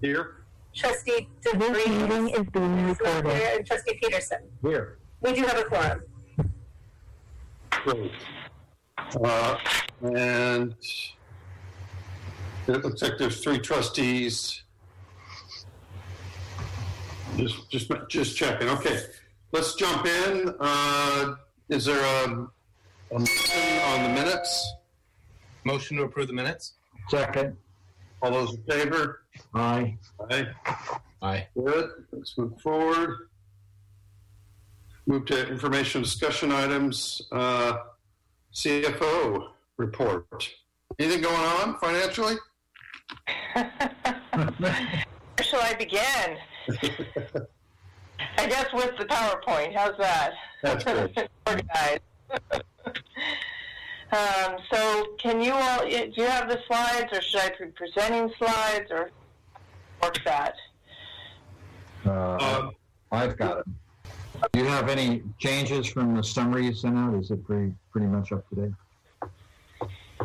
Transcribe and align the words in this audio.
Here. 0.00 0.36
Trustee 0.74 1.28
This 1.42 1.54
meeting 1.54 1.72
DeVries. 2.06 2.40
is 2.40 2.46
being 2.50 2.86
recorded. 2.86 3.26
And 3.56 3.66
Trustee 3.66 3.98
Peterson. 4.00 4.38
Here. 4.62 4.98
We 5.20 5.32
do 5.32 5.42
have 5.44 5.58
a 5.58 5.64
quorum. 5.64 6.02
Great. 7.70 8.12
Uh, 9.24 9.56
And 10.02 10.74
it 12.68 12.84
looks 12.84 13.02
like 13.02 13.18
there's 13.18 13.42
three 13.42 13.58
trustees. 13.58 14.62
Just, 17.36 17.70
just, 17.70 17.90
just 18.08 18.36
checking. 18.36 18.68
Okay, 18.68 19.00
let's 19.52 19.74
jump 19.74 20.06
in. 20.06 20.54
Uh, 20.60 21.34
Is 21.68 21.84
there 21.84 22.00
a, 22.00 22.48
a 23.14 23.18
motion 23.18 23.78
on 23.84 24.02
the 24.04 24.08
minutes? 24.10 24.72
Motion 25.64 25.96
to 25.98 26.04
approve 26.04 26.28
the 26.28 26.32
minutes? 26.32 26.74
Second. 27.08 27.56
All 28.22 28.30
those 28.32 28.54
in 28.54 28.62
favor? 28.64 29.22
Aye. 29.54 29.96
Aye. 30.30 30.46
Aye. 31.22 31.46
Good, 31.54 31.90
let's 32.12 32.36
move 32.36 32.60
forward. 32.60 33.28
Move 35.06 35.26
to 35.26 35.48
information 35.48 36.02
discussion 36.02 36.52
items, 36.52 37.22
uh, 37.32 37.78
CFO 38.52 39.48
report. 39.76 40.50
Anything 40.98 41.22
going 41.22 41.36
on 41.36 41.78
financially? 41.78 42.36
Where 43.54 44.52
shall 45.42 45.60
I 45.62 45.74
begin? 45.78 46.36
I 48.36 48.46
guess 48.46 48.72
with 48.72 48.96
the 48.98 49.04
PowerPoint. 49.04 49.74
How's 49.74 49.96
that? 49.98 50.32
That's 50.62 50.84
good. 50.84 51.28
Organized. 51.46 52.00
um, 54.12 54.56
so, 54.72 55.06
can 55.18 55.42
you 55.42 55.52
all? 55.52 55.80
Do 55.88 56.10
you 56.14 56.24
have 56.24 56.48
the 56.48 56.60
slides, 56.66 57.12
or 57.12 57.20
should 57.20 57.40
I 57.40 57.50
be 57.58 57.66
presenting 57.66 58.32
slides, 58.38 58.90
or 58.90 59.10
work 60.02 60.18
that? 60.24 60.54
Uh, 62.06 62.70
I've 63.12 63.36
got 63.36 63.58
it. 63.58 63.66
Do 64.52 64.60
you 64.60 64.66
have 64.66 64.88
any 64.88 65.22
changes 65.38 65.86
from 65.86 66.14
the 66.14 66.22
summary 66.22 66.66
you 66.66 66.74
sent 66.74 66.96
out? 66.96 67.14
Is 67.14 67.30
it 67.30 67.44
pretty, 67.44 67.74
pretty 67.90 68.06
much 68.06 68.32
up 68.32 68.48
to 68.50 68.54
date? 68.54 68.72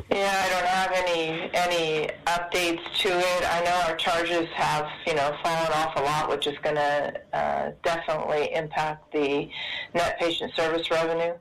Yeah, 0.09 0.43
I 0.43 0.49
don't 0.49 0.65
have 0.65 0.91
any 0.91 1.49
any 1.53 2.09
updates 2.25 2.83
to 2.99 3.09
it. 3.09 3.53
I 3.53 3.63
know 3.63 3.81
our 3.87 3.95
charges 3.95 4.47
have, 4.55 4.87
you 5.05 5.13
know, 5.13 5.35
fallen 5.43 5.71
off 5.73 5.95
a 5.97 6.01
lot, 6.01 6.29
which 6.29 6.47
is 6.47 6.57
going 6.59 6.75
to 6.75 7.21
uh, 7.33 7.71
definitely 7.83 8.53
impact 8.53 9.11
the 9.11 9.49
net 9.93 10.19
patient 10.19 10.53
service 10.55 10.89
revenue. 10.89 11.33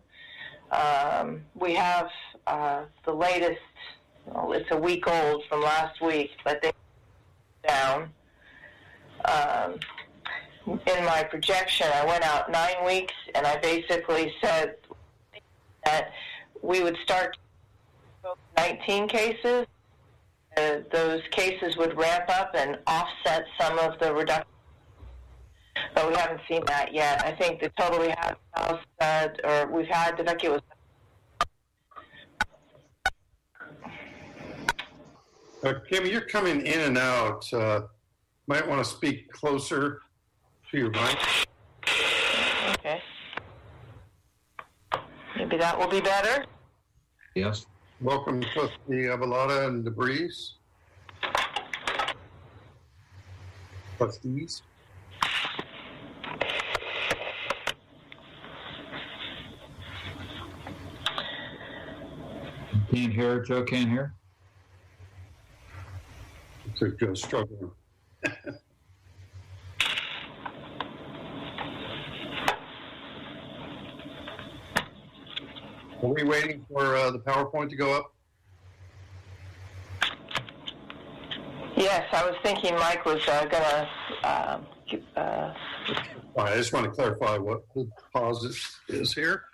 Um, 0.70 1.42
we 1.54 1.74
have 1.74 2.10
uh, 2.46 2.82
the 3.04 3.12
latest. 3.12 3.60
Well, 4.26 4.52
it's 4.52 4.70
a 4.70 4.76
week 4.76 5.06
old 5.08 5.44
from 5.48 5.62
last 5.62 6.00
week, 6.00 6.30
but 6.44 6.62
they 6.62 6.72
down. 7.66 8.10
Um, 9.24 9.78
in 10.66 11.04
my 11.04 11.24
projection, 11.24 11.86
I 11.94 12.04
went 12.04 12.24
out 12.24 12.50
nine 12.50 12.84
weeks, 12.84 13.14
and 13.34 13.46
I 13.46 13.56
basically 13.58 14.32
said 14.40 14.76
that 15.84 16.12
we 16.62 16.82
would 16.82 16.96
start 17.04 17.36
19 18.56 19.08
cases. 19.08 19.66
Uh, 20.56 20.76
those 20.92 21.22
cases 21.30 21.76
would 21.76 21.96
ramp 21.96 22.28
up 22.28 22.54
and 22.54 22.78
offset 22.86 23.44
some 23.60 23.78
of 23.78 23.98
the 23.98 24.12
reduction. 24.12 24.46
But 25.94 26.10
we 26.10 26.16
haven't 26.16 26.40
seen 26.48 26.62
that 26.66 26.92
yet. 26.92 27.24
I 27.24 27.32
think 27.32 27.60
the 27.60 27.70
total 27.70 28.00
we 28.00 28.14
have, 28.18 28.36
uh, 29.00 29.28
or 29.42 29.66
we've 29.68 29.86
had, 29.86 30.22
Becky 30.24 30.48
was 30.48 30.60
Uh, 35.64 35.74
Kim, 35.88 36.04
you're 36.06 36.22
coming 36.22 36.66
in 36.66 36.80
and 36.80 36.98
out. 36.98 37.52
Uh, 37.52 37.82
might 38.48 38.66
want 38.66 38.84
to 38.84 38.90
speak 38.90 39.30
closer 39.30 40.00
to 40.70 40.76
your 40.76 40.90
mic. 40.90 41.16
okay. 42.70 43.00
Maybe 45.36 45.56
that 45.58 45.78
will 45.78 45.88
be 45.88 46.00
better. 46.00 46.44
Yes. 47.36 47.66
Welcome, 48.00 48.42
trustee 48.52 49.06
Avalada 49.06 49.68
and 49.68 49.84
Debris. 49.84 50.32
Trustees. 53.98 54.62
Can't 62.90 63.12
hear. 63.12 63.40
Joe 63.40 63.62
can't 63.62 63.88
hear. 63.88 64.12
Looks 66.72 66.80
like 66.80 67.00
Joe's 67.00 67.22
struggling. 67.22 67.70
Are 76.02 76.08
we 76.08 76.24
waiting 76.24 76.64
for 76.70 76.96
uh, 76.96 77.10
the 77.10 77.18
PowerPoint 77.18 77.68
to 77.70 77.76
go 77.76 77.92
up? 77.92 78.14
Yes, 81.76 82.06
I 82.12 82.24
was 82.24 82.36
thinking 82.42 82.74
Mike 82.76 83.04
was 83.04 83.20
uh, 83.28 83.44
going 83.44 83.62
to. 83.62 83.88
Um, 84.24 84.66
uh, 85.16 85.52
I 86.38 86.56
just 86.56 86.72
want 86.72 86.86
to 86.86 86.90
clarify 86.90 87.36
what 87.36 87.64
the 87.74 87.86
pause 88.14 88.44
is, 88.44 88.80
is 88.88 89.12
here. 89.12 89.44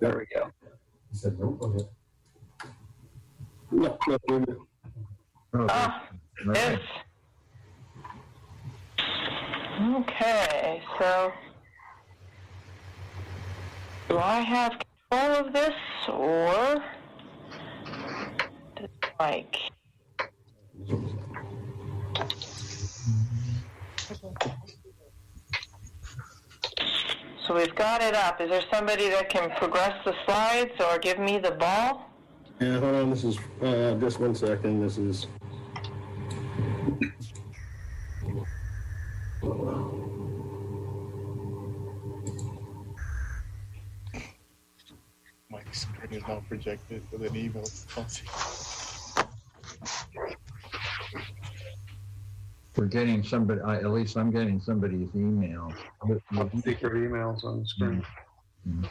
There 0.00 0.18
we 0.18 0.26
go. 0.34 0.50
No, 3.70 3.70
no, 3.70 3.98
wait 4.08 4.20
a 4.28 4.32
minute. 4.32 4.58
Oh, 5.54 5.66
ah. 5.70 6.08
Yes. 6.54 6.80
Okay, 9.80 10.82
so 10.98 11.32
do 14.12 14.18
I 14.18 14.40
have 14.40 14.72
control 15.10 15.46
of 15.46 15.52
this 15.54 15.74
or 16.06 16.84
Mike? 19.18 19.56
So 27.46 27.54
we've 27.54 27.74
got 27.74 28.02
it 28.02 28.14
up. 28.14 28.38
Is 28.42 28.50
there 28.50 28.62
somebody 28.70 29.08
that 29.08 29.30
can 29.30 29.50
progress 29.52 29.94
the 30.04 30.14
slides 30.26 30.72
or 30.78 30.98
give 30.98 31.18
me 31.18 31.38
the 31.38 31.52
ball? 31.52 32.10
Yeah, 32.60 32.80
hold 32.80 32.94
on, 32.94 33.10
this 33.10 33.24
is, 33.24 33.38
uh, 33.62 33.94
just 33.98 34.20
one 34.20 34.34
second, 34.34 34.82
this 34.82 34.98
is. 34.98 35.26
Mike's 46.00 46.16
is 46.16 46.22
now 46.28 46.42
projected 46.48 47.06
with 47.10 47.22
an 47.22 47.36
email. 47.36 47.64
We're 52.76 52.86
getting 52.86 53.22
somebody, 53.22 53.60
I- 53.60 53.76
at 53.78 53.90
least 53.90 54.16
I'm 54.16 54.30
getting 54.30 54.60
somebody's 54.60 55.14
email. 55.14 55.72
Secret 56.64 56.94
emails 56.94 57.44
on 57.44 57.60
the 57.60 57.66
screen. 57.66 58.02
There 58.64 58.90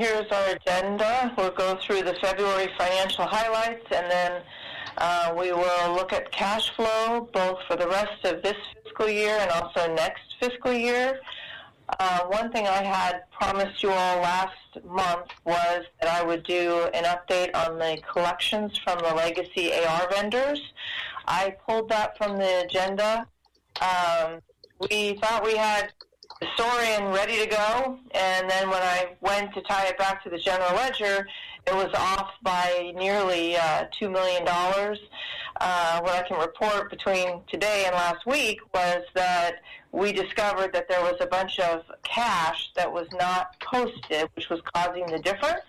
here's 0.00 0.32
our 0.32 0.56
agenda. 0.56 1.30
We'll 1.36 1.50
go 1.50 1.76
through 1.76 2.04
the 2.04 2.14
February 2.22 2.70
financial 2.78 3.26
highlights 3.26 3.84
and 3.92 4.10
then 4.10 4.42
uh, 4.96 5.34
we 5.38 5.52
will 5.52 5.92
look 5.92 6.14
at 6.14 6.32
cash 6.32 6.70
flow 6.74 7.28
both 7.34 7.58
for 7.68 7.76
the 7.76 7.86
rest 7.86 8.24
of 8.24 8.42
this 8.42 8.56
fiscal 8.82 9.10
year 9.10 9.36
and 9.38 9.50
also 9.50 9.92
next 9.94 10.22
fiscal 10.40 10.72
year. 10.72 11.20
Uh, 11.98 12.20
one 12.28 12.50
thing 12.50 12.66
I 12.66 12.82
had 12.82 13.24
promised 13.30 13.82
you 13.82 13.90
all 13.90 14.20
last 14.22 14.56
month 14.88 15.26
was 15.44 15.84
that 16.00 16.08
I 16.08 16.24
would 16.24 16.44
do 16.44 16.88
an 16.94 17.04
update 17.04 17.54
on 17.54 17.78
the 17.78 18.00
collections 18.10 18.78
from 18.78 19.00
the 19.00 19.14
legacy 19.14 19.70
AR 19.74 20.08
vendors. 20.10 20.62
I 21.26 21.56
pulled 21.66 21.90
that 21.90 22.16
from 22.16 22.38
the 22.38 22.64
agenda 22.64 23.26
Um, 23.80 24.40
we 24.90 25.14
thought 25.20 25.44
we 25.44 25.56
had 25.56 25.92
the 26.40 26.46
Saurian 26.56 27.12
ready 27.12 27.38
to 27.38 27.46
go, 27.46 27.98
and 28.12 28.48
then 28.48 28.68
when 28.70 28.82
I 28.82 29.16
went 29.20 29.52
to 29.54 29.60
tie 29.62 29.86
it 29.86 29.98
back 29.98 30.22
to 30.24 30.30
the 30.30 30.38
general 30.38 30.74
ledger, 30.74 31.26
it 31.66 31.74
was 31.74 31.90
off 31.94 32.32
by 32.42 32.92
nearly 32.96 33.56
uh, 33.56 33.86
$2 34.00 34.10
million. 34.10 34.44
Uh, 34.46 36.00
what 36.00 36.14
I 36.14 36.26
can 36.26 36.38
report 36.38 36.90
between 36.90 37.42
today 37.50 37.84
and 37.86 37.94
last 37.94 38.24
week 38.26 38.60
was 38.72 39.02
that 39.14 39.56
we 39.92 40.12
discovered 40.12 40.72
that 40.72 40.88
there 40.88 41.02
was 41.02 41.16
a 41.20 41.26
bunch 41.26 41.58
of 41.58 41.82
cash 42.02 42.70
that 42.76 42.90
was 42.90 43.06
not 43.18 43.60
posted, 43.60 44.30
which 44.34 44.48
was 44.48 44.60
causing 44.74 45.06
the 45.06 45.18
difference. 45.18 45.64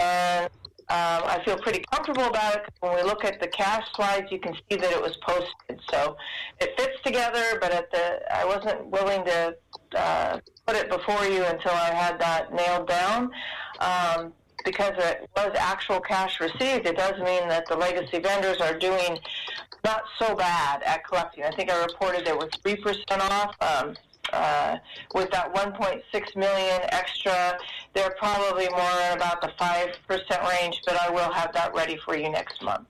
And 0.00 0.50
um, 0.90 1.22
I 1.24 1.40
feel 1.44 1.56
pretty 1.56 1.84
comfortable 1.92 2.24
about 2.24 2.56
it. 2.56 2.62
When 2.80 2.96
we 2.96 3.02
look 3.02 3.24
at 3.24 3.40
the 3.40 3.46
cash 3.46 3.86
slides, 3.94 4.32
you 4.32 4.40
can 4.40 4.54
see 4.54 4.76
that 4.76 4.90
it 4.90 5.00
was 5.00 5.16
posted. 5.18 5.80
So 5.88 6.16
it 6.60 6.76
fits 6.76 7.00
together, 7.04 7.58
but 7.60 7.70
at 7.70 7.92
the 7.92 8.20
I 8.34 8.44
wasn't 8.44 8.86
willing 8.86 9.24
to 9.26 9.56
uh, 9.96 10.38
put 10.66 10.76
it 10.76 10.88
before 10.88 11.24
you 11.24 11.44
until 11.44 11.72
I 11.72 11.90
had 11.90 12.20
that 12.20 12.52
nailed 12.52 12.88
down. 12.88 13.30
Um, 13.80 14.32
because 14.64 14.92
it 14.98 15.28
was 15.36 15.52
actual 15.58 16.00
cash 16.00 16.40
received, 16.40 16.86
it 16.86 16.96
does 16.96 17.18
mean 17.20 17.48
that 17.48 17.66
the 17.66 17.76
legacy 17.76 18.18
vendors 18.18 18.60
are 18.60 18.78
doing 18.78 19.18
not 19.84 20.02
so 20.18 20.34
bad 20.34 20.82
at 20.82 21.06
collecting. 21.06 21.44
I 21.44 21.50
think 21.52 21.70
I 21.70 21.82
reported 21.82 22.26
it 22.26 22.36
was 22.36 22.50
three 22.62 22.76
percent 22.76 23.04
off. 23.10 23.54
Um, 23.60 23.96
uh, 24.32 24.76
with 25.14 25.28
that 25.30 25.52
1.6 25.52 26.36
million 26.36 26.80
extra, 26.90 27.58
they're 27.94 28.14
probably 28.18 28.68
more 28.68 28.90
in 29.08 29.16
about 29.16 29.40
the 29.40 29.50
five 29.58 29.96
percent 30.06 30.40
range. 30.48 30.80
But 30.86 31.00
I 31.00 31.10
will 31.10 31.32
have 31.32 31.52
that 31.54 31.74
ready 31.74 31.98
for 32.04 32.16
you 32.16 32.30
next 32.30 32.62
month. 32.62 32.86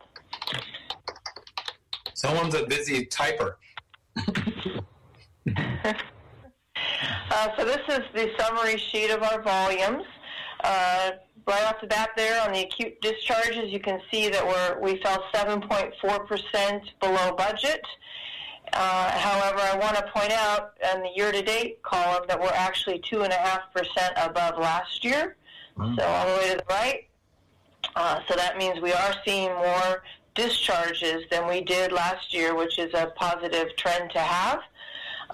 Someone's 2.15 2.55
a 2.55 2.67
busy 2.67 3.07
typer. 3.07 3.55
Uh, 7.31 7.49
so 7.57 7.65
this 7.65 7.81
is 7.89 8.01
the 8.15 8.31
summary 8.39 8.77
sheet 8.77 9.11
of 9.11 9.23
our 9.23 9.43
volumes. 9.43 10.05
Uh, 10.63 11.13
right 11.47 11.65
off 11.65 11.81
the 11.81 11.87
bat 11.87 12.11
there 12.17 12.41
on 12.43 12.53
the 12.53 12.61
acute 12.61 13.01
discharges, 13.01 13.71
you 13.73 13.81
can 13.81 14.01
see 14.11 14.29
that 14.29 14.47
we're, 14.47 14.79
we 14.81 15.01
fell 15.03 15.23
7.4% 15.33 16.81
below 17.01 17.35
budget. 17.37 17.85
Uh, 18.73 19.11
however, 19.19 19.59
I 19.59 19.77
want 19.77 19.97
to 19.97 20.03
point 20.13 20.33
out 20.33 20.75
in 20.95 21.03
the 21.03 21.11
year-to-date 21.15 21.83
column 21.83 22.25
that 22.29 22.39
we're 22.39 22.49
actually 22.49 23.01
2.5% 23.01 23.33
above 24.17 24.59
last 24.59 25.05
year. 25.05 25.37
So 25.97 26.05
all 26.05 26.27
the 26.27 26.37
way 26.41 26.51
to 26.51 26.57
the 26.59 26.65
right. 26.69 27.09
Uh, 27.97 28.21
so 28.29 28.35
that 28.35 28.59
means 28.59 28.81
we 28.81 28.93
are 28.93 29.15
seeing 29.25 29.49
more 29.55 30.03
discharges 30.35 31.25
than 31.31 31.49
we 31.49 31.63
did 31.63 31.91
last 31.91 32.35
year, 32.35 32.55
which 32.55 32.79
is 32.79 32.93
a 32.95 33.13
positive 33.17 33.75
trend 33.77 34.11
to 34.11 34.19
have. 34.21 34.61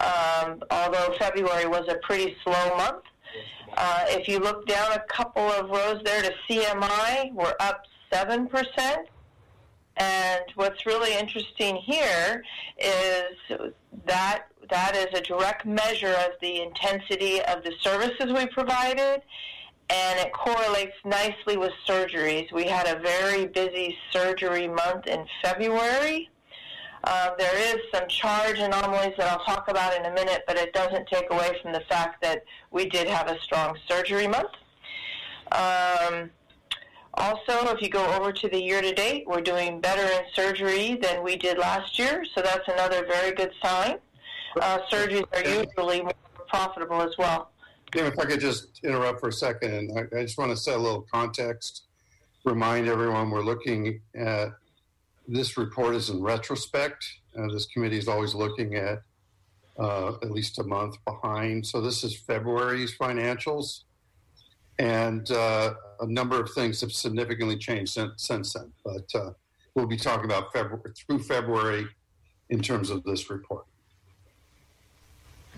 Um, 0.00 0.62
although 0.70 1.14
February 1.18 1.66
was 1.66 1.86
a 1.88 1.96
pretty 2.02 2.36
slow 2.44 2.76
month. 2.76 3.04
Uh, 3.76 4.04
if 4.08 4.28
you 4.28 4.38
look 4.38 4.66
down 4.66 4.92
a 4.92 5.00
couple 5.00 5.42
of 5.42 5.68
rows 5.68 6.00
there 6.04 6.22
to 6.22 6.32
CMI, 6.48 7.32
we're 7.32 7.54
up 7.60 7.82
7%. 8.12 8.48
And 9.98 10.42
what's 10.54 10.84
really 10.84 11.16
interesting 11.16 11.76
here 11.76 12.42
is 12.78 13.68
that 14.04 14.44
that 14.68 14.96
is 14.96 15.18
a 15.18 15.22
direct 15.22 15.64
measure 15.64 16.14
of 16.26 16.32
the 16.40 16.62
intensity 16.62 17.40
of 17.42 17.62
the 17.64 17.72
services 17.80 18.32
we 18.32 18.46
provided, 18.46 19.22
and 19.88 20.18
it 20.18 20.32
correlates 20.32 20.96
nicely 21.04 21.56
with 21.56 21.72
surgeries. 21.88 22.52
We 22.52 22.64
had 22.64 22.86
a 22.86 23.00
very 23.00 23.46
busy 23.46 23.96
surgery 24.12 24.68
month 24.68 25.06
in 25.06 25.24
February. 25.42 26.28
Uh, 27.06 27.30
there 27.38 27.56
is 27.56 27.80
some 27.94 28.08
charge 28.08 28.58
anomalies 28.58 29.14
that 29.16 29.30
I'll 29.30 29.44
talk 29.44 29.68
about 29.68 29.96
in 29.96 30.06
a 30.06 30.12
minute, 30.12 30.42
but 30.44 30.56
it 30.56 30.72
doesn't 30.72 31.06
take 31.06 31.30
away 31.30 31.56
from 31.62 31.72
the 31.72 31.80
fact 31.88 32.20
that 32.22 32.42
we 32.72 32.88
did 32.88 33.06
have 33.06 33.28
a 33.28 33.38
strong 33.40 33.78
surgery 33.88 34.26
month. 34.26 34.50
Um, 35.52 36.30
also, 37.14 37.72
if 37.72 37.80
you 37.80 37.88
go 37.88 38.04
over 38.14 38.32
to 38.32 38.48
the 38.48 38.60
year 38.60 38.82
to 38.82 38.92
date, 38.92 39.24
we're 39.24 39.40
doing 39.40 39.80
better 39.80 40.02
in 40.02 40.22
surgery 40.34 40.98
than 41.00 41.22
we 41.22 41.36
did 41.36 41.58
last 41.58 41.96
year, 41.96 42.24
so 42.34 42.42
that's 42.42 42.66
another 42.66 43.06
very 43.06 43.32
good 43.32 43.52
sign. 43.62 43.98
Uh, 44.60 44.78
surgeries 44.90 45.26
are 45.32 45.48
usually 45.48 46.02
more 46.02 46.12
profitable 46.48 47.00
as 47.00 47.16
well. 47.16 47.50
Tim, 47.92 48.06
if 48.06 48.18
I 48.18 48.24
could 48.24 48.40
just 48.40 48.80
interrupt 48.82 49.20
for 49.20 49.28
a 49.28 49.32
second, 49.32 49.72
and 49.72 49.98
I, 49.98 50.18
I 50.18 50.22
just 50.22 50.38
want 50.38 50.50
to 50.50 50.56
set 50.56 50.74
a 50.74 50.78
little 50.78 51.06
context, 51.12 51.84
remind 52.44 52.88
everyone 52.88 53.30
we're 53.30 53.44
looking 53.44 54.00
at 54.16 54.48
this 55.28 55.56
report 55.56 55.94
is 55.94 56.10
in 56.10 56.22
retrospect. 56.22 57.04
Uh, 57.36 57.48
this 57.52 57.66
committee 57.66 57.98
is 57.98 58.08
always 58.08 58.34
looking 58.34 58.74
at 58.74 59.02
uh, 59.78 60.14
at 60.22 60.30
least 60.30 60.58
a 60.58 60.64
month 60.64 60.96
behind. 61.04 61.66
So 61.66 61.80
this 61.80 62.02
is 62.04 62.16
February's 62.16 62.96
financials, 62.96 63.82
and 64.78 65.30
uh, 65.30 65.74
a 66.00 66.06
number 66.06 66.40
of 66.40 66.50
things 66.52 66.80
have 66.80 66.92
significantly 66.92 67.56
changed 67.56 67.92
since, 67.92 68.12
since 68.22 68.54
then. 68.54 68.72
But 68.84 69.06
uh, 69.14 69.30
we'll 69.74 69.86
be 69.86 69.96
talking 69.96 70.24
about 70.24 70.52
February 70.52 70.92
through 70.96 71.20
February 71.20 71.86
in 72.48 72.60
terms 72.62 72.90
of 72.90 73.02
this 73.04 73.28
report. 73.28 73.66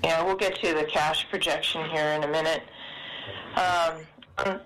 Yeah, 0.03 0.23
we'll 0.25 0.37
get 0.37 0.61
to 0.63 0.75
the 0.75 0.85
cash 0.85 1.29
projection 1.29 1.89
here 1.91 2.07
in 2.13 2.25
a 2.25 2.29
minute. 2.29 2.63
Um, 3.57 4.61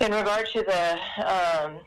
in 0.00 0.12
regard 0.12 0.46
to 0.46 0.62
the 0.62 0.98
um, 1.26 1.78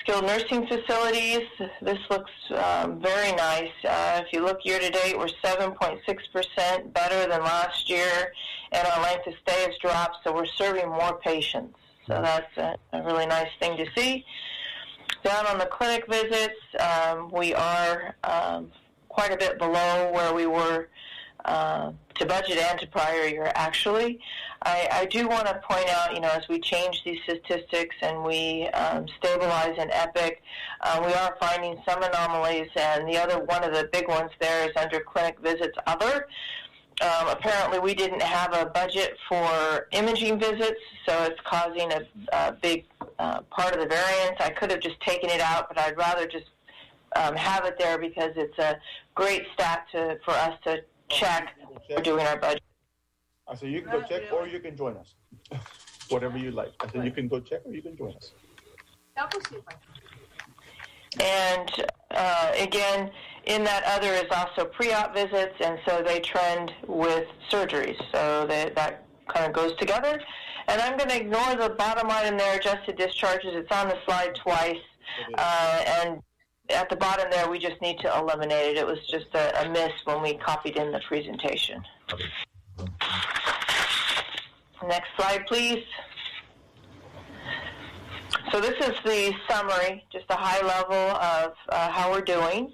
skilled 0.00 0.24
nursing 0.24 0.66
facilities, 0.66 1.46
this 1.82 1.98
looks 2.10 2.30
um, 2.50 3.00
very 3.00 3.32
nice. 3.32 3.70
Uh, 3.84 4.22
if 4.24 4.32
you 4.32 4.42
look 4.42 4.64
year 4.64 4.78
to 4.78 4.90
date, 4.90 5.18
we're 5.18 5.28
7.6% 5.44 6.92
better 6.94 7.28
than 7.28 7.40
last 7.42 7.90
year, 7.90 8.32
and 8.72 8.88
our 8.88 9.02
length 9.02 9.26
of 9.26 9.34
stay 9.42 9.64
has 9.66 9.76
dropped, 9.82 10.16
so 10.24 10.34
we're 10.34 10.46
serving 10.46 10.88
more 10.88 11.18
patients. 11.18 11.78
So 12.06 12.22
that's 12.22 12.56
a, 12.56 12.76
a 12.94 13.02
really 13.02 13.26
nice 13.26 13.50
thing 13.60 13.76
to 13.76 13.86
see. 13.94 14.24
Down 15.22 15.46
on 15.46 15.58
the 15.58 15.66
clinic 15.66 16.06
visits, 16.08 16.60
um, 16.80 17.30
we 17.30 17.52
are 17.52 18.14
um, 18.24 18.70
quite 19.08 19.32
a 19.32 19.36
bit 19.36 19.58
below 19.58 20.10
where 20.12 20.32
we 20.32 20.46
were 20.46 20.88
uh, 21.48 21.92
to 22.16 22.26
budget 22.26 22.58
and 22.58 22.78
to 22.78 22.86
prior 22.88 23.26
year, 23.26 23.50
actually. 23.54 24.20
I, 24.62 24.88
I 24.92 25.04
do 25.06 25.28
want 25.28 25.46
to 25.46 25.54
point 25.66 25.88
out, 25.88 26.14
you 26.14 26.20
know, 26.20 26.28
as 26.28 26.46
we 26.48 26.60
change 26.60 27.02
these 27.04 27.18
statistics 27.22 27.96
and 28.02 28.22
we 28.22 28.66
um, 28.68 29.06
stabilize 29.18 29.78
in 29.78 29.90
EPIC, 29.90 30.42
uh, 30.82 31.02
we 31.06 31.12
are 31.14 31.36
finding 31.40 31.80
some 31.88 32.02
anomalies, 32.02 32.68
and 32.76 33.08
the 33.08 33.16
other 33.16 33.42
one 33.44 33.64
of 33.64 33.72
the 33.72 33.88
big 33.92 34.08
ones 34.08 34.30
there 34.40 34.68
is 34.68 34.76
under 34.76 35.00
clinic 35.00 35.38
visits 35.40 35.76
other. 35.86 36.26
Um, 37.00 37.28
apparently, 37.28 37.78
we 37.78 37.94
didn't 37.94 38.22
have 38.22 38.52
a 38.52 38.66
budget 38.66 39.16
for 39.28 39.86
imaging 39.92 40.38
visits, 40.38 40.80
so 41.06 41.22
it's 41.22 41.40
causing 41.46 41.92
a, 41.92 42.02
a 42.32 42.52
big 42.60 42.84
uh, 43.18 43.40
part 43.42 43.74
of 43.74 43.80
the 43.80 43.86
variance. 43.86 44.36
I 44.40 44.50
could 44.50 44.70
have 44.70 44.80
just 44.80 45.00
taken 45.00 45.30
it 45.30 45.40
out, 45.40 45.68
but 45.68 45.78
I'd 45.78 45.96
rather 45.96 46.26
just 46.26 46.46
um, 47.16 47.36
have 47.36 47.64
it 47.64 47.78
there 47.78 47.98
because 47.98 48.32
it's 48.36 48.58
a 48.58 48.78
great 49.14 49.44
stat 49.54 49.86
to, 49.92 50.18
for 50.24 50.32
us 50.32 50.54
to 50.64 50.82
check 51.08 51.54
for 51.88 52.02
doing 52.02 52.26
our 52.26 52.38
budget. 52.38 52.62
I 53.46 53.54
said, 53.56 53.70
you 53.70 53.82
can 53.82 53.90
go 53.92 54.02
check 54.02 54.32
or 54.32 54.46
you 54.46 54.60
can 54.60 54.76
join 54.76 54.96
us. 54.96 55.14
Whatever 56.08 56.38
you 56.38 56.50
like. 56.50 56.72
I 56.80 56.90
said, 56.90 57.04
you 57.04 57.10
can 57.10 57.28
go 57.28 57.40
check 57.40 57.60
or 57.64 57.72
you 57.72 57.82
can 57.82 57.96
join 57.96 58.14
us. 58.14 58.32
And 61.20 61.70
uh, 62.10 62.52
again, 62.56 63.10
in 63.46 63.64
that 63.64 63.82
other 63.84 64.12
is 64.12 64.26
also 64.30 64.66
pre-op 64.66 65.14
visits, 65.14 65.54
and 65.60 65.78
so 65.86 66.02
they 66.02 66.20
trend 66.20 66.72
with 66.86 67.26
surgeries. 67.50 67.98
So 68.12 68.46
they, 68.46 68.70
that 68.76 69.04
kind 69.26 69.46
of 69.46 69.52
goes 69.52 69.74
together. 69.76 70.20
And 70.68 70.80
I'm 70.82 70.98
going 70.98 71.08
to 71.08 71.16
ignore 71.16 71.56
the 71.56 71.70
bottom 71.70 72.10
item 72.10 72.36
there, 72.36 72.58
adjusted 72.58 72.96
discharges. 72.96 73.54
It's 73.54 73.72
on 73.72 73.88
the 73.88 73.96
slide 74.04 74.34
twice. 74.34 74.76
Uh, 75.34 75.82
and 75.86 76.22
at 76.70 76.88
the 76.90 76.96
bottom 76.96 77.30
there, 77.30 77.48
we 77.48 77.58
just 77.58 77.80
need 77.80 77.98
to 78.00 78.18
eliminate 78.18 78.76
it. 78.76 78.78
It 78.78 78.86
was 78.86 78.98
just 79.06 79.26
a, 79.34 79.62
a 79.62 79.70
miss 79.70 79.92
when 80.04 80.22
we 80.22 80.34
copied 80.34 80.76
in 80.76 80.92
the 80.92 81.00
presentation. 81.00 81.82
Next 84.86 85.08
slide, 85.16 85.46
please. 85.46 85.84
So 88.52 88.60
this 88.60 88.74
is 88.86 88.94
the 89.04 89.34
summary, 89.48 90.04
just 90.10 90.24
a 90.30 90.36
high 90.36 90.64
level 90.64 90.94
of 90.94 91.52
uh, 91.68 91.90
how 91.90 92.10
we're 92.10 92.22
doing. 92.22 92.72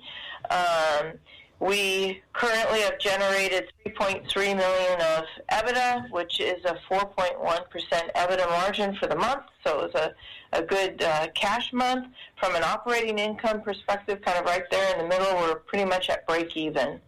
Um, 0.50 1.14
we 1.60 2.22
currently 2.32 2.80
have 2.80 2.98
generated 2.98 3.72
3.3 3.86 4.56
million 4.56 5.00
of 5.00 5.24
EBITDA, 5.50 6.10
which 6.10 6.40
is 6.40 6.64
a 6.64 6.78
4.1% 6.90 8.12
EBITDA 8.14 8.48
margin 8.50 8.94
for 8.96 9.06
the 9.06 9.16
month. 9.16 9.44
So 9.64 9.80
it 9.80 9.94
was 9.94 9.94
a, 9.94 10.14
a 10.54 10.62
good 10.62 11.02
uh, 11.02 11.28
cash 11.34 11.72
month. 11.72 12.06
From 12.38 12.54
an 12.56 12.62
operating 12.62 13.18
income 13.18 13.62
perspective, 13.62 14.20
kind 14.22 14.38
of 14.38 14.44
right 14.44 14.64
there 14.70 14.92
in 14.92 14.98
the 15.02 15.08
middle, 15.08 15.34
we're 15.36 15.56
pretty 15.56 15.84
much 15.84 16.10
at 16.10 16.26
break 16.26 16.56
even. 16.56 17.00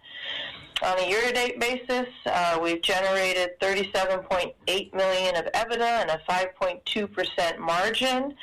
on 0.82 0.98
a 0.98 1.08
year-to-date 1.08 1.58
basis, 1.58 2.08
uh, 2.26 2.58
we've 2.62 2.82
generated 2.82 3.58
37.8 3.60 4.94
million 4.94 5.36
of 5.36 5.44
EBITDA 5.52 6.02
and 6.02 6.10
a 6.10 6.20
5.2% 6.28 7.58
margin. 7.58 8.34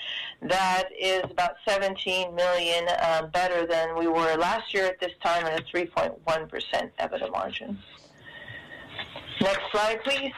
That 0.42 0.90
is 1.00 1.24
about 1.30 1.56
17 1.68 2.36
million 2.36 2.88
uh, 2.88 3.28
better 3.28 3.66
than 3.68 3.98
we 3.98 4.08
were 4.08 4.36
last 4.38 4.74
year 4.74 4.86
at 4.86 5.00
this 5.00 5.14
time, 5.24 5.46
and 5.46 5.60
a 5.60 5.64
3.1% 5.64 6.18
EBITDA 7.00 7.32
margin. 7.32 7.78
Next 9.42 9.62
slide, 9.72 10.04
please. 10.04 10.34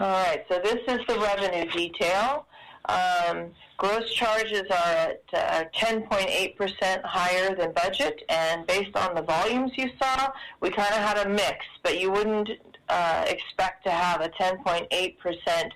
All 0.00 0.08
right, 0.08 0.42
so 0.48 0.58
this 0.64 0.80
is 0.88 1.06
the 1.06 1.18
revenue 1.18 1.70
detail. 1.72 2.46
Um, 2.86 3.50
gross 3.76 4.10
charges 4.14 4.62
are 4.70 4.94
at 4.94 5.22
uh, 5.34 5.64
10.8% 5.76 7.04
higher 7.04 7.54
than 7.54 7.72
budget, 7.72 8.22
and 8.30 8.66
based 8.66 8.96
on 8.96 9.14
the 9.14 9.20
volumes 9.20 9.72
you 9.76 9.90
saw, 10.02 10.30
we 10.62 10.70
kind 10.70 10.94
of 10.94 11.02
had 11.02 11.26
a 11.26 11.28
mix, 11.28 11.66
but 11.82 12.00
you 12.00 12.10
wouldn't 12.10 12.48
uh, 12.88 13.26
expect 13.28 13.84
to 13.84 13.90
have 13.90 14.22
a 14.22 14.30
10.8% 14.30 15.70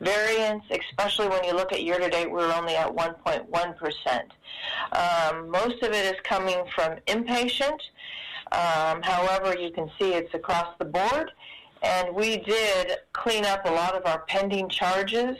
variance, 0.00 0.64
especially 0.68 1.28
when 1.28 1.44
you 1.44 1.54
look 1.54 1.72
at 1.72 1.84
year 1.84 2.00
to 2.00 2.10
date, 2.10 2.28
we're 2.28 2.52
only 2.52 2.74
at 2.74 2.88
1.1%. 2.88 4.22
Um, 4.90 5.48
most 5.48 5.80
of 5.84 5.92
it 5.92 6.12
is 6.12 6.20
coming 6.24 6.64
from 6.74 6.96
inpatient. 7.06 7.78
Um, 8.50 9.02
however, 9.02 9.56
you 9.56 9.70
can 9.70 9.88
see 9.98 10.14
it's 10.14 10.34
across 10.34 10.74
the 10.78 10.84
board, 10.84 11.30
and 11.82 12.14
we 12.14 12.38
did 12.38 12.98
clean 13.12 13.44
up 13.44 13.64
a 13.66 13.70
lot 13.70 13.94
of 13.94 14.06
our 14.06 14.20
pending 14.28 14.68
charges. 14.68 15.36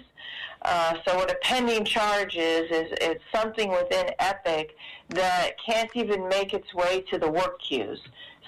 Uh, 0.63 0.95
so 1.07 1.17
what 1.17 1.31
a 1.31 1.37
pending 1.43 1.85
charge 1.85 2.37
is, 2.37 2.71
is 2.71 2.93
it's 3.01 3.25
something 3.35 3.71
within 3.71 4.07
Epic 4.19 4.77
that 5.09 5.53
can't 5.65 5.91
even 5.95 6.29
make 6.29 6.53
its 6.55 6.73
way 6.75 7.05
to 7.11 7.19
the 7.19 7.29
work 7.29 7.61
queues. 7.61 8.01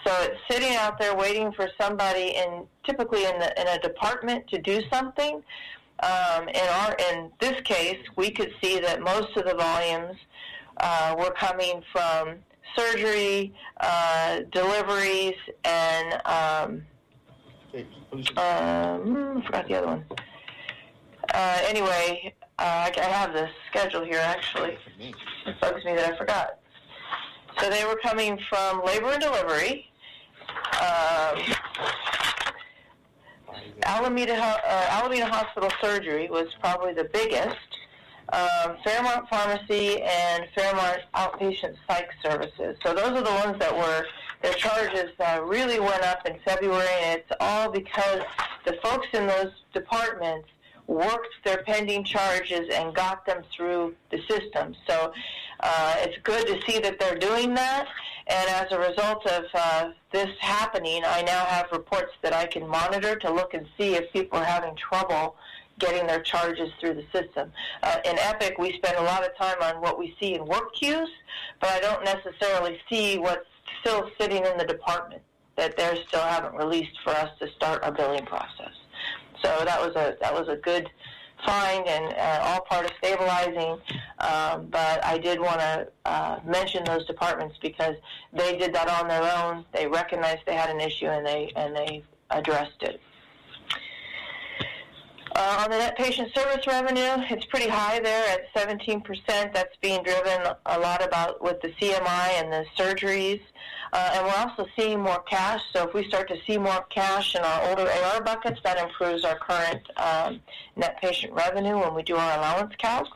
So 0.04 0.12
it's 0.20 0.38
sitting 0.50 0.76
out 0.76 0.98
there 0.98 1.16
waiting 1.16 1.50
for 1.52 1.68
somebody 1.80 2.36
in 2.36 2.66
typically 2.84 3.24
in, 3.24 3.38
the, 3.38 3.60
in 3.60 3.66
a 3.68 3.80
department 3.80 4.46
to 4.48 4.60
do 4.60 4.82
something. 4.92 5.42
Um, 6.02 6.48
in 6.48 6.68
our 6.68 6.96
in 7.10 7.30
this 7.40 7.60
case, 7.62 7.98
we 8.16 8.30
could 8.30 8.52
see 8.62 8.78
that 8.80 9.00
most 9.00 9.36
of 9.36 9.46
the 9.46 9.54
volumes 9.54 10.16
uh, 10.78 11.14
were 11.18 11.30
coming 11.30 11.82
from 11.92 12.36
surgery, 12.76 13.54
uh, 13.80 14.40
deliveries, 14.52 15.36
and 15.64 16.20
um, 16.26 16.82
um, 18.37 19.38
I 19.38 19.43
forgot 19.47 19.69
the 19.69 19.75
other 19.75 19.87
one. 19.87 20.04
Uh, 21.33 21.59
anyway, 21.66 22.35
uh, 22.59 22.62
I 22.62 22.93
I 22.97 23.04
have 23.04 23.33
the 23.33 23.49
schedule 23.71 24.04
here 24.04 24.21
actually. 24.21 24.78
It 24.99 25.61
bugs 25.61 25.85
me 25.85 25.95
that 25.95 26.14
I 26.14 26.16
forgot. 26.16 26.61
So 27.59 27.71
they 27.71 27.85
were 27.85 27.97
coming 27.97 28.38
from 28.49 28.85
labor 28.85 29.12
and 29.12 29.23
delivery, 29.23 29.87
um, 30.81 31.38
Alameda, 33.85 34.35
uh, 34.35 34.87
Alameda 34.90 35.26
Hospital 35.26 35.71
Surgery 35.81 36.28
was 36.31 36.49
probably 36.61 36.95
the 36.95 37.09
biggest. 37.12 37.57
Um, 38.33 38.76
Fairmont 38.83 39.28
Pharmacy 39.28 40.02
and 40.02 40.47
Fairmont 40.54 41.00
Outpatient 41.14 41.76
Psych 41.87 42.09
Services. 42.25 42.76
So 42.85 42.95
those 42.95 43.11
are 43.11 43.23
the 43.23 43.31
ones 43.31 43.59
that 43.59 43.76
were 43.76 44.07
their 44.44 44.52
charges 44.52 45.10
uh, 45.20 45.40
really 45.42 45.80
went 45.80 46.02
up 46.02 46.26
in 46.26 46.36
February, 46.44 46.86
and 47.02 47.18
it's 47.18 47.32
all 47.40 47.70
because 47.70 48.20
the 48.66 48.74
folks 48.82 49.06
in 49.14 49.26
those 49.26 49.50
departments 49.72 50.48
worked 50.86 51.34
their 51.46 51.62
pending 51.62 52.04
charges 52.04 52.68
and 52.74 52.94
got 52.94 53.24
them 53.24 53.42
through 53.56 53.94
the 54.10 54.18
system. 54.28 54.74
So 54.86 55.14
uh, 55.60 55.94
it's 56.00 56.18
good 56.24 56.46
to 56.46 56.60
see 56.70 56.78
that 56.80 57.00
they're 57.00 57.16
doing 57.16 57.54
that. 57.54 57.88
And 58.26 58.50
as 58.50 58.66
a 58.70 58.78
result 58.78 59.26
of 59.26 59.44
uh, 59.54 59.90
this 60.12 60.28
happening, 60.40 61.02
I 61.06 61.22
now 61.22 61.46
have 61.46 61.68
reports 61.72 62.12
that 62.20 62.34
I 62.34 62.44
can 62.44 62.68
monitor 62.68 63.16
to 63.16 63.32
look 63.32 63.54
and 63.54 63.66
see 63.78 63.94
if 63.94 64.12
people 64.12 64.38
are 64.38 64.44
having 64.44 64.76
trouble 64.76 65.36
getting 65.78 66.06
their 66.06 66.20
charges 66.20 66.70
through 66.80 66.94
the 66.94 67.04
system. 67.18 67.50
Uh, 67.82 67.96
in 68.04 68.18
Epic, 68.18 68.56
we 68.58 68.74
spend 68.74 68.98
a 68.98 69.02
lot 69.02 69.24
of 69.24 69.34
time 69.38 69.56
on 69.62 69.80
what 69.80 69.98
we 69.98 70.14
see 70.20 70.34
in 70.34 70.44
work 70.44 70.74
queues, 70.74 71.08
but 71.60 71.70
I 71.70 71.80
don't 71.80 72.04
necessarily 72.04 72.78
see 72.90 73.18
what's 73.18 73.46
still 73.84 74.10
sitting 74.18 74.44
in 74.44 74.56
the 74.56 74.64
department 74.64 75.22
that 75.56 75.76
they 75.76 76.02
still 76.08 76.20
haven't 76.20 76.54
released 76.54 76.98
for 77.04 77.10
us 77.10 77.30
to 77.38 77.48
start 77.52 77.82
our 77.84 77.92
billing 77.92 78.24
process. 78.24 78.72
So 79.42 79.64
that 79.64 79.80
was 79.80 79.94
a 79.94 80.16
that 80.20 80.32
was 80.32 80.48
a 80.48 80.56
good 80.56 80.88
find 81.44 81.86
and 81.86 82.14
uh, 82.14 82.40
all 82.42 82.60
part 82.62 82.86
of 82.86 82.92
stabilizing. 82.98 83.78
Um, 84.18 84.68
but 84.70 85.04
I 85.04 85.18
did 85.18 85.38
want 85.38 85.60
to 85.60 85.88
uh, 86.06 86.40
mention 86.44 86.84
those 86.84 87.04
departments 87.06 87.56
because 87.60 87.96
they 88.32 88.56
did 88.56 88.72
that 88.74 88.88
on 88.88 89.08
their 89.08 89.22
own. 89.22 89.64
They 89.72 89.86
recognized 89.86 90.40
they 90.46 90.54
had 90.54 90.70
an 90.70 90.80
issue 90.80 91.06
and 91.06 91.26
they 91.26 91.52
and 91.54 91.76
they 91.76 92.02
addressed 92.30 92.82
it. 92.82 93.00
Uh, 95.36 95.62
on 95.64 95.70
the 95.70 95.76
net 95.76 95.96
patient 95.98 96.32
service 96.32 96.64
revenue, 96.64 97.24
it's 97.28 97.44
pretty 97.46 97.68
high 97.68 97.98
there 97.98 98.24
at 98.28 98.54
17%. 98.54 99.02
That's 99.52 99.76
being 99.82 100.00
driven 100.04 100.54
a 100.66 100.78
lot 100.78 101.04
about 101.04 101.42
with 101.42 101.60
the 101.60 101.70
CMI 101.80 102.40
and 102.40 102.52
the 102.52 102.64
surgeries. 102.78 103.40
Uh, 103.92 104.10
and 104.14 104.26
we're 104.26 104.36
also 104.36 104.66
seeing 104.78 105.00
more 105.00 105.20
cash. 105.22 105.60
So 105.72 105.88
if 105.88 105.94
we 105.94 106.06
start 106.06 106.28
to 106.28 106.36
see 106.46 106.56
more 106.56 106.84
cash 106.88 107.34
in 107.34 107.42
our 107.42 107.68
older 107.68 107.90
AR 107.90 108.22
buckets, 108.22 108.60
that 108.62 108.78
improves 108.78 109.24
our 109.24 109.36
current 109.36 109.82
um, 109.96 110.40
net 110.76 111.00
patient 111.00 111.32
revenue 111.32 111.80
when 111.80 111.94
we 111.94 112.04
do 112.04 112.14
our 112.14 112.38
allowance 112.38 112.74
calc. 112.78 113.08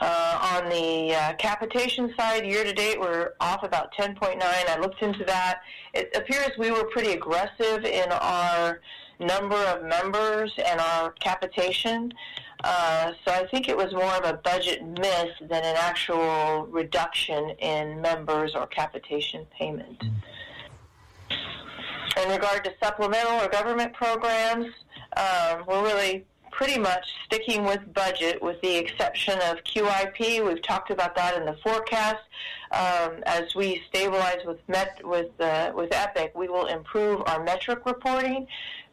Uh, 0.00 0.58
on 0.60 0.68
the 0.68 1.14
uh, 1.14 1.32
capitation 1.34 2.12
side, 2.18 2.44
year 2.44 2.64
to 2.64 2.72
date, 2.74 3.00
we're 3.00 3.30
off 3.40 3.62
about 3.62 3.94
10.9. 3.94 4.36
I 4.42 4.78
looked 4.80 5.00
into 5.00 5.24
that. 5.24 5.60
It 5.94 6.10
appears 6.14 6.50
we 6.58 6.70
were 6.70 6.84
pretty 6.84 7.12
aggressive 7.12 7.84
in 7.84 8.10
our 8.12 8.80
number 9.22 9.56
of 9.56 9.84
members 9.84 10.52
and 10.58 10.80
our 10.80 11.10
capitation. 11.12 12.12
Uh, 12.64 13.12
so 13.24 13.32
I 13.32 13.46
think 13.46 13.68
it 13.68 13.76
was 13.76 13.92
more 13.92 14.12
of 14.12 14.24
a 14.24 14.34
budget 14.34 14.84
miss 14.84 15.30
than 15.40 15.64
an 15.64 15.76
actual 15.76 16.66
reduction 16.66 17.50
in 17.58 18.00
members 18.00 18.54
or 18.54 18.66
capitation 18.66 19.46
payment. 19.58 20.04
In 22.22 22.28
regard 22.28 22.62
to 22.64 22.72
supplemental 22.82 23.40
or 23.40 23.48
government 23.48 23.94
programs, 23.94 24.66
um, 25.16 25.64
we're 25.66 25.82
really 25.82 26.24
pretty 26.52 26.78
much 26.78 27.04
sticking 27.24 27.64
with 27.64 27.80
budget 27.94 28.40
with 28.40 28.60
the 28.60 28.76
exception 28.76 29.38
of 29.50 29.64
QIP. 29.64 30.46
We've 30.46 30.62
talked 30.62 30.90
about 30.90 31.16
that 31.16 31.36
in 31.36 31.46
the 31.46 31.56
forecast. 31.64 32.22
Um, 32.70 33.22
as 33.26 33.54
we 33.54 33.82
stabilize 33.88 34.44
with 34.46 34.58
Met 34.68 35.00
with 35.04 35.30
uh, 35.40 35.72
with 35.74 35.92
Epic, 35.92 36.32
we 36.36 36.48
will 36.48 36.66
improve 36.66 37.22
our 37.26 37.42
metric 37.42 37.84
reporting. 37.86 38.46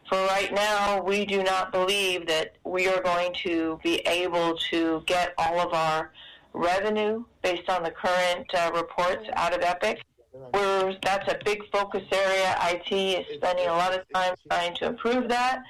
For 0.09 0.17
right 0.25 0.51
now, 0.51 1.03
we 1.03 1.23
do 1.23 1.43
not 1.43 1.71
believe 1.71 2.25
that 2.25 2.55
we 2.63 2.87
are 2.87 2.99
going 3.03 3.31
to 3.45 3.79
be 3.83 3.97
able 4.07 4.57
to 4.71 5.03
get 5.05 5.35
all 5.37 5.59
of 5.59 5.71
our 5.71 6.11
revenue 6.53 7.23
based 7.43 7.69
on 7.69 7.83
the 7.83 7.91
current 7.91 8.47
uh, 8.55 8.71
reports 8.73 9.29
out 9.33 9.53
of 9.53 9.61
Epic. 9.61 10.01
We're, 10.33 10.95
that's 11.03 11.31
a 11.31 11.37
big 11.45 11.61
focus 11.71 12.03
area. 12.11 12.55
IT 12.71 12.91
is 12.91 13.35
spending 13.35 13.67
a 13.67 13.73
lot 13.73 13.93
of 13.93 14.01
time 14.11 14.33
trying 14.49 14.75
to 14.77 14.87
improve 14.87 15.29
that, 15.29 15.61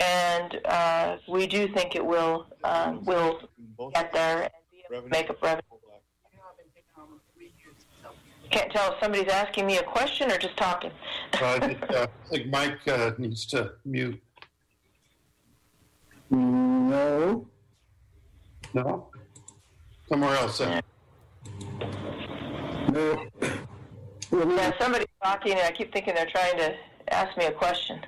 and 0.00 0.58
uh, 0.64 1.16
we 1.28 1.46
do 1.46 1.68
think 1.68 1.96
it 1.96 2.04
will 2.04 2.46
um, 2.64 3.04
will 3.04 3.40
get 3.94 4.10
there 4.12 4.48
and 4.90 5.06
make 5.10 5.28
up 5.28 5.42
revenue. 5.42 5.75
Can't 8.50 8.70
tell 8.72 8.92
if 8.92 9.00
somebody's 9.00 9.28
asking 9.28 9.66
me 9.66 9.78
a 9.78 9.82
question 9.82 10.30
or 10.30 10.38
just 10.38 10.56
talking. 10.56 10.90
Uh, 11.40 11.46
I 11.46 11.58
think, 11.58 11.82
uh, 11.90 12.06
I 12.24 12.28
think 12.28 12.46
Mike 12.48 12.88
uh, 12.88 13.10
needs 13.18 13.46
to 13.46 13.72
mute. 13.84 14.20
No. 16.30 17.46
No? 18.74 19.08
Somewhere 20.08 20.34
else. 20.36 20.58
then. 20.58 20.82
No. 22.92 23.26
Yeah, 24.32 24.72
somebody's 24.78 25.06
talking, 25.22 25.52
and 25.52 25.62
I 25.62 25.72
keep 25.72 25.92
thinking 25.92 26.14
they're 26.14 26.26
trying 26.26 26.56
to 26.58 26.74
ask 27.08 27.36
me 27.36 27.46
a 27.46 27.52
question. 27.52 28.00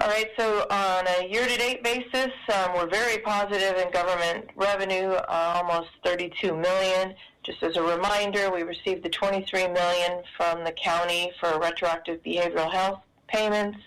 All 0.00 0.06
right, 0.06 0.30
so 0.38 0.64
on 0.70 1.06
a 1.08 1.28
year-to-date 1.28 1.82
basis, 1.82 2.30
um, 2.54 2.74
we're 2.76 2.88
very 2.88 3.18
positive 3.18 3.78
in 3.78 3.90
government 3.90 4.48
revenue, 4.54 5.08
uh, 5.10 5.54
almost 5.56 5.88
32 6.04 6.56
million. 6.56 7.16
Just 7.42 7.64
as 7.64 7.76
a 7.76 7.82
reminder, 7.82 8.48
we 8.54 8.62
received 8.62 9.02
the 9.02 9.08
23 9.08 9.66
million 9.66 10.22
from 10.36 10.62
the 10.62 10.70
county 10.70 11.32
for 11.40 11.58
retroactive 11.58 12.22
behavioral 12.22 12.70
health 12.70 13.00
payments, 13.26 13.78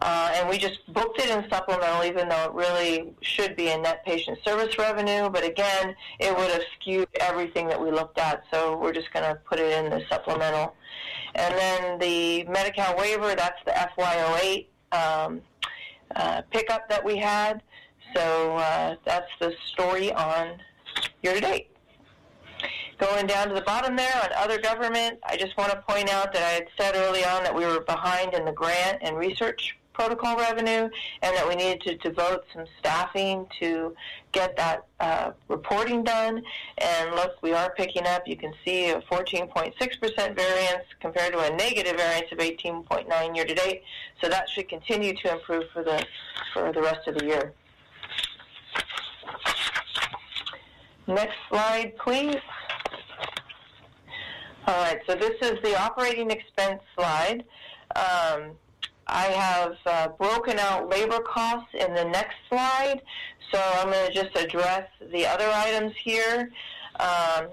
uh, 0.00 0.30
and 0.34 0.48
we 0.48 0.58
just 0.58 0.78
booked 0.94 1.18
it 1.18 1.28
in 1.28 1.50
supplemental, 1.50 2.04
even 2.04 2.28
though 2.28 2.44
it 2.44 2.52
really 2.52 3.12
should 3.20 3.56
be 3.56 3.70
in 3.70 3.82
net 3.82 4.04
patient 4.04 4.38
service 4.44 4.78
revenue. 4.78 5.28
But 5.28 5.44
again, 5.44 5.96
it 6.20 6.36
would 6.36 6.52
have 6.52 6.62
skewed 6.78 7.08
everything 7.20 7.66
that 7.66 7.82
we 7.82 7.90
looked 7.90 8.18
at, 8.18 8.44
so 8.52 8.78
we're 8.78 8.92
just 8.92 9.12
going 9.12 9.24
to 9.28 9.34
put 9.44 9.58
it 9.58 9.72
in 9.72 9.90
the 9.90 10.04
supplemental. 10.08 10.76
And 11.34 11.52
then 11.58 11.98
the 11.98 12.44
Medi-Cal 12.44 12.96
waiver, 12.96 13.34
that's 13.34 13.58
the 13.64 13.72
FY08 13.72 14.68
um, 14.92 15.40
uh, 16.14 16.42
pickup 16.50 16.88
that 16.88 17.04
we 17.04 17.16
had. 17.16 17.62
So 18.14 18.56
uh, 18.56 18.96
that's 19.04 19.30
the 19.40 19.54
story 19.72 20.12
on 20.12 20.58
year 21.22 21.34
to 21.34 21.40
date. 21.40 21.70
going 22.98 23.26
down 23.26 23.48
to 23.48 23.54
the 23.54 23.62
bottom 23.62 23.96
there 23.96 24.14
on 24.22 24.30
other 24.36 24.60
government, 24.60 25.18
I 25.24 25.36
just 25.36 25.56
want 25.56 25.70
to 25.72 25.82
point 25.82 26.08
out 26.10 26.32
that 26.32 26.42
I 26.42 26.52
had 26.52 26.66
said 26.78 26.96
early 26.96 27.24
on 27.24 27.42
that 27.44 27.54
we 27.54 27.64
were 27.66 27.80
behind 27.80 28.34
in 28.34 28.44
the 28.44 28.52
grant 28.52 28.98
and 29.02 29.16
research 29.16 29.76
protocol 29.96 30.36
revenue 30.36 30.88
and 31.22 31.36
that 31.36 31.48
we 31.48 31.56
needed 31.56 31.80
to 31.80 31.96
devote 31.96 32.44
some 32.54 32.66
staffing 32.78 33.46
to 33.58 33.94
get 34.32 34.54
that 34.56 34.84
uh, 35.00 35.30
reporting 35.48 36.04
done. 36.04 36.42
And 36.78 37.14
look, 37.14 37.42
we 37.42 37.54
are 37.54 37.72
picking 37.74 38.06
up. 38.06 38.28
You 38.28 38.36
can 38.36 38.52
see 38.64 38.90
a 38.90 39.00
14.6% 39.00 39.74
variance 40.36 40.84
compared 41.00 41.32
to 41.32 41.38
a 41.40 41.56
negative 41.56 41.96
variance 41.96 42.30
of 42.30 42.38
18.9 42.38 43.36
year 43.36 43.46
to 43.46 43.54
date. 43.54 43.82
So 44.20 44.28
that 44.28 44.48
should 44.50 44.68
continue 44.68 45.14
to 45.16 45.32
improve 45.32 45.64
for 45.72 45.82
the 45.82 46.04
for 46.52 46.72
the 46.72 46.82
rest 46.82 47.08
of 47.08 47.16
the 47.16 47.24
year. 47.24 47.52
Next 51.06 51.36
slide, 51.48 51.94
please. 51.98 52.36
All 54.66 54.74
right, 54.82 54.98
so 55.06 55.14
this 55.14 55.36
is 55.40 55.62
the 55.62 55.80
operating 55.80 56.30
expense 56.30 56.82
slide. 56.96 57.44
Um, 57.94 58.56
I 59.06 59.24
have 59.26 59.76
uh, 59.86 60.08
broken 60.08 60.58
out 60.58 60.88
labor 60.88 61.20
costs 61.20 61.70
in 61.74 61.94
the 61.94 62.04
next 62.04 62.34
slide, 62.48 63.00
so 63.52 63.60
I'm 63.76 63.90
going 63.90 64.08
to 64.08 64.12
just 64.12 64.36
address 64.36 64.88
the 65.12 65.26
other 65.26 65.48
items 65.48 65.92
here. 66.02 66.50
Um, 66.98 67.48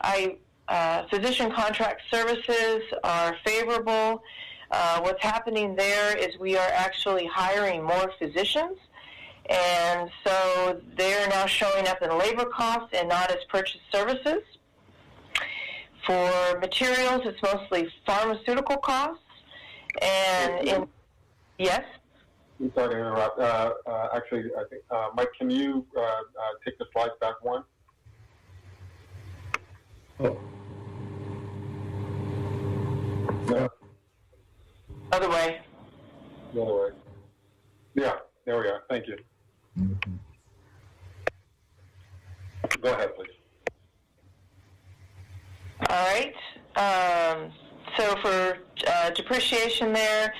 I 0.00 0.36
uh, 0.68 1.06
physician 1.08 1.50
contract 1.50 2.02
services 2.10 2.82
are 3.02 3.36
favorable. 3.44 4.22
Uh, 4.70 5.00
what's 5.00 5.22
happening 5.22 5.74
there 5.74 6.14
is 6.16 6.38
we 6.38 6.58
are 6.58 6.70
actually 6.74 7.24
hiring 7.26 7.82
more 7.82 8.12
physicians, 8.18 8.76
and 9.48 10.10
so 10.24 10.78
they're 10.96 11.26
now 11.28 11.46
showing 11.46 11.88
up 11.88 12.02
in 12.02 12.16
labor 12.18 12.44
costs 12.44 12.90
and 12.92 13.08
not 13.08 13.30
as 13.30 13.38
purchased 13.48 13.84
services. 13.90 14.42
For 16.06 16.58
materials, 16.60 17.22
it's 17.24 17.42
mostly 17.42 17.90
pharmaceutical 18.04 18.76
costs, 18.76 19.24
and 20.02 20.68
in 20.68 20.88
yes. 21.58 21.84
I'm 22.60 22.72
sorry 22.74 22.90
to 22.94 22.96
interrupt. 22.98 23.38
Uh, 23.38 23.72
uh, 23.86 24.08
actually, 24.14 24.44
I 24.58 24.64
think 24.68 24.82
uh, 24.90 25.08
Mike, 25.14 25.28
can 25.38 25.48
you 25.50 25.86
uh, 25.96 26.00
uh, 26.00 26.22
take 26.64 26.76
the 26.78 26.86
slides 26.92 27.12
back 27.20 27.34
one? 27.42 27.62
Oh, 30.20 30.36
No, 33.48 33.68
Other 35.12 35.30
way. 35.30 35.60
the 36.52 36.62
other 36.62 36.74
way. 36.74 36.90
Yeah, 37.94 38.14
there 38.44 38.58
we 38.58 38.68
are. 38.68 38.82
Thank 38.90 39.06
you. 39.06 39.16
Go 42.82 42.92
ahead, 42.92 43.10
please. 43.16 43.30
All 45.88 45.96
right. 46.12 46.34
Um, 46.76 47.52
so 47.96 48.16
for 48.16 48.58
uh, 48.88 49.10
depreciation 49.10 49.92
there, 49.92 50.34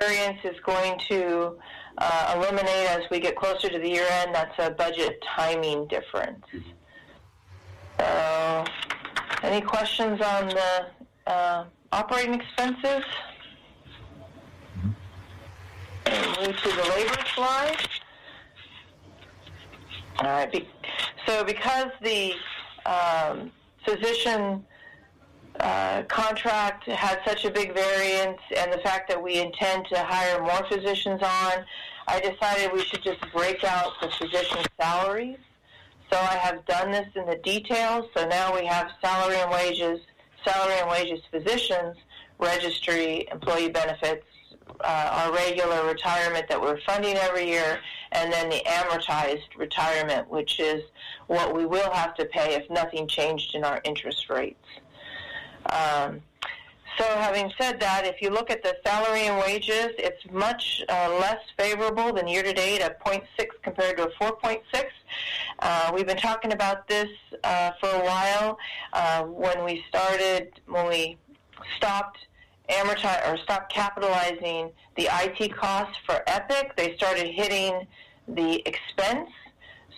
variance 0.00 0.38
is 0.44 0.58
going 0.60 0.98
to 1.08 1.56
uh, 1.98 2.34
eliminate 2.36 2.88
as 2.90 3.02
we 3.10 3.20
get 3.20 3.36
closer 3.36 3.68
to 3.68 3.78
the 3.78 3.88
year 3.88 4.06
end. 4.10 4.34
That's 4.34 4.54
a 4.58 4.70
budget 4.70 5.22
timing 5.36 5.86
difference. 5.86 6.44
So, 7.98 8.64
any 9.42 9.60
questions 9.60 10.20
on 10.20 10.48
the 10.48 10.86
uh, 11.26 11.64
operating 11.92 12.34
expenses? 12.34 13.04
And 16.06 16.26
move 16.46 16.56
to 16.56 16.68
the 16.68 16.88
labor 16.90 17.18
slide. 17.34 17.76
All 20.18 20.26
right. 20.26 20.52
Be- 20.52 20.68
so 21.26 21.44
because 21.44 21.88
the 22.02 22.34
um, 22.84 23.50
physician 23.84 24.64
uh, 25.60 26.02
contract 26.08 26.84
had 26.86 27.20
such 27.26 27.44
a 27.44 27.50
big 27.50 27.74
variance 27.74 28.40
and 28.56 28.72
the 28.72 28.78
fact 28.78 29.08
that 29.08 29.22
we 29.22 29.38
intend 29.38 29.86
to 29.86 29.98
hire 29.98 30.42
more 30.42 30.66
physicians 30.68 31.22
on, 31.22 31.64
I 32.08 32.20
decided 32.20 32.72
we 32.72 32.82
should 32.82 33.02
just 33.02 33.20
break 33.32 33.62
out 33.64 33.92
the 34.02 34.08
physician 34.08 34.64
salaries. 34.80 35.38
So 36.10 36.18
I 36.18 36.34
have 36.34 36.64
done 36.66 36.90
this 36.90 37.08
in 37.14 37.26
the 37.26 37.36
details. 37.36 38.06
So 38.16 38.26
now 38.26 38.54
we 38.54 38.66
have 38.66 38.90
salary 39.00 39.36
and 39.36 39.50
wages, 39.50 40.00
salary 40.44 40.74
and 40.80 40.90
wages 40.90 41.20
physicians, 41.30 41.96
registry, 42.38 43.26
employee 43.30 43.70
benefits, 43.70 44.26
uh, 44.82 45.10
our 45.12 45.32
regular 45.32 45.86
retirement 45.86 46.46
that 46.48 46.60
we're 46.60 46.80
funding 46.80 47.16
every 47.16 47.48
year, 47.48 47.78
and 48.12 48.32
then 48.32 48.48
the 48.48 48.62
amortized 48.66 49.56
retirement, 49.56 50.28
which 50.30 50.58
is 50.60 50.82
what 51.26 51.54
we 51.54 51.64
will 51.64 51.90
have 51.92 52.14
to 52.16 52.24
pay 52.26 52.54
if 52.54 52.68
nothing 52.70 53.06
changed 53.06 53.54
in 53.54 53.64
our 53.64 53.80
interest 53.84 54.28
rates. 54.28 54.64
Um, 55.70 56.20
so, 56.96 57.04
having 57.04 57.52
said 57.60 57.80
that, 57.80 58.06
if 58.06 58.22
you 58.22 58.30
look 58.30 58.50
at 58.50 58.62
the 58.62 58.76
salary 58.86 59.26
and 59.26 59.38
wages, 59.40 59.88
it's 59.98 60.24
much 60.30 60.82
uh, 60.88 61.16
less 61.18 61.40
favorable 61.58 62.12
than 62.12 62.28
year 62.28 62.44
to 62.44 62.52
date 62.52 62.80
at 62.80 63.02
0.6 63.04 63.22
compared 63.62 63.96
to 63.96 64.04
a 64.04 64.10
4.6. 64.12 64.60
Uh, 65.58 65.90
we've 65.92 66.06
been 66.06 66.16
talking 66.16 66.52
about 66.52 66.86
this 66.86 67.08
uh, 67.42 67.72
for 67.80 67.88
a 67.88 68.04
while. 68.04 68.58
Uh, 68.92 69.24
when 69.24 69.64
we 69.64 69.84
started, 69.88 70.60
when 70.66 70.86
we 70.88 71.16
stopped 71.76 72.18
amortize 72.70 73.28
or 73.28 73.36
stopped 73.38 73.72
capitalizing 73.72 74.70
the 74.96 75.08
IT 75.10 75.54
costs 75.54 75.96
for 76.06 76.22
Epic, 76.28 76.76
they 76.76 76.96
started 76.96 77.26
hitting 77.26 77.86
the 78.28 78.62
expense 78.66 79.30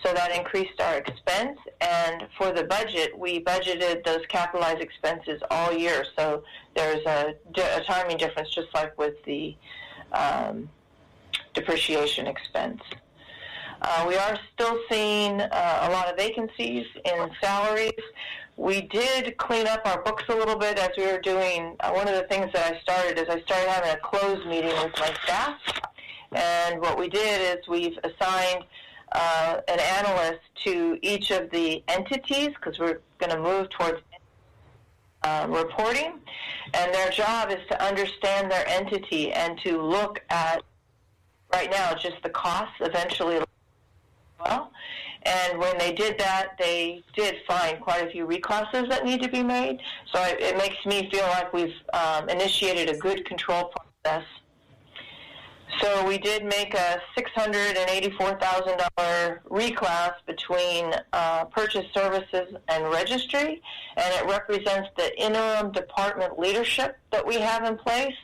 so 0.03 0.13
that 0.13 0.35
increased 0.35 0.79
our 0.79 0.97
expense. 0.97 1.59
And 1.81 2.27
for 2.37 2.51
the 2.51 2.63
budget, 2.63 3.17
we 3.17 3.43
budgeted 3.43 4.03
those 4.05 4.25
capitalized 4.27 4.81
expenses 4.81 5.41
all 5.49 5.73
year. 5.73 6.05
So 6.17 6.43
there's 6.75 7.05
a, 7.05 7.35
a 7.57 7.83
timing 7.85 8.17
difference, 8.17 8.53
just 8.53 8.67
like 8.73 8.97
with 8.97 9.15
the 9.25 9.55
um, 10.11 10.69
depreciation 11.53 12.27
expense. 12.27 12.81
Uh, 13.81 14.05
we 14.07 14.15
are 14.15 14.39
still 14.53 14.79
seeing 14.89 15.39
uh, 15.39 15.87
a 15.87 15.91
lot 15.91 16.09
of 16.09 16.17
vacancies 16.17 16.85
in 17.05 17.29
salaries. 17.41 17.91
We 18.55 18.81
did 18.81 19.37
clean 19.37 19.67
up 19.67 19.81
our 19.85 20.01
books 20.01 20.23
a 20.29 20.35
little 20.35 20.57
bit 20.57 20.79
as 20.79 20.89
we 20.97 21.05
were 21.05 21.19
doing. 21.19 21.75
Uh, 21.79 21.91
one 21.91 22.07
of 22.07 22.15
the 22.15 22.23
things 22.23 22.51
that 22.53 22.73
I 22.73 22.79
started 22.79 23.19
is 23.19 23.29
I 23.29 23.39
started 23.41 23.69
having 23.69 23.91
a 23.91 23.97
closed 23.97 24.47
meeting 24.47 24.73
with 24.83 24.93
my 24.99 25.13
staff. 25.23 25.59
And 26.31 26.81
what 26.81 26.97
we 26.97 27.07
did 27.07 27.59
is 27.59 27.67
we've 27.67 27.97
assigned 28.03 28.65
uh, 29.11 29.61
an 29.67 29.79
analyst 29.79 30.41
to 30.65 30.97
each 31.01 31.31
of 31.31 31.49
the 31.51 31.83
entities 31.87 32.49
because 32.49 32.79
we're 32.79 32.99
going 33.19 33.31
to 33.31 33.39
move 33.39 33.69
towards 33.69 33.99
uh, 35.23 35.47
reporting, 35.49 36.13
and 36.73 36.93
their 36.93 37.09
job 37.09 37.49
is 37.49 37.59
to 37.69 37.83
understand 37.83 38.51
their 38.51 38.67
entity 38.67 39.31
and 39.31 39.59
to 39.59 39.81
look 39.81 40.21
at 40.29 40.61
right 41.53 41.71
now 41.71 41.93
just 41.93 42.21
the 42.23 42.29
costs 42.29 42.75
eventually 42.81 43.39
well. 44.39 44.71
And 45.23 45.57
when 45.59 45.77
they 45.77 45.91
did 45.93 46.17
that, 46.19 46.51
they 46.57 47.03
did 47.15 47.37
find 47.47 47.81
quite 47.81 48.07
a 48.07 48.09
few 48.09 48.25
reclasses 48.25 48.87
that 48.89 49.03
need 49.03 49.21
to 49.23 49.29
be 49.29 49.43
made. 49.43 49.81
So 50.13 50.21
it, 50.23 50.39
it 50.39 50.57
makes 50.57 50.85
me 50.85 51.09
feel 51.11 51.25
like 51.27 51.51
we've 51.51 51.75
um, 51.93 52.29
initiated 52.29 52.89
a 52.89 52.97
good 52.97 53.25
control 53.25 53.73
process 54.03 54.25
so 55.79 56.07
we 56.07 56.17
did 56.17 56.45
make 56.45 56.73
a 56.73 57.01
$684,000 57.17 59.39
reclass 59.49 60.13
between 60.25 60.93
uh, 61.13 61.45
purchase 61.45 61.85
services 61.93 62.55
and 62.69 62.89
registry, 62.89 63.61
and 63.97 64.13
it 64.15 64.25
represents 64.25 64.89
the 64.95 65.21
interim 65.21 65.71
department 65.71 66.39
leadership 66.39 66.97
that 67.11 67.25
we 67.25 67.35
have 67.35 67.65
in 67.65 67.77
place 67.77 68.15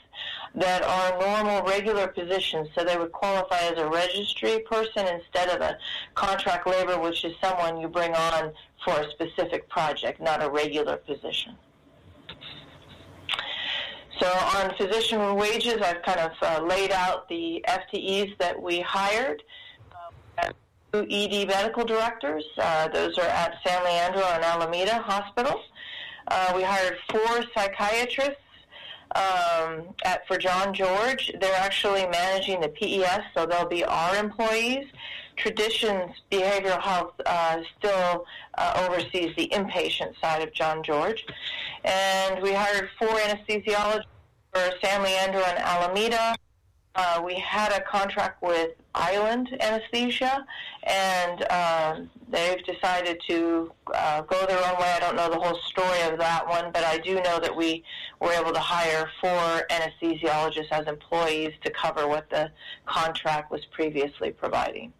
that 0.55 0.83
are 0.83 1.19
normal, 1.19 1.63
regular 1.67 2.07
positions. 2.07 2.69
So 2.75 2.83
they 2.83 2.97
would 2.97 3.11
qualify 3.11 3.59
as 3.59 3.77
a 3.77 3.89
registry 3.89 4.59
person 4.59 5.07
instead 5.07 5.49
of 5.49 5.61
a 5.61 5.77
contract 6.15 6.67
labor, 6.67 6.99
which 6.99 7.25
is 7.25 7.33
someone 7.41 7.77
you 7.77 7.87
bring 7.87 8.13
on 8.13 8.53
for 8.85 8.99
a 8.99 9.09
specific 9.11 9.67
project, 9.69 10.21
not 10.21 10.43
a 10.43 10.49
regular 10.49 10.97
position. 10.97 11.55
So 14.19 14.27
on 14.27 14.75
physician 14.75 15.35
wages, 15.35 15.81
I've 15.81 16.01
kind 16.03 16.19
of 16.19 16.31
uh, 16.41 16.65
laid 16.65 16.91
out 16.91 17.27
the 17.29 17.63
FTEs 17.67 18.37
that 18.37 18.61
we 18.61 18.79
hired. 18.81 19.41
Uh, 20.37 20.51
two 20.91 21.07
ED 21.09 21.47
medical 21.47 21.83
directors. 21.83 22.43
Uh, 22.57 22.87
those 22.89 23.17
are 23.17 23.25
at 23.25 23.55
San 23.65 23.83
Leandro 23.83 24.23
and 24.23 24.43
Alameda 24.43 24.99
Hospitals. 24.99 25.63
Uh, 26.27 26.53
we 26.55 26.61
hired 26.63 26.97
four 27.09 27.43
psychiatrists 27.55 28.37
um, 29.15 29.83
at 30.05 30.25
for 30.27 30.37
John 30.37 30.73
George. 30.73 31.31
They're 31.39 31.55
actually 31.55 32.07
managing 32.07 32.61
the 32.61 32.69
PES, 32.69 33.21
so 33.33 33.45
they'll 33.45 33.67
be 33.67 33.83
our 33.83 34.15
employees. 34.15 34.85
Traditions 35.35 36.11
Behavioral 36.31 36.81
Health 36.81 37.13
uh, 37.25 37.61
still 37.79 38.25
uh, 38.55 38.87
oversees 38.87 39.35
the 39.35 39.47
inpatient 39.49 40.19
side 40.21 40.41
of 40.41 40.53
John 40.53 40.83
George. 40.83 41.25
And 41.83 42.41
we 42.41 42.53
hired 42.53 42.89
four 42.99 43.09
anesthesiologists 43.09 44.05
for 44.53 44.71
San 44.83 45.03
Leandro 45.03 45.41
and 45.41 45.57
Alameda. 45.59 46.35
Uh, 46.95 47.21
we 47.25 47.33
had 47.35 47.71
a 47.71 47.81
contract 47.81 48.41
with 48.43 48.71
Island 48.93 49.49
anesthesia, 49.59 50.45
and 50.83 51.51
um, 51.51 52.09
they've 52.29 52.63
decided 52.65 53.19
to 53.27 53.71
uh, 53.95 54.21
go 54.21 54.45
their 54.45 54.59
own 54.59 54.79
way. 54.79 54.91
I 54.95 54.99
don't 54.99 55.15
know 55.15 55.27
the 55.27 55.39
whole 55.39 55.57
story 55.65 56.01
of 56.01 56.19
that 56.19 56.47
one, 56.47 56.71
but 56.71 56.83
I 56.83 56.99
do 56.99 57.15
know 57.15 57.39
that 57.39 57.55
we 57.55 57.83
were 58.21 58.31
able 58.33 58.53
to 58.53 58.59
hire 58.59 59.09
four 59.19 59.65
anesthesiologists 59.71 60.71
as 60.71 60.85
employees 60.85 61.53
to 61.63 61.71
cover 61.71 62.07
what 62.07 62.29
the 62.29 62.51
contract 62.85 63.49
was 63.49 63.65
previously 63.71 64.29
providing. 64.29 64.93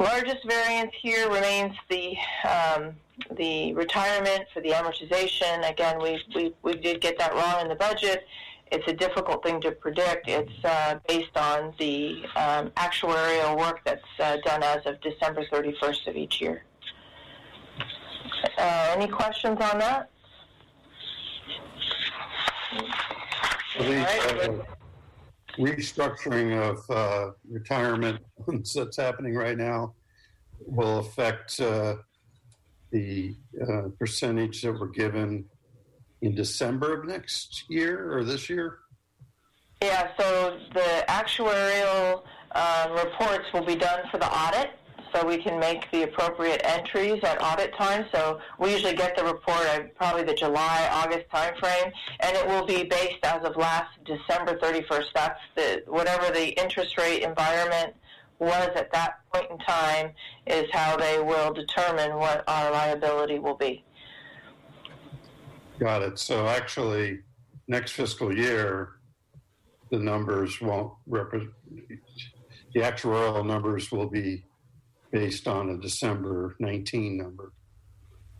Largest 0.00 0.44
variance 0.46 0.92
here 1.00 1.30
remains 1.30 1.76
the 1.90 2.16
um, 2.48 2.94
the 3.36 3.72
retirement 3.74 4.44
for 4.52 4.60
the 4.60 4.70
amortization. 4.70 5.68
Again, 5.70 5.98
we, 6.00 6.22
we, 6.34 6.54
we 6.62 6.74
did 6.74 7.00
get 7.00 7.18
that 7.18 7.32
wrong 7.34 7.60
in 7.60 7.68
the 7.68 7.74
budget. 7.74 8.26
It's 8.72 8.86
a 8.88 8.92
difficult 8.92 9.44
thing 9.44 9.60
to 9.60 9.72
predict. 9.72 10.28
It's 10.28 10.64
uh, 10.64 10.98
based 11.06 11.36
on 11.36 11.74
the 11.78 12.24
um, 12.34 12.70
actuarial 12.70 13.56
work 13.58 13.82
that's 13.84 14.02
uh, 14.18 14.38
done 14.44 14.62
as 14.62 14.84
of 14.86 15.00
December 15.00 15.44
31st 15.52 16.08
of 16.08 16.16
each 16.16 16.40
year. 16.40 16.64
Uh, 18.58 18.94
any 18.96 19.06
questions 19.06 19.58
on 19.60 19.78
that? 19.78 20.10
All 23.78 23.86
uh, 23.86 24.73
restructuring 25.58 26.58
of 26.58 26.90
uh, 26.90 27.32
retirement 27.48 28.20
that's 28.74 28.96
happening 28.96 29.34
right 29.34 29.56
now 29.56 29.94
will 30.66 30.98
affect 30.98 31.60
uh, 31.60 31.96
the 32.90 33.34
uh, 33.60 33.88
percentage 33.98 34.62
that 34.62 34.72
we're 34.72 34.88
given 34.88 35.44
in 36.22 36.34
December 36.34 37.00
of 37.00 37.06
next 37.06 37.64
year 37.68 38.16
or 38.16 38.24
this 38.24 38.48
year. 38.48 38.78
Yeah, 39.82 40.10
so 40.18 40.58
the 40.72 41.04
actuarial 41.08 42.22
um, 42.52 42.92
reports 42.92 43.44
will 43.52 43.64
be 43.64 43.74
done 43.74 44.00
for 44.10 44.18
the 44.18 44.26
audit, 44.26 44.70
so 45.14 45.24
we 45.24 45.38
can 45.38 45.60
make 45.60 45.90
the 45.92 46.02
appropriate 46.02 46.60
entries 46.64 47.22
at 47.22 47.40
audit 47.42 47.74
time. 47.76 48.06
So 48.12 48.40
we 48.58 48.72
usually 48.72 48.94
get 48.94 49.16
the 49.16 49.24
report 49.24 49.64
at 49.66 49.94
probably 49.94 50.24
the 50.24 50.34
July, 50.34 50.88
August 50.90 51.26
timeframe, 51.32 51.92
and 52.20 52.36
it 52.36 52.46
will 52.46 52.66
be 52.66 52.84
based 52.84 53.24
as 53.24 53.44
of 53.44 53.56
last 53.56 53.90
December 54.04 54.58
31st. 54.58 55.06
That's 55.14 55.40
the 55.54 55.82
whatever 55.86 56.32
the 56.32 56.48
interest 56.60 56.98
rate 56.98 57.22
environment 57.22 57.94
was 58.40 58.70
at 58.74 58.90
that 58.92 59.20
point 59.32 59.46
in 59.50 59.58
time 59.58 60.10
is 60.46 60.66
how 60.72 60.96
they 60.96 61.20
will 61.20 61.52
determine 61.52 62.16
what 62.16 62.42
our 62.48 62.72
liability 62.72 63.38
will 63.38 63.56
be. 63.56 63.84
Got 65.78 66.02
it. 66.02 66.18
So 66.18 66.48
actually, 66.48 67.20
next 67.68 67.92
fiscal 67.92 68.36
year, 68.36 68.94
the 69.90 69.98
numbers 69.98 70.60
won't 70.60 70.92
represent, 71.06 71.52
the 71.70 72.80
actuarial 72.80 73.46
numbers 73.46 73.92
will 73.92 74.08
be 74.08 74.44
based 75.14 75.46
on 75.46 75.70
a 75.70 75.76
December 75.78 76.56
19 76.58 77.16
number. 77.16 77.52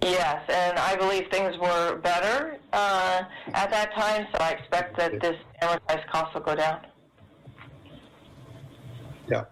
Yes, 0.02 0.42
and 0.48 0.76
I 0.76 0.96
believe 0.96 1.28
things 1.30 1.56
were 1.56 1.98
better 1.98 2.58
uh, 2.72 3.22
at 3.54 3.70
that 3.70 3.94
time, 3.94 4.26
so 4.32 4.38
I 4.40 4.50
expect 4.50 4.98
that 4.98 5.20
this 5.20 5.36
amortized 5.62 6.06
cost 6.08 6.34
will 6.34 6.40
go 6.40 6.56
down. 6.56 6.80
Yeah. 9.30 9.44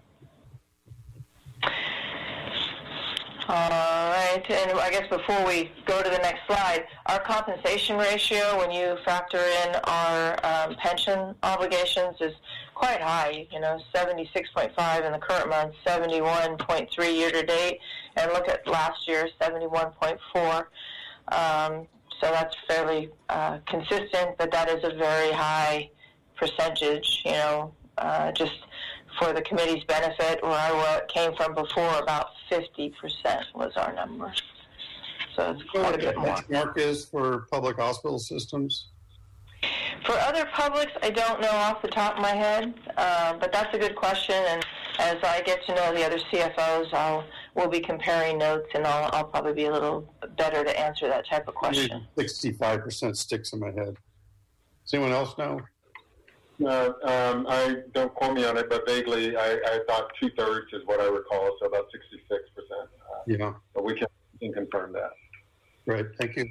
All 3.47 3.69
right, 3.69 4.43
and 4.49 4.77
I 4.77 4.89
guess 4.91 5.07
before 5.09 5.45
we 5.45 5.71
go 5.85 6.03
to 6.03 6.09
the 6.09 6.19
next 6.19 6.45
slide, 6.45 6.85
our 7.05 7.19
compensation 7.19 7.97
ratio, 7.97 8.57
when 8.57 8.69
you 8.69 8.97
factor 9.05 9.39
in 9.39 9.75
our 9.85 10.45
um, 10.45 10.75
pension 10.75 11.35
obligations, 11.41 12.17
is 12.19 12.33
quite 12.73 13.01
high. 13.01 13.47
You 13.51 13.59
know, 13.59 13.79
76.5 13.95 15.05
in 15.05 15.11
the 15.11 15.19
current 15.19 15.49
month, 15.49 15.73
71.3 15.85 17.15
year 17.15 17.31
to 17.31 17.43
date, 17.43 17.79
and 18.15 18.31
look 18.33 18.47
at 18.47 18.65
last 18.67 19.07
year, 19.07 19.27
71.4. 19.41 20.65
Um, 21.31 21.87
so 22.21 22.31
that's 22.31 22.55
fairly 22.67 23.09
uh, 23.29 23.59
consistent, 23.67 24.37
but 24.37 24.51
that 24.51 24.69
is 24.69 24.83
a 24.83 24.95
very 24.95 25.31
high 25.31 25.89
percentage. 26.37 27.21
You 27.25 27.31
know, 27.31 27.73
uh, 27.97 28.31
just 28.31 28.53
for 29.19 29.33
the 29.33 29.41
committee's 29.41 29.83
benefit, 29.85 30.41
where 30.43 30.53
I 30.53 31.01
came 31.07 31.35
from 31.35 31.53
before, 31.53 31.99
about 31.99 32.27
50% 32.51 32.93
was 33.55 33.71
our 33.75 33.93
number. 33.93 34.33
So 35.35 35.51
it's 35.51 35.63
quite 35.69 35.95
a 35.95 35.97
bit 35.97 36.17
more. 36.17 36.35
Benchmark 36.35 36.77
is 36.77 37.05
for 37.05 37.47
public 37.51 37.77
hospital 37.77 38.19
systems. 38.19 38.89
For 40.05 40.13
other 40.13 40.45
publics, 40.53 40.91
I 41.01 41.09
don't 41.09 41.39
know 41.41 41.49
off 41.51 41.81
the 41.81 41.87
top 41.87 42.15
of 42.17 42.21
my 42.21 42.31
head, 42.31 42.73
uh, 42.97 43.37
but 43.37 43.51
that's 43.51 43.73
a 43.73 43.79
good 43.79 43.95
question. 43.95 44.35
And 44.35 44.65
as 44.99 45.17
I 45.23 45.41
get 45.41 45.65
to 45.65 45.75
know 45.75 45.93
the 45.93 46.05
other 46.05 46.17
CFOs, 46.19 46.93
I'll 46.93 47.23
we'll 47.55 47.69
be 47.69 47.79
comparing 47.79 48.37
notes, 48.37 48.67
and 48.73 48.85
I'll, 48.85 49.09
I'll 49.13 49.23
probably 49.25 49.53
be 49.53 49.65
a 49.65 49.71
little 49.71 50.13
better 50.37 50.63
to 50.63 50.79
answer 50.79 51.07
that 51.07 51.27
type 51.27 51.47
of 51.47 51.55
question. 51.55 52.05
65% 52.17 53.15
sticks 53.15 53.53
in 53.53 53.59
my 53.59 53.71
head. 53.71 53.95
Does 54.83 54.93
anyone 54.93 55.11
else 55.13 55.37
know? 55.37 55.61
Uh, 56.63 56.91
um, 57.03 57.47
I 57.49 57.77
don't 57.93 58.13
quote 58.13 58.33
me 58.35 58.45
on 58.45 58.57
it, 58.57 58.69
but 58.69 58.85
vaguely, 58.87 59.35
I, 59.35 59.53
I 59.53 59.79
thought 59.87 60.11
two 60.21 60.29
thirds 60.37 60.71
is 60.73 60.81
what 60.85 60.99
I 60.99 61.07
recall, 61.07 61.57
so 61.59 61.65
about 61.65 61.87
sixty-six 61.91 62.43
percent. 62.55 62.89
Uh, 63.01 63.23
Yeah, 63.25 63.53
but 63.73 63.83
we 63.83 63.95
can, 63.95 64.07
we 64.39 64.47
can 64.47 64.53
confirm 64.53 64.93
that. 64.93 65.11
right. 65.87 66.05
Thank 66.19 66.35
you. 66.35 66.45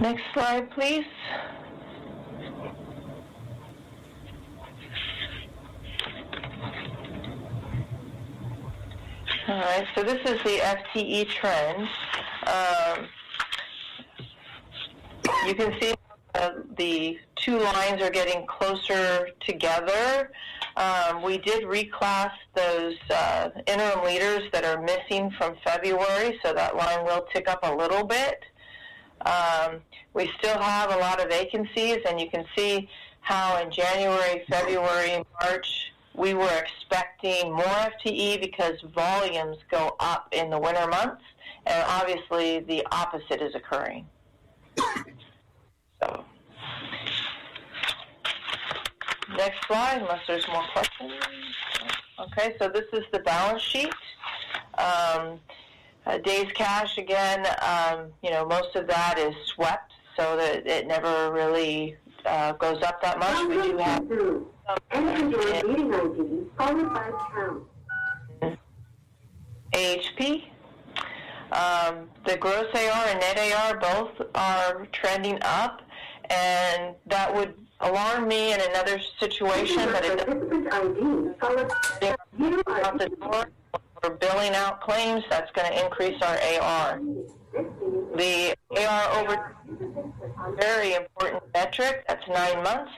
Next 0.00 0.22
slide, 0.32 0.70
please. 0.72 1.04
All 9.46 9.60
right, 9.60 9.86
so 9.94 10.02
this 10.02 10.20
is 10.24 10.42
the 10.42 10.58
FTE 10.58 11.28
trend. 11.28 11.88
Um, 12.46 13.08
you 15.46 15.54
can 15.54 15.80
see 15.80 15.94
uh, 16.34 16.50
the 16.76 17.18
two 17.36 17.58
lines 17.58 18.02
are 18.02 18.10
getting 18.10 18.46
closer 18.46 19.28
together. 19.46 20.32
Um, 20.76 21.22
we 21.22 21.38
did 21.38 21.64
reclass 21.64 22.32
those 22.54 22.96
uh, 23.10 23.50
interim 23.66 24.04
leaders 24.04 24.50
that 24.52 24.64
are 24.64 24.82
missing 24.82 25.30
from 25.38 25.54
February, 25.64 26.38
so 26.42 26.52
that 26.52 26.76
line 26.76 27.04
will 27.04 27.26
tick 27.32 27.48
up 27.48 27.60
a 27.62 27.74
little 27.74 28.04
bit. 28.04 28.42
Um, 29.24 29.80
we 30.12 30.30
still 30.38 30.58
have 30.58 30.92
a 30.92 30.96
lot 30.96 31.20
of 31.20 31.28
vacancies, 31.28 31.98
and 32.08 32.20
you 32.20 32.28
can 32.28 32.44
see 32.56 32.88
how 33.20 33.60
in 33.62 33.70
January, 33.70 34.44
February, 34.48 35.24
March, 35.40 35.92
we 36.14 36.34
were 36.34 36.62
expecting 36.62 37.52
more 37.52 37.64
FTE 37.64 38.40
because 38.40 38.74
volumes 38.94 39.56
go 39.70 39.96
up 39.98 40.28
in 40.32 40.50
the 40.50 40.58
winter 40.58 40.86
months, 40.86 41.22
and 41.66 41.84
obviously 41.88 42.60
the 42.60 42.86
opposite 42.92 43.40
is 43.40 43.54
occurring. 43.54 44.06
So, 46.02 46.24
next 49.36 49.66
slide, 49.66 50.02
unless 50.02 50.20
there's 50.26 50.46
more 50.48 50.64
questions. 50.72 51.12
Okay, 52.20 52.54
so 52.60 52.68
this 52.68 52.84
is 52.92 53.04
the 53.12 53.20
balance 53.20 53.62
sheet. 53.62 53.92
Um, 54.78 55.40
uh, 56.06 56.18
days 56.18 56.46
cash 56.54 56.98
again. 56.98 57.46
Um, 57.62 58.08
you 58.22 58.30
know, 58.30 58.46
most 58.46 58.76
of 58.76 58.86
that 58.86 59.18
is 59.18 59.34
swept, 59.46 59.92
so 60.16 60.36
that 60.36 60.66
it 60.66 60.86
never 60.86 61.32
really 61.32 61.96
uh, 62.24 62.52
goes 62.52 62.82
up 62.82 63.02
that 63.02 63.18
much. 63.18 63.46
We 63.48 63.70
do 63.70 63.78
have 63.78 64.08
Enter 64.92 65.28
your 65.28 65.56
ID 65.56 66.46
followed 66.56 66.94
by 66.94 67.10
pound. 67.10 67.66
AHP. 69.72 70.44
Um, 71.52 72.08
the 72.26 72.36
gross 72.36 72.66
AR 72.74 73.06
and 73.06 73.20
net 73.20 73.38
AR 73.52 73.78
both 73.78 74.28
are 74.34 74.86
trending 74.92 75.38
up, 75.42 75.82
and 76.30 76.94
that 77.06 77.32
would 77.34 77.54
alarm 77.80 78.26
me 78.26 78.52
in 78.52 78.60
another 78.70 78.98
situation, 79.20 79.88
but 79.92 80.04
it 80.04 80.18
Participant 80.18 80.72
ID 80.72 81.34
followed 81.38 81.72
doesn't 82.00 83.20
We're 84.04 84.16
billing 84.16 84.54
out 84.54 84.82
claims. 84.82 85.24
That's 85.30 85.50
going 85.52 85.72
to 85.72 85.82
increase 85.82 86.20
our 86.20 86.36
AR. 86.60 87.00
The 88.16 88.54
AR 88.76 89.18
over 89.18 89.56
very 90.58 90.92
important 90.92 91.42
metric. 91.54 92.04
That's 92.06 92.26
nine 92.28 92.62
months. 92.62 92.92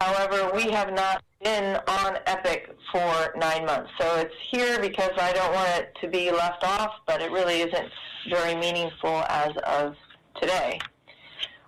However, 0.00 0.52
we 0.54 0.70
have 0.70 0.92
not 0.92 1.24
been 1.42 1.80
on 1.88 2.18
Epic 2.26 2.76
for 2.92 3.34
nine 3.36 3.66
months. 3.66 3.90
So 4.00 4.16
it's 4.18 4.34
here 4.52 4.78
because 4.80 5.10
I 5.20 5.32
don't 5.32 5.52
want 5.52 5.68
it 5.80 5.96
to 6.00 6.08
be 6.08 6.30
left 6.30 6.62
off, 6.62 6.92
but 7.08 7.20
it 7.20 7.32
really 7.32 7.62
isn't 7.62 7.90
very 8.30 8.54
meaningful 8.54 9.24
as 9.28 9.56
of 9.66 9.96
today. 10.40 10.78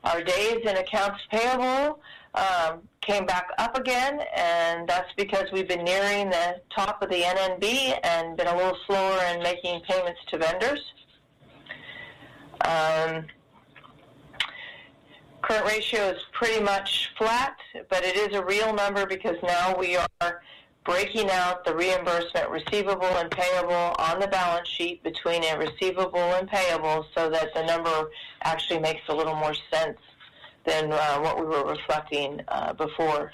Our 0.04 0.22
days 0.22 0.60
in 0.64 0.76
accounts 0.76 1.18
payable 1.32 1.98
um, 2.34 2.82
came 3.06 3.26
back 3.26 3.48
up 3.58 3.76
again, 3.76 4.20
and 4.36 4.88
that's 4.88 5.12
because 5.16 5.44
we've 5.52 5.68
been 5.68 5.84
nearing 5.84 6.30
the 6.30 6.60
top 6.74 7.02
of 7.02 7.10
the 7.10 7.20
NNB 7.20 7.98
and 8.02 8.36
been 8.36 8.46
a 8.46 8.56
little 8.56 8.76
slower 8.86 9.20
in 9.32 9.42
making 9.42 9.80
payments 9.82 10.20
to 10.30 10.38
vendors. 10.38 10.80
Um, 12.64 13.26
current 15.42 15.66
ratio 15.66 16.10
is 16.10 16.22
pretty 16.32 16.62
much 16.62 17.10
flat, 17.18 17.56
but 17.90 18.04
it 18.04 18.16
is 18.16 18.36
a 18.36 18.44
real 18.44 18.72
number 18.74 19.06
because 19.06 19.36
now 19.42 19.76
we 19.78 19.96
are 19.96 20.42
breaking 20.84 21.30
out 21.30 21.64
the 21.64 21.74
reimbursement 21.74 22.48
receivable 22.50 23.06
and 23.06 23.30
payable 23.30 23.94
on 23.98 24.20
the 24.20 24.28
balance 24.28 24.68
sheet 24.68 25.02
between 25.02 25.42
a 25.44 25.58
receivable 25.58 26.18
and 26.18 26.48
payable 26.48 27.06
so 27.16 27.30
that 27.30 27.52
the 27.54 27.62
number 27.64 28.10
actually 28.42 28.78
makes 28.78 29.00
a 29.08 29.14
little 29.14 29.34
more 29.34 29.54
sense 29.72 29.98
than 30.64 30.92
uh, 30.92 31.18
what 31.18 31.38
we 31.38 31.44
were 31.44 31.64
reflecting 31.64 32.40
uh, 32.48 32.72
before. 32.72 33.32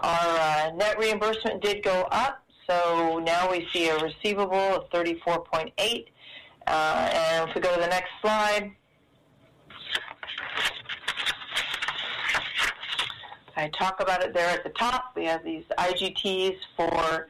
Our 0.00 0.38
uh, 0.38 0.72
net 0.74 0.98
reimbursement 0.98 1.62
did 1.62 1.82
go 1.82 2.08
up, 2.10 2.42
so 2.68 3.22
now 3.24 3.50
we 3.50 3.68
see 3.72 3.88
a 3.88 3.98
receivable 3.98 4.56
of 4.56 4.90
34.8. 4.90 6.06
Uh, 6.66 7.10
and 7.12 7.48
if 7.48 7.54
we 7.54 7.60
go 7.60 7.74
to 7.74 7.80
the 7.80 7.86
next 7.86 8.10
slide, 8.20 8.72
I 13.56 13.68
talk 13.68 14.00
about 14.00 14.22
it 14.22 14.34
there 14.34 14.48
at 14.48 14.64
the 14.64 14.70
top. 14.70 15.12
We 15.14 15.26
have 15.26 15.44
these 15.44 15.64
IGTs 15.78 16.56
for 16.76 17.28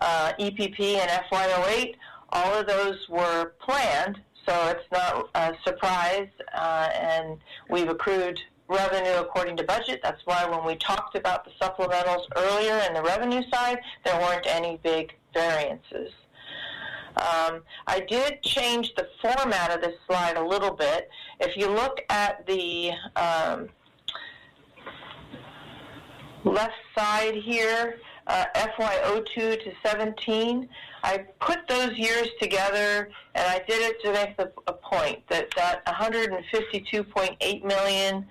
uh, 0.00 0.32
EPP 0.38 0.80
and 0.80 1.10
FY08. 1.30 1.96
All 2.30 2.54
of 2.54 2.66
those 2.66 3.08
were 3.08 3.54
planned, 3.60 4.20
so 4.46 4.68
it's 4.68 4.86
not 4.92 5.28
a 5.34 5.54
surprise, 5.64 6.28
uh, 6.54 6.90
and 6.94 7.38
we've 7.70 7.88
accrued 7.88 8.40
revenue 8.68 9.18
according 9.18 9.56
to 9.58 9.64
budget. 9.64 10.00
That's 10.02 10.20
why 10.24 10.44
when 10.48 10.64
we 10.64 10.76
talked 10.76 11.16
about 11.16 11.44
the 11.44 11.50
supplementals 11.60 12.24
earlier 12.36 12.78
in 12.88 12.94
the 12.94 13.02
revenue 13.02 13.42
side, 13.52 13.78
there 14.04 14.18
weren't 14.20 14.46
any 14.46 14.78
big 14.82 15.14
variances. 15.32 16.10
Um, 17.16 17.62
I 17.86 18.00
did 18.08 18.42
change 18.42 18.94
the 18.96 19.08
format 19.22 19.70
of 19.70 19.80
this 19.80 19.94
slide 20.06 20.36
a 20.36 20.44
little 20.44 20.72
bit. 20.72 21.08
If 21.40 21.56
you 21.56 21.68
look 21.68 22.00
at 22.10 22.44
the 22.46 22.90
um, 23.14 23.68
left 26.44 26.74
side 26.96 27.36
here, 27.36 27.98
uh, 28.26 28.44
FY02 28.54 29.64
to 29.64 29.72
17, 29.84 30.68
I 31.02 31.18
put 31.40 31.66
those 31.68 31.96
years 31.98 32.28
together 32.40 33.10
and 33.34 33.46
I 33.46 33.60
did 33.68 33.82
it 33.82 34.02
to 34.04 34.12
make 34.12 34.36
the, 34.36 34.50
a 34.66 34.72
point 34.72 35.26
that 35.28 35.48
that 35.56 35.84
$152.8 35.86 37.64
million 37.64 38.26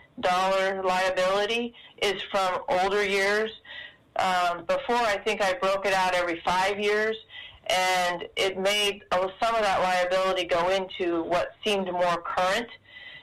liability 0.84 1.74
is 2.02 2.22
from 2.32 2.62
older 2.70 3.06
years. 3.06 3.52
Um, 4.16 4.66
before, 4.66 4.96
I 4.96 5.18
think 5.18 5.42
I 5.42 5.54
broke 5.54 5.86
it 5.86 5.94
out 5.94 6.14
every 6.14 6.42
five 6.46 6.80
years, 6.80 7.16
and 7.68 8.26
it 8.36 8.60
made 8.60 9.04
uh, 9.12 9.28
some 9.42 9.56
of 9.56 9.62
that 9.62 9.82
liability 9.82 10.46
go 10.46 10.70
into 10.70 11.24
what 11.24 11.54
seemed 11.64 11.92
more 11.92 12.22
current. 12.22 12.68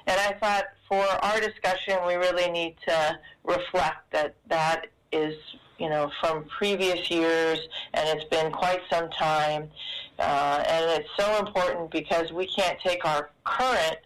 And 0.06 0.18
I 0.18 0.32
thought 0.40 0.64
for 0.88 1.04
our 1.24 1.40
discussion, 1.40 1.98
we 2.06 2.14
really 2.14 2.50
need 2.50 2.76
to 2.88 3.18
reflect 3.44 4.10
that 4.12 4.34
that 4.48 4.86
is, 5.12 5.34
you 5.80 5.88
know, 5.88 6.10
from 6.20 6.44
previous 6.44 7.10
years, 7.10 7.58
and 7.94 8.06
it's 8.08 8.28
been 8.28 8.52
quite 8.52 8.80
some 8.90 9.08
time. 9.10 9.70
Uh, 10.18 10.62
and 10.68 11.00
it's 11.00 11.08
so 11.18 11.38
important 11.38 11.90
because 11.90 12.30
we 12.32 12.46
can't 12.46 12.78
take 12.80 13.04
our 13.06 13.30
current 13.44 13.96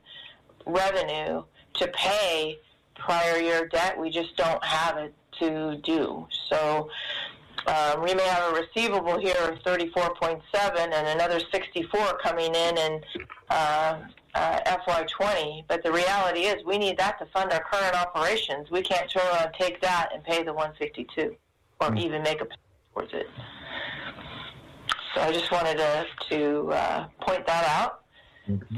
revenue 0.65 1.43
to 1.75 1.89
pay 1.89 2.59
prior 2.95 3.39
year 3.39 3.67
debt. 3.67 3.99
We 3.99 4.11
just 4.11 4.37
don't 4.37 4.65
have 4.65 4.97
it 4.99 5.13
to 5.41 5.81
do. 5.83 6.29
So 6.49 6.89
um, 7.67 8.03
we 8.03 8.15
may 8.15 8.23
have 8.23 8.53
a 8.53 8.61
receivable 8.61 9.19
here 9.19 9.35
of 9.43 9.59
34.7 9.61 10.43
and 10.79 11.09
another 11.09 11.41
64 11.53 12.19
coming 12.23 12.55
in 12.55 12.79
in 12.79 13.01
uh, 13.51 13.99
uh, 14.37 14.79
FY20. 14.87 15.65
But 15.67 15.83
the 15.83 15.91
reality 15.91 16.43
is 16.43 16.65
we 16.65 16.79
need 16.79 16.97
that 16.99 17.19
to 17.19 17.27
fund 17.27 17.53
our 17.53 17.65
current 17.65 17.97
operations. 17.97 18.71
We 18.71 18.83
can't 18.83 19.11
turn 19.11 19.27
around 19.33 19.55
take 19.59 19.81
that 19.81 20.11
and 20.15 20.23
pay 20.23 20.45
the 20.45 20.53
152 20.53 21.35
or 21.87 21.95
even 21.97 22.23
make 22.23 22.41
a 22.41 22.45
payment 22.45 22.61
towards 22.93 23.13
it. 23.13 23.29
So 25.15 25.21
I 25.21 25.33
just 25.33 25.51
wanted 25.51 25.79
to, 25.79 26.07
to 26.31 26.73
uh, 26.73 27.07
point 27.21 27.47
that 27.47 27.65
out. 27.69 28.01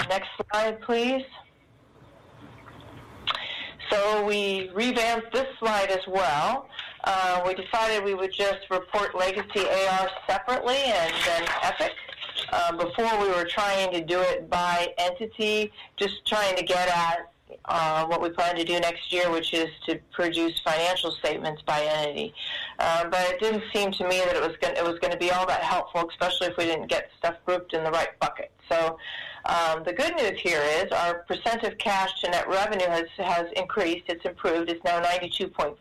Next 0.09 0.29
slide, 0.51 0.81
please. 0.83 1.25
So 3.91 4.25
we 4.25 4.71
revamped 4.75 5.33
this 5.33 5.47
slide 5.59 5.91
as 5.91 6.07
well. 6.07 6.69
Uh, 7.05 7.43
we 7.47 7.55
decided 7.55 8.05
we 8.05 8.15
would 8.15 8.33
just 8.33 8.69
report 8.71 9.15
legacy 9.15 9.67
AR 9.69 10.11
separately 10.27 10.77
and 10.77 11.15
then 11.25 11.49
Epic. 11.63 11.93
Uh, 12.53 12.73
before 12.77 13.21
we 13.21 13.29
were 13.29 13.45
trying 13.45 13.91
to 13.93 14.05
do 14.05 14.21
it 14.21 14.51
by 14.51 14.93
entity, 14.99 15.73
just 15.97 16.25
trying 16.27 16.55
to 16.57 16.63
get 16.63 16.89
at 16.89 17.33
uh, 17.69 18.07
what 18.07 18.21
we 18.23 18.31
plan 18.31 18.57
to 18.57 18.65
do 18.65 18.79
next 18.81 19.13
year, 19.13 19.31
which 19.31 19.53
is 19.53 19.69
to 19.87 19.99
produce 20.13 20.61
financial 20.61 21.11
statements 21.13 21.63
by 21.63 21.83
entity. 21.83 22.35
Uh, 22.79 23.09
but 23.09 23.21
it 23.31 23.41
didn't 23.41 23.65
seem 23.73 23.91
to 23.93 24.05
me 24.05 24.19
that 24.19 24.37
it 24.37 24.43
was 24.43 24.57
going 24.61 24.77
it 24.77 24.85
was 24.85 24.99
going 25.01 25.13
to 25.13 25.19
be 25.19 25.31
all 25.31 25.47
that 25.47 25.63
helpful, 25.63 26.09
especially 26.09 26.49
if 26.49 26.57
we 26.57 26.65
didn't 26.65 26.89
get 26.89 27.11
stuff 27.19 27.37
grouped 27.45 27.73
in 27.75 27.85
the 27.85 27.91
right 27.91 28.19
bucket. 28.21 28.51
So. 28.69 28.99
Um, 29.49 29.85
the 29.85 29.93
good 29.93 30.17
news 30.17 30.41
here 30.41 30.61
is 30.61 30.91
our 30.91 31.21
percent 31.21 31.63
of 31.63 31.79
cash 31.79 32.11
to 32.23 32.31
net 32.33 32.49
revenue 32.49 32.89
has, 32.89 33.05
has 33.17 33.47
increased. 33.55 34.07
It's 34.09 34.25
improved. 34.25 34.69
It's 34.69 34.83
now 34.83 35.01
92.5%. 35.01 35.77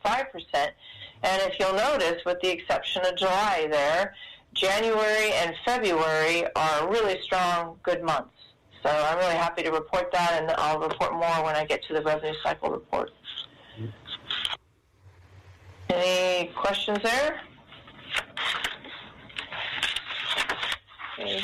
And 0.53 1.41
if 1.41 1.59
you'll 1.59 1.73
notice, 1.73 2.23
with 2.25 2.39
the 2.41 2.51
exception 2.51 3.03
of 3.07 3.17
July 3.17 3.67
there, 3.71 4.13
January 4.53 5.33
and 5.33 5.55
February 5.65 6.45
are 6.55 6.89
really 6.89 7.19
strong, 7.21 7.77
good 7.83 8.03
months. 8.03 8.29
So 8.85 8.91
I'm 8.91 9.17
really 9.17 9.33
happy 9.33 9.63
to 9.63 9.71
report 9.71 10.11
that, 10.11 10.39
and 10.39 10.51
I'll 10.59 10.79
report 10.79 11.13
more 11.13 11.43
when 11.43 11.55
I 11.55 11.65
get 11.65 11.83
to 11.85 11.93
the 11.95 12.03
revenue 12.03 12.35
cycle 12.43 12.69
report. 12.69 13.09
Any 15.89 16.49
questions 16.49 16.99
there? 17.01 17.41
Okay. 21.19 21.41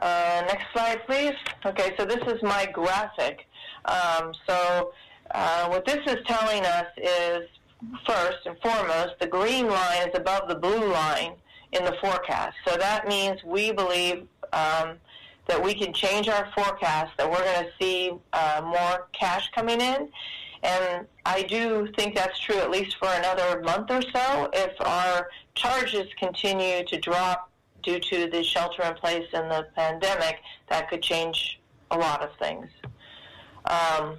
Uh, 0.00 0.42
next 0.46 0.64
slide, 0.72 1.04
please. 1.06 1.34
Okay, 1.66 1.94
so 1.98 2.06
this 2.06 2.22
is 2.34 2.42
my 2.42 2.64
graphic. 2.72 3.46
Um, 3.84 4.32
so 4.46 4.92
uh, 5.32 5.68
what 5.68 5.84
this 5.84 6.00
is 6.06 6.16
telling 6.26 6.64
us 6.64 6.86
is, 6.96 7.46
first 8.06 8.38
and 8.46 8.56
foremost, 8.62 9.16
the 9.20 9.26
green 9.26 9.68
line 9.68 10.08
is 10.08 10.14
above 10.14 10.48
the 10.48 10.54
blue 10.54 10.90
line 10.90 11.34
in 11.72 11.84
the 11.84 11.92
forecast. 12.00 12.56
So 12.66 12.78
that 12.78 13.06
means 13.06 13.44
we 13.44 13.70
believe 13.70 14.26
um, 14.54 14.96
that 15.46 15.62
we 15.62 15.74
can 15.74 15.92
change 15.92 16.28
our 16.28 16.48
forecast, 16.54 17.12
that 17.18 17.30
we're 17.30 17.44
going 17.44 17.66
to 17.66 17.70
see 17.80 18.12
uh, 18.32 18.62
more 18.64 19.08
cash 19.12 19.50
coming 19.54 19.80
in. 19.80 20.08
And 20.62 21.06
I 21.26 21.42
do 21.42 21.88
think 21.96 22.14
that's 22.14 22.38
true 22.38 22.56
at 22.56 22.70
least 22.70 22.96
for 22.96 23.08
another 23.08 23.60
month 23.62 23.90
or 23.90 24.00
so. 24.00 24.48
If 24.54 24.72
our 24.80 25.28
charges 25.54 26.08
continue 26.18 26.84
to 26.86 26.98
drop 26.98 27.50
due 27.82 28.00
to 28.00 28.30
the 28.30 28.42
shelter 28.42 28.82
in 28.82 28.94
place 28.94 29.26
and 29.34 29.50
the 29.50 29.66
pandemic, 29.76 30.40
that 30.68 30.88
could 30.88 31.02
change 31.02 31.60
a 31.90 31.98
lot 31.98 32.22
of 32.22 32.30
things. 32.38 32.68
Um, 33.66 34.16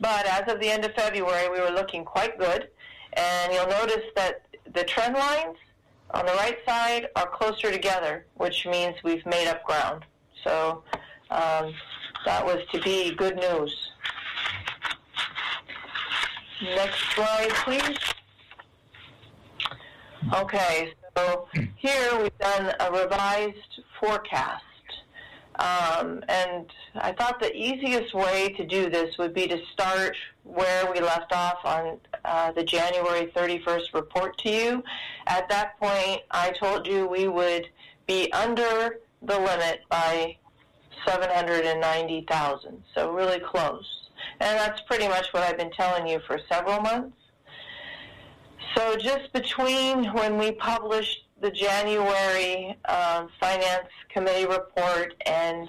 but 0.00 0.26
as 0.26 0.50
of 0.52 0.58
the 0.60 0.68
end 0.70 0.84
of 0.86 0.94
February, 0.94 1.50
we 1.50 1.60
were 1.60 1.70
looking 1.70 2.04
quite 2.04 2.38
good. 2.38 2.68
And 3.12 3.52
you'll 3.52 3.68
notice 3.68 4.04
that 4.16 4.46
the 4.72 4.84
trend 4.84 5.14
lines 5.14 5.56
on 6.10 6.26
the 6.26 6.32
right 6.32 6.58
side 6.66 7.08
are 7.14 7.28
closer 7.28 7.70
together, 7.70 8.26
which 8.34 8.66
means 8.66 8.96
we've 9.04 9.24
made 9.26 9.48
up 9.48 9.64
ground. 9.64 10.04
So 10.44 10.82
um, 11.30 11.74
that 12.26 12.44
was 12.44 12.60
to 12.72 12.80
be 12.80 13.14
good 13.14 13.36
news. 13.36 13.74
Next 16.62 17.14
slide, 17.14 17.50
please. 17.64 17.98
Okay, 20.32 20.92
so 21.16 21.48
here 21.76 22.18
we've 22.22 22.38
done 22.38 22.74
a 22.80 22.92
revised 22.92 23.80
forecast. 24.00 24.62
Um, 25.56 26.24
and 26.28 26.66
I 26.96 27.12
thought 27.12 27.40
the 27.40 27.54
easiest 27.54 28.14
way 28.14 28.54
to 28.56 28.66
do 28.66 28.90
this 28.90 29.16
would 29.18 29.34
be 29.34 29.46
to 29.46 29.58
start 29.72 30.16
where 30.42 30.90
we 30.92 31.00
left 31.00 31.32
off 31.32 31.58
on 31.64 31.98
uh, 32.24 32.52
the 32.52 32.64
January 32.64 33.30
31st 33.36 33.94
report 33.94 34.36
to 34.38 34.50
you. 34.50 34.84
At 35.26 35.48
that 35.50 35.78
point, 35.78 36.22
I 36.30 36.50
told 36.58 36.86
you 36.86 37.06
we 37.06 37.28
would 37.28 37.68
be 38.06 38.32
under 38.32 38.98
the 39.26 39.38
limit 39.38 39.80
by 39.90 40.36
790,000, 41.06 42.82
so 42.94 43.12
really 43.12 43.40
close. 43.40 44.10
And 44.40 44.58
that's 44.58 44.80
pretty 44.82 45.08
much 45.08 45.26
what 45.32 45.42
I've 45.42 45.58
been 45.58 45.72
telling 45.72 46.06
you 46.06 46.20
for 46.26 46.38
several 46.50 46.80
months. 46.80 47.16
So 48.74 48.96
just 48.96 49.32
between 49.32 50.04
when 50.14 50.38
we 50.38 50.52
published 50.52 51.26
the 51.40 51.50
January 51.50 52.76
um, 52.86 53.28
Finance 53.38 53.88
Committee 54.12 54.46
report 54.46 55.14
and 55.26 55.68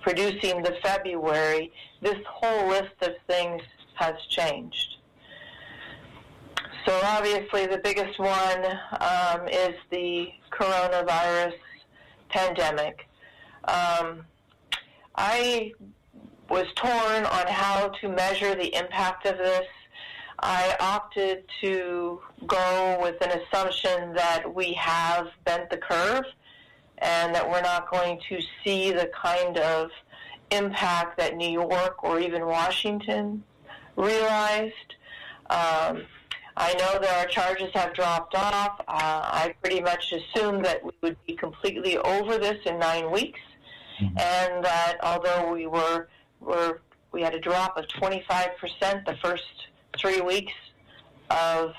producing 0.00 0.62
the 0.62 0.76
February, 0.82 1.72
this 2.02 2.18
whole 2.26 2.68
list 2.68 2.94
of 3.02 3.12
things 3.26 3.62
has 3.94 4.14
changed. 4.28 4.96
So 6.86 7.00
obviously 7.04 7.66
the 7.66 7.78
biggest 7.78 8.18
one 8.18 8.64
um, 9.00 9.48
is 9.48 9.74
the 9.90 10.28
coronavirus 10.52 11.54
pandemic. 12.34 13.08
Um, 13.64 14.26
I 15.14 15.72
was 16.50 16.66
torn 16.74 17.24
on 17.24 17.46
how 17.46 17.88
to 18.00 18.08
measure 18.08 18.54
the 18.54 18.74
impact 18.74 19.26
of 19.26 19.38
this 19.38 19.66
I 20.38 20.76
opted 20.80 21.44
to 21.62 22.20
go 22.46 22.98
with 23.00 23.20
an 23.22 23.40
assumption 23.40 24.12
that 24.14 24.52
we 24.52 24.72
have 24.74 25.28
bent 25.44 25.70
the 25.70 25.78
curve 25.78 26.24
and 26.98 27.34
that 27.34 27.48
we're 27.48 27.62
not 27.62 27.90
going 27.90 28.20
to 28.28 28.40
see 28.62 28.90
the 28.92 29.10
kind 29.14 29.56
of 29.58 29.90
impact 30.50 31.18
that 31.18 31.36
New 31.36 31.48
York 31.48 32.04
or 32.04 32.20
even 32.20 32.46
Washington 32.46 33.42
realized. 33.96 34.94
Um, 35.48 36.02
I 36.56 36.72
know 36.74 36.98
that 37.00 37.18
our 37.18 37.26
charges 37.26 37.70
have 37.74 37.94
dropped 37.94 38.34
off. 38.34 38.80
Uh, 38.80 38.84
I 38.88 39.54
pretty 39.60 39.80
much 39.80 40.12
assumed 40.12 40.64
that 40.64 40.84
we 40.84 40.92
would 41.02 41.16
be 41.26 41.34
completely 41.34 41.98
over 41.98 42.38
this 42.38 42.58
in 42.64 42.78
nine 42.78 43.10
weeks, 43.10 43.40
and 44.00 44.64
that 44.64 44.98
although 45.02 45.52
we 45.52 45.66
were 45.66 46.08
were 46.40 46.80
we 47.12 47.22
had 47.22 47.34
a 47.34 47.40
drop 47.40 47.76
of 47.76 47.86
25% 47.86 49.06
the 49.06 49.16
first 49.22 49.68
three 49.98 50.20
weeks 50.20 50.52
of 51.30 51.72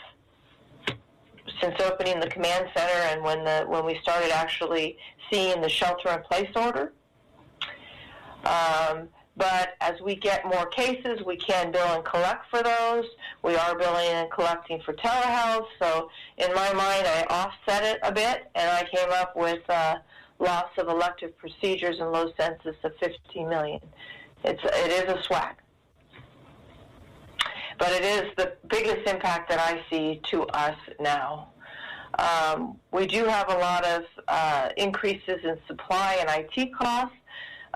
since 1.61 1.75
opening 1.81 2.19
the 2.19 2.27
command 2.27 2.69
center 2.75 2.99
and 3.11 3.23
when 3.23 3.43
the 3.43 3.63
when 3.67 3.85
we 3.85 3.97
started 4.01 4.31
actually 4.31 4.97
seeing 5.31 5.61
the 5.61 5.69
shelter 5.69 6.09
in 6.09 6.21
place 6.23 6.49
order. 6.55 6.93
Um, 8.45 9.09
but 9.38 9.76
as 9.82 10.00
we 10.02 10.15
get 10.15 10.45
more 10.45 10.65
cases, 10.67 11.19
we 11.26 11.36
can 11.36 11.71
bill 11.71 11.88
and 11.88 12.06
collect 12.06 12.45
for 12.50 12.63
those. 12.63 13.06
We 13.43 13.56
are 13.56 13.78
billing 13.78 14.08
and 14.08 14.32
collecting 14.32 14.82
for 14.82 14.93
telehealth. 14.93 15.67
So 15.80 16.10
in 16.38 16.54
my 16.54 16.71
mind, 16.74 17.06
I 17.06 17.26
offset 17.30 17.84
it 17.84 18.00
a 18.04 18.12
bit, 18.12 18.50
and 18.56 18.69
I 18.69 18.84
came 18.84 19.10
up 19.12 19.36
with 19.36 19.69
uh, 19.69 19.95
loss 20.39 20.69
of 20.78 20.88
elective 20.88 21.38
procedures 21.38 22.00
and 22.00 22.12
low 22.12 22.32
census 22.38 22.76
of 22.84 22.93
15 23.00 23.50
million. 23.50 23.82
It's 24.43 24.62
it 24.63 24.91
is 24.91 25.13
a 25.13 25.21
swag, 25.24 25.56
but 27.78 27.91
it 27.91 28.04
is 28.04 28.32
the 28.38 28.54
biggest 28.67 29.08
impact 29.10 29.50
that 29.50 29.60
I 29.60 29.82
see 29.89 30.21
to 30.32 30.43
us 30.48 30.78
now. 31.00 31.50
Um, 32.19 32.80
we 32.91 33.08
do 33.08 33.26
have 33.26 33.50
a 33.50 33.58
lot 33.58 33.86
of 33.86 34.04
uh, 34.28 34.69
increases 34.78 35.39
in 35.43 35.58
supply 35.67 36.17
and 36.21 36.30
IT 36.30 36.74
costs. 36.74 37.15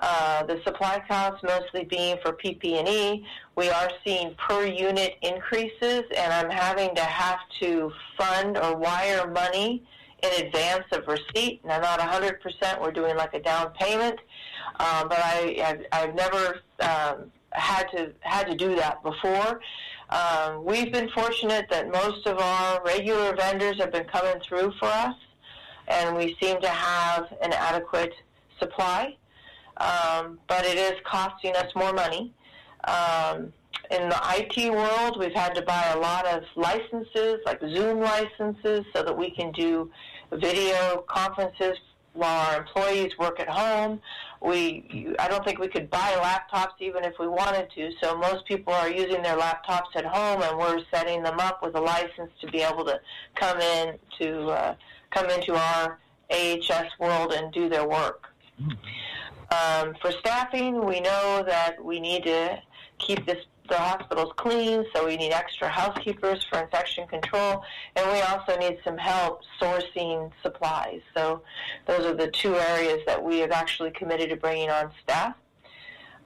Uh, 0.00 0.42
the 0.44 0.58
supply 0.64 1.02
costs 1.06 1.42
mostly 1.42 1.84
being 1.84 2.16
for 2.22 2.32
PP&E. 2.32 3.26
We 3.54 3.68
are 3.68 3.90
seeing 4.02 4.34
per 4.34 4.64
unit 4.64 5.16
increases, 5.20 6.04
and 6.16 6.32
I'm 6.32 6.48
having 6.48 6.94
to 6.94 7.02
have 7.02 7.40
to 7.60 7.92
fund 8.16 8.56
or 8.56 8.76
wire 8.76 9.30
money 9.30 9.82
in 10.22 10.46
advance 10.46 10.84
of 10.92 11.06
receipt. 11.06 11.62
Now, 11.66 11.80
not 11.80 12.00
100%. 12.00 12.80
We're 12.80 12.92
doing 12.92 13.14
like 13.16 13.34
a 13.34 13.40
down 13.40 13.72
payment, 13.72 14.18
um, 14.78 15.08
but 15.08 15.18
I, 15.18 15.56
I've, 15.92 16.08
I've 16.08 16.14
never 16.14 16.60
um, 16.80 17.30
had 17.52 17.84
to 17.90 18.12
had 18.20 18.46
to 18.46 18.54
do 18.54 18.76
that 18.76 19.02
before. 19.02 19.60
Um, 20.08 20.64
we've 20.64 20.90
been 20.90 21.10
fortunate 21.10 21.66
that 21.68 21.90
most 21.90 22.26
of 22.26 22.38
our 22.38 22.82
regular 22.84 23.36
vendors 23.36 23.78
have 23.78 23.92
been 23.92 24.04
coming 24.04 24.40
through 24.40 24.72
for 24.78 24.86
us, 24.86 25.14
and 25.88 26.16
we 26.16 26.36
seem 26.40 26.58
to 26.62 26.68
have 26.68 27.26
an 27.42 27.52
adequate 27.52 28.14
supply 28.58 29.16
um, 29.80 30.38
but 30.46 30.64
it 30.64 30.78
is 30.78 30.92
costing 31.04 31.56
us 31.56 31.74
more 31.74 31.92
money. 31.92 32.32
Um, 32.84 33.52
in 33.90 34.08
the 34.08 34.20
IT 34.36 34.72
world, 34.72 35.18
we've 35.18 35.34
had 35.34 35.54
to 35.54 35.62
buy 35.62 35.92
a 35.94 35.98
lot 35.98 36.26
of 36.26 36.44
licenses, 36.54 37.38
like 37.44 37.60
Zoom 37.60 38.00
licenses, 38.00 38.84
so 38.94 39.02
that 39.02 39.16
we 39.16 39.30
can 39.30 39.50
do 39.52 39.90
video 40.32 41.04
conferences 41.08 41.76
while 42.12 42.46
our 42.46 42.58
employees 42.58 43.12
work 43.18 43.40
at 43.40 43.48
home. 43.48 44.00
We, 44.40 45.14
I 45.18 45.28
don't 45.28 45.44
think 45.44 45.58
we 45.58 45.68
could 45.68 45.90
buy 45.90 46.12
laptops 46.16 46.74
even 46.80 47.04
if 47.04 47.14
we 47.18 47.26
wanted 47.26 47.68
to. 47.74 47.90
So 48.02 48.16
most 48.16 48.46
people 48.46 48.72
are 48.72 48.90
using 48.90 49.22
their 49.22 49.36
laptops 49.36 49.94
at 49.96 50.04
home, 50.04 50.42
and 50.42 50.58
we're 50.58 50.82
setting 50.92 51.22
them 51.22 51.40
up 51.40 51.62
with 51.62 51.74
a 51.74 51.80
license 51.80 52.30
to 52.40 52.50
be 52.50 52.62
able 52.62 52.84
to 52.84 53.00
come 53.34 53.60
in 53.60 53.98
to 54.20 54.46
uh, 54.50 54.74
come 55.10 55.30
into 55.30 55.54
our 55.54 55.98
AHS 56.30 56.90
world 56.98 57.32
and 57.32 57.52
do 57.52 57.68
their 57.68 57.86
work. 57.86 58.26
Um, 59.50 59.96
for 60.00 60.12
staffing, 60.12 60.84
we 60.84 61.00
know 61.00 61.42
that 61.44 61.82
we 61.82 61.98
need 61.98 62.22
to 62.24 62.62
keep 62.98 63.26
this, 63.26 63.44
the 63.68 63.76
hospitals 63.76 64.32
clean, 64.36 64.84
so 64.94 65.06
we 65.06 65.16
need 65.16 65.32
extra 65.32 65.68
housekeepers 65.68 66.44
for 66.44 66.60
infection 66.60 67.06
control, 67.08 67.64
and 67.96 68.10
we 68.12 68.20
also 68.20 68.56
need 68.58 68.78
some 68.84 68.96
help 68.96 69.40
sourcing 69.60 70.30
supplies. 70.42 71.00
So 71.16 71.42
those 71.86 72.06
are 72.06 72.14
the 72.14 72.30
two 72.30 72.54
areas 72.54 73.00
that 73.06 73.20
we 73.20 73.38
have 73.38 73.50
actually 73.50 73.90
committed 73.90 74.30
to 74.30 74.36
bringing 74.36 74.70
on 74.70 74.92
staff. 75.02 75.34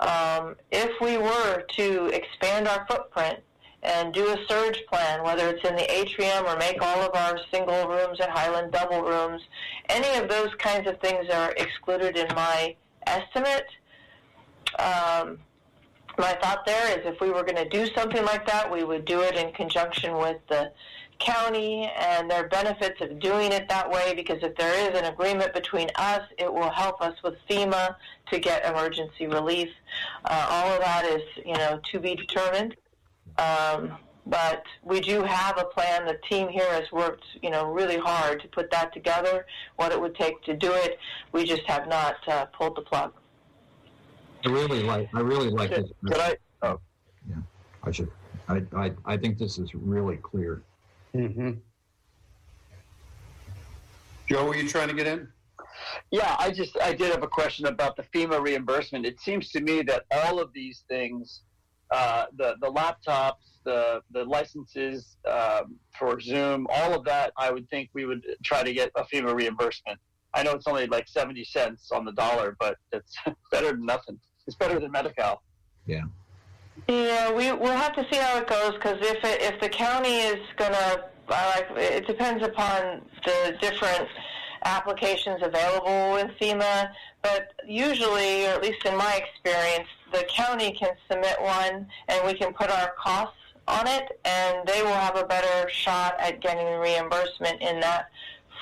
Um, 0.00 0.56
if 0.70 1.00
we 1.00 1.16
were 1.16 1.62
to 1.76 2.06
expand 2.08 2.68
our 2.68 2.84
footprint 2.90 3.38
and 3.82 4.12
do 4.12 4.28
a 4.28 4.38
surge 4.48 4.84
plan, 4.86 5.22
whether 5.22 5.48
it's 5.48 5.66
in 5.66 5.76
the 5.76 5.90
atrium 5.90 6.44
or 6.46 6.56
make 6.56 6.82
all 6.82 7.00
of 7.00 7.14
our 7.14 7.38
single 7.50 7.86
rooms 7.86 8.20
at 8.20 8.28
Highland 8.28 8.72
double 8.72 9.02
rooms, 9.02 9.42
any 9.88 10.18
of 10.18 10.28
those 10.28 10.54
kinds 10.58 10.88
of 10.88 10.98
things 11.00 11.28
are 11.30 11.52
excluded 11.56 12.16
in 12.16 12.26
my 12.34 12.74
estimate. 13.06 13.66
Um, 14.78 15.38
my 16.18 16.32
thought 16.34 16.64
there 16.64 16.98
is 16.98 17.06
if 17.06 17.20
we 17.20 17.30
were 17.30 17.42
going 17.42 17.56
to 17.56 17.68
do 17.68 17.86
something 17.94 18.24
like 18.24 18.46
that, 18.46 18.70
we 18.70 18.84
would 18.84 19.04
do 19.04 19.20
it 19.20 19.36
in 19.36 19.52
conjunction 19.52 20.16
with 20.16 20.38
the 20.48 20.70
county 21.18 21.90
and 21.98 22.30
their 22.30 22.48
benefits 22.48 23.00
of 23.00 23.18
doing 23.20 23.52
it 23.52 23.68
that 23.68 23.88
way 23.88 24.14
because 24.14 24.42
if 24.42 24.54
there 24.56 24.74
is 24.90 24.98
an 24.98 25.06
agreement 25.06 25.54
between 25.54 25.88
us, 25.96 26.22
it 26.38 26.52
will 26.52 26.70
help 26.70 27.00
us 27.00 27.14
with 27.22 27.34
FEMA 27.48 27.96
to 28.30 28.38
get 28.38 28.64
emergency 28.64 29.26
relief. 29.26 29.68
Uh, 30.24 30.46
all 30.50 30.72
of 30.72 30.80
that 30.80 31.04
is, 31.04 31.22
you 31.44 31.54
know, 31.54 31.80
to 31.92 32.00
be 32.00 32.14
determined. 32.14 32.76
Um, 33.38 33.96
but 34.26 34.62
we 34.82 35.00
do 35.00 35.22
have 35.22 35.58
a 35.58 35.64
plan. 35.64 36.06
The 36.06 36.18
team 36.28 36.48
here 36.48 36.70
has 36.72 36.90
worked, 36.92 37.24
you 37.42 37.50
know, 37.50 37.66
really 37.66 37.98
hard 37.98 38.40
to 38.42 38.48
put 38.48 38.70
that 38.70 38.92
together. 38.92 39.46
What 39.76 39.92
it 39.92 40.00
would 40.00 40.14
take 40.14 40.42
to 40.44 40.56
do 40.56 40.72
it, 40.72 40.98
we 41.32 41.44
just 41.44 41.62
have 41.66 41.88
not 41.88 42.16
uh, 42.26 42.46
pulled 42.46 42.76
the 42.76 42.82
plug. 42.82 43.12
I 44.44 44.48
really 44.48 44.82
like, 44.82 45.08
I 45.14 45.20
really 45.20 45.50
like 45.50 45.70
this. 45.70 45.90
Could 46.06 46.18
I, 46.18 46.36
oh, 46.62 46.80
yeah. 47.28 47.36
I 47.82 47.90
should, 47.90 48.10
I, 48.48 48.62
I, 48.76 48.92
I 49.04 49.16
think 49.16 49.38
this 49.38 49.58
is 49.58 49.74
really 49.74 50.16
clear. 50.16 50.62
Mm-hmm. 51.14 51.52
Joe, 54.28 54.46
were 54.46 54.56
you 54.56 54.68
trying 54.68 54.88
to 54.88 54.94
get 54.94 55.06
in? 55.06 55.28
Yeah, 56.10 56.36
I 56.38 56.50
just 56.50 56.78
I 56.80 56.94
did 56.94 57.10
have 57.12 57.22
a 57.22 57.28
question 57.28 57.66
about 57.66 57.96
the 57.96 58.04
FEMA 58.04 58.40
reimbursement. 58.42 59.04
It 59.04 59.20
seems 59.20 59.50
to 59.50 59.60
me 59.60 59.82
that 59.82 60.04
all 60.10 60.38
of 60.38 60.52
these 60.52 60.84
things, 60.88 61.42
uh, 61.94 62.26
the 62.36 62.56
the 62.60 62.70
laptops, 62.72 63.60
the 63.64 64.02
the 64.10 64.24
licenses 64.24 65.16
um, 65.30 65.76
for 65.96 66.20
Zoom, 66.20 66.66
all 66.68 66.92
of 66.92 67.04
that, 67.04 67.32
I 67.36 67.50
would 67.52 67.68
think 67.70 67.90
we 67.94 68.04
would 68.04 68.24
try 68.42 68.64
to 68.64 68.72
get 68.72 68.90
a 68.96 69.04
FEMA 69.04 69.32
reimbursement. 69.34 69.98
I 70.34 70.42
know 70.42 70.52
it's 70.52 70.66
only 70.66 70.88
like 70.88 71.06
seventy 71.08 71.44
cents 71.44 71.92
on 71.92 72.04
the 72.04 72.12
dollar, 72.12 72.56
but 72.58 72.76
it's 72.92 73.16
better 73.52 73.70
than 73.70 73.86
nothing. 73.86 74.18
It's 74.46 74.56
better 74.56 74.80
than 74.80 74.90
Medi-Cal. 74.90 75.40
Yeah, 76.88 77.32
we 77.32 77.52
we'll 77.52 77.76
have 77.76 77.94
to 77.94 78.04
see 78.10 78.18
how 78.18 78.38
it 78.38 78.48
goes 78.48 78.72
because 78.72 78.98
if 79.00 79.24
it, 79.24 79.42
if 79.42 79.60
the 79.60 79.68
county 79.68 80.16
is 80.16 80.40
gonna, 80.56 81.04
uh, 81.28 81.60
it 81.76 82.08
depends 82.08 82.44
upon 82.44 83.02
the 83.24 83.56
different 83.60 84.08
applications 84.64 85.42
available 85.42 86.16
in 86.16 86.28
FEMA. 86.40 86.90
But 87.22 87.52
usually, 87.66 88.46
or 88.46 88.50
at 88.50 88.62
least 88.62 88.84
in 88.84 88.96
my 88.96 89.14
experience, 89.16 89.88
the 90.12 90.24
county 90.28 90.72
can 90.72 90.94
submit 91.10 91.40
one, 91.40 91.86
and 92.08 92.26
we 92.26 92.34
can 92.34 92.52
put 92.52 92.70
our 92.70 92.92
costs 92.98 93.36
on 93.66 93.86
it, 93.86 94.20
and 94.24 94.66
they 94.66 94.82
will 94.82 94.92
have 94.92 95.16
a 95.16 95.24
better 95.24 95.68
shot 95.68 96.16
at 96.18 96.40
getting 96.40 96.78
reimbursement 96.78 97.60
in 97.62 97.80
that 97.80 98.10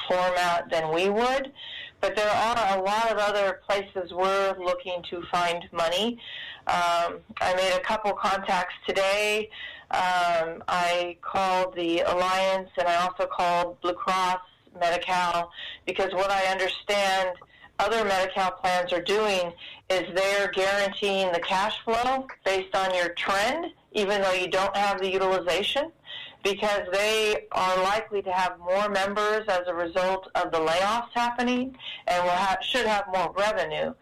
format 0.08 0.70
than 0.70 0.92
we 0.94 1.08
would. 1.08 1.52
But 2.00 2.16
there 2.16 2.30
are 2.30 2.78
a 2.78 2.82
lot 2.82 3.12
of 3.12 3.18
other 3.18 3.60
places 3.66 4.12
we're 4.12 4.56
looking 4.58 5.04
to 5.10 5.22
find 5.30 5.68
money. 5.72 6.18
Um, 6.66 7.20
I 7.40 7.54
made 7.56 7.72
a 7.76 7.80
couple 7.80 8.12
contacts 8.12 8.74
today. 8.86 9.50
Um, 9.90 10.64
I 10.68 11.16
called 11.20 11.76
the 11.76 12.00
Alliance 12.00 12.70
and 12.78 12.88
I 12.88 12.96
also 13.04 13.26
called 13.26 13.80
Blue 13.82 13.92
Cross 13.92 14.40
Medi-Cal 14.78 15.50
because 15.86 16.12
what 16.12 16.30
I 16.30 16.46
understand 16.46 17.30
other 17.78 18.04
Medi-Cal 18.04 18.52
plans 18.52 18.92
are 18.92 19.02
doing 19.02 19.52
is 19.90 20.02
they're 20.14 20.50
guaranteeing 20.52 21.32
the 21.32 21.40
cash 21.40 21.82
flow 21.84 22.26
based 22.44 22.74
on 22.76 22.94
your 22.94 23.10
trend, 23.10 23.66
even 23.92 24.22
though 24.22 24.32
you 24.32 24.48
don't 24.48 24.76
have 24.76 25.00
the 25.00 25.10
utilization, 25.10 25.90
because 26.44 26.82
they 26.92 27.46
are 27.52 27.82
likely 27.82 28.22
to 28.22 28.32
have 28.32 28.58
more 28.58 28.88
members 28.88 29.46
as 29.48 29.62
a 29.66 29.74
result 29.74 30.28
of 30.34 30.50
the 30.52 30.58
layoffs 30.58 31.10
happening 31.14 31.76
and 32.06 32.22
will 32.24 32.30
have, 32.30 32.58
should 32.62 32.86
have 32.86 33.04
more 33.12 33.32
revenue. 33.36 33.92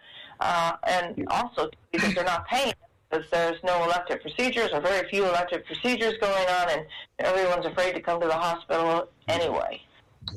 Uh, 0.41 0.73
and 0.85 1.27
also 1.29 1.68
because 1.93 2.14
they're 2.14 2.25
not 2.25 2.47
paying 2.47 2.73
because 3.11 3.27
there's 3.31 3.62
no 3.62 3.85
elective 3.85 4.21
procedures 4.23 4.71
or 4.73 4.81
very 4.81 5.07
few 5.09 5.27
elective 5.27 5.64
procedures 5.66 6.14
going 6.21 6.49
on, 6.49 6.71
and 6.71 6.87
everyone's 7.18 7.66
afraid 7.66 7.95
to 7.95 8.01
come 8.01 8.21
to 8.21 8.27
the 8.27 8.33
hospital 8.33 9.09
anyway. 9.29 9.81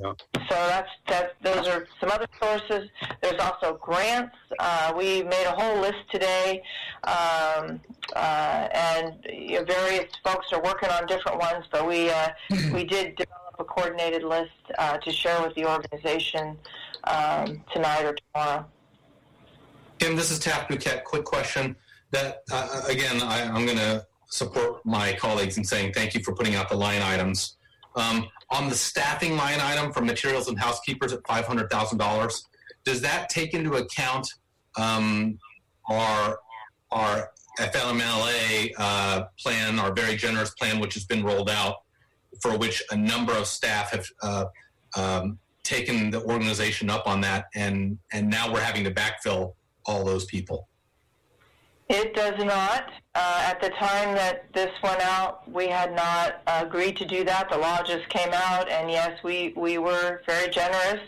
Yeah. 0.02 0.14
So 0.34 0.56
that's 0.56 0.90
that. 1.08 1.34
Those 1.42 1.68
are 1.68 1.88
some 2.00 2.10
other 2.10 2.28
sources. 2.42 2.90
There's 3.22 3.40
also 3.40 3.78
grants. 3.82 4.36
Uh, 4.58 4.94
we 4.98 5.24
made 5.24 5.46
a 5.46 5.52
whole 5.52 5.80
list 5.82 6.00
today, 6.12 6.64
um, 7.04 7.80
uh, 8.16 8.68
and 8.74 9.16
you 9.32 9.60
know, 9.60 9.66
various 9.66 10.12
folks 10.24 10.52
are 10.54 10.62
working 10.62 10.90
on 10.90 11.06
different 11.06 11.40
ones. 11.40 11.66
But 11.72 11.88
we 11.88 12.10
uh, 12.10 12.30
we 12.74 12.84
did 12.96 13.16
develop 13.16 13.56
a 13.60 13.64
coordinated 13.64 14.24
list 14.24 14.52
uh, 14.78 14.98
to 14.98 15.12
share 15.12 15.42
with 15.42 15.54
the 15.56 15.66
organization 15.66 16.58
um, 17.04 17.64
tonight 17.74 18.04
or 18.04 18.16
tomorrow. 18.34 18.66
Kim, 20.00 20.16
this 20.16 20.32
is 20.32 20.40
Taft 20.40 20.72
Bhuket. 20.72 21.04
Quick 21.04 21.26
question. 21.26 21.76
That 22.12 22.44
uh, 22.52 22.82
again, 22.88 23.22
I, 23.22 23.44
I'm 23.44 23.66
going 23.66 23.78
to 23.78 24.06
support 24.28 24.84
my 24.86 25.14
colleagues 25.14 25.58
in 25.58 25.64
saying 25.64 25.94
thank 25.94 26.14
you 26.14 26.24
for 26.24 26.34
putting 26.34 26.56
out 26.56 26.70
the 26.70 26.76
line 26.76 27.02
items. 27.02 27.58
Um, 27.96 28.28
on 28.50 28.70
the 28.70 28.76
staffing 28.76 29.36
line 29.36 29.60
item 29.60 29.92
for 29.92 30.02
materials 30.02 30.48
and 30.48 30.60
housekeepers 30.60 31.14
at 31.14 31.26
five 31.28 31.46
hundred 31.46 31.70
thousand 31.70 31.98
dollars, 31.98 32.48
does 32.84 33.02
that 33.02 33.30
take 33.30 33.54
into 33.54 33.74
account 33.74 34.28
um, 34.78 35.38
our 35.90 36.40
our 36.92 37.30
FLMLA 37.60 38.74
uh, 38.78 39.26
plan, 39.40 39.80
our 39.80 39.94
very 39.94 40.16
generous 40.16 40.52
plan, 40.52 40.80
which 40.80 40.96
has 40.96 41.06
been 41.06 41.24
rolled 41.24 41.50
out, 41.50 41.78
for 42.42 42.58
which 42.58 42.82
a 42.92 42.96
number 42.96 43.34
of 43.34 43.46
staff 43.46 43.92
have 43.92 44.06
uh, 44.22 44.46
um, 44.98 45.40
taken 45.64 46.10
the 46.10 46.22
organization 46.24 46.90
up 46.90 47.08
on 47.08 47.22
that, 47.22 47.46
and 47.56 47.98
and 48.12 48.30
now 48.30 48.52
we're 48.52 48.62
having 48.62 48.84
to 48.84 48.92
backfill 48.92 49.54
all 49.86 50.04
those 50.04 50.26
people. 50.26 50.68
It 51.90 52.16
does 52.16 52.44
not. 52.44 52.92
Uh, 53.16 53.46
at 53.46 53.62
the 53.62 53.70
time 53.70 54.16
that 54.16 54.52
this 54.54 54.72
went 54.82 55.02
out, 55.02 55.50
we 55.52 55.68
had 55.68 55.94
not 55.96 56.42
agreed 56.48 56.98
to 56.98 57.06
do 57.06 57.24
that. 57.26 57.50
The 57.50 57.58
law 57.58 57.84
just 57.84 58.10
came 58.10 58.34
out, 58.34 58.70
and 58.70 58.90
yes, 58.90 59.20
we, 59.24 59.54
we 59.56 59.78
were 59.78 60.22
very 60.26 60.50
generous. 60.50 61.02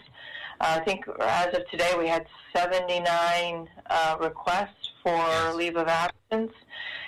Uh, 0.61 0.78
I 0.80 0.84
think 0.84 1.05
as 1.19 1.53
of 1.55 1.67
today, 1.71 1.91
we 1.97 2.07
had 2.07 2.28
79 2.55 3.67
uh, 3.89 4.17
requests 4.19 4.91
for 5.01 5.53
leave 5.53 5.78
of 5.78 5.88
absence, 5.88 6.53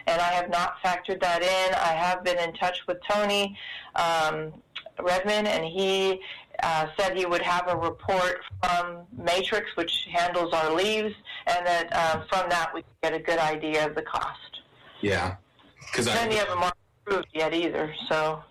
and 0.07 0.21
I 0.21 0.29
have 0.29 0.49
not 0.49 0.81
factored 0.83 1.21
that 1.21 1.41
in. 1.43 1.75
I 1.75 1.93
have 1.93 2.23
been 2.23 2.39
in 2.39 2.53
touch 2.53 2.87
with 2.87 2.97
Tony 3.07 3.57
um, 3.95 4.53
Redmond, 4.99 5.47
and 5.47 5.63
he 5.63 6.21
uh, 6.63 6.87
said 6.97 7.15
he 7.15 7.25
would 7.25 7.41
have 7.41 7.67
a 7.67 7.75
report 7.75 8.39
from 8.61 9.05
Matrix, 9.17 9.69
which 9.75 10.07
handles 10.11 10.53
our 10.53 10.73
leaves, 10.73 11.13
and 11.47 11.65
that 11.65 11.87
uh, 11.91 12.23
from 12.29 12.49
that 12.49 12.73
we 12.73 12.81
could 12.81 13.01
get 13.03 13.13
a 13.13 13.19
good 13.19 13.39
idea 13.39 13.87
of 13.87 13.95
the 13.95 14.01
cost. 14.01 14.61
Yeah, 15.01 15.35
because 15.79 16.07
Many 16.07 16.39
of 16.39 16.47
them 16.47 16.59
aren't 16.59 16.75
approved 17.05 17.27
yet 17.33 17.53
either, 17.53 17.93
so. 18.09 18.43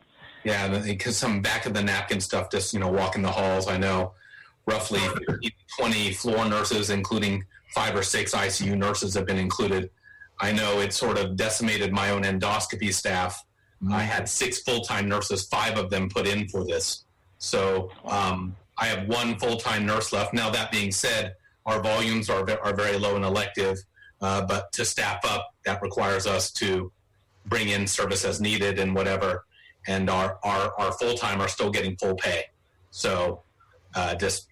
Yeah, 0.44 0.78
because 0.78 1.16
some 1.16 1.42
back 1.42 1.66
of 1.66 1.74
the 1.74 1.82
napkin 1.82 2.20
stuff, 2.20 2.50
just 2.50 2.72
you 2.72 2.78
know, 2.78 2.88
walking 2.88 3.22
the 3.22 3.30
halls. 3.30 3.66
I 3.66 3.76
know 3.76 4.12
roughly 4.66 5.00
20 5.78 6.12
floor 6.12 6.48
nurses, 6.48 6.90
including 6.90 7.44
five 7.74 7.96
or 7.96 8.02
six 8.02 8.32
ICU 8.32 8.76
nurses, 8.76 9.14
have 9.14 9.26
been 9.26 9.38
included. 9.38 9.90
I 10.40 10.52
know 10.52 10.80
it 10.80 10.92
sort 10.92 11.18
of 11.18 11.36
decimated 11.36 11.92
my 11.92 12.10
own 12.10 12.22
endoscopy 12.22 12.92
staff. 12.92 13.44
I 13.90 14.02
had 14.02 14.28
six 14.28 14.60
full 14.62 14.80
time 14.80 15.08
nurses, 15.08 15.46
five 15.46 15.78
of 15.78 15.90
them 15.90 16.08
put 16.08 16.26
in 16.26 16.48
for 16.48 16.64
this. 16.64 17.05
So 17.38 17.90
um, 18.04 18.56
I 18.78 18.86
have 18.86 19.08
one 19.08 19.38
full 19.38 19.56
time 19.56 19.86
nurse 19.86 20.12
left. 20.12 20.32
Now, 20.34 20.50
that 20.50 20.70
being 20.70 20.90
said, 20.90 21.34
our 21.64 21.82
volumes 21.82 22.30
are, 22.30 22.48
are 22.62 22.74
very 22.74 22.96
low 22.98 23.16
and 23.16 23.24
elective, 23.24 23.78
uh, 24.20 24.44
but 24.46 24.72
to 24.72 24.84
staff 24.84 25.24
up, 25.24 25.54
that 25.64 25.82
requires 25.82 26.26
us 26.26 26.50
to 26.52 26.92
bring 27.46 27.68
in 27.68 27.86
service 27.86 28.24
as 28.24 28.40
needed 28.40 28.78
and 28.78 28.94
whatever. 28.94 29.44
And 29.86 30.08
our, 30.10 30.38
our, 30.42 30.72
our 30.78 30.92
full 30.92 31.14
time 31.14 31.40
are 31.40 31.48
still 31.48 31.70
getting 31.70 31.96
full 31.96 32.14
pay. 32.16 32.44
So 32.90 33.42
uh, 33.94 34.14
just 34.14 34.48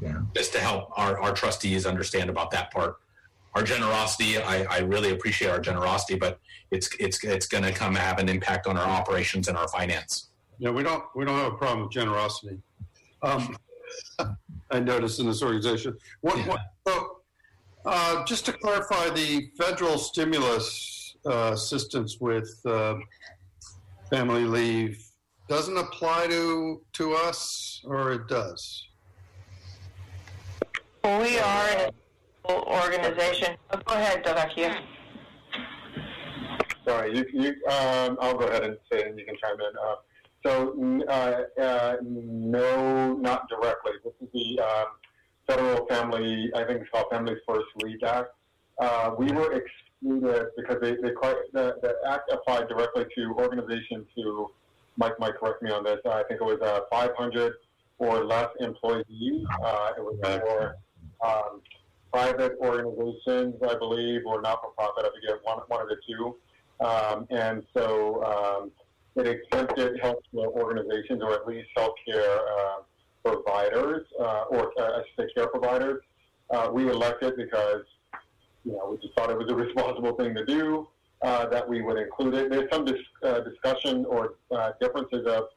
Yeah. 0.00 0.22
just 0.34 0.52
to 0.54 0.60
help 0.60 0.90
our, 0.96 1.20
our 1.20 1.32
trustees 1.34 1.84
understand 1.86 2.30
about 2.30 2.50
that 2.52 2.70
part. 2.72 2.96
Our 3.54 3.62
generosity, 3.62 4.38
I, 4.38 4.64
I 4.64 4.78
really 4.78 5.10
appreciate 5.10 5.50
our 5.50 5.60
generosity, 5.60 6.16
but 6.18 6.38
it's 6.70 6.88
it's 6.98 7.22
it's 7.24 7.46
going 7.46 7.64
to 7.64 7.72
come 7.72 7.94
have 7.96 8.18
an 8.18 8.28
impact 8.28 8.66
on 8.66 8.76
our 8.78 8.88
operations 8.88 9.48
and 9.48 9.56
our 9.58 9.68
finance. 9.68 10.29
Yeah, 10.60 10.68
we 10.68 10.82
don't 10.82 11.02
we 11.16 11.24
don't 11.24 11.38
have 11.38 11.54
a 11.54 11.56
problem 11.56 11.80
with 11.84 11.90
generosity. 11.90 12.58
Um, 13.22 13.56
I 14.70 14.78
noticed 14.78 15.18
in 15.18 15.26
this 15.26 15.42
organization. 15.42 15.96
What, 16.20 16.36
what, 16.46 16.60
so, 16.86 17.16
uh, 17.86 18.24
just 18.26 18.44
to 18.44 18.52
clarify, 18.52 19.08
the 19.08 19.48
federal 19.58 19.96
stimulus 19.96 21.16
uh, 21.24 21.52
assistance 21.54 22.18
with 22.20 22.54
uh, 22.66 22.96
family 24.10 24.44
leave 24.44 25.02
doesn't 25.48 25.78
apply 25.78 26.26
to 26.26 26.82
to 26.92 27.14
us, 27.14 27.80
or 27.86 28.12
it 28.12 28.28
does. 28.28 28.86
Well, 31.02 31.22
we 31.22 31.38
are 31.38 31.68
an 31.68 31.90
organization. 32.50 33.56
Oh, 33.70 33.78
go 33.86 33.94
ahead, 33.94 34.22
Delvecchio. 34.24 34.78
Sorry, 36.84 37.16
you, 37.16 37.24
you, 37.32 37.48
um, 37.70 38.18
I'll 38.20 38.36
go 38.36 38.44
ahead 38.44 38.64
and 38.64 38.76
say 38.92 39.00
it 39.00 39.06
and 39.06 39.18
you 39.18 39.24
can 39.24 39.36
chime 39.42 39.54
in. 39.54 39.78
So, 40.44 41.04
uh, 41.08 41.60
uh, 41.60 41.96
no, 42.02 43.14
not 43.14 43.48
directly. 43.48 43.92
This 44.02 44.14
is 44.22 44.28
the 44.32 44.62
um, 44.62 44.86
federal 45.46 45.86
family, 45.86 46.50
I 46.54 46.64
think 46.64 46.80
it's 46.80 46.90
called 46.90 47.06
Family 47.10 47.34
First 47.46 47.66
Leave 47.82 48.02
Act. 48.02 48.30
Uh, 48.78 49.14
we 49.18 49.30
were 49.32 49.52
excluded 49.52 50.46
because 50.56 50.78
they, 50.80 50.96
they 50.96 51.10
quite, 51.10 51.36
the, 51.52 51.76
the 51.82 51.94
act 52.08 52.30
applied 52.32 52.68
directly 52.68 53.04
to 53.16 53.34
organizations 53.38 54.06
who, 54.16 54.50
Mike 54.96 55.18
might 55.18 55.34
correct 55.36 55.62
me 55.62 55.70
on 55.70 55.84
this, 55.84 55.98
I 56.06 56.22
think 56.24 56.40
it 56.40 56.44
was 56.44 56.60
uh, 56.62 56.80
500 56.90 57.52
or 57.98 58.24
less 58.24 58.48
employees. 58.60 59.44
Uh, 59.62 59.90
it 59.96 60.02
was 60.02 60.16
for 60.22 60.76
um, 61.26 61.60
private 62.12 62.56
organizations, 62.60 63.56
I 63.62 63.76
believe, 63.76 64.22
or 64.26 64.40
not-for-profit, 64.40 65.04
I 65.04 65.08
forget, 65.08 65.44
one, 65.44 65.58
one 65.68 65.82
of 65.82 65.88
the 65.88 65.96
two. 66.08 66.36
Um, 66.84 67.26
and 67.30 67.62
so 67.76 68.24
um, 68.24 68.72
it 69.20 69.26
exempted 69.26 70.00
healthcare 70.00 70.48
organizations, 70.48 71.22
or 71.22 71.32
at 71.32 71.46
least 71.46 71.68
healthcare 71.76 72.38
uh, 72.58 72.82
providers, 73.24 74.06
uh, 74.18 74.44
or 74.50 74.72
uh, 74.78 74.98
I 74.98 75.02
should 75.02 75.28
say 75.28 75.32
care 75.34 75.48
providers. 75.48 76.02
Uh, 76.50 76.70
we 76.72 76.88
elected 76.88 77.36
because 77.36 77.84
you 78.64 78.72
know 78.72 78.90
we 78.90 78.96
just 78.98 79.14
thought 79.16 79.30
it 79.30 79.38
was 79.38 79.50
a 79.50 79.54
responsible 79.54 80.14
thing 80.16 80.34
to 80.34 80.44
do. 80.44 80.88
Uh, 81.22 81.46
that 81.46 81.68
we 81.68 81.82
would 81.82 81.98
include 81.98 82.32
it. 82.32 82.50
There's 82.50 82.70
some 82.72 82.86
dis- 82.86 82.96
uh, 83.22 83.40
discussion 83.40 84.06
or 84.06 84.36
differences 84.80 85.26
of 85.26 85.48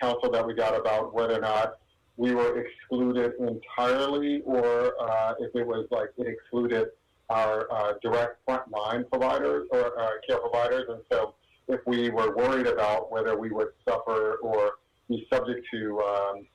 counsel 0.00 0.30
that 0.30 0.46
we 0.46 0.54
got 0.54 0.78
about 0.78 1.12
whether 1.12 1.36
or 1.36 1.40
not 1.40 1.78
we 2.16 2.32
were 2.32 2.60
excluded 2.60 3.32
entirely, 3.40 4.42
or 4.42 4.94
if 5.40 5.50
it 5.56 5.66
was 5.66 5.88
like 5.90 6.10
it 6.16 6.28
excluded 6.28 6.90
our 7.28 7.98
direct 8.00 8.38
frontline 8.46 9.08
providers 9.10 9.66
or 9.72 9.92
care 10.28 10.38
providers. 10.38 10.84
And 10.88 11.00
so, 11.10 11.34
if 11.70 11.80
we 11.86 12.10
were 12.10 12.34
worried 12.36 12.66
about 12.66 13.10
whether 13.12 13.38
we 13.38 13.50
would 13.50 13.68
suffer 13.88 14.36
or 14.42 14.72
be 15.08 15.26
subject 15.32 15.66
to 15.72 16.00
um, 16.00 16.46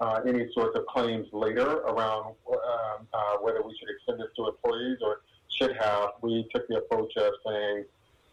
uh, 0.00 0.20
any 0.26 0.48
sorts 0.52 0.76
of 0.76 0.86
claims 0.86 1.26
later 1.32 1.78
around 1.82 2.34
um, 2.48 3.06
uh, 3.12 3.36
whether 3.40 3.62
we 3.62 3.76
should 3.78 3.88
extend 3.94 4.18
this 4.18 4.28
to 4.36 4.48
employees 4.48 4.98
or 5.02 5.20
should 5.48 5.76
have, 5.76 6.10
we 6.22 6.48
took 6.54 6.66
the 6.68 6.76
approach 6.78 7.14
of 7.16 7.32
saying, 7.46 7.84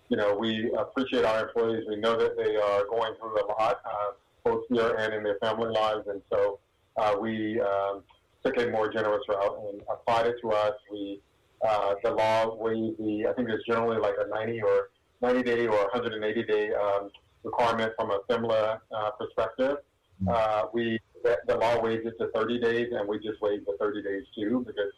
you 0.10 0.18
know, 0.18 0.36
we 0.36 0.72
appreciate 0.78 1.26
our 1.26 1.48
employees. 1.48 1.84
We 1.88 1.98
know 1.98 2.18
that 2.18 2.38
they 2.38 2.56
are 2.56 2.86
going 2.86 3.14
through 3.20 3.44
a 3.44 3.46
lot, 3.48 3.82
uh, 3.86 4.12
both 4.44 4.64
here 4.70 4.96
and 4.96 5.14
in 5.14 5.24
their 5.24 5.38
family 5.40 5.70
lives, 5.70 6.08
and 6.08 6.22
so 6.32 6.60
uh, 6.98 7.16
we 7.20 7.60
um, 7.62 8.02
took 8.44 8.58
a 8.58 8.68
more 8.70 8.92
generous 8.92 9.22
route 9.28 9.60
and 9.72 9.82
applied 9.92 10.28
it 10.28 10.36
to 10.42 10.52
us. 10.52 10.74
We 10.92 11.20
uh, 11.68 11.96
the 12.04 12.12
law 12.12 12.56
waived 12.56 12.98
the 12.98 13.28
I 13.30 13.34
think 13.34 13.50
there's 13.50 13.64
generally 13.68 14.00
like 14.00 14.16
a 14.18 14.28
90 14.30 14.62
or 14.64 14.90
90 15.22 15.44
day 15.44 15.68
or 15.68 15.78
180 15.92 16.44
day 16.44 16.74
um, 16.74 17.10
requirement 17.44 17.94
from 17.98 18.12
a 18.12 18.20
FEMLA 18.30 18.80
uh, 18.96 19.12
perspective. 19.12 19.78
Uh, 20.28 20.64
we 20.74 21.00
the, 21.24 21.38
the 21.48 21.56
law 21.56 21.82
waived 21.82 22.06
it 22.06 22.18
to 22.20 22.30
30 22.34 22.60
days, 22.60 22.88
and 22.92 23.08
we 23.08 23.18
just 23.20 23.42
waived 23.42 23.66
the 23.66 23.76
30 23.80 24.04
days 24.04 24.24
too 24.36 24.64
because 24.66 24.92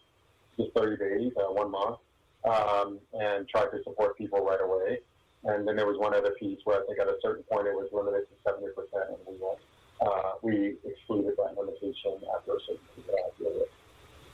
it's 0.57 0.65
just 0.65 0.77
30 0.77 0.97
days, 0.97 1.31
uh, 1.37 1.51
one 1.51 1.71
month, 1.71 1.97
um, 2.45 2.99
and 3.13 3.47
tried 3.47 3.69
to 3.71 3.81
support 3.83 4.17
people 4.17 4.39
right 4.39 4.61
away. 4.61 4.99
And 5.43 5.67
then 5.67 5.75
there 5.75 5.87
was 5.87 5.97
one 5.97 6.13
other 6.13 6.35
piece 6.39 6.59
where 6.65 6.81
I 6.81 6.85
think 6.85 6.99
at 6.99 7.07
a 7.07 7.17
certain 7.21 7.43
point 7.51 7.67
it 7.67 7.73
was 7.73 7.89
limited 7.91 8.25
to 8.29 8.35
70 8.45 8.67
percent, 8.73 9.09
and 9.09 9.17
we 9.25 9.33
went 9.41 9.59
uh, 10.01 10.33
we 10.41 10.75
excluded 10.85 11.33
that 11.37 11.57
limitation 11.57 12.17
after 12.35 12.55
a 12.55 12.59
certain 12.61 13.37
period. 13.37 13.67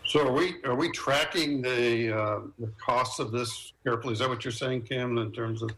So 0.08 0.26
are 0.26 0.32
we 0.32 0.56
are 0.64 0.76
we 0.76 0.90
tracking 0.92 1.62
the 1.62 2.18
uh, 2.18 2.40
the 2.60 2.72
costs 2.84 3.20
of 3.20 3.34
this 3.34 3.74
carefully? 3.84 4.14
Is 4.14 4.20
that 4.20 4.30
what 4.30 4.46
you're 4.46 4.54
saying, 4.54 4.84
Kim? 4.84 5.18
In 5.18 5.34
terms 5.34 5.62
of 5.62 5.72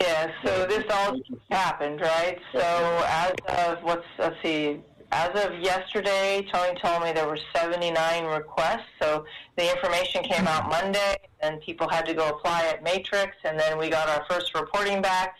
Yeah, 0.00 0.30
so 0.44 0.64
this 0.66 0.84
all 0.88 1.20
happened, 1.50 2.00
right? 2.00 2.38
So 2.52 2.60
as 3.08 3.32
of, 3.48 3.82
what's, 3.82 4.06
let's 4.16 4.36
see, 4.44 4.80
as 5.10 5.30
of 5.44 5.58
yesterday, 5.58 6.46
Tony 6.52 6.78
told 6.78 7.02
me 7.02 7.10
there 7.10 7.26
were 7.26 7.40
79 7.52 8.26
requests. 8.26 8.86
So 9.02 9.24
the 9.56 9.68
information 9.68 10.22
came 10.22 10.46
out 10.46 10.68
Monday, 10.68 11.16
and 11.40 11.60
people 11.60 11.88
had 11.88 12.06
to 12.06 12.14
go 12.14 12.28
apply 12.28 12.66
at 12.66 12.84
Matrix, 12.84 13.36
and 13.42 13.58
then 13.58 13.76
we 13.76 13.88
got 13.88 14.08
our 14.08 14.24
first 14.30 14.54
reporting 14.54 15.02
back, 15.02 15.34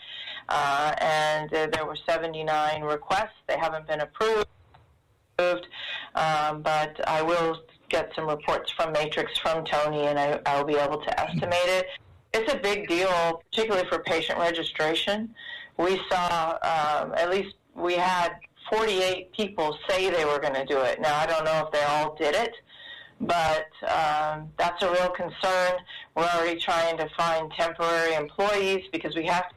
uh, 0.49 0.93
and 0.99 1.55
uh, 1.55 1.69
there 1.73 1.87
were 1.87 1.97
79 2.09 2.83
requests. 2.83 3.39
They 3.47 3.57
haven't 3.57 3.87
been 3.87 4.01
approved. 4.01 4.49
Um, 6.16 6.62
but 6.62 7.01
I 7.07 7.23
will 7.23 7.62
get 7.89 8.11
some 8.14 8.28
reports 8.28 8.70
from 8.72 8.93
Matrix 8.93 9.39
from 9.39 9.64
Tony, 9.64 10.07
and 10.07 10.18
I, 10.18 10.41
I'll 10.47 10.64
be 10.64 10.76
able 10.76 10.99
to 11.03 11.20
estimate 11.20 11.59
it. 11.66 11.86
It's 12.34 12.53
a 12.53 12.59
big 12.59 12.89
deal, 12.89 13.43
particularly 13.51 13.89
for 13.89 14.01
patient 14.01 14.39
registration. 14.39 15.34
We 15.78 16.01
saw 16.11 16.59
um, 16.62 17.14
at 17.16 17.30
least 17.30 17.55
we 17.74 17.95
had 17.95 18.32
48 18.70 19.32
people 19.32 19.78
say 19.89 20.11
they 20.11 20.24
were 20.24 20.39
going 20.39 20.55
to 20.55 20.64
do 20.64 20.78
it. 20.80 21.01
Now 21.01 21.16
I 21.16 21.26
don't 21.26 21.45
know 21.45 21.64
if 21.66 21.72
they 21.72 21.82
all 21.84 22.14
did 22.16 22.34
it, 22.34 22.55
but 23.20 23.68
um, 23.89 24.51
that's 24.59 24.82
a 24.82 24.91
real 24.93 25.11
concern. 25.11 25.78
We're 26.14 26.24
already 26.24 26.61
trying 26.61 26.99
to 26.99 27.09
find 27.16 27.51
temporary 27.53 28.14
employees 28.14 28.84
because 28.93 29.14
we 29.14 29.24
have 29.26 29.49
to 29.49 29.55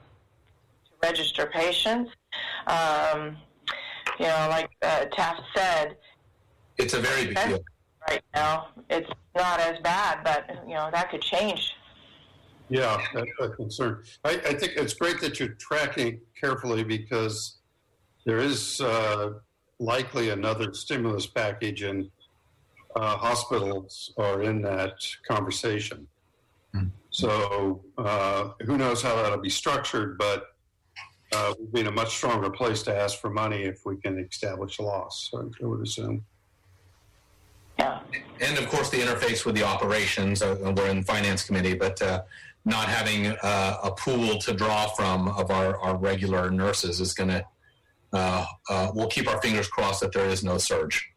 register 1.03 1.47
patients. 1.47 2.11
Um, 2.67 3.37
you 4.19 4.27
know, 4.27 4.47
like 4.49 4.69
uh, 4.81 5.05
Taft 5.05 5.41
said, 5.55 5.97
It's 6.77 6.93
a 6.93 6.99
very 6.99 7.27
big 7.27 7.35
deal. 7.35 7.59
Right 8.07 8.23
now 8.33 8.67
it's 8.89 9.09
not 9.35 9.59
as 9.59 9.79
bad, 9.79 10.23
but 10.23 10.49
you 10.67 10.75
know 10.75 10.89
that 10.91 11.09
could 11.09 11.21
change. 11.21 11.73
Yeah, 12.69 13.01
that's 13.13 13.29
a 13.41 13.49
concern. 13.49 14.03
I, 14.23 14.31
I 14.31 14.53
think 14.53 14.73
it's 14.77 14.93
great 14.93 15.19
that 15.21 15.39
you're 15.39 15.55
tracking 15.59 16.21
carefully 16.39 16.83
because 16.83 17.57
there 18.25 18.37
is 18.37 18.79
uh, 18.79 19.31
likely 19.79 20.29
another 20.29 20.73
stimulus 20.73 21.27
package, 21.27 21.81
and 21.81 22.09
uh, 22.95 23.17
hospitals 23.17 24.13
are 24.17 24.41
in 24.43 24.61
that 24.61 24.93
conversation. 25.27 26.07
Hmm. 26.73 26.87
So 27.09 27.83
uh, 27.97 28.51
who 28.61 28.77
knows 28.77 29.01
how 29.01 29.15
that'll 29.15 29.39
be 29.39 29.49
structured, 29.49 30.17
but 30.17 30.45
uh, 31.33 31.53
we'll 31.57 31.67
be 31.67 31.79
in 31.81 31.87
a 31.87 31.91
much 31.91 32.15
stronger 32.15 32.49
place 32.49 32.83
to 32.83 32.95
ask 32.95 33.19
for 33.19 33.29
money 33.29 33.63
if 33.63 33.85
we 33.85 33.97
can 33.97 34.17
establish 34.19 34.79
a 34.79 34.83
loss, 34.83 35.29
I 35.33 35.65
would 35.65 35.81
assume. 35.85 36.25
Yeah. 37.81 37.99
And 38.41 38.57
of 38.57 38.67
course, 38.69 38.89
the 38.89 38.97
interface 38.97 39.45
with 39.45 39.55
the 39.55 39.63
operations. 39.63 40.41
Uh, 40.41 40.73
we're 40.75 40.87
in 40.89 41.03
finance 41.03 41.43
committee, 41.43 41.73
but 41.73 42.01
uh, 42.01 42.21
not 42.65 42.87
having 42.87 43.27
uh, 43.27 43.77
a 43.83 43.91
pool 43.91 44.37
to 44.39 44.53
draw 44.53 44.87
from 44.87 45.27
of 45.29 45.49
our, 45.51 45.77
our 45.79 45.95
regular 45.97 46.49
nurses 46.51 46.99
is 47.01 47.13
going 47.13 47.29
to. 47.29 47.45
Uh, 48.13 48.45
uh, 48.69 48.91
we'll 48.93 49.07
keep 49.07 49.27
our 49.29 49.41
fingers 49.41 49.67
crossed 49.69 50.01
that 50.01 50.11
there 50.11 50.25
is 50.27 50.43
no 50.43 50.57
surge. 50.57 51.09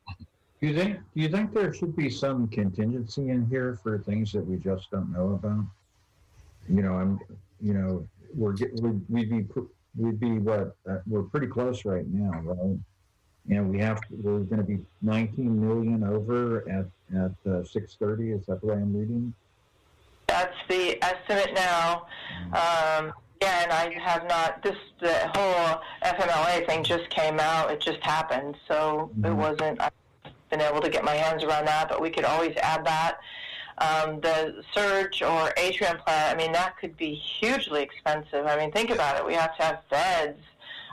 Do 0.61 0.69
you 0.69 0.75
think, 0.75 0.97
do 1.15 1.21
you 1.23 1.29
think 1.29 1.53
there 1.53 1.75
should 1.75 1.95
be 1.97 2.09
some 2.09 2.47
contingency 2.49 3.31
in 3.31 3.47
here 3.47 3.79
for 3.83 3.99
things 3.99 4.33
that 4.33 4.47
we 4.47 4.57
just 4.57 4.91
don't 4.93 5.12
know 5.12 5.35
about? 5.35 5.65
You 6.69 6.83
know, 6.83 6.95
I'm, 6.95 7.19
you 7.61 7.75
know, 7.75 8.09
we're, 8.33 8.53
get- 8.53 8.73
we'd, 8.81 9.01
we'd 9.11 9.29
be, 9.29 9.45
we'd 9.99 10.21
be 10.21 10.39
what, 10.39 10.77
uh, 10.89 10.99
we're 11.07 11.25
pretty 11.25 11.49
close 11.49 11.85
right 11.85 12.07
now, 12.07 12.41
right? 12.45 12.79
And 13.51 13.71
we 13.71 13.79
have, 13.81 14.01
we're 14.11 14.41
gonna 14.41 14.63
be 14.63 14.79
nineteen 15.03 15.61
million 15.61 16.03
over 16.03 16.69
at, 16.69 16.87
at, 17.17 17.53
uh, 17.53 17.63
six 17.65 17.95
thirty, 17.97 18.31
is 18.33 18.47
that 18.47 18.61
the 18.63 18.69
way 18.69 18.75
I'm 18.75 18.97
reading? 18.97 19.35
That's 20.27 20.57
the 20.69 21.03
estimate 21.05 21.55
now. 21.55 22.07
Um, 22.47 23.13
yeah, 23.43 23.63
and 23.65 23.73
I 23.73 23.93
have 24.01 24.27
not. 24.27 24.63
This 24.63 24.77
the 25.01 25.31
whole 25.35 25.81
FMLA 26.03 26.67
thing 26.67 26.83
just 26.83 27.11
came 27.11 27.39
out. 27.39 27.71
It 27.71 27.81
just 27.81 28.01
happened, 28.01 28.57
so 28.67 29.11
it 29.19 29.27
Mhm. 29.27 29.37
wasn't. 29.37 29.81
I've 29.83 29.93
been 30.49 30.63
able 30.63 30.81
to 30.81 30.89
get 30.89 31.05
my 31.05 31.15
hands 31.15 31.45
around 31.45 31.67
that, 31.67 31.91
but 31.91 32.01
we 32.01 32.09
could 32.09 32.25
always 32.25 32.57
add 32.57 32.85
that. 32.87 33.19
Um, 33.77 34.21
the 34.21 34.63
surge 34.73 35.21
or 35.21 35.53
atrium 35.59 35.99
plan. 35.99 36.31
I 36.31 36.35
mean, 36.37 36.53
that 36.53 36.79
could 36.79 36.97
be 36.97 37.13
hugely 37.13 37.83
expensive. 37.83 38.47
I 38.47 38.57
mean, 38.57 38.73
think 38.73 38.91
about 38.91 39.17
it. 39.19 39.27
We 39.27 39.35
have 39.35 39.55
to 39.57 39.63
have 39.63 39.89
beds, 39.91 40.41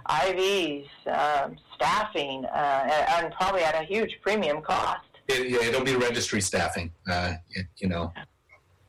IVs, 0.09 0.87
um, 1.07 1.55
staffing, 1.75 2.45
uh, 2.45 2.81
and, 2.83 3.25
and 3.25 3.33
probably 3.33 3.61
at 3.63 3.75
a 3.75 3.83
huge 3.85 4.17
premium 4.21 4.61
cost. 4.61 5.01
It, 5.27 5.49
yeah, 5.49 5.67
it'll 5.69 5.83
be 5.83 5.95
registry 5.95 6.41
staffing. 6.41 6.91
Uh, 7.09 7.33
it- 7.51 7.67
you 7.77 7.87
know, 7.89 8.11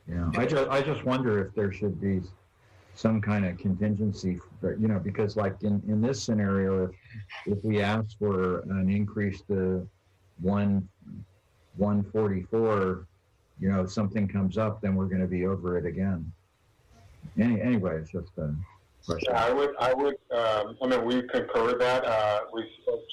Yeah, 0.09 0.31
I 0.37 0.47
just, 0.47 0.69
I 0.71 0.83
just 0.83 1.05
wonder 1.05 1.45
if 1.47 1.55
there 1.55 1.73
should 1.73 2.01
be 2.01 2.23
some 2.95 3.21
kind 3.21 3.45
of 3.47 3.57
contingency, 3.59 4.39
for, 4.61 4.77
you 4.77 4.89
know, 4.89 4.99
because 4.99 5.37
like 5.37 5.57
in, 5.63 5.83
in 5.89 6.01
this 6.03 6.23
scenario, 6.23 6.85
if, 6.85 6.91
if 7.47 7.65
we 7.65 7.81
ask 7.81 8.19
for 8.19 8.61
an 8.61 8.91
increase 8.91 9.41
to 9.49 9.89
one, 10.41 10.87
one 11.77 12.03
forty-four, 12.13 13.07
you 13.61 13.69
know, 13.71 13.83
if 13.83 13.91
something 13.93 14.27
comes 14.29 14.59
up, 14.59 14.81
then 14.83 14.95
we're 14.95 15.07
gonna 15.07 15.27
be 15.27 15.47
over 15.47 15.79
it 15.79 15.87
again. 15.87 16.31
Any, 17.39 17.63
anyway, 17.63 17.97
it's 17.99 18.11
just 18.11 18.37
a 18.39 18.53
question. 19.05 19.33
Yeah, 19.33 19.45
I 19.45 19.53
would, 19.53 19.71
I 19.79 19.95
would, 19.95 20.17
um, 20.31 20.77
I 20.83 20.87
mean, 20.87 21.05
we 21.05 21.23
concur 21.23 21.65
with 21.67 21.79
that. 21.81 22.05
Uh, 22.05 22.41
we 22.53 22.65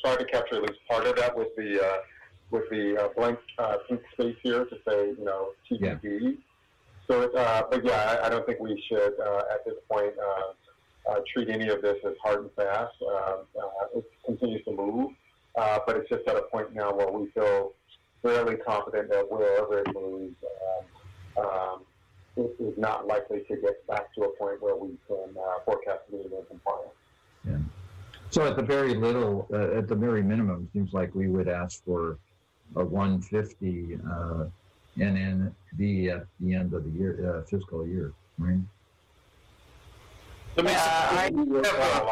tried 0.03 0.17
to 0.17 0.25
capture 0.25 0.55
at 0.55 0.61
least 0.61 0.79
part 0.89 1.05
of 1.05 1.15
that 1.17 1.35
with 1.35 1.55
the, 1.57 1.83
uh, 1.83 1.97
with 2.51 2.69
the 2.69 2.97
uh, 2.97 3.09
blank 3.15 3.39
uh, 3.57 3.77
pink 3.87 4.01
space 4.13 4.35
here 4.43 4.65
to 4.65 4.75
say, 4.87 5.09
you 5.17 5.23
know, 5.23 5.49
TBD. 5.69 6.37
So, 7.09 7.31
uh, 7.31 7.63
but 7.69 7.83
yeah, 7.83 8.19
I, 8.21 8.27
I 8.27 8.29
don't 8.29 8.45
think 8.45 8.59
we 8.59 8.83
should, 8.87 9.19
uh, 9.19 9.43
at 9.51 9.65
this 9.65 9.75
point, 9.91 10.13
uh, 10.19 11.11
uh, 11.11 11.19
treat 11.33 11.49
any 11.49 11.67
of 11.69 11.81
this 11.81 11.97
as 12.05 12.13
hard 12.23 12.41
and 12.41 12.51
fast. 12.55 12.93
It 13.95 14.05
continues 14.25 14.63
to 14.65 14.71
move, 14.71 15.11
uh, 15.57 15.79
but 15.87 15.97
it's 15.97 16.09
just 16.09 16.27
at 16.27 16.35
a 16.35 16.43
point 16.43 16.73
now 16.75 16.93
where 16.93 17.11
we 17.11 17.31
feel 17.31 17.73
fairly 18.21 18.57
confident 18.57 19.09
that 19.09 19.29
wherever 19.29 19.79
it 19.79 19.87
moves, 19.93 20.35
um, 21.37 21.81
it 22.39 22.55
is 22.59 22.77
not 22.77 23.07
likely 23.07 23.41
to 23.47 23.55
get 23.57 23.85
back 23.87 24.13
to 24.15 24.23
a 24.23 24.29
point 24.37 24.61
where 24.61 24.75
we 24.75 24.89
can 25.07 25.35
uh, 25.37 25.59
forecast 25.65 26.01
meeting 26.11 26.31
in 26.37 26.45
compliance. 26.45 26.91
Yeah. 27.47 27.57
So 28.31 28.45
at 28.47 28.55
the 28.55 28.61
very 28.63 28.95
little, 28.95 29.47
uh, 29.51 29.77
at 29.77 29.87
the 29.87 29.95
very 29.95 30.21
minimum, 30.23 30.67
it 30.69 30.77
seems 30.77 30.93
like 30.93 31.13
we 31.15 31.27
would 31.27 31.47
ask 31.47 31.83
for 31.83 32.17
a 32.75 32.85
one 32.85 33.21
fifty, 33.21 33.97
uh, 34.07 34.45
and 34.99 35.15
then 35.17 35.55
at 35.71 35.77
the 35.77 36.11
end 36.55 36.73
of 36.73 36.83
the 36.83 36.91
year, 36.99 37.37
uh, 37.37 37.41
fiscal 37.49 37.87
year, 37.87 38.13
right? 38.37 38.59
Let 40.55 40.65
me- 40.65 40.71
Uh, 40.73 40.75
I- 40.77 41.29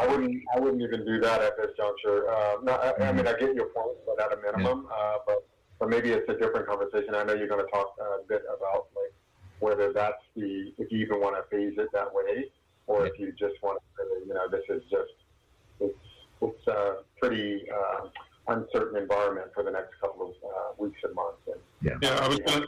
wouldn't, 0.10 0.44
I 0.56 0.60
wouldn't 0.60 0.82
even 0.82 1.06
do 1.06 1.20
that 1.22 1.42
at 1.42 1.58
this 1.58 1.72
juncture. 1.76 2.30
Uh, 2.30 2.58
no, 2.64 2.72
I, 2.74 3.10
I 3.10 3.12
mean, 3.12 3.28
I 3.28 3.34
get 3.34 3.54
your 3.54 3.68
point, 3.68 3.98
but 4.06 4.22
at 4.24 4.32
a 4.32 4.42
minimum, 4.42 4.88
uh, 4.92 5.18
but, 5.28 5.46
but 5.80 5.90
maybe 5.90 6.12
it's 6.12 6.30
a 6.30 6.38
different 6.38 6.66
conversation. 6.68 7.14
I 7.14 7.24
know 7.24 7.34
you're 7.34 7.48
going 7.48 7.64
to 7.64 7.72
talk 7.72 7.94
a 8.00 8.24
bit 8.28 8.44
about 8.56 8.88
like 8.96 9.14
whether 9.60 9.92
that's 9.94 10.24
the, 10.36 10.74
if 10.78 10.92
you 10.92 11.00
even 11.00 11.20
want 11.20 11.36
to 11.36 11.44
phase 11.56 11.74
it 11.78 11.90
that 11.94 12.14
way, 12.14 12.46
or 12.88 13.06
if 13.06 13.20
you 13.20 13.32
just 13.32 13.56
want 13.62 13.80
to, 13.80 14.04
say, 14.04 14.28
you 14.28 14.34
know, 14.34 14.48
this 14.50 14.64
is 14.70 14.84
just, 14.90 15.12
it's, 15.80 15.94
it's 16.42 16.68
a 16.68 16.98
pretty 17.20 17.66
uh, 17.72 18.08
uncertain 18.48 19.02
environment 19.02 19.48
for 19.54 19.64
the 19.64 19.72
next 19.72 20.00
couple 20.00 20.28
of 20.28 20.34
uh, 20.44 20.84
weeks 20.84 21.00
and 21.04 21.14
months. 21.16 21.40
And, 21.48 21.60
Yeah, 22.02 22.20
I 22.22 22.28
was 22.28 22.40
going 22.40 22.62
to. 22.62 22.68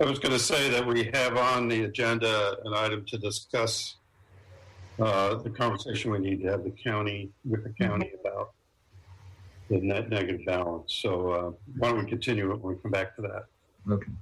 I 0.00 0.04
was 0.04 0.20
going 0.20 0.32
to 0.32 0.38
say 0.38 0.70
that 0.70 0.86
we 0.86 1.10
have 1.12 1.36
on 1.36 1.66
the 1.66 1.82
agenda 1.82 2.56
an 2.64 2.72
item 2.72 3.04
to 3.06 3.18
discuss 3.18 3.96
uh, 5.00 5.34
the 5.34 5.50
conversation 5.50 6.12
we 6.12 6.20
need 6.20 6.40
to 6.42 6.48
have 6.48 6.62
the 6.62 6.70
county 6.70 7.30
with 7.44 7.64
the 7.64 7.70
county 7.70 8.12
about 8.20 8.52
the 9.68 9.80
net 9.80 10.08
negative 10.08 10.46
balance. 10.46 10.94
So 10.94 11.30
uh, 11.30 11.50
why 11.78 11.88
don't 11.88 12.04
we 12.04 12.08
continue 12.08 12.52
it 12.52 12.60
when 12.60 12.76
we 12.76 12.80
come 12.80 12.92
back 12.92 13.16
to 13.16 13.22
that? 13.22 13.46
Okay. 13.90 14.12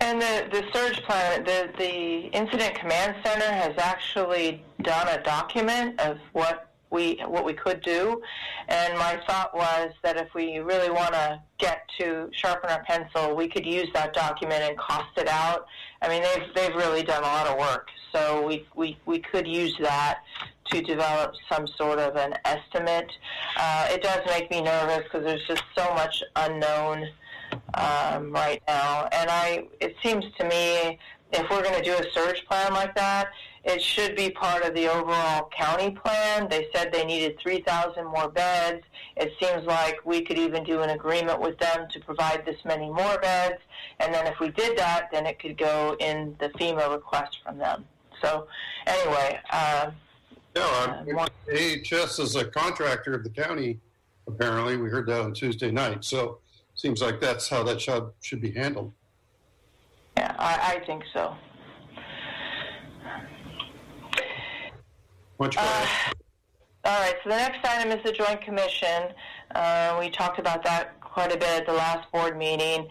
And 0.00 0.20
the, 0.20 0.48
the 0.50 0.64
surge 0.72 1.02
plan, 1.02 1.44
the, 1.44 1.70
the 1.76 2.30
incident 2.34 2.74
command 2.74 3.16
center 3.22 3.52
has 3.52 3.76
actually 3.76 4.64
done 4.82 5.08
a 5.08 5.22
document 5.22 6.00
of 6.00 6.18
what 6.32 6.70
we 6.90 7.20
what 7.26 7.44
we 7.44 7.52
could 7.52 7.80
do. 7.82 8.20
And 8.68 8.98
my 8.98 9.20
thought 9.26 9.54
was 9.54 9.92
that 10.02 10.16
if 10.16 10.34
we 10.34 10.58
really 10.58 10.90
want 10.90 11.12
to 11.14 11.40
get 11.58 11.88
to 12.00 12.28
sharpen 12.32 12.70
our 12.70 12.82
pencil, 12.84 13.36
we 13.36 13.48
could 13.48 13.64
use 13.64 13.88
that 13.94 14.12
document 14.12 14.62
and 14.62 14.76
cost 14.76 15.16
it 15.16 15.28
out. 15.28 15.66
I 16.02 16.08
mean, 16.08 16.22
they've 16.22 16.54
they've 16.54 16.74
really 16.74 17.02
done 17.02 17.22
a 17.22 17.26
lot 17.26 17.46
of 17.46 17.58
work, 17.58 17.88
so 18.12 18.44
we 18.46 18.66
we, 18.74 18.98
we 19.06 19.20
could 19.20 19.46
use 19.46 19.76
that 19.80 20.20
to 20.66 20.82
develop 20.82 21.34
some 21.48 21.66
sort 21.66 21.98
of 21.98 22.16
an 22.16 22.34
estimate. 22.44 23.10
Uh, 23.56 23.88
it 23.90 24.02
does 24.02 24.20
make 24.26 24.50
me 24.50 24.60
nervous 24.60 25.04
because 25.04 25.24
there's 25.24 25.46
just 25.46 25.64
so 25.76 25.92
much 25.94 26.22
unknown 26.36 27.08
um, 27.74 28.32
right 28.32 28.62
now. 28.66 29.08
And 29.12 29.30
I, 29.30 29.64
it 29.80 29.96
seems 30.02 30.24
to 30.38 30.44
me, 30.44 30.98
if 31.32 31.48
we're 31.50 31.62
going 31.62 31.76
to 31.76 31.82
do 31.82 31.94
a 31.94 32.04
surge 32.12 32.44
plan 32.46 32.72
like 32.72 32.94
that, 32.96 33.30
it 33.64 33.82
should 33.82 34.16
be 34.16 34.30
part 34.30 34.64
of 34.64 34.74
the 34.74 34.88
overall 34.88 35.50
county 35.56 35.90
plan. 35.90 36.48
They 36.48 36.68
said 36.74 36.92
they 36.92 37.04
needed 37.04 37.38
3,000 37.40 38.04
more 38.04 38.28
beds. 38.28 38.82
It 39.16 39.32
seems 39.40 39.66
like 39.66 39.98
we 40.04 40.22
could 40.22 40.38
even 40.38 40.64
do 40.64 40.80
an 40.80 40.90
agreement 40.90 41.40
with 41.40 41.58
them 41.58 41.86
to 41.90 42.00
provide 42.00 42.44
this 42.46 42.56
many 42.64 42.88
more 42.88 43.18
beds. 43.20 43.58
And 44.00 44.14
then 44.14 44.26
if 44.26 44.40
we 44.40 44.48
did 44.48 44.78
that, 44.78 45.08
then 45.12 45.26
it 45.26 45.38
could 45.38 45.58
go 45.58 45.94
in 46.00 46.36
the 46.40 46.48
FEMA 46.50 46.90
request 46.90 47.38
from 47.44 47.58
them. 47.58 47.84
So 48.22 48.46
anyway, 48.86 49.38
uh, 49.50 49.90
Yeah, 50.56 51.04
um, 51.06 51.18
AHS 51.52 52.18
is 52.18 52.36
a 52.36 52.46
contractor 52.46 53.14
of 53.14 53.24
the 53.24 53.30
county. 53.30 53.78
Apparently, 54.26 54.76
we 54.76 54.88
heard 54.88 55.06
that 55.08 55.20
on 55.20 55.34
Tuesday 55.34 55.70
night. 55.70 56.04
So 56.04 56.38
seems 56.80 57.02
like 57.02 57.20
that's 57.20 57.48
how 57.48 57.62
that 57.62 57.80
should 57.80 58.10
should 58.22 58.40
be 58.40 58.50
handled. 58.52 58.92
yeah, 60.16 60.34
I, 60.38 60.76
I 60.76 60.84
think 60.86 61.04
so. 61.12 61.36
Much 65.38 65.56
Uh, 65.56 65.60
better. 65.62 65.88
all 66.84 67.00
right, 67.00 67.14
so 67.22 67.30
the 67.30 67.36
next 67.36 67.64
item 67.66 67.90
is 67.96 68.02
the 68.04 68.12
Joint 68.12 68.40
Commission. 68.42 69.08
Uh, 69.54 69.96
we 70.00 70.10
talked 70.10 70.38
about 70.38 70.62
that 70.64 70.98
quite 71.00 71.32
a 71.32 71.36
bit 71.36 71.48
at 71.48 71.66
the 71.66 71.72
last 71.72 72.10
board 72.12 72.36
meeting. 72.36 72.88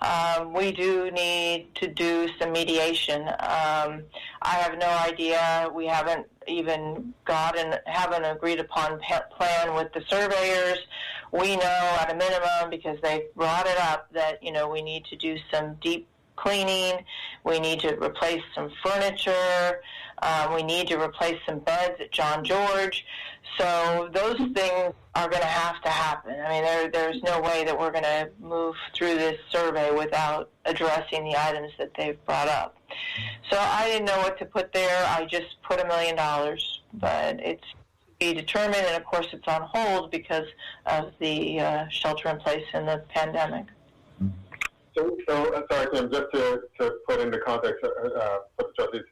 Um, 0.00 0.52
we 0.52 0.70
do 0.70 1.10
need 1.10 1.74
to 1.74 1.88
do 1.88 2.28
some 2.40 2.52
mediation. 2.52 3.22
Um, 3.28 4.04
I 4.42 4.54
have 4.62 4.78
no 4.78 4.88
idea. 5.04 5.68
We 5.74 5.86
haven't 5.86 6.26
even 6.46 7.12
gotten, 7.24 7.74
haven't 7.86 8.24
agreed 8.24 8.60
upon 8.60 9.00
plan 9.36 9.74
with 9.74 9.92
the 9.92 10.02
surveyors. 10.08 10.78
We 11.32 11.56
know 11.56 11.96
at 12.00 12.10
a 12.10 12.14
minimum 12.14 12.70
because 12.70 12.98
they 13.02 13.26
brought 13.36 13.66
it 13.66 13.78
up 13.78 14.08
that 14.12 14.42
you 14.42 14.52
know 14.52 14.68
we 14.68 14.82
need 14.82 15.04
to 15.06 15.16
do 15.16 15.36
some 15.52 15.76
deep 15.80 16.08
cleaning. 16.38 17.04
We 17.44 17.58
need 17.60 17.80
to 17.80 17.96
replace 18.02 18.42
some 18.54 18.70
furniture. 18.82 19.80
Um, 20.22 20.54
we 20.54 20.62
need 20.62 20.88
to 20.88 21.00
replace 21.00 21.38
some 21.46 21.60
beds 21.60 22.00
at 22.00 22.12
John 22.12 22.44
George. 22.44 23.04
So 23.58 24.08
those 24.12 24.36
things 24.36 24.94
are 25.14 25.28
going 25.28 25.42
to 25.42 25.48
have 25.48 25.80
to 25.82 25.88
happen. 25.88 26.34
I 26.40 26.48
mean, 26.48 26.62
there, 26.62 26.90
there's 26.90 27.22
no 27.22 27.40
way 27.40 27.64
that 27.64 27.78
we're 27.78 27.90
going 27.90 28.04
to 28.04 28.30
move 28.40 28.76
through 28.94 29.14
this 29.14 29.38
survey 29.50 29.90
without 29.90 30.50
addressing 30.64 31.24
the 31.24 31.36
items 31.36 31.72
that 31.78 31.90
they've 31.96 32.22
brought 32.24 32.48
up. 32.48 32.76
So 33.50 33.58
I 33.58 33.88
didn't 33.88 34.06
know 34.06 34.18
what 34.18 34.38
to 34.38 34.44
put 34.44 34.72
there. 34.72 35.06
I 35.06 35.24
just 35.24 35.60
put 35.62 35.80
a 35.80 35.86
million 35.86 36.16
dollars, 36.16 36.82
but 36.94 37.40
it's 37.40 37.64
be 38.18 38.34
determined, 38.34 38.84
and 38.86 38.96
of 38.96 39.04
course 39.04 39.26
it's 39.32 39.46
on 39.46 39.62
hold 39.62 40.10
because 40.10 40.46
of 40.86 41.12
the 41.20 41.60
uh, 41.60 41.88
shelter 41.88 42.28
in 42.28 42.38
place 42.38 42.64
and 42.72 42.88
the 42.88 43.04
pandemic. 43.08 43.66
So, 44.96 45.16
so 45.28 45.54
uh, 45.54 45.62
sorry, 45.70 45.86
Tim, 45.94 46.10
just 46.10 46.26
to, 46.34 46.62
to 46.80 46.96
put 47.08 47.20
into 47.20 47.38
context 47.38 47.84
uh, 47.84 48.08
uh, 48.08 48.38
for 48.56 48.66
the 48.66 48.72
trustees, 48.76 49.02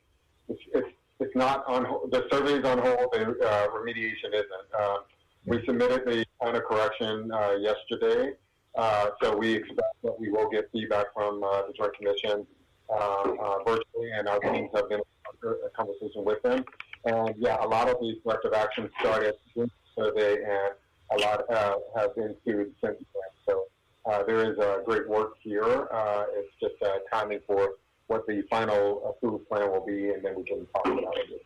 it's, 0.49 0.61
it's, 0.75 0.89
it's 1.21 1.37
not 1.37 1.65
on 1.69 1.85
hold. 1.85 2.11
The 2.11 2.27
survey 2.31 2.55
is 2.55 2.65
on 2.65 2.79
hold. 2.79 3.13
The 3.13 3.39
uh, 3.47 3.69
remediation 3.69 4.35
isn't. 4.35 4.75
Uh, 4.77 4.97
we 5.45 5.65
submitted 5.65 6.05
the 6.05 6.25
plan 6.41 6.57
of 6.57 6.65
correction 6.65 7.31
uh, 7.31 7.53
yesterday, 7.61 8.33
uh, 8.75 9.11
so 9.23 9.37
we 9.37 9.55
expect 9.55 10.03
that 10.03 10.19
we 10.19 10.29
will 10.29 10.51
get 10.51 10.69
feedback 10.73 11.07
from 11.15 11.45
uh, 11.45 11.63
the 11.69 11.73
Joint 11.73 11.97
Commission 11.97 12.45
uh, 12.91 12.95
uh, 12.95 13.59
virtually, 13.59 14.11
and 14.17 14.27
our 14.27 14.41
teams 14.41 14.71
have 14.75 14.89
been 14.89 15.01
in 15.45 15.55
conversation 15.77 16.25
with 16.25 16.43
them. 16.43 16.65
And 17.07 17.35
yeah, 17.39 17.65
a 17.65 17.69
lot 17.69 17.89
of 17.89 17.97
these 18.01 18.17
collective 18.23 18.53
actions 18.53 18.91
started 19.01 19.35
in 19.55 19.63
the 19.63 19.71
survey, 19.97 20.43
and 20.43 20.75
a 21.13 21.25
lot 21.25 21.49
uh, 21.49 21.77
have 21.97 22.11
ensued 22.17 22.75
since 22.83 22.99
then. 22.99 23.31
So 23.47 23.65
uh, 24.07 24.25
there 24.25 24.51
is 24.51 24.59
uh, 24.59 24.79
great 24.85 25.09
work 25.09 25.35
here. 25.41 25.89
Uh, 25.93 26.25
it's 26.35 26.53
just 26.61 26.75
uh, 26.83 26.99
timing 27.13 27.41
for 27.47 27.75
what 28.09 28.27
the 28.27 28.43
final 28.51 29.09
approved 29.09 29.49
plan 29.49 29.71
will 29.71 29.87
be, 29.87 30.11
and 30.11 30.25
then 30.25 30.35
we 30.37 30.45
can 30.45 30.67
talk 30.75 30.87
about 30.87 31.17
it. 31.17 31.43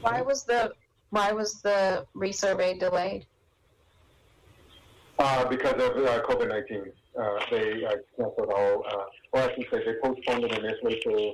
Why 0.00 0.22
was 0.22 0.44
the 0.44 0.72
why 1.10 1.32
was 1.32 1.60
the 1.62 2.06
resurvey 2.14 2.78
delayed? 2.78 3.26
Uh, 5.18 5.44
because 5.48 5.74
of 5.74 5.96
uh, 5.96 6.22
COVID 6.22 6.48
19. 6.48 6.92
Uh, 7.18 7.38
they 7.50 7.84
uh, 7.84 7.96
canceled 8.16 8.52
all, 8.54 8.84
uh, 8.86 9.04
or 9.32 9.40
I 9.42 9.54
should 9.54 9.66
say, 9.72 9.84
they 9.84 9.94
postponed 10.00 10.44
it 10.44 10.52
initially 10.52 11.00
to 11.00 11.32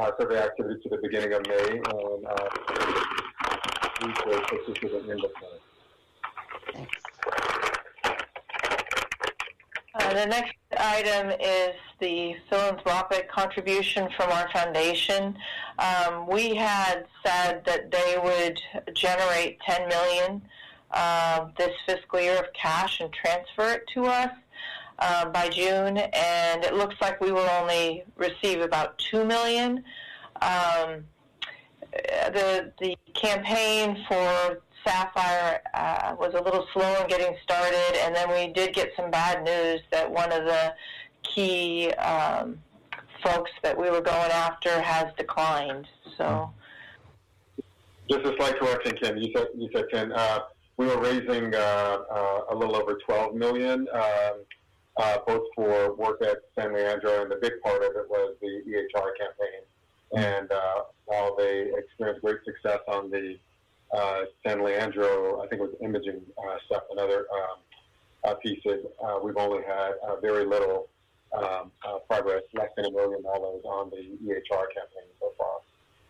uh, 0.00 0.10
survey 0.18 0.42
activity 0.42 0.80
to 0.82 0.88
the 0.88 0.98
beginning 1.02 1.32
of 1.32 1.46
May, 1.46 1.78
and 1.78 1.86
uh, 1.86 2.48
we 4.02 4.08
will 4.26 4.38
it 4.38 4.74
to 4.74 4.88
the 4.88 4.98
end 5.10 5.24
of 5.24 5.30
May. 5.40 6.86
Uh, 9.94 10.12
the 10.12 10.26
next 10.26 10.54
item 10.78 11.30
is 11.40 11.74
the 12.00 12.36
philanthropic 12.50 13.30
contribution 13.30 14.08
from 14.16 14.30
our 14.30 14.48
foundation. 14.52 15.36
Um, 15.78 16.26
we 16.26 16.54
had 16.54 17.06
said 17.24 17.64
that 17.64 17.90
they 17.90 18.18
would 18.22 18.60
generate 18.94 19.58
10 19.60 19.88
million 19.88 20.42
uh, 20.90 21.46
this 21.56 21.72
fiscal 21.86 22.20
year 22.20 22.38
of 22.38 22.46
cash 22.52 23.00
and 23.00 23.10
transfer 23.12 23.72
it 23.72 23.84
to 23.94 24.04
us 24.04 24.30
uh, 24.98 25.28
by 25.30 25.48
June, 25.48 25.98
and 25.98 26.64
it 26.64 26.74
looks 26.74 26.96
like 27.00 27.20
we 27.20 27.32
will 27.32 27.48
only 27.60 28.04
receive 28.16 28.60
about 28.60 28.98
2 28.98 29.24
million. 29.24 29.84
Um, 30.42 31.04
the 31.92 32.72
the 32.78 32.96
campaign 33.14 34.04
for 34.06 34.62
Sapphire 34.86 35.60
uh, 35.74 36.14
was 36.18 36.34
a 36.34 36.40
little 36.40 36.66
slow 36.72 37.02
in 37.02 37.08
getting 37.08 37.36
started, 37.42 37.96
and 38.02 38.14
then 38.14 38.30
we 38.30 38.52
did 38.52 38.74
get 38.74 38.90
some 38.96 39.10
bad 39.10 39.44
news 39.44 39.80
that 39.90 40.10
one 40.10 40.30
of 40.32 40.44
the 40.44 40.74
key 41.22 41.90
um, 41.92 42.58
folks 43.22 43.50
that 43.62 43.76
we 43.76 43.90
were 43.90 44.00
going 44.00 44.30
after 44.30 44.80
has 44.80 45.06
declined. 45.16 45.86
So, 46.16 46.50
Just 48.08 48.24
a 48.24 48.36
slight 48.36 48.58
correction, 48.58 48.96
Kim. 48.96 49.16
You 49.16 49.32
said 49.34 49.48
you 49.56 49.68
said 49.74 49.86
10. 49.92 50.12
Uh, 50.12 50.38
we 50.76 50.86
were 50.86 51.00
raising 51.00 51.54
uh, 51.54 51.98
uh, 52.10 52.40
a 52.50 52.54
little 52.54 52.76
over 52.76 52.98
12 53.06 53.34
million, 53.34 53.88
um, 53.92 54.44
uh, 54.96 55.18
both 55.26 55.44
for 55.54 55.94
work 55.94 56.22
at 56.22 56.38
San 56.58 56.74
Leandro, 56.74 57.22
and 57.22 57.30
the 57.30 57.36
big 57.36 57.60
part 57.62 57.82
of 57.82 57.90
it 57.96 58.08
was 58.08 58.36
the 58.40 58.62
EHR 58.66 59.10
campaign. 59.18 59.62
And 60.16 60.50
uh, 60.50 60.82
while 61.04 61.36
they 61.36 61.70
experienced 61.76 62.22
great 62.22 62.38
success 62.44 62.80
on 62.88 63.10
the 63.10 63.36
uh, 63.96 64.22
San 64.46 64.62
Leandro, 64.64 65.42
I 65.42 65.48
think 65.48 65.60
it 65.60 65.64
was 65.64 65.74
imaging 65.82 66.22
uh, 66.38 66.56
stuff 66.66 66.84
and 66.90 66.98
other 66.98 67.26
um, 67.32 67.58
uh, 68.24 68.34
pieces, 68.34 68.84
uh, 69.04 69.18
we've 69.22 69.36
only 69.36 69.62
had 69.62 69.92
uh, 70.06 70.16
very 70.20 70.44
little 70.44 70.88
um, 71.36 71.70
uh, 71.86 71.98
progress, 72.08 72.42
less 72.54 72.70
than 72.76 72.86
a 72.86 72.90
million 72.90 73.22
dollars 73.22 73.62
on 73.64 73.90
the 73.90 73.96
EHR 73.96 74.66
campaign 74.74 75.08
so 75.20 75.32
far. 75.38 75.58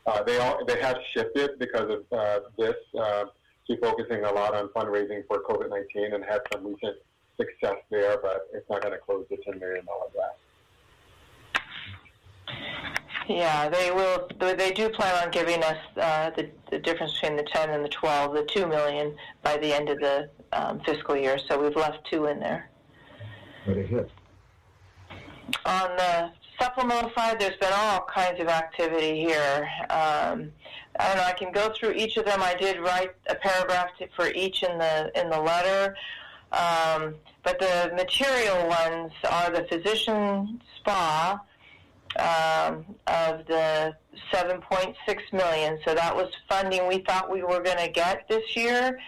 Uh, 0.07 0.23
they 0.23 0.39
all 0.39 0.65
they 0.67 0.81
have 0.81 0.97
shifted 1.15 1.59
because 1.59 1.91
of 1.91 2.19
uh, 2.19 2.41
this 2.57 2.77
uh, 2.99 3.25
to 3.67 3.77
focusing 3.79 4.25
a 4.25 4.33
lot 4.33 4.55
on 4.55 4.69
fundraising 4.69 5.27
for 5.27 5.43
COVID 5.43 5.69
nineteen 5.69 6.15
and 6.15 6.25
had 6.25 6.41
some 6.53 6.65
recent 6.65 6.97
success 7.37 7.77
there, 7.91 8.19
but 8.23 8.49
it's 8.53 8.69
not 8.71 8.83
going 8.83 8.93
to 8.93 8.99
close 8.99 9.27
the 9.31 9.37
ten 9.45 9.59
million 9.59 9.85
dollar 9.85 10.07
gap. 10.15 10.39
yeah, 13.29 13.69
they 13.69 13.91
will. 13.91 14.29
They 14.39 14.73
do 14.73 14.89
plan 14.89 15.25
on 15.25 15.31
giving 15.31 15.63
us 15.63 15.79
uh, 16.01 16.31
the, 16.31 16.51
the 16.71 16.79
difference 16.79 17.13
between 17.15 17.37
the 17.37 17.47
10 17.53 17.71
and 17.71 17.85
the 17.85 17.89
12, 17.89 18.35
the 18.35 18.45
2 18.45 18.67
million, 18.67 19.17
by 19.43 19.57
the 19.57 19.73
end 19.73 19.89
of 19.89 19.99
the 19.99 20.29
um, 20.53 20.81
fiscal 20.87 21.17
year. 21.17 21.39
So 21.49 21.61
we've 21.63 21.77
left 21.77 21.99
two 22.11 22.27
in 22.27 22.39
there. 22.39 22.71
But 23.67 23.77
it 23.79 23.87
hit. 23.89 24.11
on 25.65 25.97
the 25.97 26.31
supplemental 26.61 27.11
side, 27.17 27.41
there's 27.41 27.57
been 27.57 27.73
all 27.73 28.07
kinds 28.13 28.41
of 28.41 28.49
activity 28.49 29.19
here. 29.21 29.69
Um, 29.91 30.53
I 30.99 31.09
don't 31.09 31.17
know. 31.17 31.25
I 31.25 31.35
can 31.37 31.53
go 31.53 31.73
through 31.79 31.93
each 31.93 32.17
of 32.17 32.25
them. 32.25 32.43
I 32.43 32.55
did 32.55 32.79
write 32.81 33.11
a 33.29 33.35
paragraph 33.35 33.91
to, 33.99 34.09
for 34.17 34.31
each 34.31 34.63
in 34.63 34.79
the 34.79 35.11
in 35.21 35.29
the 35.31 35.41
letter, 35.41 35.95
um, 36.53 37.15
but 37.43 37.59
the 37.59 37.93
material 37.95 38.69
ones 38.69 39.13
are 39.31 39.51
the 39.51 39.67
physician 39.69 40.61
spa 40.77 41.41
um, 42.19 42.85
of 43.07 43.47
the 43.47 43.95
7.6 44.33 44.95
million. 45.33 45.79
So 45.85 45.95
that 45.95 46.15
was 46.15 46.31
funding 46.49 46.87
we 46.89 46.99
thought 46.99 47.31
we 47.31 47.43
were 47.43 47.61
going 47.61 47.79
to 47.79 47.91
get 47.91 48.29
this 48.29 48.57
year. 48.57 48.99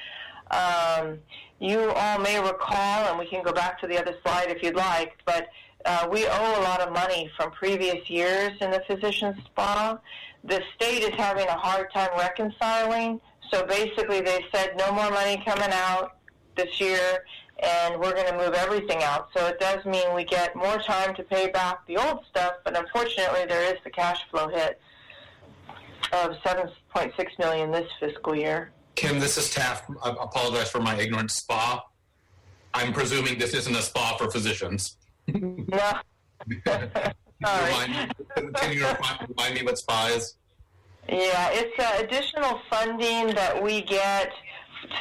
Um, 0.51 1.18
you 1.61 1.91
all 1.91 2.18
may 2.18 2.41
recall, 2.41 3.09
and 3.09 3.18
we 3.18 3.26
can 3.26 3.43
go 3.43 3.53
back 3.53 3.80
to 3.80 3.86
the 3.86 3.99
other 3.99 4.14
slide 4.22 4.51
if 4.51 4.62
you'd 4.62 4.76
like, 4.76 5.16
but 5.24 5.49
uh, 5.84 6.09
we 6.11 6.26
owe 6.26 6.61
a 6.61 6.62
lot 6.62 6.80
of 6.80 6.93
money 6.93 7.30
from 7.36 7.51
previous 7.53 8.09
years 8.09 8.53
in 8.61 8.70
the 8.70 8.82
physician 8.86 9.34
spa. 9.45 9.99
The 10.45 10.62
state 10.74 11.03
is 11.03 11.14
having 11.16 11.47
a 11.49 11.59
hard 11.59 11.93
time 11.93 12.11
reconciling. 12.16 13.20
So 13.53 13.64
basically, 13.66 14.20
they 14.20 14.45
said 14.53 14.76
no 14.76 14.93
more 14.93 15.11
money 15.11 15.43
coming 15.45 15.70
out 15.72 16.17
this 16.59 16.78
year, 16.78 17.24
and 17.61 17.98
we're 17.98 18.12
going 18.12 18.26
to 18.26 18.36
move 18.36 18.52
everything 18.52 19.02
out. 19.02 19.28
So 19.34 19.46
it 19.46 19.59
does 19.59 19.84
mean 19.86 20.14
we 20.14 20.24
get 20.24 20.54
more 20.54 20.78
time 20.78 21.14
to 21.14 21.22
pay 21.22 21.48
back 21.48 21.86
the 21.86 21.96
old 21.96 22.24
stuff, 22.28 22.54
but 22.64 22.76
unfortunately, 22.76 23.46
there 23.48 23.72
is 23.72 23.78
the 23.84 23.90
cash 23.90 24.20
flow 24.30 24.48
hit 24.48 24.78
of 26.12 26.32
7.6 26.44 27.38
million 27.38 27.70
this 27.70 27.88
fiscal 27.98 28.34
year. 28.34 28.72
Kim, 28.94 29.18
this 29.18 29.38
is 29.38 29.50
Taft. 29.54 29.90
I 30.02 30.11
apologize 30.11 30.70
for 30.70 30.80
my 30.80 30.98
ignorant 30.98 31.30
spa. 31.30 31.84
I'm 32.74 32.92
presuming 32.92 33.38
this 33.38 33.54
isn't 33.54 33.74
a 33.74 33.82
spa 33.82 34.16
for 34.16 34.30
physicians. 34.30 34.96
No. 35.28 35.92
Sorry. 37.44 38.09
Can 38.54 38.72
you 38.72 38.86
remind, 38.86 39.28
remind 39.28 39.54
me 39.54 39.62
what 39.62 39.78
spa 39.78 40.09
is? 40.09 40.34
Yeah, 41.09 41.48
it's 41.52 41.78
uh, 41.78 42.04
additional 42.04 42.61
funding 42.68 43.34
that 43.34 43.62
we 43.62 43.80
get 43.82 44.30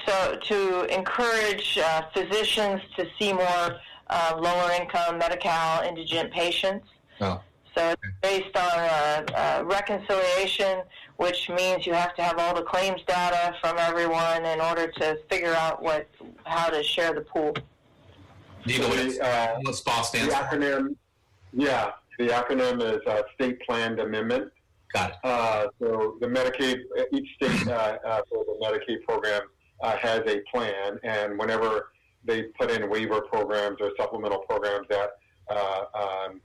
so 0.05 0.37
to 0.43 0.83
encourage 0.93 1.77
uh, 1.77 2.03
physicians 2.13 2.81
to 2.95 3.07
see 3.17 3.33
more 3.33 3.79
uh, 4.09 4.37
lower 4.39 4.71
income 4.79 5.17
Medi-Cal 5.17 5.83
indigent 5.83 6.31
patients. 6.31 6.87
Oh. 7.21 7.41
So 7.75 7.91
it's 7.91 8.01
based 8.21 8.57
on 8.57 8.79
uh, 8.79 9.25
uh, 9.35 9.63
reconciliation, 9.65 10.81
which 11.17 11.49
means 11.49 11.85
you 11.85 11.93
have 11.93 12.15
to 12.15 12.23
have 12.23 12.39
all 12.39 12.55
the 12.55 12.63
claims 12.63 13.01
data 13.07 13.55
from 13.61 13.77
everyone 13.77 14.45
in 14.45 14.59
order 14.59 14.87
to 14.87 15.19
figure 15.29 15.53
out 15.53 15.83
what 15.83 16.07
how 16.43 16.69
to 16.69 16.81
share 16.81 17.13
the 17.13 17.21
pool. 17.21 17.53
Do 18.65 18.73
you 18.73 18.79
know 18.79 18.89
what, 18.89 18.99
it's, 18.99 19.19
Uh, 19.19 19.57
what 19.61 19.75
spa 19.75 19.97
the 19.97 20.03
stands 20.03 20.33
for? 20.33 20.41
acronym, 20.41 20.95
yeah, 21.53 21.91
the 22.17 22.29
acronym 22.29 22.81
is 22.81 22.99
uh, 23.05 23.21
State 23.35 23.61
Planned 23.61 23.99
Amendment. 23.99 24.51
Got 24.93 25.11
it. 25.11 25.15
Uh, 25.23 25.67
so 25.79 26.17
the 26.19 26.27
Medicaid, 26.27 26.79
each 27.13 27.29
state 27.35 27.67
uh, 27.67 27.97
uh, 28.03 28.21
for 28.29 28.43
the 28.45 28.57
Medicaid 28.63 29.03
program 29.03 29.41
uh, 29.81 29.97
has 29.97 30.21
a 30.27 30.41
plan, 30.51 30.99
and 31.03 31.37
whenever 31.37 31.89
they 32.25 32.43
put 32.59 32.71
in 32.71 32.89
waiver 32.89 33.21
programs 33.21 33.77
or 33.79 33.91
supplemental 33.97 34.39
programs 34.39 34.87
that 34.89 35.17
uh, 35.49 35.85
um, 35.93 36.41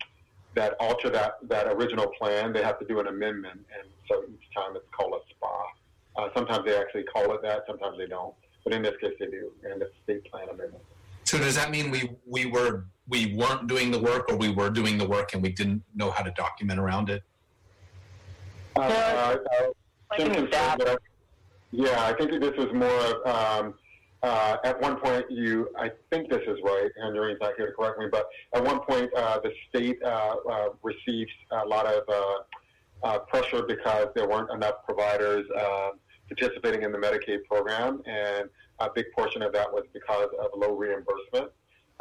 that 0.55 0.77
alter 0.79 1.09
that, 1.09 1.39
that 1.49 1.67
original 1.67 2.09
plan, 2.19 2.53
they 2.53 2.63
have 2.63 2.79
to 2.79 2.85
do 2.85 3.01
an 3.01 3.07
amendment, 3.07 3.65
and 3.79 3.89
so 4.09 4.23
each 4.29 4.55
time 4.55 4.77
it's 4.77 4.85
called 4.97 5.15
a 5.15 5.35
SPA. 5.35 5.65
Uh, 6.15 6.29
sometimes 6.37 6.65
they 6.67 6.77
actually 6.77 7.05
call 7.05 7.33
it 7.33 7.41
that, 7.43 7.65
sometimes 7.67 7.97
they 7.97 8.07
don't, 8.07 8.35
but 8.65 8.73
in 8.75 8.83
this 8.83 8.95
case 9.01 9.15
they 9.19 9.27
do, 9.27 9.51
and 9.65 9.81
it's 9.81 9.91
a 9.91 10.03
state 10.05 10.31
plan 10.31 10.49
amendment. 10.51 10.85
So 11.25 11.39
does 11.39 11.55
that 11.55 11.71
mean 11.71 11.91
we 11.91 12.11
we 12.27 12.47
were 12.47 12.85
we 13.09 13.35
weren't 13.35 13.67
doing 13.67 13.91
the 13.91 13.99
work, 13.99 14.31
or 14.31 14.37
we 14.37 14.51
were 14.51 14.71
doing 14.71 14.99
the 14.99 15.09
work 15.09 15.33
and 15.33 15.43
we 15.43 15.51
didn't 15.51 15.83
know 15.95 16.11
how 16.11 16.23
to 16.23 16.31
document 16.33 16.79
around 16.79 17.09
it? 17.09 17.23
Uh, 18.77 18.81
uh, 18.81 19.37
Like 20.11 21.01
yeah, 21.73 22.05
I 22.05 22.13
think 22.13 22.31
this 22.41 22.57
was 22.57 22.73
more 22.73 22.89
of, 22.89 23.65
um, 23.65 23.75
uh, 24.23 24.57
at 24.65 24.81
one 24.81 24.97
point 25.01 25.29
you, 25.31 25.69
I 25.77 25.91
think 26.11 26.31
this 26.31 26.43
is 26.47 26.59
right, 26.63 26.91
and 26.97 27.15
Noreen's 27.15 27.41
not 27.41 27.55
here 27.57 27.67
to 27.67 27.73
correct 27.73 27.99
me, 27.99 28.07
but 28.11 28.27
at 28.55 28.63
one 28.63 28.81
point 28.81 29.13
uh, 29.15 29.41
the 29.41 29.53
state 29.69 30.01
uh, 30.05 30.37
uh, 30.49 30.69
received 30.83 31.33
a 31.51 31.67
lot 31.67 31.87
of 31.87 32.03
uh, 32.09 33.07
uh, 33.07 33.19
pressure 33.21 33.63
because 33.67 34.07
there 34.15 34.29
weren't 34.29 34.51
enough 34.53 34.85
providers 34.87 35.45
um 35.61 35.99
participating 36.29 36.83
in 36.83 36.93
the 36.93 36.99
Medicaid 36.99 37.45
program, 37.45 38.03
and 38.07 38.49
a 38.79 38.89
big 38.95 39.07
portion 39.15 39.43
of 39.43 39.53
that 39.53 39.71
was 39.71 39.85
because 39.93 40.29
of 40.41 40.51
low 40.57 40.75
reimbursement. 40.75 41.51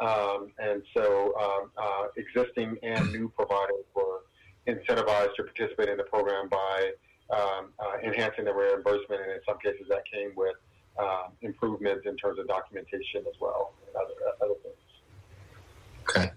Um, 0.00 0.48
and 0.58 0.82
so 0.96 1.34
um, 1.38 1.70
uh, 1.76 2.06
existing 2.16 2.76
and 2.82 3.12
new 3.12 3.28
providers 3.28 3.84
were 3.94 4.22
incentivized 4.66 5.34
to 5.36 5.44
participate 5.44 5.88
in 5.88 5.96
the 5.96 6.04
program 6.04 6.48
by 6.48 6.92
um, 7.32 7.72
uh, 7.78 7.98
enhancing 8.04 8.44
the 8.44 8.52
reimbursement, 8.52 9.20
and 9.22 9.32
in 9.32 9.40
some 9.46 9.58
cases 9.58 9.86
that 9.88 10.04
came 10.10 10.32
with 10.36 10.56
um, 10.98 11.32
improvements 11.40 12.06
in 12.06 12.16
terms 12.16 12.38
of 12.38 12.46
documentation 12.46 13.22
as 13.26 13.40
well 13.40 13.72
and 13.86 13.96
other, 13.96 14.14
other 14.42 14.54
things. 14.62 14.76
Okay. 16.08 16.30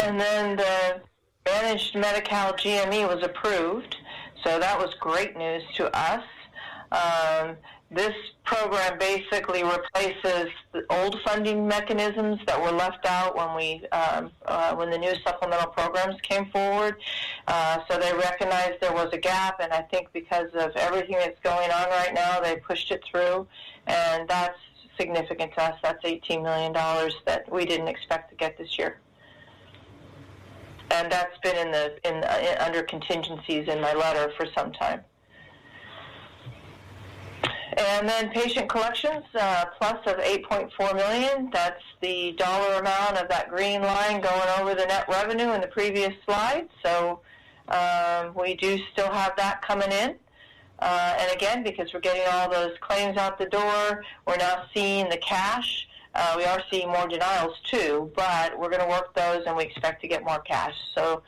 And 0.00 0.18
then 0.18 0.56
the 0.56 1.00
managed 1.46 1.94
Medi-Cal 1.94 2.54
GME 2.54 3.08
was 3.14 3.22
approved, 3.22 3.96
so 4.42 4.58
that 4.58 4.78
was 4.78 4.94
great 5.00 5.36
news 5.36 5.62
to 5.76 5.94
us. 5.96 6.24
Um, 6.92 7.56
this 7.94 8.14
program 8.44 8.98
basically 8.98 9.62
replaces 9.62 10.48
the 10.72 10.84
old 10.90 11.20
funding 11.24 11.66
mechanisms 11.66 12.38
that 12.46 12.60
were 12.60 12.70
left 12.70 13.06
out 13.06 13.36
when 13.36 13.54
we 13.56 13.86
um, 13.88 14.30
uh, 14.46 14.74
when 14.74 14.90
the 14.90 14.98
new 14.98 15.14
supplemental 15.24 15.70
programs 15.70 16.20
came 16.22 16.46
forward. 16.50 16.96
Uh, 17.46 17.78
so 17.88 17.98
they 17.98 18.12
recognized 18.12 18.74
there 18.80 18.92
was 18.92 19.08
a 19.12 19.18
gap, 19.18 19.60
and 19.60 19.72
I 19.72 19.82
think 19.82 20.08
because 20.12 20.48
of 20.54 20.74
everything 20.76 21.16
that's 21.18 21.40
going 21.40 21.70
on 21.70 21.88
right 21.90 22.12
now, 22.14 22.40
they 22.40 22.56
pushed 22.56 22.90
it 22.90 23.02
through, 23.10 23.46
and 23.86 24.28
that's 24.28 24.58
significant 24.98 25.52
to 25.54 25.62
us. 25.62 25.78
That's 25.82 26.04
$18 26.04 26.42
million 26.42 26.72
that 27.26 27.50
we 27.50 27.64
didn't 27.64 27.88
expect 27.88 28.30
to 28.30 28.36
get 28.36 28.56
this 28.58 28.78
year 28.78 29.00
and 30.90 31.10
that's 31.10 31.36
been 31.38 31.56
in 31.56 31.72
the 31.72 31.98
in, 32.08 32.22
uh, 32.22 32.64
under 32.64 32.82
contingencies 32.82 33.68
in 33.68 33.80
my 33.80 33.92
letter 33.94 34.32
for 34.36 34.46
some 34.56 34.72
time. 34.72 35.00
And 37.76 38.08
then 38.08 38.30
patient 38.30 38.68
collections 38.68 39.24
uh, 39.34 39.64
plus 39.78 39.98
of 40.06 40.18
8.4 40.18 40.94
million. 40.94 41.50
That's 41.52 41.82
the 42.00 42.32
dollar 42.32 42.74
amount 42.78 43.16
of 43.16 43.28
that 43.28 43.48
green 43.48 43.82
line 43.82 44.20
going 44.20 44.48
over 44.60 44.74
the 44.74 44.86
net 44.86 45.06
revenue 45.08 45.52
in 45.52 45.60
the 45.60 45.66
previous 45.66 46.12
slide. 46.24 46.68
So 46.84 47.20
um, 47.68 48.32
we 48.38 48.54
do 48.54 48.78
still 48.92 49.10
have 49.10 49.34
that 49.36 49.60
coming 49.62 49.90
in. 49.90 50.16
Uh, 50.78 51.16
and 51.18 51.32
again, 51.32 51.62
because 51.62 51.92
we're 51.92 52.00
getting 52.00 52.22
all 52.32 52.50
those 52.50 52.72
claims 52.80 53.16
out 53.16 53.38
the 53.38 53.46
door, 53.46 54.04
we're 54.26 54.36
now 54.36 54.64
seeing 54.72 55.08
the 55.08 55.16
cash. 55.16 55.88
Uh, 56.14 56.34
we 56.36 56.44
are 56.44 56.62
seeing 56.70 56.88
more 56.88 57.08
denials 57.08 57.56
too, 57.64 58.10
but 58.14 58.56
we're 58.58 58.70
going 58.70 58.82
to 58.82 58.88
work 58.88 59.14
those, 59.14 59.42
and 59.46 59.56
we 59.56 59.64
expect 59.64 60.00
to 60.02 60.08
get 60.08 60.24
more 60.24 60.38
cash. 60.40 60.74
So, 60.94 61.22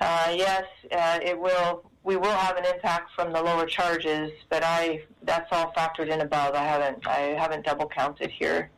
uh, 0.00 0.34
yes, 0.34 0.64
uh, 0.92 1.20
it 1.22 1.38
will. 1.38 1.89
We 2.02 2.16
will 2.16 2.34
have 2.34 2.56
an 2.56 2.64
impact 2.64 3.10
from 3.14 3.32
the 3.32 3.42
lower 3.42 3.66
charges, 3.66 4.32
but 4.48 4.62
I 4.64 5.02
that's 5.22 5.48
all 5.52 5.72
factored 5.76 6.08
in 6.08 6.20
above. 6.20 6.54
I 6.54 6.64
haven't 6.64 7.06
I 7.06 7.36
haven't 7.38 7.64
double 7.64 7.88
counted 7.88 8.30
here. 8.30 8.70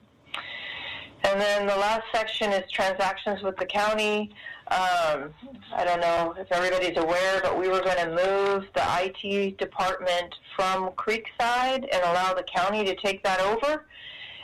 And 1.25 1.41
then 1.41 1.67
the 1.69 1.77
last 1.77 2.03
section 2.13 2.53
is 2.53 2.69
transactions 2.71 3.43
with 3.43 3.57
the 3.57 3.65
county. 3.65 4.35
Um, 4.69 5.33
I 5.73 5.85
don't 5.85 6.01
know 6.01 6.35
if 6.37 6.51
everybody's 6.51 6.97
aware, 6.97 7.41
but 7.43 7.57
we 7.57 7.69
were 7.69 7.81
going 7.81 7.99
to 7.99 8.09
move 8.09 8.67
the 8.75 8.83
IT 8.85 9.57
department 9.57 10.35
from 10.57 10.91
Creekside 10.91 11.87
and 11.93 12.03
allow 12.03 12.35
the 12.35 12.43
county 12.43 12.85
to 12.85 12.97
take 12.97 13.23
that 13.23 13.41
over 13.41 13.85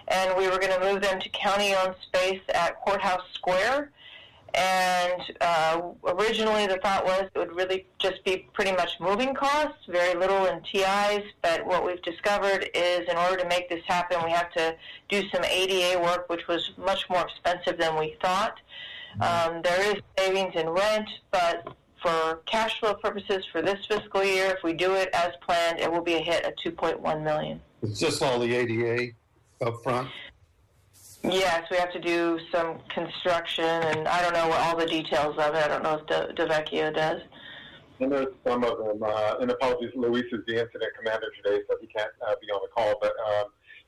and 0.08 0.36
we 0.36 0.48
were 0.48 0.58
going 0.58 0.72
to 0.72 0.80
move 0.80 1.02
them 1.02 1.20
to 1.20 1.28
county-owned 1.30 1.94
space 2.02 2.40
at 2.54 2.80
Courthouse 2.80 3.22
Square. 3.34 3.90
And 4.54 5.22
uh, 5.40 5.82
originally, 6.06 6.66
the 6.66 6.78
thought 6.78 7.04
was 7.04 7.28
it 7.34 7.38
would 7.38 7.54
really 7.54 7.86
just 7.98 8.24
be 8.24 8.48
pretty 8.52 8.72
much 8.72 8.90
moving 9.00 9.34
costs, 9.34 9.86
very 9.88 10.14
little 10.14 10.46
in 10.46 10.62
TIs. 10.62 11.24
But 11.42 11.66
what 11.66 11.84
we've 11.84 12.02
discovered 12.02 12.68
is, 12.74 13.00
in 13.08 13.16
order 13.16 13.36
to 13.42 13.48
make 13.48 13.68
this 13.68 13.84
happen, 13.86 14.18
we 14.24 14.30
have 14.30 14.50
to 14.52 14.74
do 15.08 15.28
some 15.28 15.44
ADA 15.44 16.00
work, 16.00 16.28
which 16.28 16.46
was 16.48 16.72
much 16.78 17.08
more 17.10 17.22
expensive 17.22 17.78
than 17.78 17.98
we 17.98 18.16
thought. 18.22 18.58
Um, 19.20 19.62
there 19.62 19.96
is 19.96 20.02
savings 20.16 20.54
in 20.54 20.68
rent, 20.68 21.08
but 21.30 21.74
for 22.02 22.42
cash 22.46 22.78
flow 22.78 22.94
purposes 22.94 23.44
for 23.50 23.62
this 23.62 23.84
fiscal 23.86 24.22
year, 24.22 24.54
if 24.56 24.62
we 24.62 24.72
do 24.72 24.94
it 24.94 25.08
as 25.12 25.32
planned, 25.44 25.80
it 25.80 25.90
will 25.90 26.02
be 26.02 26.14
a 26.14 26.20
hit 26.20 26.44
of 26.44 26.52
2.1 26.64 27.22
million. 27.22 27.60
It's 27.82 27.98
just 27.98 28.22
all 28.22 28.38
the 28.38 28.54
ADA 28.54 29.12
up 29.60 29.82
front. 29.82 30.08
Yes, 31.24 31.66
we 31.70 31.76
have 31.76 31.92
to 31.92 32.00
do 32.00 32.38
some 32.52 32.78
construction, 32.88 33.64
and 33.64 34.06
I 34.06 34.22
don't 34.22 34.34
know 34.34 34.52
all 34.52 34.76
the 34.76 34.86
details 34.86 35.36
of 35.36 35.54
it. 35.54 35.64
I 35.64 35.68
don't 35.68 35.82
know 35.82 35.94
if 35.96 36.06
De- 36.06 36.32
Delvecchio 36.34 36.94
does. 36.94 37.22
And 38.00 38.12
there's 38.12 38.28
some 38.46 38.62
of 38.62 38.78
them. 38.78 39.02
Uh, 39.02 39.34
and 39.40 39.50
apologies, 39.50 39.90
Luis 39.96 40.24
is 40.30 40.40
the 40.46 40.54
incident 40.54 40.92
commander 40.96 41.26
today, 41.42 41.60
so 41.68 41.76
he 41.80 41.88
can't 41.88 42.10
uh, 42.26 42.34
be 42.40 42.46
on 42.52 42.60
the 42.62 42.68
call. 42.68 42.94
But 43.00 43.12
um, 43.26 43.46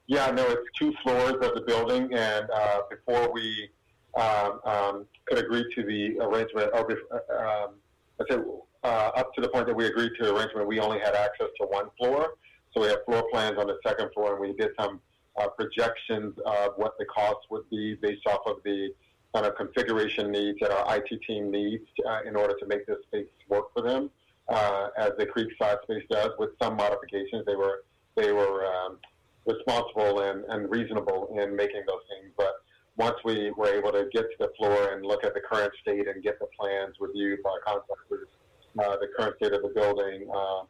yeah, 0.09 0.31
no, 0.33 0.45
it's 0.49 0.69
two 0.77 0.93
floors 1.05 1.35
of 1.35 1.55
the 1.55 1.63
building, 1.65 2.13
and 2.13 2.51
uh, 2.51 2.81
before 2.91 3.33
we 3.33 3.71
um, 4.19 4.61
um, 4.65 5.07
could 5.27 5.39
agree 5.39 5.65
to 5.77 5.83
the 5.85 6.19
arrangement, 6.19 6.71
or 6.75 6.91
um, 7.39 7.75
I 8.21 8.25
say 8.29 8.41
uh, 8.83 9.11
up 9.15 9.33
to 9.35 9.41
the 9.41 9.49
point 9.49 9.69
that 9.69 9.77
we 9.77 9.87
agreed 9.87 10.11
to 10.19 10.27
the 10.27 10.35
arrangement, 10.35 10.67
we 10.67 10.81
only 10.81 10.99
had 10.99 11.15
access 11.15 11.49
to 11.61 11.67
one 11.67 11.87
floor. 11.97 12.31
So 12.75 12.83
we 12.83 12.89
have 12.89 13.05
floor 13.05 13.25
plans 13.31 13.57
on 13.59 13.69
the 13.69 13.79
second 13.87 14.11
floor, 14.13 14.33
and 14.33 14.41
we 14.41 14.53
did 14.57 14.71
some 14.81 15.01
uh, 15.39 15.49
projections 15.49 16.35
of 16.47 16.73
what 16.77 16.97
the 16.99 17.05
cost 17.07 17.39
would 17.51 17.69
be 17.71 17.95
based 17.95 18.27
off 18.27 18.41
of 18.47 18.57
the 18.65 18.91
kind 19.35 19.47
of 19.47 19.55
configuration 19.57 20.31
needs 20.31 20.59
that 20.61 20.71
our 20.71 20.97
IT 20.97 21.09
team 21.27 21.51
needs 21.51 21.87
uh, 22.09 22.21
in 22.27 22.37
order 22.37 22.55
to 22.59 22.67
make 22.67 22.87
this 22.87 22.99
space 23.07 23.27
work 23.49 23.73
for 23.73 23.83
them, 23.83 24.11
uh, 24.49 24.89
as 24.99 25.13
the 25.19 25.27
Creekside 25.27 25.83
space 25.83 26.05
does. 26.11 26.31
With 26.39 26.51
some 26.61 26.77
modifications, 26.77 27.45
they 27.47 27.55
were 27.55 27.85
they 28.17 28.33
were 28.33 28.67
um, 28.67 28.99
responsible 29.47 30.21
and, 30.21 30.45
and 30.49 30.71
reasonable 30.71 31.35
in 31.41 31.55
making 31.55 31.83
those 31.87 32.03
things. 32.11 32.33
But 32.37 32.55
once 32.97 33.17
we 33.25 33.53
were 33.57 33.73
able 33.73 33.93
to 33.93 34.09
get 34.13 34.23
to 34.23 34.37
the 34.39 34.51
floor 34.59 34.93
and 34.93 35.07
look 35.07 35.25
at 35.25 35.35
the 35.35 35.41
current 35.41 35.73
state 35.81 36.09
and 36.09 36.23
get 36.23 36.39
the 36.41 36.47
plans 36.59 36.97
reviewed 37.01 37.43
by 37.43 37.57
contractors, 37.65 38.29
uh, 38.79 38.97
the 38.97 39.09
current 39.17 39.37
state 39.37 39.53
of 39.53 39.63
the 39.63 39.69
building, 39.69 40.29
uh, 40.35 40.63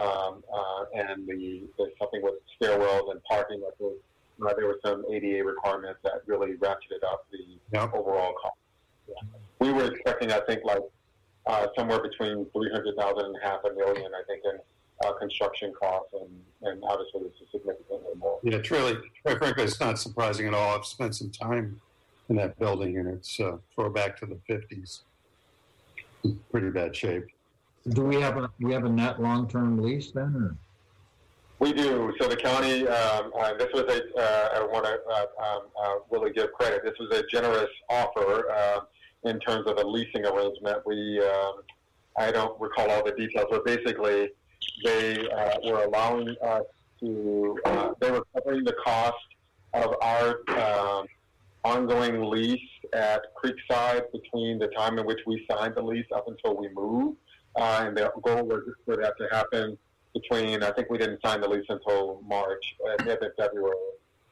um, 0.00 0.42
uh, 0.52 0.84
and 0.94 1.26
the, 1.26 1.62
the 1.78 1.92
something 1.98 2.22
with 2.22 2.34
stairwells 2.60 3.10
and 3.10 3.22
parking, 3.24 3.60
like 3.62 3.74
uh, 3.80 4.54
there 4.56 4.66
were 4.66 4.80
some 4.84 5.04
ADA 5.10 5.44
requirements 5.44 6.00
that 6.02 6.22
really 6.26 6.54
ratcheted 6.54 7.02
up 7.06 7.26
the 7.30 7.38
Yep. 7.72 7.94
overall 7.94 8.32
cost. 8.40 8.56
Yeah. 9.08 9.14
We 9.60 9.72
were 9.72 9.92
expecting, 9.92 10.32
I 10.32 10.40
think, 10.40 10.64
like 10.64 10.82
uh, 11.46 11.66
somewhere 11.76 12.02
between 12.02 12.46
three 12.52 12.70
hundred 12.70 12.96
thousand 12.96 13.26
and 13.26 13.36
half 13.42 13.60
a 13.64 13.74
million, 13.74 14.10
I 14.14 14.22
think, 14.26 14.42
in 14.44 14.58
uh, 15.04 15.12
construction 15.18 15.72
costs, 15.80 16.12
and, 16.14 16.70
and 16.72 16.82
obviously 16.84 17.22
this 17.22 17.32
is 17.42 17.48
significantly 17.52 18.14
more. 18.18 18.40
Yeah, 18.42 18.56
it's 18.56 18.70
really, 18.70 18.96
quite 19.24 19.38
frankly, 19.38 19.64
it's 19.64 19.80
not 19.80 19.98
surprising 19.98 20.46
at 20.46 20.54
all. 20.54 20.76
I've 20.76 20.86
spent 20.86 21.14
some 21.14 21.30
time 21.30 21.80
in 22.28 22.36
that 22.36 22.58
building, 22.58 22.98
and 22.98 23.08
it's 23.08 23.38
uh, 23.38 23.58
throwback 23.74 24.16
to 24.20 24.26
the 24.26 24.38
'50s. 24.48 25.00
Pretty 26.50 26.70
bad 26.70 26.96
shape. 26.96 27.26
Do 27.88 28.02
we 28.02 28.20
have 28.20 28.38
a, 28.38 28.50
we 28.60 28.72
have 28.72 28.84
a 28.84 28.88
net 28.88 29.20
long-term 29.20 29.82
lease 29.82 30.10
then, 30.10 30.34
or? 30.34 30.56
We 31.58 31.72
do. 31.72 32.12
So 32.18 32.28
the 32.28 32.36
county, 32.36 32.88
um, 32.88 33.32
uh, 33.38 33.54
this 33.54 33.68
was 33.72 33.82
a, 33.82 34.20
uh, 34.20 34.60
I 34.60 34.66
want 34.66 34.84
to 34.84 35.00
uh, 35.08 35.46
um, 35.46 35.62
uh, 35.80 35.94
really 36.10 36.32
give 36.32 36.52
credit. 36.52 36.82
This 36.82 36.94
was 36.98 37.10
a 37.16 37.22
generous 37.30 37.70
offer 37.90 38.50
uh, 38.50 38.80
in 39.24 39.38
terms 39.40 39.66
of 39.66 39.78
a 39.78 39.86
leasing 39.86 40.26
arrangement. 40.26 40.78
We, 40.86 41.20
um, 41.20 41.62
I 42.18 42.30
don't 42.32 42.58
recall 42.60 42.90
all 42.90 43.04
the 43.04 43.12
details, 43.12 43.46
but 43.50 43.64
basically 43.64 44.30
they 44.82 45.28
uh, 45.28 45.58
were 45.64 45.84
allowing 45.84 46.34
us 46.42 46.64
to, 47.00 47.58
they 48.00 48.10
were 48.10 48.24
covering 48.34 48.64
the 48.64 48.74
cost 48.84 49.16
of 49.74 49.94
our 50.00 50.38
um, 50.58 51.06
ongoing 51.64 52.22
lease 52.22 52.60
at 52.92 53.22
Creekside 53.34 54.10
between 54.12 54.58
the 54.58 54.68
time 54.68 54.98
in 54.98 55.06
which 55.06 55.20
we 55.26 55.46
signed 55.50 55.74
the 55.74 55.82
lease 55.82 56.06
up 56.14 56.28
until 56.28 56.56
we 56.56 56.68
moved. 56.74 57.16
Uh, 57.56 57.84
and 57.86 57.96
the 57.96 58.12
goal 58.22 58.44
was 58.44 58.62
for 58.84 58.96
that 58.96 59.16
to 59.18 59.28
happen 59.30 59.78
between, 60.12 60.62
I 60.62 60.70
think 60.72 60.90
we 60.90 60.98
didn't 60.98 61.20
sign 61.24 61.40
the 61.40 61.48
lease 61.48 61.66
until 61.68 62.20
March, 62.26 62.76
uh, 62.88 63.04
mid 63.04 63.18
February, 63.36 63.74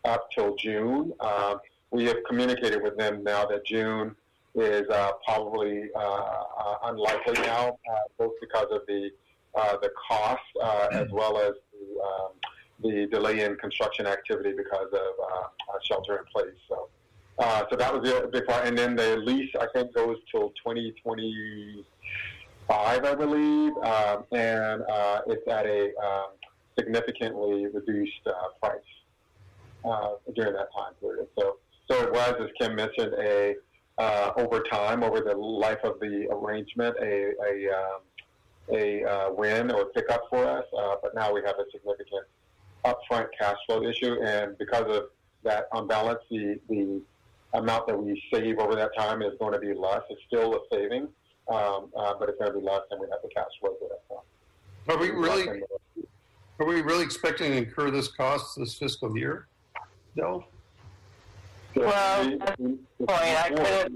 up 0.04 0.30
till 0.30 0.56
June. 0.56 1.12
Um, 1.20 1.60
we 1.90 2.04
have 2.06 2.18
communicated 2.28 2.82
with 2.82 2.96
them 2.96 3.22
now 3.22 3.44
that 3.46 3.64
June 3.64 4.16
is 4.54 4.88
uh, 4.90 5.12
probably 5.24 5.88
uh, 5.94 5.98
uh, 5.98 6.76
unlikely 6.84 7.34
now, 7.42 7.78
uh, 7.90 7.96
both 8.18 8.32
because 8.40 8.66
of 8.70 8.82
the 8.86 9.10
uh, 9.54 9.76
the 9.82 9.90
cost 10.08 10.42
uh, 10.62 10.88
as 10.92 11.10
well 11.10 11.38
as 11.38 11.52
the, 11.72 12.02
um, 12.02 12.30
the 12.82 13.06
delay 13.06 13.44
in 13.44 13.54
construction 13.56 14.06
activity 14.06 14.52
because 14.56 14.88
of 14.92 15.00
uh, 15.22 15.40
uh, 15.42 15.78
shelter 15.82 16.16
in 16.16 16.24
place. 16.32 16.56
So, 16.68 16.88
uh, 17.38 17.64
so 17.70 17.76
that 17.76 17.92
was 17.92 18.02
the 18.02 18.28
big 18.32 18.46
part. 18.46 18.66
And 18.66 18.76
then 18.76 18.96
the 18.96 19.18
lease, 19.18 19.50
I 19.60 19.66
think, 19.74 19.94
goes 19.94 20.16
till 20.30 20.52
2025, 22.72 23.04
I 23.04 23.14
believe, 23.14 23.76
um, 23.78 24.24
and 24.32 24.82
uh, 24.90 25.20
it's 25.26 25.46
at 25.48 25.66
a 25.66 25.92
um, 26.02 26.30
significantly 26.78 27.66
reduced 27.66 28.26
uh, 28.26 28.32
price 28.60 28.80
uh, 29.84 30.12
during 30.34 30.54
that 30.54 30.68
time 30.76 30.94
period. 31.00 31.26
So, 31.38 31.56
so 31.90 32.02
it 32.02 32.12
was, 32.12 32.34
as 32.40 32.48
Kim 32.60 32.76
mentioned, 32.76 33.14
a 33.18 33.54
uh, 33.98 34.32
over 34.36 34.60
time, 34.60 35.02
over 35.02 35.20
the 35.20 35.36
life 35.36 35.78
of 35.84 36.00
the 36.00 36.26
arrangement, 36.30 36.96
a 37.00 37.32
a, 37.46 37.68
um, 37.68 38.00
a 38.72 39.04
uh, 39.04 39.32
win 39.32 39.70
or 39.70 39.86
pickup 39.86 40.22
for 40.30 40.44
us. 40.46 40.64
Uh, 40.76 40.94
but 41.02 41.14
now 41.14 41.32
we 41.32 41.42
have 41.44 41.56
a 41.58 41.70
significant 41.70 42.24
upfront 42.84 43.26
cash 43.38 43.56
flow 43.66 43.82
issue, 43.82 44.16
and 44.22 44.56
because 44.58 44.96
of 44.96 45.04
that, 45.44 45.66
on 45.72 45.86
balance, 45.86 46.20
the 46.30 46.58
the 46.68 47.02
amount 47.54 47.86
that 47.86 48.02
we 48.02 48.20
save 48.32 48.58
over 48.58 48.74
that 48.74 48.90
time 48.96 49.20
is 49.20 49.32
going 49.38 49.52
to 49.52 49.58
be 49.58 49.74
less. 49.74 50.00
It's 50.08 50.22
still 50.26 50.54
a 50.54 50.58
saving, 50.72 51.08
um, 51.48 51.90
uh, 51.96 52.14
but 52.18 52.28
it's 52.28 52.38
going 52.38 52.52
to 52.52 52.58
be 52.58 52.64
less 52.64 52.82
than 52.90 53.00
we 53.00 53.06
have 53.10 53.20
the 53.22 53.28
cash 53.34 53.46
flow 53.60 53.74
for 53.78 53.88
that 53.88 54.08
time. 54.08 54.24
Are 54.88 54.98
we 55.00 55.10
really, 55.10 55.62
are 56.58 56.66
we 56.66 56.80
really 56.82 57.04
expecting 57.04 57.52
to 57.52 57.56
incur 57.56 57.90
this 57.90 58.08
cost 58.08 58.58
this 58.58 58.74
fiscal 58.74 59.16
year? 59.16 59.46
No? 60.16 60.44
Well, 61.74 62.38
that's 62.38 62.56
the 62.58 62.78
point. 62.98 63.10
I 63.10 63.48
could 63.48 63.66
have 63.66 63.92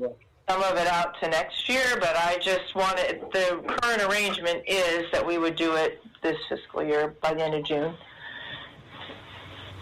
some 0.49 0.63
of 0.63 0.77
it 0.77 0.87
out 0.87 1.19
to 1.21 1.29
next 1.29 1.69
year, 1.69 1.97
but 2.01 2.17
I 2.17 2.39
just 2.41 2.75
wanted, 2.75 3.21
the 3.33 3.63
current 3.83 4.03
arrangement 4.03 4.63
is 4.67 5.11
that 5.13 5.27
we 5.27 5.39
would 5.39 5.57
do 5.57 5.75
it 5.75 6.01
this 6.23 6.37
fiscal 6.49 6.83
year 6.83 7.15
by 7.21 7.35
the 7.35 7.45
end 7.45 7.55
of 7.55 7.65
June. 7.65 7.95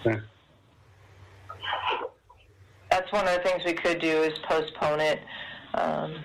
Okay. 0.07 0.21
That's 2.91 3.11
one 3.13 3.27
of 3.27 3.35
the 3.35 3.49
things 3.49 3.65
we 3.65 3.75
could 3.75 4.01
do 4.01 4.23
is 4.23 4.39
postpone 4.41 5.01
it. 5.01 5.21
Um, 5.75 6.17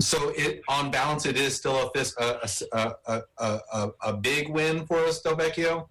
So 0.00 0.30
it, 0.30 0.62
on 0.68 0.90
balance, 0.90 1.26
it 1.26 1.36
is 1.36 1.54
still 1.54 1.92
a, 1.94 2.04
a, 2.18 2.48
a, 2.72 2.94
a, 3.06 3.22
a, 3.38 3.60
a, 3.72 3.90
a 4.02 4.12
big 4.14 4.48
win 4.48 4.86
for 4.86 4.98
us, 5.04 5.22
Delvecchio. 5.22 5.88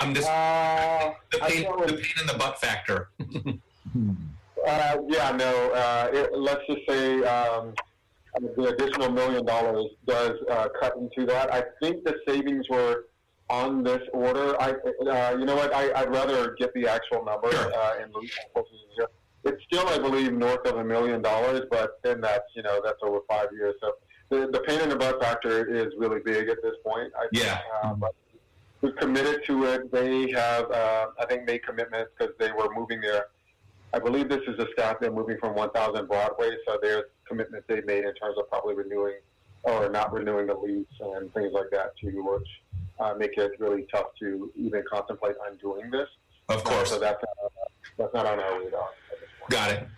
I'm 0.00 0.14
just 0.14 0.28
Uh, 0.28 1.12
the 1.32 1.38
pain, 1.38 1.62
the 1.86 1.92
pain 1.94 2.12
in 2.20 2.26
the 2.26 2.34
butt 2.38 2.60
factor. 2.60 3.10
Uh, 4.66 4.96
yeah, 5.08 5.30
no. 5.30 5.72
Uh, 5.72 6.08
it, 6.10 6.30
let's 6.38 6.62
just 6.66 6.80
say 6.88 7.22
um, 7.24 7.74
the 8.56 8.68
additional 8.68 9.10
million 9.10 9.44
dollars 9.44 9.90
does 10.06 10.38
uh, 10.50 10.68
cut 10.80 10.96
into 10.96 11.26
that. 11.26 11.52
I 11.52 11.64
think 11.82 12.02
the 12.02 12.14
savings 12.26 12.66
were 12.70 13.04
on 13.50 13.84
this 13.84 14.00
order. 14.14 14.58
I, 14.60 14.70
uh, 14.70 15.36
you 15.38 15.44
know 15.44 15.54
what? 15.54 15.74
I, 15.74 15.92
I'd 15.92 16.10
rather 16.10 16.54
get 16.58 16.72
the 16.72 16.88
actual 16.88 17.24
number 17.26 17.48
uh, 17.48 18.00
and 18.00 18.10
move 18.10 18.24
closer 18.54 18.70
to 18.70 18.76
zero. 18.78 18.83
It's 19.44 19.62
still, 19.64 19.86
I 19.88 19.98
believe, 19.98 20.32
north 20.32 20.66
of 20.66 20.76
a 20.76 20.84
million 20.84 21.20
dollars, 21.20 21.62
but 21.70 22.00
then 22.02 22.20
that's 22.20 22.44
you 22.54 22.62
know 22.62 22.80
that's 22.84 22.98
over 23.02 23.20
five 23.28 23.48
years. 23.52 23.74
So 23.80 23.92
the, 24.30 24.48
the 24.50 24.60
pain 24.60 24.80
in 24.80 24.88
the 24.88 24.96
butt 24.96 25.22
factor 25.22 25.64
is 25.66 25.92
really 25.98 26.20
big 26.24 26.48
at 26.48 26.62
this 26.62 26.74
point. 26.84 27.12
I 27.16 27.28
think, 27.32 27.44
Yeah. 27.44 27.58
Uh, 27.82 27.94
but 27.94 28.14
we've 28.80 28.96
committed 28.96 29.44
to 29.46 29.64
it. 29.64 29.92
They 29.92 30.30
have, 30.30 30.70
uh, 30.70 31.06
I 31.20 31.26
think, 31.26 31.46
made 31.46 31.64
commitments 31.64 32.12
because 32.16 32.34
they 32.38 32.52
were 32.52 32.68
moving 32.74 33.00
their. 33.00 33.26
I 33.92 33.98
believe 34.00 34.28
this 34.28 34.42
is 34.48 34.58
a 34.58 34.66
staff 34.72 34.96
they're 35.00 35.12
moving 35.12 35.38
from 35.38 35.54
1,000 35.54 36.08
Broadway, 36.08 36.50
so 36.66 36.78
there's 36.82 37.04
commitments 37.28 37.64
they 37.68 37.80
made 37.82 38.04
in 38.04 38.12
terms 38.14 38.36
of 38.38 38.48
probably 38.50 38.74
renewing 38.74 39.18
or 39.62 39.88
not 39.88 40.12
renewing 40.12 40.48
the 40.48 40.54
lease 40.54 40.86
and 41.00 41.32
things 41.32 41.52
like 41.52 41.70
that 41.70 41.96
too, 42.00 42.22
which 42.24 42.48
uh, 42.98 43.14
make 43.16 43.38
it 43.38 43.52
really 43.60 43.86
tough 43.94 44.06
to 44.18 44.50
even 44.56 44.82
contemplate 44.90 45.36
undoing 45.48 45.90
this. 45.90 46.08
Of 46.48 46.64
course. 46.64 46.90
So 46.90 46.98
that's 46.98 47.22
uh, 47.22 47.48
that's 47.96 48.12
not 48.12 48.26
on 48.26 48.40
our 48.40 48.60
radar. 48.60 48.88
Got 49.50 49.70
it. 49.72 49.88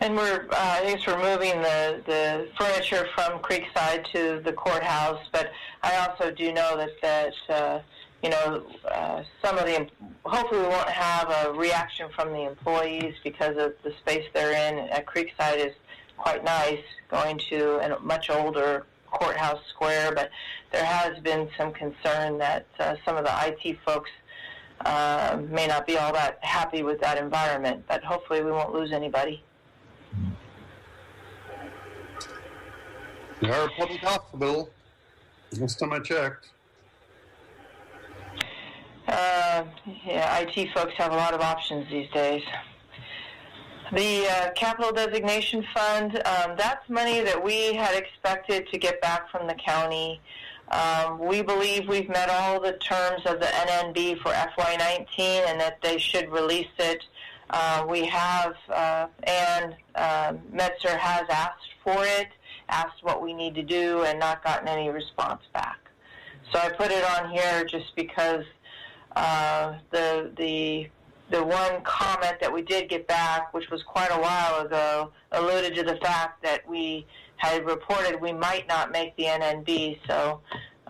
And 0.00 0.16
we're, 0.16 0.48
uh, 0.50 0.56
I 0.56 0.80
think 0.80 1.06
we're 1.06 1.16
moving 1.16 1.62
the, 1.62 2.02
the 2.06 2.48
furniture 2.58 3.06
from 3.14 3.38
Creekside 3.38 4.04
to 4.12 4.42
the 4.44 4.52
courthouse, 4.52 5.20
but 5.30 5.52
I 5.82 5.96
also 5.96 6.32
do 6.32 6.52
know 6.52 6.76
that, 6.76 6.90
that, 7.02 7.34
uh, 7.48 7.80
you 8.20 8.30
know, 8.30 8.64
uh, 8.90 9.22
some 9.44 9.58
of 9.58 9.66
the, 9.66 9.86
hopefully 10.24 10.60
we 10.60 10.66
won't 10.66 10.88
have 10.88 11.30
a 11.30 11.52
reaction 11.52 12.08
from 12.16 12.32
the 12.32 12.42
employees 12.48 13.14
because 13.22 13.56
of 13.56 13.74
the 13.84 13.92
space 14.00 14.26
they're 14.34 14.72
in 14.72 14.88
at 14.90 15.06
Creekside 15.06 15.64
is 15.64 15.74
quite 16.16 16.42
nice, 16.42 16.82
going 17.08 17.38
to 17.50 17.78
a 17.78 18.00
much 18.00 18.28
older 18.28 18.86
courthouse 19.12 19.60
square, 19.68 20.12
but 20.12 20.30
there 20.72 20.84
has 20.84 21.16
been 21.20 21.48
some 21.56 21.72
concern 21.72 22.38
that 22.38 22.66
uh, 22.80 22.96
some 23.04 23.16
of 23.16 23.24
the 23.24 23.32
IT 23.46 23.78
folks 23.86 24.10
uh, 24.84 25.40
may 25.48 25.66
not 25.66 25.86
be 25.86 25.96
all 25.96 26.12
that 26.12 26.38
happy 26.42 26.82
with 26.82 27.00
that 27.00 27.18
environment, 27.18 27.84
but 27.88 28.02
hopefully 28.02 28.42
we 28.42 28.50
won't 28.50 28.74
lose 28.74 28.92
anybody. 28.92 29.42
We 33.40 33.50
are 33.50 33.64
a 33.64 33.70
public 33.70 34.00
hospital. 34.00 34.70
Last 35.58 35.78
time 35.78 35.92
I 35.92 35.98
checked. 35.98 36.48
Uh, 39.08 39.64
yeah, 40.06 40.38
IT 40.38 40.72
folks 40.72 40.94
have 40.96 41.12
a 41.12 41.16
lot 41.16 41.34
of 41.34 41.40
options 41.40 41.88
these 41.90 42.08
days. 42.10 42.42
The 43.92 44.26
uh, 44.26 44.50
capital 44.52 44.92
designation 44.92 45.66
fund, 45.74 46.16
um, 46.24 46.54
that's 46.56 46.88
money 46.88 47.20
that 47.20 47.42
we 47.42 47.74
had 47.74 47.94
expected 47.94 48.68
to 48.70 48.78
get 48.78 49.02
back 49.02 49.30
from 49.30 49.46
the 49.46 49.54
county. 49.54 50.20
Um, 50.72 51.18
we 51.18 51.42
believe 51.42 51.86
we've 51.86 52.08
met 52.08 52.30
all 52.30 52.58
the 52.58 52.72
terms 52.72 53.26
of 53.26 53.40
the 53.40 53.46
NNB 53.46 54.18
for 54.20 54.30
FY19 54.30 55.18
and 55.18 55.60
that 55.60 55.82
they 55.82 55.98
should 55.98 56.30
release 56.30 56.72
it. 56.78 57.04
Uh, 57.50 57.84
we 57.86 58.06
have, 58.06 58.54
uh, 58.70 59.06
and 59.24 59.74
uh, 59.94 60.32
Metzer 60.50 60.96
has 60.96 61.26
asked 61.28 61.74
for 61.84 62.02
it, 62.04 62.28
asked 62.70 63.02
what 63.02 63.20
we 63.20 63.34
need 63.34 63.54
to 63.54 63.62
do, 63.62 64.02
and 64.04 64.18
not 64.18 64.42
gotten 64.42 64.66
any 64.66 64.88
response 64.88 65.42
back. 65.52 65.78
So 66.50 66.58
I 66.58 66.70
put 66.70 66.90
it 66.90 67.04
on 67.04 67.30
here 67.30 67.64
just 67.64 67.94
because 67.94 68.44
uh, 69.14 69.74
the 69.90 70.30
the 70.38 70.88
the 71.30 71.44
one 71.44 71.82
comment 71.82 72.36
that 72.40 72.52
we 72.52 72.62
did 72.62 72.88
get 72.88 73.06
back, 73.06 73.52
which 73.52 73.70
was 73.70 73.82
quite 73.82 74.10
a 74.10 74.20
while 74.20 74.64
ago, 74.64 75.12
alluded 75.32 75.74
to 75.74 75.82
the 75.82 75.96
fact 75.96 76.42
that 76.42 76.66
we 76.68 77.06
had 77.42 77.66
reported 77.66 78.20
we 78.20 78.32
might 78.32 78.68
not 78.68 78.92
make 78.92 79.16
the 79.16 79.24
NNB, 79.24 79.98
so 80.06 80.40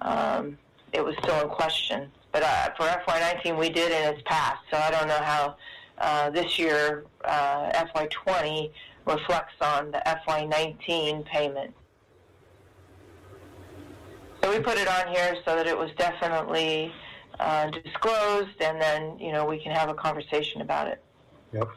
um, 0.02 0.58
it 0.92 1.02
was 1.02 1.14
still 1.22 1.40
in 1.40 1.48
question. 1.48 2.10
But 2.30 2.42
uh, 2.42 2.70
for 2.76 2.84
FY19, 2.84 3.58
we 3.58 3.70
did, 3.70 3.90
and 3.90 4.14
it's 4.14 4.22
passed. 4.26 4.62
So 4.70 4.76
I 4.76 4.90
don't 4.90 5.08
know 5.08 5.22
how 5.22 5.56
uh, 5.96 6.28
this 6.30 6.58
year 6.58 7.04
uh, 7.24 7.86
FY20 7.94 8.70
reflects 9.06 9.54
on 9.62 9.92
the 9.92 10.02
FY19 10.06 11.24
payment. 11.24 11.74
So 14.42 14.50
we 14.50 14.60
put 14.60 14.76
it 14.76 14.88
on 14.88 15.08
here 15.08 15.36
so 15.46 15.56
that 15.56 15.66
it 15.66 15.76
was 15.76 15.90
definitely 15.96 16.92
uh, 17.40 17.70
disclosed, 17.70 18.60
and 18.60 18.80
then 18.80 19.18
you 19.18 19.32
know 19.32 19.46
we 19.46 19.58
can 19.58 19.72
have 19.72 19.88
a 19.88 19.94
conversation 19.94 20.60
about 20.60 20.88
it. 20.88 21.02
Yep. 21.52 21.68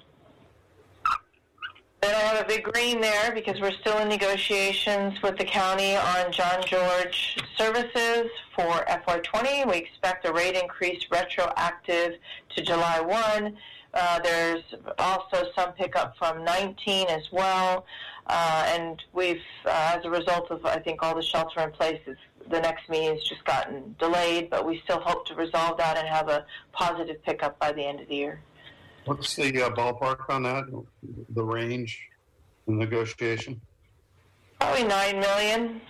Then 2.06 2.14
I 2.14 2.20
have 2.20 2.45
a 2.45 2.47
big 2.47 2.64
green 2.64 3.01
there 3.01 3.32
because 3.32 3.60
we're 3.60 3.74
still 3.82 3.97
in 3.97 4.08
negotiations 4.08 5.20
with 5.24 5.39
the 5.39 5.43
county 5.43 5.95
on 5.95 6.32
John 6.32 6.64
George 6.64 7.36
services 7.58 8.30
for 8.56 8.86
FY20. 8.88 9.68
We 9.68 9.78
expect 9.78 10.24
a 10.28 10.32
rate 10.32 10.56
increase 10.56 11.03
retroactive 11.10 12.20
to 12.56 12.62
July 12.62 12.99
1. 12.99 13.58
Uh, 13.95 14.20
there's 14.20 14.62
also 14.99 15.47
some 15.56 15.72
pickup 15.72 16.16
from 16.16 16.43
19 16.43 17.08
as 17.08 17.32
well. 17.32 17.88
Uh, 18.28 18.66
and 18.68 19.01
we've, 19.14 19.41
uh, 19.66 19.95
as 19.97 20.06
a 20.06 20.10
result 20.12 20.51
of, 20.51 20.64
I 20.64 20.78
think, 20.78 21.01
all 21.01 21.16
the 21.16 21.24
shelter 21.24 21.60
in 21.62 21.72
place, 21.72 21.99
the 22.06 22.62
next 22.62 22.88
meeting's 22.88 23.24
just 23.24 23.43
gotten 23.45 23.95
delayed, 23.97 24.51
but 24.51 24.64
we 24.64 24.80
still 24.84 24.99
hope 24.99 25.26
to 25.26 25.34
resolve 25.34 25.80
that 25.80 25.97
and 25.97 26.08
have 26.08 26.30
a 26.30 26.45
positive 26.72 27.24
pickup 27.24 27.58
by 27.58 27.72
the 27.72 27.84
end 27.84 27.99
of 27.99 28.08
the 28.10 28.16
year. 28.16 28.41
What's 29.06 29.36
the 29.36 29.62
uh, 29.62 29.70
ballpark 29.70 30.30
on 30.30 30.43
that? 30.43 30.66
The 31.30 31.43
range, 31.43 32.10
the 32.68 32.74
negotiation? 32.74 33.62
Probably 34.60 34.84
9 34.84 35.20
million. 35.20 35.82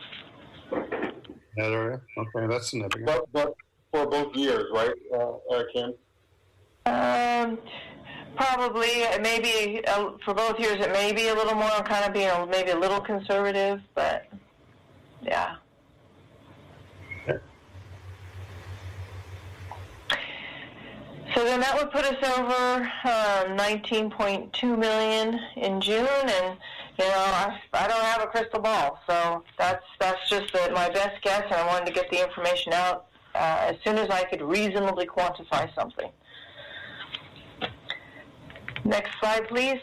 That 0.71 1.71
area? 1.71 2.01
Okay, 2.17 2.47
that's 2.47 2.69
significant. 2.69 3.05
But, 3.05 3.25
but 3.31 3.53
for 3.91 4.05
both 4.05 4.35
years, 4.35 4.65
right, 4.73 4.93
uh, 5.13 5.53
uh, 5.53 5.63
Kim? 5.71 5.93
Um, 6.85 7.57
probably, 8.35 8.87
it 8.87 9.21
may 9.21 9.39
be, 9.39 9.81
uh, 9.85 10.11
for 10.25 10.33
both 10.33 10.59
years, 10.59 10.83
it 10.85 10.91
may 10.91 11.13
be 11.13 11.29
a 11.29 11.33
little 11.33 11.55
more, 11.55 11.71
I'm 11.71 11.85
kind 11.85 12.03
of 12.03 12.13
being 12.13 12.29
a, 12.29 12.45
maybe 12.45 12.71
a 12.71 12.77
little 12.77 12.99
conservative, 12.99 13.79
but 13.93 14.25
yeah. 15.21 15.55
So 21.35 21.43
then 21.43 21.59
that 21.59 21.77
would 21.77 21.91
put 21.91 22.05
us 22.05 22.37
over 22.37 22.81
um, 23.03 23.57
19.2 23.57 24.77
million 24.77 25.37
in 25.57 25.81
June, 25.81 26.07
and 26.07 26.57
you 26.97 27.03
know 27.03 27.13
I, 27.13 27.59
I 27.73 27.87
don't 27.89 27.99
have 27.99 28.21
a 28.21 28.27
crystal 28.27 28.61
ball, 28.61 29.01
so 29.05 29.43
that's 29.57 29.83
that's 29.99 30.29
just 30.29 30.53
my 30.71 30.89
best 30.91 31.21
guess, 31.23 31.43
and 31.43 31.55
I 31.55 31.67
wanted 31.67 31.87
to 31.87 31.91
get 31.91 32.09
the 32.09 32.23
information 32.23 32.71
out 32.71 33.07
uh, 33.35 33.67
as 33.69 33.75
soon 33.83 33.97
as 33.97 34.09
I 34.09 34.23
could 34.23 34.41
reasonably 34.41 35.05
quantify 35.05 35.73
something. 35.75 36.09
Next 38.85 39.11
slide, 39.19 39.45
please. 39.49 39.81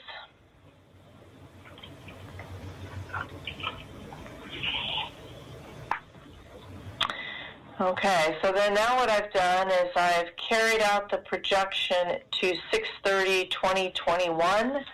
Okay, 7.83 8.39
so 8.41 8.53
then 8.53 8.73
now 8.75 8.97
what 8.97 9.11
I've 9.11 9.33
done 9.33 9.69
is 9.69 9.91
I've 9.97 10.37
carried 10.37 10.81
out 10.83 11.11
the 11.11 11.17
projection 11.17 12.21
to 12.31 12.55
6:30/2021, 12.73 14.85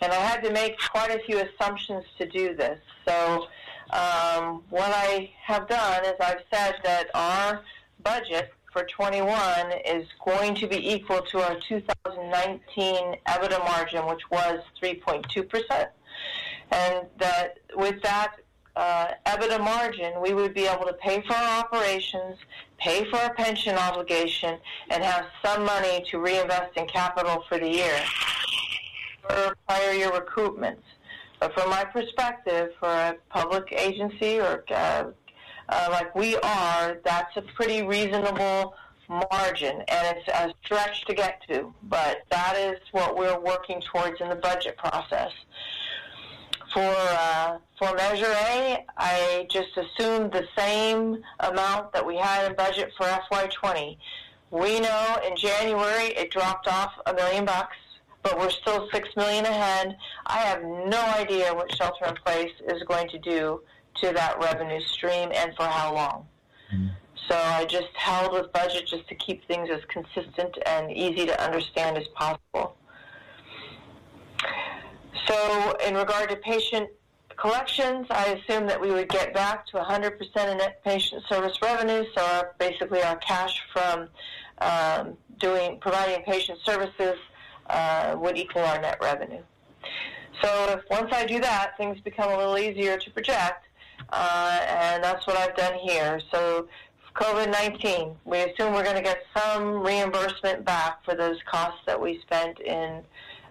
and 0.00 0.12
I 0.12 0.14
had 0.14 0.42
to 0.44 0.50
make 0.50 0.80
quite 0.80 1.10
a 1.10 1.18
few 1.18 1.40
assumptions 1.40 2.06
to 2.16 2.26
do 2.26 2.54
this. 2.54 2.80
So 3.06 3.48
um, 3.90 4.62
what 4.70 4.90
I 4.94 5.30
have 5.42 5.68
done 5.68 6.06
is 6.06 6.14
I've 6.22 6.40
said 6.50 6.76
that 6.84 7.10
our 7.14 7.62
budget 8.02 8.54
for 8.72 8.84
21 8.84 9.72
is 9.84 10.06
going 10.24 10.54
to 10.54 10.66
be 10.66 10.90
equal 10.90 11.20
to 11.20 11.42
our 11.42 11.56
2019 11.68 13.16
EBITDA 13.26 13.58
margin, 13.58 14.06
which 14.06 14.30
was 14.30 14.60
3.2 14.82 15.46
percent, 15.50 15.90
and 16.70 17.04
that 17.18 17.58
with 17.76 18.00
that 18.00 18.36
uh, 18.76 19.08
EBITDA 19.26 19.62
margin, 19.62 20.20
we 20.20 20.32
would 20.32 20.54
be 20.54 20.66
able 20.66 20.86
to 20.86 20.94
pay 20.94 21.22
for 21.22 21.34
our 21.34 21.60
operations, 21.60 22.38
pay 22.78 23.04
for 23.10 23.18
our 23.18 23.34
pension 23.34 23.76
obligation, 23.76 24.58
and 24.90 25.02
have 25.02 25.26
some 25.44 25.64
money 25.64 26.04
to 26.10 26.18
reinvest 26.18 26.76
in 26.76 26.86
capital 26.86 27.44
for 27.48 27.58
the 27.58 27.68
year 27.68 27.98
for 29.22 29.56
prior 29.68 29.92
year 29.92 30.10
recoupments. 30.10 30.82
But 31.38 31.54
from 31.54 31.70
my 31.70 31.84
perspective, 31.84 32.70
for 32.78 32.88
a 32.88 33.16
public 33.30 33.72
agency 33.72 34.38
or 34.38 34.64
uh, 34.70 35.04
uh, 35.68 35.88
like 35.90 36.14
we 36.14 36.36
are, 36.36 36.98
that's 37.04 37.36
a 37.36 37.42
pretty 37.42 37.82
reasonable 37.82 38.74
margin, 39.08 39.82
and 39.88 40.16
it's 40.16 40.28
a 40.28 40.52
stretch 40.64 41.04
to 41.06 41.14
get 41.14 41.42
to. 41.48 41.72
But 41.84 42.22
that 42.30 42.56
is 42.56 42.78
what 42.92 43.16
we're 43.16 43.38
working 43.38 43.80
towards 43.80 44.20
in 44.20 44.28
the 44.28 44.36
budget 44.36 44.76
process 44.76 45.32
for 46.72 46.80
uh, 46.80 47.58
for 47.78 47.94
Measure 47.94 48.32
A, 48.48 48.84
I 48.96 49.46
just 49.50 49.76
assumed 49.76 50.32
the 50.32 50.46
same 50.56 51.22
amount 51.40 51.92
that 51.92 52.06
we 52.06 52.16
had 52.16 52.50
in 52.50 52.56
budget 52.56 52.92
for 52.96 53.06
FY20. 53.06 53.96
We 54.50 54.80
know 54.80 55.18
in 55.26 55.36
January 55.36 56.14
it 56.14 56.30
dropped 56.30 56.68
off 56.68 56.92
a 57.06 57.14
million 57.14 57.44
bucks, 57.44 57.76
but 58.22 58.38
we're 58.38 58.50
still 58.50 58.88
six 58.92 59.08
million 59.16 59.44
ahead. 59.44 59.96
I 60.26 60.38
have 60.38 60.62
no 60.62 61.00
idea 61.16 61.54
what 61.54 61.74
shelter 61.74 62.06
in 62.06 62.14
place 62.16 62.52
is 62.68 62.82
going 62.84 63.08
to 63.08 63.18
do 63.18 63.62
to 63.96 64.12
that 64.12 64.38
revenue 64.40 64.80
stream 64.80 65.30
and 65.34 65.54
for 65.56 65.64
how 65.64 65.94
long. 65.94 66.26
So 67.28 67.36
I 67.36 67.64
just 67.66 67.88
held 67.94 68.32
with 68.32 68.52
budget 68.52 68.86
just 68.86 69.08
to 69.08 69.14
keep 69.14 69.46
things 69.46 69.68
as 69.70 69.80
consistent 69.88 70.58
and 70.66 70.90
easy 70.90 71.26
to 71.26 71.44
understand 71.44 71.96
as 71.96 72.08
possible. 72.08 72.76
So, 75.26 75.76
in 75.86 75.94
regard 75.94 76.30
to 76.30 76.36
patient 76.36 76.88
collections, 77.36 78.06
I 78.10 78.26
assume 78.26 78.66
that 78.66 78.80
we 78.80 78.90
would 78.90 79.08
get 79.08 79.34
back 79.34 79.66
to 79.68 79.76
100% 79.78 80.20
of 80.20 80.58
net 80.58 80.82
patient 80.84 81.22
service 81.28 81.56
revenue. 81.62 82.04
So, 82.14 82.22
our, 82.22 82.54
basically, 82.58 83.02
our 83.02 83.16
cash 83.16 83.60
from 83.72 84.08
um, 84.58 85.16
doing 85.38 85.78
providing 85.80 86.24
patient 86.24 86.58
services 86.64 87.16
uh, 87.68 88.16
would 88.18 88.38
equal 88.38 88.62
our 88.62 88.80
net 88.80 88.98
revenue. 89.02 89.42
So, 90.42 90.78
if 90.78 90.80
once 90.90 91.12
I 91.12 91.26
do 91.26 91.40
that, 91.40 91.76
things 91.76 92.00
become 92.00 92.30
a 92.30 92.36
little 92.36 92.58
easier 92.58 92.96
to 92.96 93.10
project, 93.10 93.66
uh, 94.10 94.60
and 94.66 95.04
that's 95.04 95.26
what 95.26 95.36
I've 95.36 95.56
done 95.56 95.74
here. 95.78 96.20
So. 96.30 96.68
COVID-19, 97.14 98.16
we 98.24 98.38
assume 98.38 98.72
we're 98.72 98.82
going 98.82 98.96
to 98.96 99.02
get 99.02 99.22
some 99.36 99.82
reimbursement 99.82 100.64
back 100.64 101.04
for 101.04 101.14
those 101.14 101.36
costs 101.44 101.80
that 101.84 102.00
we 102.00 102.18
spent 102.22 102.58
in 102.60 103.02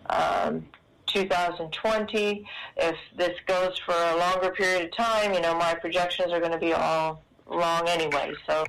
um, 0.09 0.65
2020. 1.13 2.45
If 2.77 2.95
this 3.17 3.37
goes 3.47 3.77
for 3.79 3.93
a 3.93 4.17
longer 4.17 4.51
period 4.51 4.85
of 4.85 4.95
time, 4.95 5.33
you 5.33 5.41
know, 5.41 5.57
my 5.57 5.73
projections 5.73 6.31
are 6.31 6.39
going 6.39 6.51
to 6.51 6.57
be 6.57 6.73
all 6.73 7.23
wrong 7.47 7.87
anyway. 7.87 8.33
So 8.47 8.65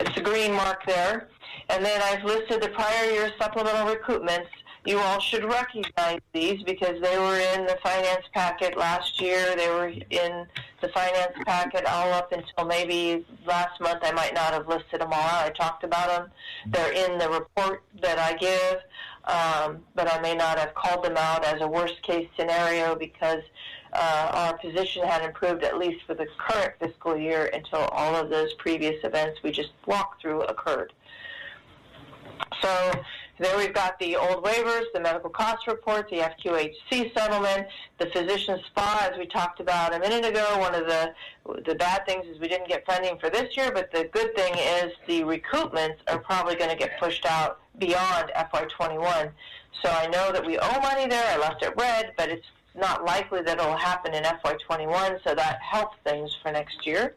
it's 0.00 0.16
a 0.16 0.20
green 0.20 0.52
mark 0.52 0.84
there. 0.86 1.28
And 1.70 1.84
then 1.84 2.00
I've 2.02 2.24
listed 2.24 2.62
the 2.62 2.68
prior 2.70 3.10
year 3.10 3.32
supplemental 3.40 3.94
recoupments. 3.94 4.48
You 4.86 4.98
all 4.98 5.20
should 5.20 5.44
recognize 5.44 6.20
these 6.32 6.62
because 6.62 7.02
they 7.02 7.18
were 7.18 7.38
in 7.38 7.66
the 7.66 7.76
finance 7.82 8.24
packet 8.32 8.78
last 8.78 9.20
year. 9.20 9.54
They 9.54 9.68
were 9.68 9.88
in 9.88 10.46
the 10.80 10.88
finance 10.88 11.32
packet 11.44 11.84
all 11.84 12.12
up 12.12 12.32
until 12.32 12.64
maybe 12.64 13.26
last 13.44 13.80
month. 13.80 13.98
I 14.02 14.12
might 14.12 14.34
not 14.34 14.54
have 14.54 14.66
listed 14.66 15.00
them 15.00 15.12
all 15.12 15.20
out. 15.20 15.44
I 15.44 15.50
talked 15.50 15.84
about 15.84 16.08
them. 16.08 16.30
They're 16.68 16.92
in 16.92 17.18
the 17.18 17.28
report 17.28 17.82
that 18.00 18.18
I 18.18 18.34
give 18.36 18.78
um, 19.28 19.84
but 19.94 20.12
I 20.12 20.20
may 20.20 20.34
not 20.34 20.58
have 20.58 20.74
called 20.74 21.04
them 21.04 21.16
out 21.16 21.44
as 21.44 21.60
a 21.60 21.68
worst 21.68 22.02
case 22.02 22.28
scenario 22.36 22.94
because 22.94 23.42
uh, 23.92 24.30
our 24.32 24.58
position 24.58 25.06
had 25.06 25.22
improved 25.22 25.64
at 25.64 25.78
least 25.78 26.04
for 26.06 26.14
the 26.14 26.26
current 26.38 26.72
fiscal 26.80 27.16
year 27.16 27.50
until 27.52 27.80
all 27.92 28.16
of 28.16 28.30
those 28.30 28.54
previous 28.54 28.96
events 29.04 29.40
we 29.42 29.50
just 29.50 29.70
walked 29.86 30.22
through 30.22 30.42
occurred. 30.42 30.92
So 32.62 32.92
there 33.38 33.56
we've 33.56 33.74
got 33.74 33.98
the 33.98 34.16
old 34.16 34.44
waivers, 34.44 34.84
the 34.92 35.00
medical 35.00 35.30
cost 35.30 35.66
report, 35.66 36.08
the 36.10 36.16
FQHC 36.16 37.14
settlement, 37.14 37.68
the 37.98 38.06
physician 38.06 38.58
spa, 38.66 39.08
as 39.10 39.18
we 39.18 39.26
talked 39.26 39.60
about 39.60 39.94
a 39.94 39.98
minute 39.98 40.24
ago. 40.24 40.58
One 40.58 40.74
of 40.74 40.86
the 40.86 41.14
the 41.66 41.74
bad 41.74 42.04
things 42.06 42.26
is 42.26 42.40
we 42.40 42.48
didn't 42.48 42.68
get 42.68 42.84
funding 42.84 43.18
for 43.18 43.30
this 43.30 43.56
year, 43.56 43.70
but 43.72 43.92
the 43.92 44.08
good 44.12 44.34
thing 44.34 44.54
is 44.54 44.92
the 45.06 45.22
recoupments 45.22 45.98
are 46.08 46.18
probably 46.18 46.56
going 46.56 46.70
to 46.70 46.76
get 46.76 46.98
pushed 46.98 47.24
out 47.26 47.60
beyond 47.78 48.30
FY21. 48.36 49.30
So 49.82 49.90
I 49.90 50.06
know 50.08 50.32
that 50.32 50.44
we 50.44 50.58
owe 50.58 50.80
money 50.80 51.06
there. 51.06 51.24
I 51.32 51.38
left 51.38 51.62
it 51.62 51.72
red, 51.76 52.12
but 52.16 52.28
it's 52.28 52.46
not 52.74 53.04
likely 53.04 53.42
that 53.42 53.58
it'll 53.58 53.76
happen 53.76 54.14
in 54.14 54.24
FY21, 54.24 55.22
so 55.24 55.34
that 55.34 55.58
helps 55.62 55.96
things 56.04 56.36
for 56.42 56.52
next 56.52 56.86
year. 56.86 57.16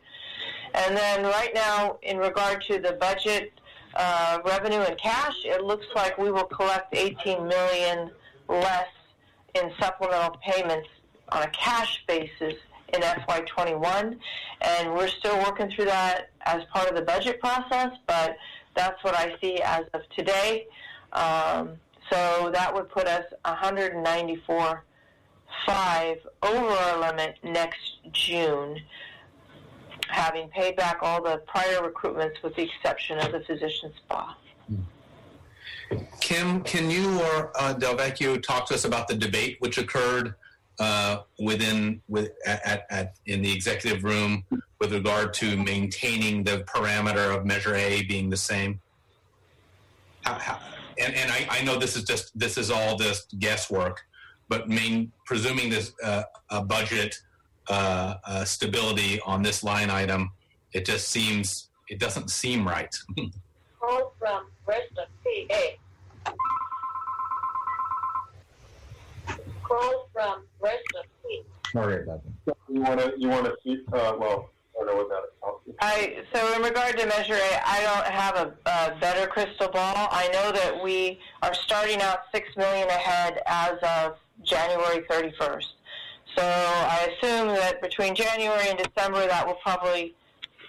And 0.74 0.95
then 0.95 1.24
right 1.24 1.51
now, 1.53 1.97
in 2.01 2.18
regard 2.18 2.64
to 2.64 2.80
the 2.80 2.93
budget 2.93 3.51
uh, 3.95 4.39
revenue 4.45 4.80
and 4.80 4.97
cash, 4.97 5.36
it 5.43 5.64
looks 5.64 5.86
like 5.95 6.18
we 6.18 6.32
will 6.32 6.45
collect 6.45 6.95
18 6.95 7.47
million 7.47 8.12
less 8.47 8.88
in 9.55 9.72
supplemental 9.80 10.38
payments 10.43 10.88
on 11.30 11.43
a 11.43 11.49
cash 11.49 12.03
basis 12.07 12.55
in 12.93 13.01
FY21, 13.01 14.18
and 14.62 14.93
we're 14.93 15.07
still 15.07 15.38
working 15.39 15.70
through 15.72 15.86
that 15.86 16.30
as 16.45 16.64
part 16.74 16.89
of 16.89 16.95
the 16.95 17.01
budget 17.01 17.39
process. 17.39 17.91
But 18.07 18.36
that's 18.76 19.03
what 19.03 19.15
I 19.15 19.36
see 19.41 19.59
as 19.61 19.86
of 19.93 20.01
today. 20.15 20.67
Um, 21.13 21.78
so 22.11 22.51
that 22.53 22.74
would 22.74 22.89
put 22.89 23.07
us 23.07 23.26
194.5 23.45 26.17
over 26.43 26.67
our 26.67 26.99
limit 26.99 27.38
next 27.43 27.97
June 28.11 28.80
having 30.07 30.49
paid 30.49 30.76
back 30.76 30.97
all 31.01 31.24
the 31.24 31.41
prior 31.47 31.80
recoupments 31.80 32.43
with 32.43 32.53
the 32.55 32.63
exception 32.63 33.17
of 33.19 33.32
the 33.32 33.39
physician 33.41 33.93
spa. 33.97 34.36
Kim, 36.19 36.61
can 36.63 36.89
you 36.89 37.22
or 37.22 37.51
uh, 37.59 37.74
Delvecchio 37.74 38.41
talk 38.41 38.65
to 38.67 38.74
us 38.74 38.86
about 38.86 39.07
the 39.07 39.15
debate 39.15 39.57
which 39.59 39.78
occurred 39.78 40.36
uh, 40.80 41.22
within 41.39 42.01
with 42.07 42.32
at, 42.45 42.86
at, 42.89 43.15
in 43.26 43.41
the 43.41 43.51
executive 43.51 44.03
room 44.03 44.43
with 44.80 44.93
regard 44.93 45.34
to 45.36 45.55
maintaining 45.57 46.43
the 46.43 46.63
parameter 46.63 47.36
of 47.36 47.45
Measure 47.45 47.76
A 47.76 48.03
being 48.03 48.30
the 48.30 48.38
same? 48.38 48.80
How, 50.22 50.34
how, 50.34 50.59
and 50.99 51.13
and 51.13 51.32
I, 51.32 51.47
I 51.49 51.63
know 51.63 51.78
this 51.78 51.95
is 51.95 52.03
just 52.03 52.38
this 52.38 52.57
is 52.57 52.72
all 52.72 52.97
just 52.97 53.38
guesswork, 53.39 54.01
but 54.49 54.69
main, 54.69 55.11
presuming 55.26 55.69
this 55.69 55.93
uh, 56.03 56.24
a 56.49 56.63
budget 56.63 57.15
uh, 57.69 58.15
uh, 58.26 58.43
stability 58.43 59.19
on 59.22 59.41
this 59.41 59.63
line 59.63 59.89
item, 59.89 60.32
it 60.74 60.86
just 60.86 61.09
seems 61.09 61.69
it 61.88 61.99
doesn't 61.99 62.30
seem 62.30 62.67
right. 62.67 62.95
Call 63.80 64.13
from 64.19 64.45
Preston, 64.65 65.05
PA. 65.24 66.34
Call 69.72 70.09
from 70.11 70.43
Preston, 70.59 71.03
PA. 71.24 71.72
Sorry 71.72 72.03
about 72.03 72.22
that. 72.45 72.57
You 72.67 72.82
want 72.82 72.99
to, 72.99 73.13
you 73.17 73.30
want 73.30 73.45
to 73.45 73.55
see, 73.63 73.82
uh, 73.93 74.15
well, 74.19 74.49
I 74.76 74.84
don't 74.84 74.88
know 74.88 74.95
what 74.95 75.09
that 75.09 75.24
is. 75.69 75.76
I 75.80 76.24
so 76.34 76.53
in 76.55 76.61
regard 76.61 76.97
to 76.97 77.05
Measure 77.05 77.36
A, 77.36 77.61
I 77.65 77.82
don't 77.82 78.07
have 78.07 78.36
a, 78.36 78.69
a 78.69 78.99
better 78.99 79.28
crystal 79.28 79.69
ball. 79.69 80.09
I 80.11 80.28
know 80.34 80.51
that 80.51 80.84
we 80.84 81.19
are 81.41 81.53
starting 81.53 82.01
out 82.01 82.19
six 82.34 82.49
million 82.57 82.88
ahead 82.89 83.41
as 83.45 83.76
of 83.82 84.15
January 84.43 85.05
31st. 85.09 85.67
So 86.36 86.43
I 86.43 87.09
assume 87.11 87.47
that 87.49 87.82
between 87.82 88.15
January 88.15 88.69
and 88.69 88.78
December, 88.78 89.28
that 89.28 89.45
will 89.45 89.57
probably 89.63 90.15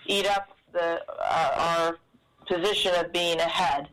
eat 0.07 0.27
up 0.27 0.57
the 0.73 1.01
uh, 1.09 1.51
our 1.57 1.99
position 2.47 2.95
of 2.97 3.13
being 3.13 3.39
ahead. 3.39 3.89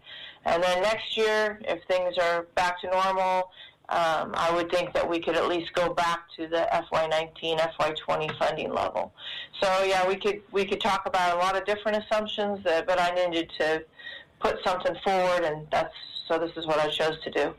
And 0.45 0.64
then 0.64 0.82
next 0.82 1.18
year, 1.18 1.60
if 1.66 1.84
things 1.88 2.18
are 2.18 2.43
back 2.55 2.82
to 2.82 2.89
normal, 2.89 3.51
um, 3.90 4.36
I 4.36 4.52
would 4.54 4.70
think 4.72 4.94
that 4.94 5.10
we 5.10 5.20
could 5.20 5.36
at 5.36 5.48
least 5.48 5.74
go 5.74 5.94
back 5.94 6.26
to 6.38 6.48
the 6.48 6.68
FY19, 6.72 7.58
FY20 7.58 8.38
funding 8.38 8.72
level. 8.72 9.12
So 9.62 9.84
yeah, 9.84 10.08
we 10.08 10.16
could 10.16 10.42
we 10.52 10.64
could 10.64 10.80
talk 10.80 11.08
about 11.08 11.36
a 11.36 11.40
lot 11.40 11.58
of 11.58 11.66
different 11.66 12.04
assumptions, 12.04 12.64
that, 12.66 12.86
but 12.86 13.00
I 13.00 13.12
needed 13.16 13.52
to 13.60 13.84
put 14.40 14.58
something 14.64 14.96
forward, 15.04 15.44
and 15.44 15.68
that's 15.72 15.94
so. 16.28 16.38
This 16.38 16.56
is 16.56 16.68
what 16.68 16.78
I 16.80 16.88
chose 16.90 17.20
to 17.24 17.32
do. 17.32 17.54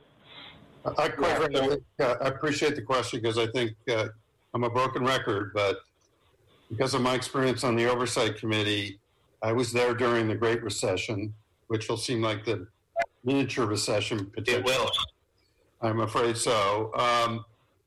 I, 0.84 1.08
quite 1.08 1.36
frankly, 1.36 1.60
I 1.60 1.68
think, 1.68 1.82
uh, 2.00 2.14
I 2.20 2.28
appreciate 2.28 2.76
the 2.76 2.82
question 2.82 3.20
because 3.20 3.36
I 3.36 3.48
think 3.48 3.72
uh, 3.90 4.06
I'm 4.54 4.62
a 4.62 4.70
broken 4.70 5.04
record, 5.04 5.50
but 5.52 5.78
because 6.70 6.94
of 6.94 7.02
my 7.02 7.14
experience 7.14 7.64
on 7.64 7.74
the 7.74 7.90
oversight 7.90 8.36
committee, 8.36 9.00
I 9.42 9.52
was 9.52 9.72
there 9.72 9.94
during 9.94 10.28
the 10.28 10.36
Great 10.36 10.62
Recession, 10.62 11.34
which 11.66 11.88
will 11.88 11.96
seem 11.96 12.22
like 12.22 12.44
the 12.44 12.68
miniature 13.24 13.66
recession. 13.66 14.30
It 14.36 14.64
will. 14.64 14.90
I'm 15.82 16.00
afraid 16.00 16.36
so. 16.36 16.92
Um, 16.94 17.44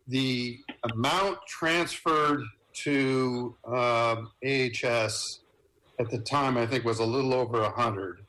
the 0.08 0.60
amount 0.92 1.38
transferred 1.48 2.44
to 2.74 3.56
um, 3.68 4.32
AHS 4.44 5.40
at 6.00 6.10
the 6.10 6.18
time, 6.20 6.58
I 6.58 6.66
think, 6.66 6.86
was 6.86 7.00
a 7.00 7.06
little 7.06 7.34
over 7.34 7.62
100 7.62 8.22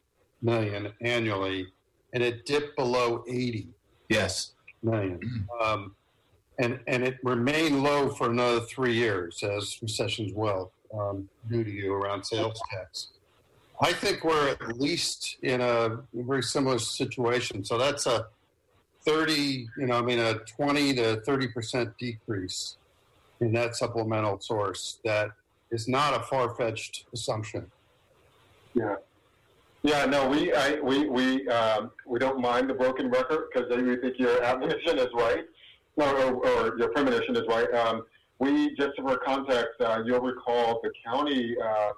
million 0.43 0.93
annually, 1.01 1.67
and 2.13 2.23
it 2.23 2.45
dipped 2.47 2.77
below 2.77 3.25
80 3.27 3.69
Yes. 4.11 4.53
million. 4.83 5.49
Um, 5.63 5.95
and, 6.59 6.79
and 6.87 7.03
it 7.03 7.17
remained 7.25 7.83
low 7.83 8.11
for 8.11 8.31
another 8.31 8.61
three 8.61 8.95
years 8.95 9.43
as 9.43 9.79
recessions 9.83 10.33
will 10.35 10.71
um, 10.97 11.29
due 11.51 11.65
to 11.65 11.71
you 11.71 11.95
around 11.95 12.23
sales 12.25 12.61
tax. 12.71 13.09
I 13.81 13.93
think 13.93 14.23
we're 14.23 14.51
at 14.51 14.79
least 14.79 15.39
in 15.43 15.61
a 15.61 15.99
very 16.13 16.43
similar 16.43 16.79
situation. 16.79 17.65
So 17.65 17.77
that's 17.77 18.07
a 18.07 18.27
30, 19.05 19.69
you 19.79 19.87
know, 19.87 19.99
I 19.99 20.03
mean, 20.03 20.19
a 20.19 20.35
20 20.35 20.95
to 20.95 21.23
30% 21.27 21.95
decrease 21.99 22.77
in 23.41 23.53
that 23.53 23.77
supplemental 23.77 24.41
source. 24.41 24.99
That 25.05 25.31
is 25.71 25.89
not 25.89 26.19
a 26.19 26.25
far 26.25 26.55
fetched 26.55 27.05
assumption. 27.13 27.71
Yeah. 28.75 28.97
Yeah, 29.83 30.07
no, 30.07 30.27
we 30.27 30.51
I, 30.51 30.81
we 30.81 31.11
we 31.11 31.47
um, 31.49 31.91
we 32.07 32.19
don't 32.19 32.41
mind 32.41 32.71
the 32.71 32.75
broken 32.75 33.11
record 33.11 33.49
because 33.53 33.69
we 33.77 33.97
think 33.97 34.19
your 34.19 34.43
admonition 34.51 34.99
is 34.99 35.09
right, 35.13 35.45
or, 35.97 36.07
or, 36.07 36.79
your 36.79 36.89
premonition 36.89 37.37
is 37.37 37.43
right. 37.49 37.71
Um, 37.75 38.07
we 38.39 38.75
just 38.77 38.93
for 38.97 39.19
context, 39.19 39.79
uh, 39.81 40.03
you'll 40.07 40.21
recall 40.21 40.81
the 40.83 40.91
county 41.05 41.55
uh, 41.63 41.91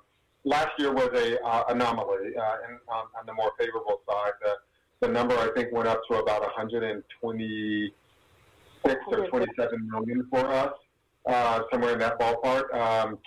last 0.45 0.71
year 0.81 0.93
was 0.93 1.11
a 1.15 1.41
uh, 1.45 1.65
anomaly 1.69 2.37
uh, 2.37 2.57
in, 2.69 2.79
on, 2.89 3.05
on 3.19 3.25
the 3.25 3.35
more 3.35 3.53
favorable 3.57 4.01
side. 4.09 4.33
The, 4.43 4.55
the 5.01 5.09
number 5.09 5.35
I 5.35 5.49
think 5.55 5.73
went 5.73 5.89
up 5.89 6.01
to 6.11 6.19
about 6.19 6.43
126 6.43 7.95
or 9.09 9.27
27 9.27 9.91
million 9.91 10.27
for 10.31 10.47
us, 10.47 10.73
uh, 11.27 11.63
somewhere 11.71 11.93
in 11.93 11.99
that 11.99 12.19
ballpark. 12.19 12.75
Um, 12.75 13.19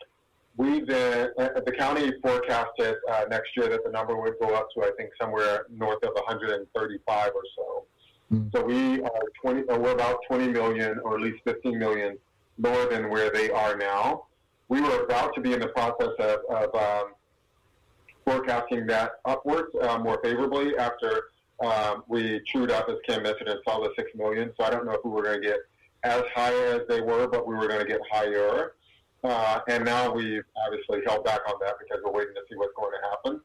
we 0.57 0.82
then, 0.82 1.30
uh, 1.38 1.61
the 1.65 1.72
county 1.72 2.11
forecasted 2.22 2.95
uh, 3.09 3.26
next 3.30 3.55
year 3.55 3.70
that 3.70 3.84
the 3.86 3.91
number 3.91 4.20
would 4.20 4.34
go 4.41 4.53
up 4.55 4.67
to 4.76 4.84
I 4.84 4.91
think 4.97 5.11
somewhere 5.22 5.65
north 5.70 6.03
of 6.03 6.13
135 6.15 7.32
or 7.34 7.41
so. 7.55 7.86
Mm. 8.32 8.51
So 8.53 8.63
we 8.63 9.01
are 9.01 9.22
20, 9.41 9.63
or 9.70 9.80
we're 9.80 9.93
about 9.93 10.20
20 10.28 10.49
million 10.49 10.99
or 11.03 11.15
at 11.15 11.22
least 11.22 11.39
15 11.45 11.80
million 11.80 12.17
lower 12.57 12.89
than 12.89 13.09
where 13.09 13.32
they 13.32 13.49
are 13.51 13.78
now. 13.78 14.26
We 14.67 14.82
were 14.82 15.03
about 15.03 15.34
to 15.36 15.41
be 15.41 15.53
in 15.53 15.59
the 15.59 15.70
process 15.70 16.09
of, 16.20 16.39
of 16.49 16.76
um, 16.76 17.13
forecasting 18.26 18.86
that 18.88 19.13
upwards 19.26 19.70
uh, 19.82 19.97
more 19.97 20.20
favorably 20.22 20.78
after 20.78 21.24
um, 21.62 22.03
we 22.07 22.41
chewed 22.45 22.72
up, 22.72 22.89
as 22.89 22.95
Kim 23.05 23.24
mentioned, 23.24 23.49
and 23.49 23.60
saw 23.68 23.80
the 23.80 23.91
six 23.95 24.12
million. 24.16 24.51
So 24.57 24.66
I 24.66 24.70
don't 24.70 24.86
know 24.86 24.93
if 24.93 25.03
we 25.03 25.12
were 25.12 25.24
going 25.24 25.41
to 25.41 25.47
get 25.47 25.60
as 26.03 26.24
high 26.34 26.53
as 26.53 26.82
they 26.88 27.01
were, 27.01 27.28
but 27.28 27.47
we 27.47 27.55
were 27.55 27.68
going 27.68 27.82
to 27.82 27.88
get 27.88 27.99
higher. 28.12 28.74
Uh, 29.24 29.60
and 29.68 29.84
now 29.84 30.12
we've 30.12 30.43
obviously 30.66 31.01
held 31.05 31.26
back 31.26 31.41
on 31.47 31.55
that 31.62 31.76
because 31.80 32.01
we're 32.05 32.12
waiting 32.12 32.34
to 32.34 32.41
see 32.49 32.55
what's 32.55 32.74
going 32.76 32.91
to 32.91 33.10
happen. 33.10 33.41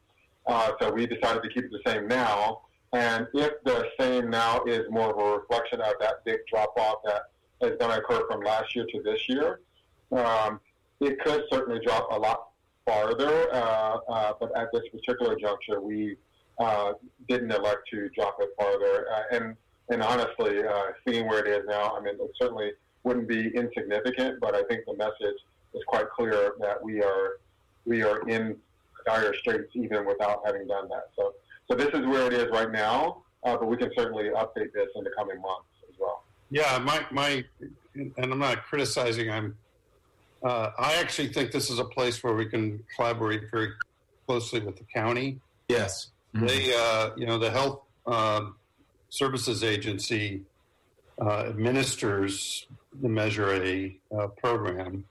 Uh, 0.47 0.73
so 0.81 0.93
we 0.93 1.07
decided 1.07 1.43
to 1.43 1.49
keep 1.49 1.65
it 1.65 1.73
the 1.73 1.91
same 1.91 2.07
now. 2.07 2.63
And 2.93 3.27
if 3.35 3.53
the 3.65 3.89
same 3.99 4.31
now 4.31 4.63
is 4.65 4.89
more 4.89 5.11
of 5.11 5.19
a 5.19 5.39
reflection 5.39 5.81
of 5.81 5.95
that 6.01 6.25
big 6.25 6.47
drop 6.47 6.75
off 6.79 6.99
that 7.05 7.23
is 7.63 7.77
going 7.81 7.91
to 7.91 7.99
occur 7.99 8.25
from 8.31 8.43
last 8.43 8.77
year 8.77 8.87
to 8.93 9.03
this 9.03 9.29
year, 9.29 9.61
um, 10.13 10.61
it 11.01 11.19
could 11.21 11.43
certainly 11.51 11.81
drop 11.85 12.09
a 12.13 12.17
lot 12.17 12.51
farther. 12.87 13.53
Uh, 13.53 13.99
uh, 14.09 14.33
but 14.39 14.57
at 14.57 14.69
this 14.73 14.83
particular 14.93 15.35
juncture, 15.35 15.81
we 15.81 16.17
uh, 16.59 16.93
didn't 17.29 17.51
elect 17.51 17.89
to 17.91 18.09
drop 18.11 18.37
it 18.41 18.51
farther. 18.59 19.07
Uh, 19.15 19.37
and 19.37 19.57
and 19.91 20.03
honestly, 20.03 20.65
uh, 20.67 20.93
seeing 21.07 21.27
where 21.29 21.45
it 21.45 21.49
is 21.49 21.67
now, 21.69 21.95
I 21.97 22.01
mean, 22.01 22.15
it 22.15 22.31
certainly 22.41 22.73
wouldn't 23.03 23.29
be 23.29 23.49
insignificant. 23.55 24.41
But 24.41 24.55
I 24.55 24.63
think 24.65 24.85
the 24.87 24.97
message 24.97 25.39
is 25.75 25.83
quite 25.87 26.09
clear 26.11 26.53
that 26.61 26.83
we 26.83 27.03
are 27.03 27.39
we 27.85 28.03
are 28.03 28.27
in 28.29 28.57
dire 29.07 29.35
straits 29.35 29.71
even 29.75 30.07
without 30.07 30.41
having 30.47 30.67
done 30.67 30.89
that. 30.89 31.11
So 31.17 31.35
so 31.71 31.77
this 31.77 31.89
is 31.89 32.07
where 32.07 32.27
it 32.27 32.33
is 32.33 32.49
right 32.51 32.71
now. 32.71 33.23
Uh, 33.45 33.59
but 33.59 33.67
we 33.67 33.77
can 33.77 33.91
certainly 33.95 34.31
update 34.31 34.73
this 34.73 34.89
in 34.97 35.05
the 35.05 35.11
coming 35.19 35.39
months 35.39 35.69
as 35.87 35.95
well. 36.01 36.25
Yeah, 36.51 36.79
my, 36.79 37.05
my 37.11 37.45
and 37.95 38.33
I'm 38.33 38.39
not 38.39 38.65
criticizing, 38.65 39.31
I'm 39.31 39.55
uh, 40.43 40.71
I 40.79 40.95
actually 40.95 41.29
think 41.29 41.53
this 41.53 41.71
is 41.71 41.79
a 41.79 41.85
place 41.85 42.23
where 42.23 42.35
we 42.35 42.47
can 42.47 42.83
collaborate 42.95 43.51
very 43.51 43.71
closely 44.27 44.61
with 44.61 44.77
the 44.77 44.85
county. 44.85 45.41
Yes. 45.69 46.09
They, 46.35 46.75
uh, 46.75 47.11
you 47.17 47.27
know, 47.27 47.39
the 47.39 47.51
health 47.51 47.83
um, 48.07 48.57
services 49.09 49.63
agency 49.63 50.43
uh, 51.21 51.45
administers 51.47 52.67
the 53.01 53.09
Measure 53.09 53.63
A 53.63 53.97
uh, 54.17 54.27
program 54.29 55.05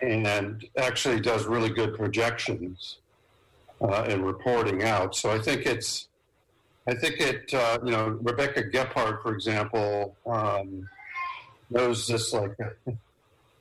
and 0.00 0.64
actually 0.76 1.20
does 1.20 1.46
really 1.46 1.70
good 1.70 1.94
projections 1.96 2.98
uh, 3.80 4.04
and 4.08 4.24
reporting 4.24 4.84
out. 4.84 5.16
So 5.16 5.30
I 5.30 5.38
think 5.38 5.66
it's, 5.66 6.08
I 6.86 6.94
think 6.94 7.20
it, 7.20 7.52
uh, 7.52 7.78
you 7.84 7.90
know, 7.90 8.18
Rebecca 8.22 8.62
Gebhart, 8.64 9.22
for 9.22 9.34
example, 9.34 10.16
um, 10.26 10.88
knows 11.70 12.06
this 12.06 12.32
like 12.32 12.56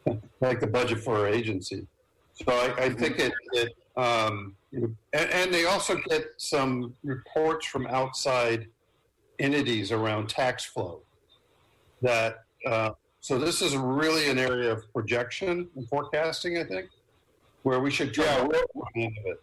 like 0.41 0.59
the 0.59 0.67
budget 0.67 0.99
for 0.99 1.17
our 1.17 1.27
agency. 1.27 1.87
So 2.33 2.51
I, 2.51 2.85
I 2.85 2.89
think 2.89 3.19
it, 3.19 3.33
it 3.53 3.75
um, 3.95 4.55
and, 4.73 4.95
and 5.13 5.53
they 5.53 5.65
also 5.65 5.97
get 6.09 6.25
some 6.37 6.95
reports 7.03 7.65
from 7.65 7.87
outside 7.87 8.67
entities 9.39 9.91
around 9.91 10.29
tax 10.29 10.65
flow. 10.65 11.01
That 12.01 12.43
uh, 12.65 12.91
so 13.21 13.37
this 13.37 13.61
is 13.61 13.75
really 13.75 14.29
an 14.29 14.37
area 14.37 14.71
of 14.71 14.91
projection 14.93 15.69
and 15.75 15.87
forecasting. 15.87 16.57
I 16.57 16.63
think 16.63 16.89
where 17.63 17.79
we 17.79 17.91
should 17.91 18.13
try 18.13 18.25
Yeah, 18.25 18.47
to. 19.07 19.37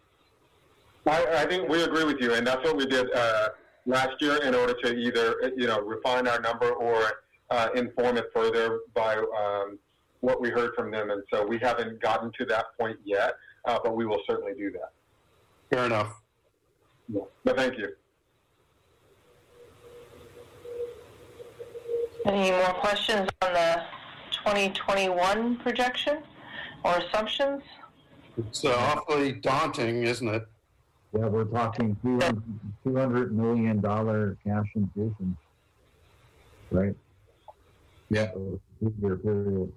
I, 1.07 1.43
I 1.43 1.45
think 1.47 1.67
we 1.67 1.83
agree 1.83 2.03
with 2.03 2.21
you, 2.21 2.35
and 2.35 2.45
that's 2.45 2.63
what 2.63 2.77
we 2.77 2.85
did 2.85 3.11
uh, 3.11 3.49
last 3.87 4.21
year 4.21 4.43
in 4.43 4.53
order 4.53 4.73
to 4.83 4.95
either 4.95 5.53
you 5.57 5.67
know 5.67 5.81
refine 5.81 6.27
our 6.27 6.39
number 6.39 6.71
or 6.71 7.01
uh, 7.49 7.69
inform 7.75 8.17
it 8.17 8.25
further 8.33 8.81
by 8.93 9.15
um, 9.15 9.79
what 10.19 10.39
we 10.39 10.49
heard 10.49 10.73
from 10.75 10.91
them. 10.91 11.09
And 11.09 11.23
so 11.33 11.45
we 11.45 11.57
haven't 11.57 11.99
gotten 11.99 12.31
to 12.37 12.45
that 12.45 12.65
point 12.79 12.97
yet, 13.03 13.33
uh, 13.65 13.79
but 13.83 13.95
we 13.95 14.05
will 14.05 14.21
certainly 14.27 14.53
do 14.53 14.71
that. 14.71 14.91
Fair 15.71 15.85
enough. 15.85 16.21
But 17.45 17.55
thank 17.55 17.77
you. 17.77 17.89
Any 22.25 22.51
more 22.51 22.73
questions 22.73 23.29
on 23.41 23.53
the 23.53 23.83
2021 24.31 25.57
projection 25.57 26.19
or 26.83 26.97
assumptions? 26.97 27.63
It's 28.37 28.65
uh, 28.65 28.69
awfully 28.69 29.33
daunting, 29.33 30.03
isn't 30.03 30.27
it? 30.27 30.45
Yeah, 31.13 31.27
we're 31.27 31.45
talking 31.45 31.97
200, 32.03 32.43
200 32.83 33.35
million 33.35 33.81
dollar 33.81 34.37
cash 34.45 34.67
infusion. 34.75 35.37
Right? 36.69 36.95
Yeah. 38.09 38.31
Year 39.01 39.15
period. 39.17 39.71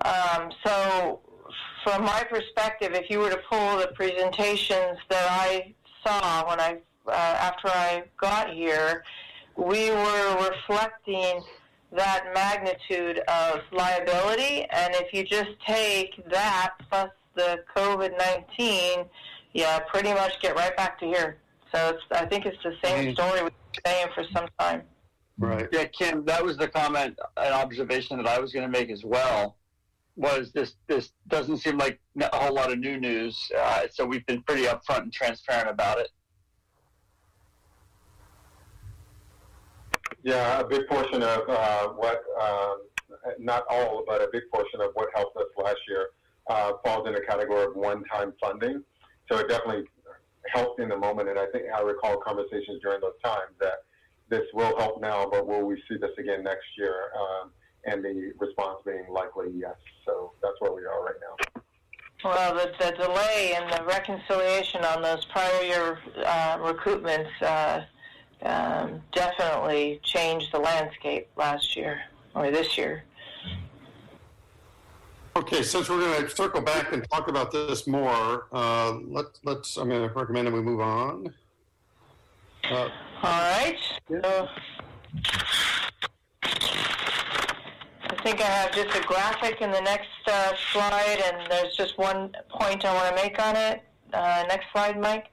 Um, 0.04 0.52
so, 0.66 1.20
from 1.84 2.04
my 2.04 2.26
perspective, 2.30 2.94
if 2.94 3.10
you 3.10 3.20
were 3.20 3.30
to 3.30 3.40
pull 3.50 3.78
the 3.78 3.88
presentations 3.96 4.98
that 5.10 5.28
I 5.30 5.74
saw 6.06 6.50
when 6.50 6.60
I 6.60 6.80
uh, 7.08 7.12
after 7.12 7.68
I 7.68 8.04
got 8.20 8.54
here, 8.54 9.04
we 9.56 9.92
were 9.92 10.50
reflecting 10.50 11.42
that 11.92 12.26
magnitude 12.34 13.20
of 13.28 13.62
liability. 13.72 14.66
And 14.72 14.96
if 14.96 15.14
you 15.14 15.24
just 15.24 15.52
take 15.66 16.28
that 16.30 16.74
plus 16.90 17.10
the 17.36 17.64
COVID 17.76 18.18
19, 18.58 19.06
yeah, 19.54 19.80
pretty 19.80 20.14
much 20.14 20.40
get 20.42 20.56
right 20.56 20.76
back 20.76 21.00
to 21.00 21.06
here. 21.06 21.38
So 21.74 21.90
it's, 21.90 22.04
I 22.12 22.26
think 22.26 22.46
it's 22.46 22.62
the 22.64 22.76
same 22.84 23.14
story 23.16 23.42
we've 23.42 23.52
been 23.52 23.82
saying 23.86 24.08
for 24.14 24.24
some 24.32 24.48
time. 24.60 24.84
Right. 25.40 25.68
Yeah, 25.72 25.86
Kim, 25.86 26.24
that 26.26 26.44
was 26.44 26.58
the 26.58 26.68
comment, 26.68 27.18
an 27.38 27.54
observation 27.54 28.18
that 28.18 28.28
I 28.28 28.40
was 28.40 28.54
going 28.54 28.72
to 28.72 28.80
make 28.80 28.92
as 28.92 29.04
well. 29.04 29.58
Was 30.16 30.52
this 30.52 30.76
this 30.88 31.14
doesn't 31.28 31.58
seem 31.58 31.80
like 31.80 32.00
a 32.22 32.38
whole 32.38 32.54
lot 32.54 32.72
of 32.72 32.78
new 32.78 33.00
news? 33.00 33.52
Uh, 33.58 33.88
so 33.92 34.06
we've 34.06 34.26
been 34.28 34.44
pretty 34.44 34.66
upfront 34.66 35.02
and 35.04 35.12
transparent 35.12 35.70
about 35.70 35.98
it. 35.98 36.10
Yeah, 40.22 40.60
a 40.60 40.64
big 40.64 40.88
portion 40.88 41.24
of 41.24 41.42
uh, 41.50 41.88
what, 41.90 42.22
um, 42.40 42.84
not 43.40 43.64
all, 43.70 44.04
but 44.08 44.22
a 44.22 44.30
big 44.32 44.44
portion 44.54 44.80
of 44.80 44.92
what 44.94 45.10
helped 45.16 45.36
us 45.38 45.48
last 45.58 45.80
year 45.90 46.10
uh, 46.48 46.74
falls 46.86 47.08
in 47.08 47.14
the 47.14 47.22
category 47.22 47.64
of 47.64 47.76
one-time 47.76 48.34
funding. 48.40 48.84
So 49.30 49.40
it 49.40 49.50
definitely 49.50 49.86
helped 50.52 50.80
in 50.80 50.90
the 50.90 50.98
moment, 50.98 51.30
and 51.30 51.40
I 51.40 51.46
think 51.48 51.66
I 51.74 51.82
recall 51.82 52.18
conversations 52.18 52.82
during 52.82 53.02
those 53.02 53.20
times 53.24 53.54
that 53.60 53.86
this 54.30 54.44
will 54.54 54.78
help 54.78 55.02
now, 55.02 55.28
but 55.30 55.48
will 55.48 55.64
we 55.64 55.76
see 55.90 55.98
this 55.98 56.12
again 56.18 56.44
next 56.44 56.66
year? 56.78 57.12
Um, 57.16 57.52
and 57.86 58.04
the 58.04 58.32
response 58.40 58.80
being 58.86 59.06
likely 59.10 59.48
yes. 59.56 59.76
So 60.06 60.32
that's 60.42 60.56
where 60.60 60.72
we 60.72 60.86
are 60.86 61.04
right 61.04 61.16
now. 61.22 61.62
Well, 62.24 62.54
the, 62.54 62.72
the 62.80 62.92
delay 62.92 63.54
and 63.58 63.70
the 63.70 63.84
reconciliation 63.84 64.86
on 64.86 65.02
those 65.02 65.26
prior 65.26 65.64
year 65.64 66.00
uh, 66.26 66.58
recoupments 66.60 67.30
uh, 67.42 67.82
um, 68.44 69.02
definitely 69.12 70.00
changed 70.04 70.54
the 70.54 70.60
landscape 70.60 71.28
last 71.36 71.76
year 71.76 72.02
or 72.34 72.50
this 72.50 72.78
year. 72.78 73.04
Okay, 75.36 75.64
since 75.64 75.90
we're 75.90 76.00
going 76.00 76.24
to 76.24 76.30
circle 76.30 76.62
back 76.62 76.94
and 76.94 77.10
talk 77.10 77.28
about 77.28 77.52
this 77.52 77.88
more, 77.88 78.46
uh, 78.52 79.00
let, 79.08 79.26
let's. 79.44 79.78
I'm 79.78 79.90
going 79.90 80.08
to 80.08 80.14
recommend 80.14 80.46
that 80.46 80.54
we 80.54 80.62
move 80.62 80.80
on. 80.80 81.34
Uh, 82.70 82.76
All 82.76 82.90
right. 83.24 83.78
So, 84.08 84.48
I 86.44 88.16
think 88.24 88.42
I 88.42 88.46
have 88.46 88.72
just 88.74 88.96
a 88.96 89.02
graphic 89.02 89.60
in 89.62 89.72
the 89.72 89.82
next 89.82 90.08
uh, 90.28 90.54
slide, 90.72 91.24
and 91.26 91.50
there's 91.50 91.76
just 91.76 91.98
one 91.98 92.36
point 92.52 92.86
I 92.86 92.94
want 92.94 93.18
to 93.18 93.24
make 93.24 93.42
on 93.42 93.56
it. 93.56 93.82
Uh, 94.14 94.46
next 94.48 94.68
slide, 94.72 95.00
Mike. 95.00 95.32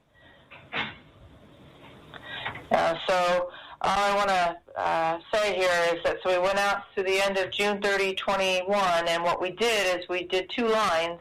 Uh, 2.71 2.95
so 3.07 3.51
all 3.83 3.99
I 3.99 4.15
want 4.15 4.29
to 4.29 4.57
uh, 4.77 5.19
say 5.33 5.57
here 5.57 5.95
is 5.95 6.03
that 6.05 6.19
so 6.23 6.31
we 6.31 6.39
went 6.39 6.59
out 6.59 6.83
to 6.97 7.03
the 7.03 7.21
end 7.21 7.39
of 7.39 7.51
June 7.51 7.81
30, 7.81 8.15
21, 8.15 9.09
and 9.09 9.23
what 9.23 9.41
we 9.41 9.53
did 9.53 9.99
is 9.99 10.09
we 10.09 10.25
did 10.25 10.51
two 10.51 10.69
lines. 10.69 11.19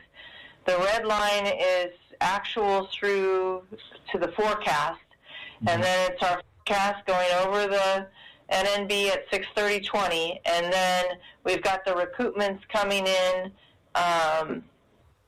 The 0.65 0.77
red 0.77 1.05
line 1.05 1.47
is 1.47 1.93
actual 2.19 2.89
through 2.91 3.63
to 4.11 4.17
the 4.17 4.27
forecast, 4.33 4.99
and 5.67 5.81
then 5.81 6.11
it's 6.11 6.21
our 6.21 6.41
forecast 6.67 7.05
going 7.05 7.31
over 7.47 7.67
the 7.67 8.07
NNB 8.51 9.09
at 9.09 9.31
630.20, 9.31 10.39
and 10.45 10.73
then 10.73 11.05
we've 11.45 11.61
got 11.61 11.85
the 11.85 11.91
recoupments 11.91 12.59
coming 12.67 13.07
in 13.07 13.51
um, 13.95 14.63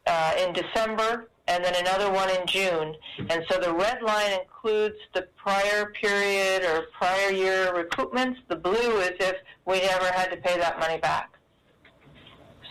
uh, 0.06 0.34
in 0.38 0.52
December, 0.54 1.30
and 1.52 1.64
then 1.66 1.76
another 1.76 2.10
one 2.12 2.30
in 2.30 2.46
June. 2.48 2.96
And 3.30 3.44
so 3.50 3.60
the 3.60 3.74
red 3.74 4.02
line 4.02 4.40
includes 4.40 4.96
the 5.14 5.28
prior 5.36 5.92
period 6.02 6.64
or 6.64 6.86
prior 6.98 7.32
year 7.32 7.74
recoupments. 7.74 8.38
The 8.48 8.56
blue 8.56 9.00
is 9.02 9.12
if 9.20 9.36
we 9.66 9.82
never 9.82 10.06
had 10.06 10.32
to 10.32 10.38
pay 10.38 10.58
that 10.58 10.80
money 10.80 10.98
back. 10.98 11.38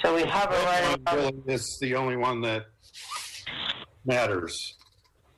So 0.03 0.15
we 0.15 0.23
hover 0.23 0.53
right 0.53 0.99
that 1.05 1.15
around. 1.15 1.25
one 1.25 1.43
really 1.47 1.55
is 1.55 1.79
the 1.81 1.95
only 1.95 2.17
one 2.17 2.41
that 2.41 2.67
matters 4.07 4.77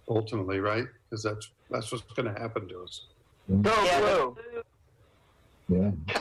ultimately, 0.08 0.60
right? 0.60 0.84
Because 1.10 1.24
that's 1.24 1.50
that's 1.68 1.90
what's 1.90 2.04
going 2.14 2.32
to 2.32 2.40
happen 2.40 2.68
to 2.68 2.82
us. 2.82 3.06
Go 3.60 3.84
Yeah, 3.84 4.00
blue. 4.00 4.36
Yeah. 5.68 5.90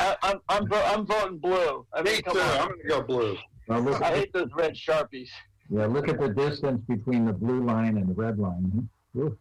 I, 0.00 0.16
I'm 0.22 0.40
I'm, 0.48 0.72
I'm 0.72 1.06
voting 1.06 1.38
blue. 1.38 1.86
I 1.92 2.02
mean, 2.02 2.16
Me 2.16 2.22
too. 2.22 2.30
On. 2.30 2.58
I'm 2.58 2.68
going 2.68 2.80
to 2.82 2.88
go 2.88 3.02
blue. 3.02 3.38
I 3.70 4.14
hate 4.14 4.32
those 4.32 4.48
red 4.56 4.74
sharpies. 4.74 5.28
Yeah, 5.70 5.86
look 5.86 6.08
at 6.08 6.18
the 6.18 6.28
distance 6.28 6.82
between 6.88 7.26
the 7.26 7.32
blue 7.32 7.62
line 7.62 7.96
and 7.98 8.08
the 8.08 8.14
red 8.14 8.38
line. 8.38 8.88
Ooh. 9.16 9.36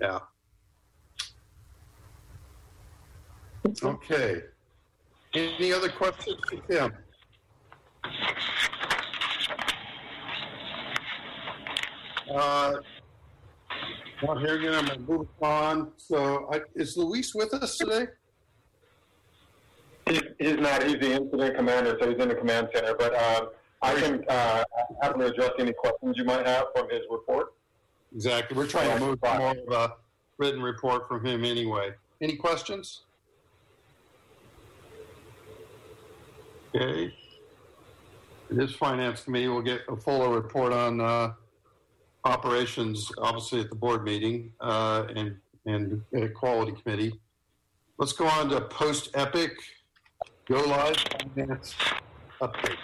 Yeah. 0.00 0.18
Okay. 3.82 4.42
Any 5.34 5.72
other 5.72 5.88
questions 5.88 6.36
for 6.48 6.56
Tim? 6.66 6.92
Uh, 12.34 12.74
not 14.22 14.40
hearing 14.40 14.64
it, 14.64 14.72
I'm 14.74 14.86
going 14.86 15.06
to 15.06 15.12
move 15.12 15.28
on. 15.40 15.92
So, 15.96 16.48
I, 16.52 16.60
is 16.74 16.96
Luis 16.96 17.34
with 17.34 17.52
us 17.54 17.76
today? 17.76 18.06
He's, 20.08 20.22
he's 20.38 20.56
not. 20.56 20.82
He's 20.82 20.98
the 20.98 21.12
incident 21.12 21.56
commander, 21.56 21.96
so 22.00 22.10
he's 22.10 22.20
in 22.20 22.28
the 22.28 22.34
command 22.34 22.68
center. 22.74 22.94
But 22.94 23.14
uh, 23.14 23.46
I 23.82 23.94
can 23.94 24.24
uh, 24.28 24.64
happily 25.02 25.26
address 25.26 25.50
any 25.58 25.72
questions 25.72 26.16
you 26.16 26.24
might 26.24 26.46
have 26.46 26.66
from 26.74 26.90
his 26.90 27.00
report. 27.10 27.54
Exactly. 28.14 28.56
We're 28.56 28.66
trying 28.66 28.98
to 28.98 29.04
move 29.04 29.18
more 29.22 29.50
of 29.50 29.72
a 29.72 29.94
written 30.38 30.62
report 30.62 31.08
from 31.08 31.24
him 31.24 31.44
anyway. 31.44 31.92
Any 32.20 32.36
questions? 32.36 33.02
Okay. 36.74 37.14
This 38.50 38.72
finance 38.72 39.22
committee 39.22 39.48
will 39.48 39.62
get 39.62 39.82
a 39.88 39.96
fuller 39.96 40.28
report 40.28 40.72
on 40.72 41.00
uh, 41.00 41.32
operations, 42.24 43.10
obviously 43.18 43.60
at 43.60 43.70
the 43.70 43.76
board 43.76 44.04
meeting 44.04 44.52
uh, 44.60 45.06
and 45.14 45.36
and 45.66 46.02
quality 46.34 46.72
committee. 46.72 47.20
Let's 47.98 48.12
go 48.12 48.26
on 48.26 48.48
to 48.48 48.60
post 48.62 49.10
epic 49.14 49.52
go 50.46 50.62
live 50.62 50.96
finance 51.34 51.74
update. 52.40 52.76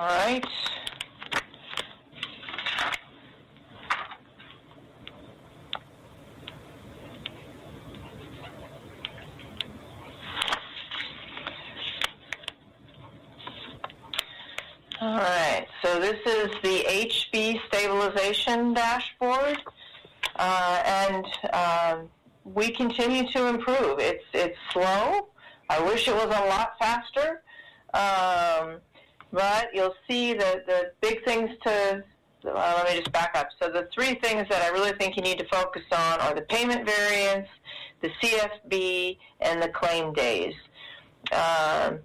All 0.00 0.06
right. 0.06 0.42
All 15.02 15.16
right, 15.18 15.66
so 15.82 16.00
this 16.00 16.18
is 16.24 16.48
the 16.62 16.84
HB 16.88 17.60
stabilization 17.66 18.72
dashboard, 18.72 19.58
uh, 20.36 20.82
and 20.86 21.26
um, 21.52 22.08
we 22.44 22.70
continue 22.70 23.30
to 23.32 23.48
improve. 23.48 23.98
It's 23.98 24.24
it's 24.32 24.56
slow. 24.72 25.28
I 25.68 25.82
wish 25.82 26.08
it 26.08 26.14
was 26.14 26.24
a 26.24 26.46
lot 26.48 26.78
faster, 26.78 27.42
um, 27.92 28.80
but 29.32 29.70
you'll 29.74 29.94
see 30.08 30.34
the 30.34 30.62
the 30.66 30.92
big 31.00 31.24
things 31.24 31.50
to. 31.64 32.04
Let 32.42 32.88
me 32.88 32.98
just 32.98 33.12
back 33.12 33.32
up. 33.36 33.48
So 33.60 33.68
the 33.68 33.86
three 33.92 34.14
things 34.14 34.48
that 34.48 34.62
I 34.62 34.68
really 34.68 34.92
think 34.92 35.14
you 35.14 35.22
need 35.22 35.38
to 35.40 35.48
focus 35.48 35.82
on 35.92 36.20
are 36.20 36.34
the 36.34 36.40
payment 36.40 36.86
variance, 36.86 37.46
the 38.00 38.08
CFB, 38.08 39.18
and 39.40 39.62
the 39.62 39.68
claim 39.68 40.14
days. 40.14 40.54
Um, 41.32 41.98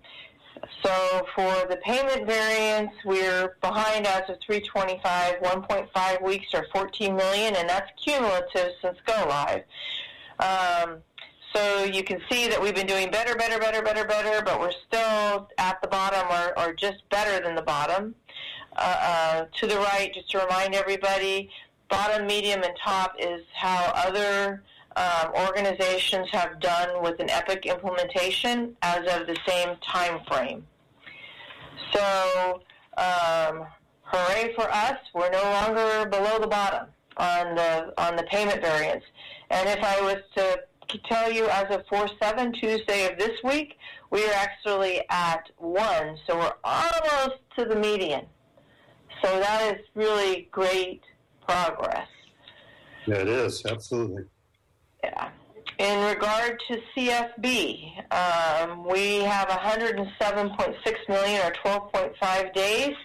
so 0.84 1.26
for 1.36 1.68
the 1.70 1.78
payment 1.84 2.28
variance, 2.28 2.92
we're 3.06 3.56
behind 3.62 4.08
as 4.08 4.30
of 4.30 4.38
325, 4.46 5.36
1.5 5.42 6.22
weeks 6.22 6.48
or 6.54 6.66
14 6.74 7.16
million, 7.16 7.56
and 7.56 7.70
that's 7.70 7.92
cumulative 8.04 8.74
since 8.82 8.98
go 9.06 9.26
live. 9.28 9.64
Um, 10.40 10.98
so 11.56 11.86
you 11.86 12.04
can 12.04 12.20
see 12.30 12.48
that 12.48 12.62
we've 12.62 12.76
been 12.76 12.88
doing 12.88 13.10
better, 13.10 13.36
better, 13.36 13.58
better, 13.60 13.82
better, 13.82 14.06
better, 14.06 14.44
but 14.44 14.60
we're 14.60 14.74
still 14.88 15.50
at 15.58 15.82
the 15.82 15.88
bottom 15.88 16.28
or, 16.30 16.60
or 16.60 16.74
just 16.74 17.08
better 17.10 17.44
than 17.44 17.56
the 17.56 17.62
bottom. 17.62 18.14
Uh, 18.76 18.98
uh, 19.00 19.46
to 19.58 19.68
the 19.68 19.78
right, 19.78 20.12
just 20.14 20.30
to 20.30 20.40
remind 20.40 20.76
everybody, 20.76 21.50
bottom, 21.90 22.28
medium, 22.28 22.62
and 22.62 22.74
top 22.84 23.16
is 23.18 23.42
how 23.54 23.90
other 23.96 24.64
um, 24.98 25.32
organizations 25.48 26.28
have 26.32 26.60
done 26.60 27.02
with 27.02 27.18
an 27.22 27.30
Epic 27.30 27.66
implementation 27.66 28.76
as 28.82 29.00
of 29.14 29.28
the 29.28 29.38
same 29.48 29.78
time 29.78 30.20
frame. 30.28 30.66
So, 31.94 32.62
um, 32.98 33.66
hooray 34.02 34.54
for 34.56 34.70
us! 34.70 34.98
We're 35.14 35.32
no 35.32 35.44
longer 35.44 36.10
below 36.10 36.38
the 36.40 36.48
bottom 36.48 36.88
on 37.18 37.56
the 37.56 37.94
on 37.98 38.18
the 38.18 38.24
payment 38.24 38.62
variance. 38.62 39.04
And 39.50 39.70
if 39.70 39.82
I 39.84 40.02
was 40.02 40.18
to 40.36 40.60
tell 41.10 41.32
you, 41.32 41.48
as 41.50 41.74
of 41.76 41.86
4/7 41.88 42.54
Tuesday 42.54 43.12
of 43.12 43.18
this 43.18 43.42
week, 43.44 43.78
we 44.12 44.26
are 44.26 44.34
actually 44.34 45.02
at 45.10 45.50
one, 45.58 46.18
so 46.26 46.38
we're 46.38 46.54
almost 46.64 47.42
to 47.58 47.66
the 47.66 47.76
median. 47.76 48.26
So 49.24 49.40
that 49.40 49.76
is 49.76 49.82
really 49.96 50.50
great 50.52 51.02
progress. 51.48 52.08
Yeah, 53.06 53.16
it 53.18 53.28
is 53.28 53.66
absolutely. 53.66 54.26
Yeah. 55.04 55.30
In 55.78 56.06
regard 56.06 56.62
to 56.70 56.82
CFB, 56.96 57.92
um, 58.12 58.86
we 58.86 59.20
have 59.20 59.50
107.6 59.50 61.10
million 61.10 61.42
or 61.46 61.52
12.5 61.52 62.54
days. 62.54 62.96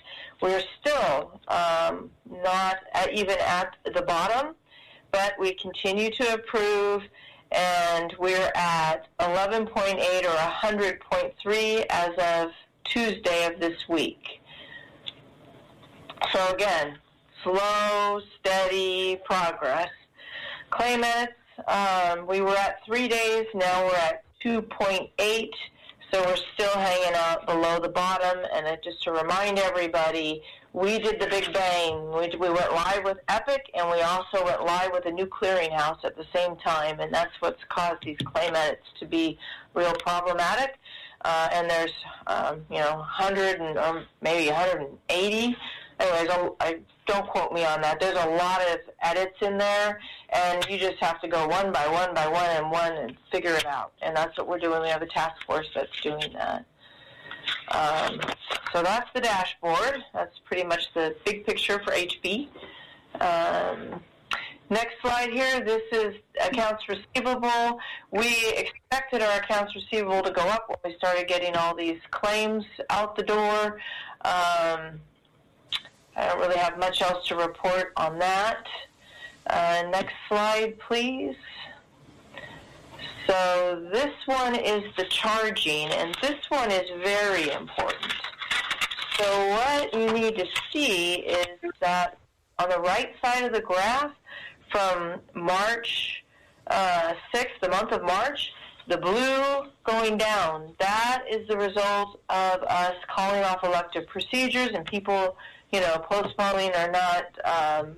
We're 0.40 0.62
still 0.81 1.40
um, 1.48 2.11
not 2.31 2.77
at, 2.94 3.12
even 3.12 3.36
at 3.40 3.77
the 3.93 4.02
bottom, 4.02 4.55
but 5.11 5.35
we 5.39 5.55
continue 5.55 6.11
to 6.11 6.35
approve, 6.35 7.02
and 7.52 8.14
we're 8.18 8.52
at 8.55 9.09
11.8 9.18 10.24
or 10.24 10.36
100.3 10.36 11.86
as 11.90 12.44
of 12.47 12.52
Tuesday 12.85 13.47
of 13.47 13.60
this 13.60 13.89
week. 13.89 14.40
So 16.32 16.52
again, 16.52 16.98
slow, 17.43 18.20
steady 18.39 19.20
progress. 19.24 19.89
Claimants, 20.70 21.32
um, 21.66 22.27
we 22.27 22.40
were 22.40 22.56
at 22.56 22.85
three 22.86 23.09
days, 23.09 23.47
now 23.55 23.85
we're 23.85 23.94
at 23.94 24.22
2.8, 24.44 25.51
so 26.12 26.22
we're 26.24 26.36
still 26.55 26.72
hanging 26.74 27.14
out 27.14 27.47
below 27.47 27.81
the 27.81 27.89
bottom. 27.89 28.44
And 28.55 28.78
just 28.85 29.02
to 29.05 29.12
remind 29.12 29.59
everybody, 29.59 30.43
we 30.72 30.98
did 30.98 31.20
the 31.20 31.26
big 31.26 31.52
bang. 31.52 32.10
We, 32.12 32.28
we 32.36 32.48
went 32.48 32.72
live 32.72 33.05
with 33.05 33.18
Epic, 33.28 33.70
and 33.74 33.90
we 33.90 34.02
also 34.02 34.44
went 34.44 34.64
live 34.64 34.90
with 34.92 35.06
a 35.06 35.10
new 35.10 35.26
clearinghouse 35.26 36.05
at 36.05 36.16
the 36.16 36.24
same 36.34 36.56
time, 36.56 37.01
and 37.01 37.12
that's 37.12 37.32
what's 37.40 37.62
caused 37.68 38.05
these 38.05 38.18
claim 38.18 38.55
edits 38.55 38.86
to 39.01 39.06
be 39.06 39.38
real 39.74 39.94
problematic. 39.94 40.78
Uh, 41.22 41.48
and 41.52 41.68
there's, 41.68 41.92
um, 42.28 42.64
you 42.70 42.78
know, 42.78 42.97
100 42.97 43.60
and 43.60 43.78
or 43.78 44.05
maybe 44.22 44.48
180. 44.48 45.56
Anyways, 45.98 46.30
I'll, 46.30 46.56
I 46.60 46.78
don't 47.06 47.26
quote 47.28 47.52
me 47.52 47.64
on 47.64 47.82
that. 47.82 48.01
There's 48.01 48.16
a 48.16 48.30
lot 48.30 48.62
of 48.62 48.78
edits 49.02 49.36
in 49.42 49.59
there, 49.59 50.01
and 50.32 50.64
you 50.70 50.78
just 50.78 50.98
have 51.01 51.20
to 51.20 51.28
go 51.28 51.47
one 51.47 51.72
by 51.72 51.86
one 51.88 52.14
by 52.14 52.26
one 52.26 52.48
and 52.51 52.70
one 52.70 52.92
and 52.92 53.16
figure 53.30 53.55
it 53.55 53.66
out. 53.66 53.92
And 54.01 54.16
that's 54.16 54.38
what 54.38 54.48
we're 54.48 54.59
doing. 54.60 54.80
We 54.80 54.88
have 54.88 55.02
a 55.02 55.06
task 55.06 55.44
force 55.44 55.66
that's 55.74 56.01
doing 56.01 56.32
that. 56.34 56.64
Um, 57.68 58.20
so 58.72 58.82
that's 58.82 59.10
the 59.14 59.20
dashboard. 59.20 60.05
That's 60.12 60.39
pretty 60.44 60.64
much 60.64 60.93
the 60.94 61.14
big 61.24 61.47
picture 61.47 61.81
for 61.85 61.93
HB. 61.93 62.48
Um, 63.20 64.01
next 64.70 65.01
slide 65.01 65.31
here. 65.31 65.60
This 65.60 65.82
is 65.93 66.16
accounts 66.40 66.85
receivable. 66.89 67.78
We 68.10 68.52
expected 68.56 69.22
our 69.22 69.39
accounts 69.39 69.74
receivable 69.74 70.22
to 70.22 70.31
go 70.31 70.43
up 70.43 70.68
when 70.68 70.93
we 70.93 70.98
started 70.98 71.28
getting 71.28 71.56
all 71.56 71.74
these 71.74 72.01
claims 72.10 72.64
out 72.89 73.16
the 73.16 73.24
door. 73.24 73.81
Um, 74.22 75.01
I 76.16 76.27
don't 76.27 76.39
really 76.39 76.59
have 76.59 76.78
much 76.78 77.02
else 77.02 77.27
to 77.28 77.36
report 77.36 77.93
on 77.97 78.18
that. 78.18 78.66
Uh, 79.47 79.85
next 79.90 80.14
slide, 80.28 80.78
please. 80.78 81.35
So 83.31 83.86
this 83.93 84.12
one 84.27 84.57
is 84.57 84.82
the 84.97 85.05
charging, 85.05 85.86
and 85.93 86.16
this 86.20 86.35
one 86.48 86.73
is 86.73 86.90
very 87.01 87.48
important. 87.52 88.12
So 89.20 89.48
what 89.51 89.94
you 89.94 90.12
need 90.12 90.36
to 90.36 90.47
see 90.73 91.15
is 91.15 91.47
that 91.78 92.19
on 92.59 92.70
the 92.70 92.81
right 92.81 93.15
side 93.23 93.44
of 93.44 93.52
the 93.52 93.61
graph, 93.61 94.11
from 94.73 95.20
March 95.35 96.24
uh, 96.66 97.15
6th, 97.32 97.61
the 97.62 97.69
month 97.69 97.93
of 97.93 98.02
March, 98.02 98.51
the 98.89 98.98
blue 98.98 99.70
going 99.85 100.16
down, 100.16 100.74
that 100.81 101.23
is 101.31 101.47
the 101.47 101.57
result 101.57 102.20
of 102.31 102.65
us 102.65 102.94
calling 103.15 103.44
off 103.44 103.62
elective 103.62 104.09
procedures 104.09 104.70
and 104.74 104.85
people, 104.86 105.36
you 105.73 105.78
know, 105.81 106.05
postponing 106.11 106.73
or 106.74 106.90
not 106.90 107.24
um, 107.44 107.97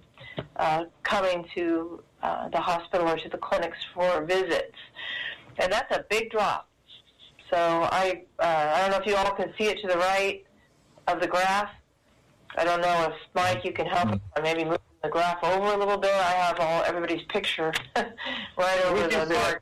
uh, 0.57 0.85
coming 1.05 1.47
to 1.55 2.03
uh, 2.23 2.49
the 2.51 2.61
hospital 2.61 3.09
or 3.09 3.17
to 3.17 3.29
the 3.31 3.39
clinics 3.39 3.79
for 3.95 4.25
visits. 4.27 4.77
And 5.59 5.73
that's 5.73 5.95
a 5.95 6.05
big 6.09 6.31
drop. 6.31 6.69
So 7.51 7.59
I, 7.59 8.25
uh, 8.39 8.73
I 8.75 8.81
don't 8.81 8.91
know 8.91 8.97
if 8.97 9.07
you 9.07 9.17
all 9.17 9.33
can 9.33 9.53
see 9.59 9.65
it 9.65 9.81
to 9.83 9.89
the 9.89 9.99
right 9.99 10.45
of 11.07 11.21
the 11.21 11.27
graph. 11.27 11.71
I 12.57 12.65
don't 12.65 12.81
know 12.81 13.09
if 13.11 13.15
Mike, 13.35 13.65
you 13.65 13.73
can 13.73 13.87
help 13.87 14.21
or 14.37 14.43
maybe 14.43 14.65
move 14.65 14.79
the 15.03 15.09
graph 15.09 15.43
over 15.43 15.73
a 15.73 15.77
little 15.77 15.99
bit. 15.99 16.13
I 16.13 16.33
have 16.33 16.61
all 16.61 16.83
everybody's 16.85 17.23
picture 17.29 17.73
right 17.97 18.85
over 18.87 19.09
the 19.09 19.27
door. 19.27 19.61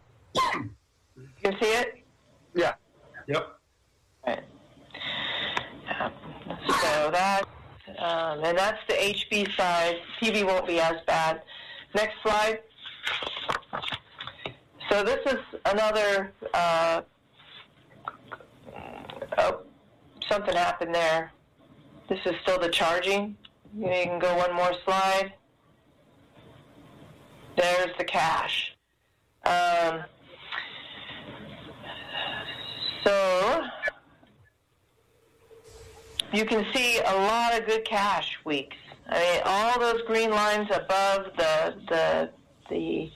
You 1.17 1.29
can 1.43 1.57
see 1.61 1.69
it. 1.69 2.05
Yeah. 2.55 2.75
Yep. 3.27 3.59
Right. 4.27 4.43
Um, 6.01 6.13
so 6.69 7.11
that, 7.11 7.43
um, 7.99 8.45
and 8.45 8.59
that's 8.59 8.81
the 8.89 8.95
HB 8.95 9.57
side. 9.57 9.97
PB 10.21 10.47
won't 10.47 10.67
be 10.67 10.81
as 10.81 10.97
bad. 11.07 11.43
Next 11.95 12.15
slide. 12.23 12.61
So 14.91 15.05
this 15.05 15.21
is 15.27 15.39
another. 15.67 16.33
Uh, 16.53 17.03
oh, 19.39 19.61
something 20.29 20.55
happened 20.57 20.93
there. 20.93 21.33
This 22.09 22.19
is 22.27 22.35
still 22.43 22.59
the 22.59 22.69
charging. 22.69 23.37
You 23.79 23.87
can 23.87 24.19
go 24.19 24.37
one 24.37 24.53
more 24.53 24.73
slide. 24.85 25.33
There's 27.57 27.97
the 27.99 28.05
cash. 28.05 28.77
Um, 29.45 30.03
so 33.05 33.63
you 36.33 36.45
can 36.45 36.67
see 36.75 36.99
a 36.99 37.15
lot 37.15 37.57
of 37.57 37.65
good 37.65 37.85
cash 37.85 38.37
weeks. 38.45 38.77
I 39.09 39.21
mean, 39.21 39.43
all 39.45 39.79
those 39.79 40.03
green 40.03 40.31
lines 40.31 40.69
above 40.73 41.27
the 41.37 41.77
the 41.89 42.31
the 42.71 43.11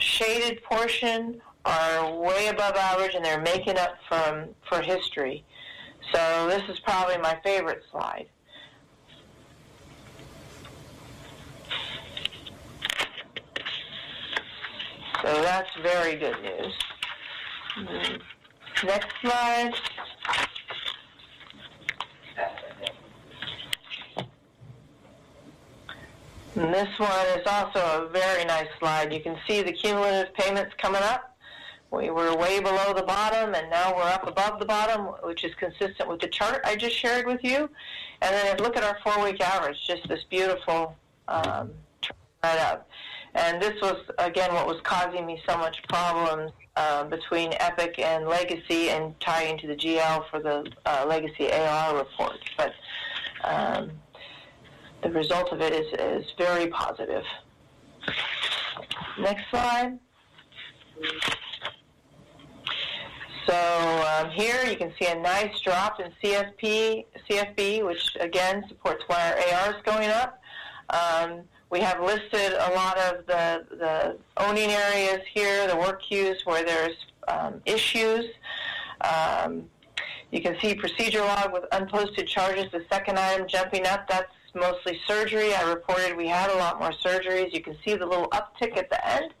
shaded 0.00 0.62
portion 0.64 1.40
are 1.64 2.12
way 2.14 2.48
above 2.48 2.74
average, 2.76 3.14
and 3.14 3.24
they're 3.24 3.40
making 3.40 3.76
up 3.76 3.96
from 4.08 4.48
for 4.68 4.80
history. 4.80 5.44
So 6.12 6.48
this 6.48 6.62
is 6.68 6.80
probably 6.80 7.18
my 7.18 7.38
favorite 7.44 7.82
slide. 7.90 8.26
So 15.22 15.42
that's 15.42 15.68
very 15.82 16.16
good 16.16 16.36
news. 16.42 16.72
Next 18.82 19.14
slide. 19.20 19.74
And 26.56 26.74
this 26.74 26.88
one 26.98 27.26
is 27.38 27.46
also 27.46 27.78
a 27.78 28.08
very 28.12 28.44
nice 28.44 28.66
slide. 28.78 29.12
You 29.12 29.20
can 29.20 29.36
see 29.46 29.62
the 29.62 29.72
cumulative 29.72 30.34
payments 30.34 30.74
coming 30.78 31.02
up. 31.02 31.36
We 31.92 32.10
were 32.10 32.36
way 32.36 32.60
below 32.60 32.92
the 32.94 33.02
bottom, 33.02 33.54
and 33.54 33.70
now 33.70 33.94
we're 33.96 34.02
up 34.02 34.26
above 34.26 34.58
the 34.58 34.64
bottom, 34.64 35.06
which 35.24 35.44
is 35.44 35.54
consistent 35.56 36.08
with 36.08 36.20
the 36.20 36.28
chart 36.28 36.60
I 36.64 36.76
just 36.76 36.96
shared 36.96 37.26
with 37.26 37.42
you. 37.42 37.68
And 38.22 38.34
then 38.34 38.58
look 38.58 38.76
at 38.76 38.84
our 38.84 38.98
four-week 39.02 39.40
average, 39.40 39.76
just 39.86 40.08
this 40.08 40.24
beautiful 40.28 40.96
um, 41.28 41.70
right 42.42 42.58
up. 42.58 42.88
And 43.34 43.62
this 43.62 43.80
was, 43.80 43.96
again, 44.18 44.52
what 44.52 44.66
was 44.66 44.80
causing 44.82 45.26
me 45.26 45.40
so 45.48 45.56
much 45.56 45.82
problems 45.88 46.52
uh, 46.76 47.04
between 47.04 47.54
Epic 47.60 47.98
and 47.98 48.26
Legacy 48.26 48.90
and 48.90 49.18
tying 49.20 49.58
to 49.58 49.66
the 49.66 49.76
GL 49.76 50.28
for 50.30 50.40
the 50.40 50.70
uh, 50.86 51.06
Legacy 51.08 51.52
AR 51.52 51.96
report. 51.96 52.38
But 52.56 52.74
um, 53.44 53.90
the 55.02 55.10
result 55.10 55.52
of 55.52 55.60
it 55.60 55.72
is, 55.72 55.92
is 55.98 56.32
very 56.36 56.68
positive. 56.68 57.24
Next 59.18 59.48
slide. 59.50 59.98
So 63.46 64.06
um, 64.18 64.30
here 64.30 64.64
you 64.64 64.76
can 64.76 64.92
see 64.98 65.06
a 65.06 65.18
nice 65.18 65.58
drop 65.60 66.00
in 66.00 66.12
CFP, 66.22 67.04
CFB, 67.28 67.84
which 67.84 68.16
again 68.20 68.64
supports 68.68 69.02
why 69.06 69.32
our 69.32 69.58
AR 69.58 69.76
is 69.76 69.82
going 69.84 70.10
up. 70.10 70.40
Um, 70.90 71.42
we 71.70 71.80
have 71.80 72.00
listed 72.02 72.52
a 72.52 72.72
lot 72.74 72.98
of 72.98 73.26
the, 73.26 73.64
the 73.70 74.16
owning 74.36 74.70
areas 74.70 75.20
here, 75.32 75.66
the 75.68 75.76
work 75.76 76.02
queues 76.02 76.44
where 76.44 76.64
there's 76.64 76.96
um, 77.28 77.60
issues. 77.64 78.26
Um, 79.00 79.64
you 80.32 80.40
can 80.40 80.56
see 80.60 80.74
procedure 80.74 81.20
log 81.20 81.52
with 81.52 81.64
unposted 81.72 82.26
charges, 82.26 82.66
the 82.72 82.84
second 82.90 83.18
item 83.18 83.48
jumping 83.48 83.86
up. 83.86 84.08
That's 84.08 84.32
mostly 84.54 85.00
surgery. 85.06 85.54
I 85.54 85.62
reported 85.62 86.16
we 86.16 86.28
had 86.28 86.50
a 86.50 86.56
lot 86.56 86.78
more 86.78 86.92
surgeries. 86.92 87.52
You 87.52 87.62
can 87.62 87.76
see 87.84 87.94
the 87.94 88.06
little 88.06 88.28
uptick 88.28 88.76
at 88.76 88.90
the 88.90 89.06
end. 89.08 89.34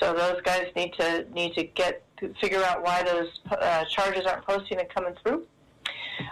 So 0.00 0.12
those 0.12 0.40
guys 0.42 0.66
need 0.74 0.92
to 0.94 1.26
need 1.32 1.54
to 1.54 1.64
get 1.64 2.02
figure 2.40 2.62
out 2.62 2.82
why 2.82 3.02
those 3.02 3.40
uh, 3.50 3.84
charges 3.84 4.24
aren't 4.26 4.46
posting 4.46 4.78
and 4.78 4.88
coming 4.88 5.14
through. 5.22 5.46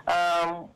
Um, 0.07 0.69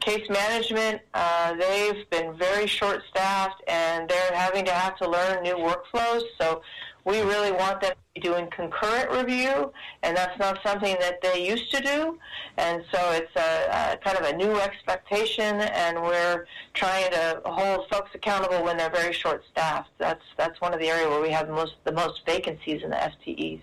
case 0.00 0.28
management, 0.28 1.00
uh, 1.14 1.54
they've 1.54 2.08
been 2.10 2.36
very 2.36 2.66
short-staffed 2.66 3.62
and 3.68 4.08
they're 4.08 4.34
having 4.34 4.64
to 4.66 4.72
have 4.72 4.96
to 4.98 5.08
learn 5.08 5.42
new 5.42 5.56
workflows. 5.56 6.22
So 6.40 6.62
we 7.04 7.20
really 7.20 7.52
want 7.52 7.80
them 7.82 7.90
to 7.92 7.96
be 8.14 8.20
doing 8.20 8.48
concurrent 8.50 9.10
review, 9.10 9.72
and 10.02 10.16
that's 10.16 10.38
not 10.38 10.58
something 10.64 10.96
that 11.00 11.20
they 11.20 11.46
used 11.46 11.70
to 11.72 11.80
do. 11.80 12.18
And 12.56 12.82
so 12.92 13.10
it's 13.12 13.34
a, 13.36 13.92
a 13.92 13.96
kind 13.98 14.16
of 14.16 14.24
a 14.24 14.36
new 14.36 14.58
expectation, 14.58 15.60
and 15.60 16.00
we're 16.00 16.46
trying 16.72 17.10
to 17.12 17.42
hold 17.44 17.88
folks 17.90 18.10
accountable 18.14 18.64
when 18.64 18.76
they're 18.76 18.90
very 18.90 19.12
short-staffed. 19.12 19.90
That's 19.98 20.24
that's 20.38 20.60
one 20.60 20.72
of 20.72 20.80
the 20.80 20.88
areas 20.88 21.08
where 21.08 21.20
we 21.20 21.30
have 21.30 21.48
most 21.50 21.74
the 21.84 21.92
most 21.92 22.22
vacancies 22.26 22.82
in 22.82 22.90
the 22.90 22.96
FTEs. 22.96 23.62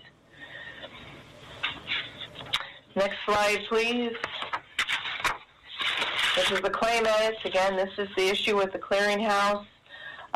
Next 2.94 3.16
slide, 3.24 3.58
please. 3.68 4.12
This 6.36 6.50
is 6.50 6.60
the 6.60 6.70
claim 6.70 7.06
edits. 7.06 7.44
Again, 7.44 7.76
this 7.76 7.90
is 7.98 8.08
the 8.16 8.28
issue 8.28 8.56
with 8.56 8.72
the 8.72 8.78
clearinghouse. 8.78 9.66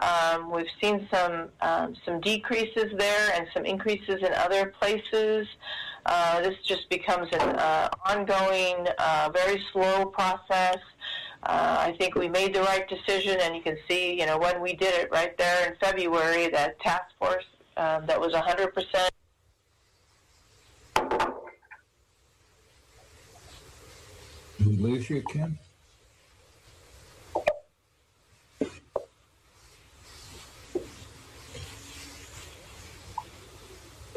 Um, 0.02 0.50
we've 0.50 0.66
seen 0.80 1.08
some 1.10 1.48
um, 1.62 1.96
some 2.04 2.20
decreases 2.20 2.92
there 2.98 3.32
and 3.34 3.46
some 3.54 3.64
increases 3.64 4.16
in 4.22 4.32
other 4.34 4.74
places. 4.78 5.46
Uh, 6.04 6.40
this 6.42 6.54
just 6.64 6.88
becomes 6.90 7.28
an 7.32 7.40
uh, 7.40 7.88
ongoing, 8.06 8.86
uh, 8.98 9.30
very 9.32 9.62
slow 9.72 10.06
process. 10.06 10.78
Uh, 11.42 11.76
I 11.80 11.96
think 11.98 12.14
we 12.14 12.28
made 12.28 12.54
the 12.54 12.62
right 12.62 12.88
decision, 12.88 13.38
and 13.40 13.56
you 13.56 13.62
can 13.62 13.76
see, 13.88 14.18
you 14.18 14.26
know, 14.26 14.38
when 14.38 14.60
we 14.60 14.74
did 14.74 14.94
it 14.94 15.08
right 15.10 15.36
there 15.38 15.68
in 15.68 15.76
February, 15.76 16.48
that 16.48 16.78
task 16.80 17.06
force 17.18 17.44
um, 17.76 18.06
that 18.06 18.20
was 18.20 18.32
100 18.32 18.74
percent. 18.74 19.10
Did 24.58 24.66
we 24.66 24.76
lose 24.76 25.08
you, 25.08 25.22
Kim? 25.32 25.58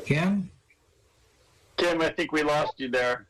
Kim? 0.10 0.49
Kim, 1.77 2.02
I 2.02 2.10
think 2.10 2.31
we 2.31 2.41
lost 2.41 2.73
you 2.77 2.90
there. 2.90 3.27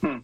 Hmm. 0.00 0.18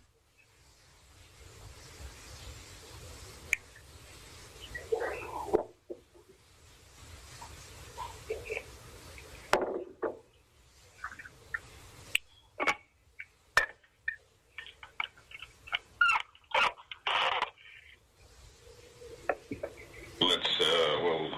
Let's, 20.21 20.47
uh, 20.61 20.99
well, 21.03 21.31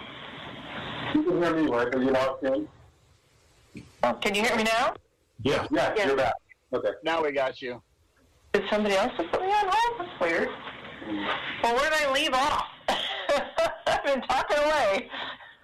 You 1.15 1.73
can 1.93 2.03
hear 2.03 2.13
me, 2.13 2.19
right? 2.19 2.29
Are 2.43 2.49
you 2.49 2.55
lost 2.55 2.67
in? 3.77 3.85
Oh, 4.03 4.15
can 4.15 4.35
you 4.35 4.43
hear 4.43 4.57
me 4.57 4.65
now? 4.65 4.95
Yeah. 5.43 5.67
Yeah, 5.71 5.95
Yeah. 5.97 6.07
you're 6.07 6.17
back. 6.17 6.35
Okay. 6.73 6.91
Now 7.05 7.23
we 7.23 7.33
got 7.33 7.61
you. 7.61 7.83
Did 8.53 8.65
somebody 8.71 8.97
else 8.97 9.13
put 9.17 9.41
me 9.41 9.47
on 9.49 9.71
hold? 9.71 10.01
That's 10.01 10.21
weird. 10.21 10.49
Well, 11.63 11.75
where 11.75 11.91
did 11.91 12.07
I 12.09 12.13
leave 12.13 12.35
off? 12.35 12.65
I've 13.87 14.05
been 14.05 14.23
talking 14.23 14.59
away. 14.59 15.11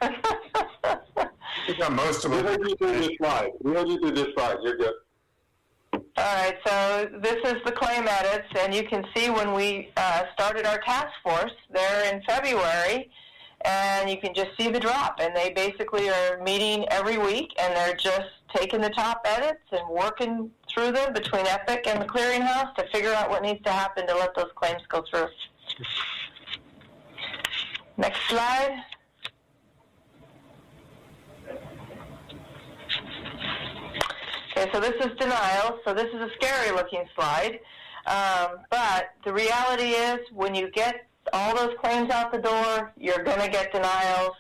We 1.66 1.74
got 1.74 1.92
most 1.92 2.24
of 2.24 2.30
We 2.30 2.38
heard 2.38 2.66
you 2.66 2.74
through 2.76 2.98
this 2.98 3.10
slide. 3.18 3.50
We 3.60 3.74
heard 3.74 3.88
you 3.88 3.98
through 4.00 4.12
this 4.12 4.28
slide. 4.34 4.56
You're 4.62 4.78
good. 4.78 4.94
All 5.92 6.00
right, 6.16 6.56
so 6.66 7.08
this 7.20 7.36
is 7.44 7.62
the 7.66 7.72
claim 7.72 8.08
edits, 8.08 8.48
and 8.58 8.74
you 8.74 8.84
can 8.84 9.04
see 9.14 9.28
when 9.28 9.52
we 9.52 9.90
uh, 9.98 10.22
started 10.32 10.64
our 10.64 10.78
task 10.78 11.12
force 11.22 11.52
there 11.70 12.10
in 12.12 12.22
February, 12.22 13.10
and 13.64 14.08
you 14.08 14.18
can 14.18 14.34
just 14.34 14.50
see 14.56 14.68
the 14.70 14.80
drop. 14.80 15.20
And 15.20 15.34
they 15.34 15.52
basically 15.52 16.08
are 16.08 16.40
meeting 16.42 16.86
every 16.90 17.18
week, 17.18 17.52
and 17.60 17.74
they're 17.76 17.96
just 17.96 18.28
taking 18.54 18.80
the 18.80 18.90
top 18.90 19.22
edits 19.24 19.64
and 19.72 19.88
working 19.90 20.50
through 20.72 20.92
them 20.92 21.12
between 21.12 21.46
Epic 21.46 21.86
and 21.86 22.00
the 22.00 22.06
clearinghouse 22.06 22.74
to 22.76 22.86
figure 22.92 23.12
out 23.12 23.30
what 23.30 23.42
needs 23.42 23.62
to 23.64 23.70
happen 23.70 24.06
to 24.06 24.14
let 24.14 24.34
those 24.34 24.50
claims 24.54 24.82
go 24.88 25.04
through. 25.10 25.28
Next 27.96 28.20
slide. 28.28 28.84
Okay, 34.56 34.70
so 34.72 34.80
this 34.80 34.94
is 35.04 35.16
denial. 35.18 35.78
So 35.84 35.94
this 35.94 36.06
is 36.06 36.20
a 36.20 36.30
scary 36.34 36.70
looking 36.70 37.04
slide. 37.14 37.58
Um, 38.06 38.60
but 38.70 39.10
the 39.24 39.32
reality 39.32 39.90
is 39.90 40.20
when 40.32 40.54
you 40.54 40.70
get 40.70 41.07
all 41.32 41.56
those 41.56 41.74
claims 41.80 42.10
out 42.10 42.32
the 42.32 42.38
door, 42.38 42.92
you're 42.98 43.22
going 43.22 43.40
to 43.40 43.48
get 43.48 43.72
denials. 43.72 44.36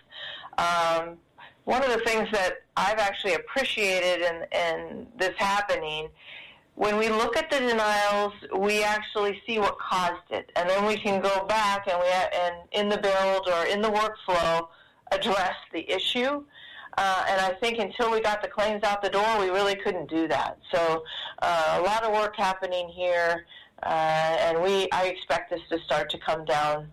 Um, 0.56 1.18
one 1.64 1.82
of 1.82 1.90
the 1.90 2.02
things 2.04 2.28
that 2.32 2.62
I've 2.76 2.98
actually 2.98 3.34
appreciated 3.34 4.24
in, 4.24 4.46
in 4.52 5.06
this 5.18 5.34
happening, 5.36 6.08
when 6.74 6.96
we 6.96 7.08
look 7.08 7.36
at 7.36 7.50
the 7.50 7.58
denials, 7.58 8.32
we 8.56 8.84
actually 8.84 9.42
see 9.46 9.58
what 9.58 9.78
caused 9.78 10.30
it, 10.30 10.50
and 10.56 10.70
then 10.70 10.86
we 10.86 10.96
can 10.96 11.20
go 11.20 11.44
back 11.46 11.88
and 11.88 11.98
we 12.00 12.06
and 12.06 12.54
in 12.72 12.88
the 12.88 12.98
build 12.98 13.48
or 13.48 13.66
in 13.66 13.82
the 13.82 13.90
workflow 13.90 14.68
address 15.10 15.56
the 15.72 15.90
issue. 15.90 16.44
Uh, 16.96 17.24
and 17.28 17.40
I 17.40 17.50
think 17.60 17.78
until 17.78 18.10
we 18.10 18.20
got 18.20 18.42
the 18.42 18.48
claims 18.48 18.82
out 18.82 19.02
the 19.02 19.10
door, 19.10 19.38
we 19.38 19.50
really 19.50 19.76
couldn't 19.76 20.08
do 20.08 20.26
that. 20.28 20.58
So 20.72 21.04
uh, 21.42 21.78
a 21.80 21.82
lot 21.82 22.02
of 22.02 22.12
work 22.12 22.34
happening 22.36 22.88
here, 22.88 23.44
uh, 23.82 24.36
and 24.46 24.62
we 24.62 24.88
I 24.92 25.06
expect 25.06 25.50
this 25.50 25.60
to 25.70 25.78
start 25.80 26.10
to 26.10 26.18
come 26.18 26.44
down 26.44 26.88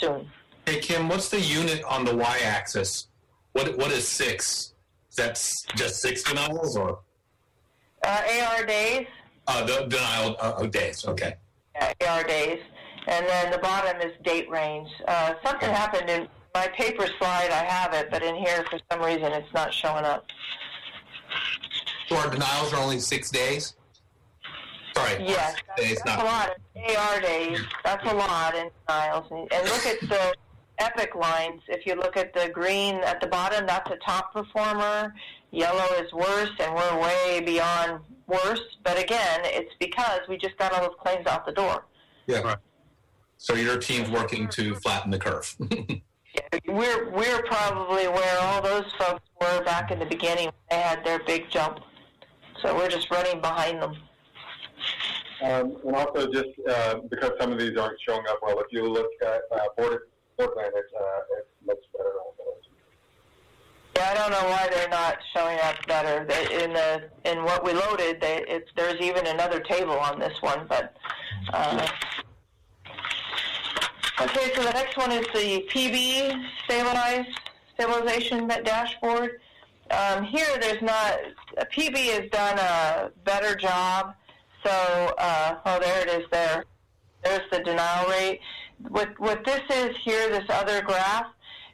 soon. 0.00 0.28
Hey 0.66 0.80
Kim, 0.80 1.08
what's 1.08 1.28
the 1.28 1.40
unit 1.40 1.82
on 1.84 2.04
the 2.04 2.14
y-axis? 2.14 3.08
What 3.52 3.76
what 3.78 3.90
is 3.90 4.06
six? 4.06 4.74
Is 5.10 5.16
that 5.16 5.34
just 5.76 6.00
six 6.00 6.22
denials 6.22 6.76
or 6.76 7.00
Uh, 8.04 8.22
AR 8.48 8.64
days, 8.64 9.06
uh, 9.46 9.64
the 9.64 9.86
denial 9.86 10.36
uh, 10.40 10.64
days? 10.66 11.04
Okay. 11.06 11.34
yeah, 11.74 11.92
AR 12.08 12.24
days, 12.24 12.60
and 13.06 13.26
then 13.26 13.50
the 13.50 13.58
bottom 13.58 14.00
is 14.00 14.12
date 14.24 14.48
range. 14.48 14.88
Uh, 15.08 15.34
something 15.44 15.68
happened 15.68 16.08
in 16.08 16.28
my 16.54 16.66
paper 16.68 17.06
slide. 17.18 17.50
I 17.50 17.64
have 17.64 17.92
it, 17.94 18.08
but 18.10 18.22
in 18.22 18.36
here 18.36 18.64
for 18.70 18.78
some 18.90 19.02
reason 19.02 19.32
it's 19.32 19.52
not 19.52 19.74
showing 19.74 20.04
up. 20.04 20.26
So 22.08 22.16
our 22.16 22.30
denials 22.30 22.72
are 22.72 22.80
only 22.80 22.98
six 23.00 23.30
days. 23.30 23.74
Yes, 25.20 25.56
that's, 25.66 25.80
days, 25.80 25.98
that's 26.04 26.22
a 26.22 26.24
lot. 26.24 26.50
AR 26.76 27.20
days, 27.20 27.60
that's 27.84 28.10
a 28.10 28.14
lot 28.14 28.54
in 28.54 28.70
denials. 28.86 29.26
And, 29.30 29.52
and 29.52 29.68
look 29.68 29.86
at 29.86 30.00
the 30.00 30.34
epic 30.78 31.14
lines. 31.14 31.62
If 31.68 31.86
you 31.86 31.94
look 31.94 32.16
at 32.16 32.32
the 32.34 32.50
green 32.52 32.96
at 32.96 33.20
the 33.20 33.26
bottom, 33.26 33.66
that's 33.66 33.90
a 33.90 33.96
top 33.96 34.32
performer. 34.32 35.14
Yellow 35.50 35.86
is 36.00 36.12
worse, 36.12 36.50
and 36.58 36.74
we're 36.74 37.00
way 37.00 37.40
beyond 37.44 38.00
worse. 38.26 38.62
But 38.84 38.98
again, 38.98 39.40
it's 39.44 39.74
because 39.78 40.20
we 40.28 40.36
just 40.36 40.56
got 40.58 40.72
all 40.72 40.82
those 40.82 40.96
claims 41.00 41.26
out 41.26 41.44
the 41.44 41.52
door. 41.52 41.86
Yeah. 42.26 42.56
So 43.36 43.54
your 43.54 43.78
team's 43.78 44.10
working 44.10 44.48
to 44.48 44.74
flatten 44.76 45.10
the 45.10 45.18
curve. 45.18 45.56
We're 46.66 47.10
we're 47.10 47.42
probably 47.42 48.06
where 48.06 48.38
all 48.40 48.62
those 48.62 48.84
folks 48.98 49.22
were 49.40 49.64
back 49.64 49.90
in 49.90 49.98
the 49.98 50.06
beginning 50.06 50.46
when 50.46 50.54
they 50.70 50.76
had 50.76 51.04
their 51.04 51.18
big 51.20 51.50
jump. 51.50 51.80
So 52.62 52.76
we're 52.76 52.88
just 52.88 53.10
running 53.10 53.40
behind 53.40 53.82
them. 53.82 53.96
Um, 55.42 55.76
and 55.86 55.96
also, 55.96 56.30
just 56.30 56.50
uh, 56.68 57.00
because 57.10 57.32
some 57.40 57.52
of 57.52 57.58
these 57.58 57.76
aren't 57.78 57.98
showing 58.06 58.26
up 58.28 58.40
well, 58.42 58.58
if 58.60 58.66
you 58.70 58.86
look 58.86 59.10
at 59.22 59.42
uh, 59.52 59.68
Board 59.76 60.02
Portal, 60.36 60.62
it, 60.62 60.74
uh, 60.98 61.02
looks 61.66 61.86
better. 61.96 62.10
Yeah, 64.00 64.12
I 64.12 64.14
don't 64.14 64.30
know 64.30 64.48
why 64.48 64.66
they're 64.72 64.88
not 64.88 65.18
showing 65.34 65.58
up 65.62 65.74
better. 65.86 66.24
They, 66.24 66.64
in 66.64 66.72
the 66.72 67.10
in 67.26 67.44
what 67.44 67.62
we 67.62 67.74
loaded, 67.74 68.18
they, 68.18 68.44
it's, 68.48 68.70
there's 68.74 68.98
even 69.00 69.26
another 69.26 69.60
table 69.60 69.98
on 69.98 70.18
this 70.18 70.40
one. 70.40 70.66
But 70.68 70.96
uh, 71.52 71.86
okay, 74.22 74.52
so 74.54 74.62
the 74.62 74.72
next 74.72 74.96
one 74.96 75.12
is 75.12 75.26
the 75.34 75.66
PB 75.68 76.44
stabilization 77.76 78.48
dashboard. 78.48 79.40
Um, 79.90 80.24
here, 80.24 80.46
there's 80.60 80.80
not 80.80 81.18
a 81.58 81.66
PB 81.66 81.96
has 81.96 82.30
done 82.30 82.58
a 82.58 83.10
better 83.24 83.54
job. 83.54 84.14
So, 84.64 85.14
uh, 85.18 85.56
oh, 85.64 85.78
there 85.80 86.02
it 86.02 86.20
is. 86.20 86.26
There, 86.30 86.64
there's 87.24 87.50
the 87.50 87.60
denial 87.60 88.08
rate. 88.08 88.40
What 88.88 89.18
what 89.18 89.44
this 89.44 89.62
is 89.70 89.96
here, 90.02 90.28
this 90.30 90.48
other 90.48 90.82
graph, 90.82 91.26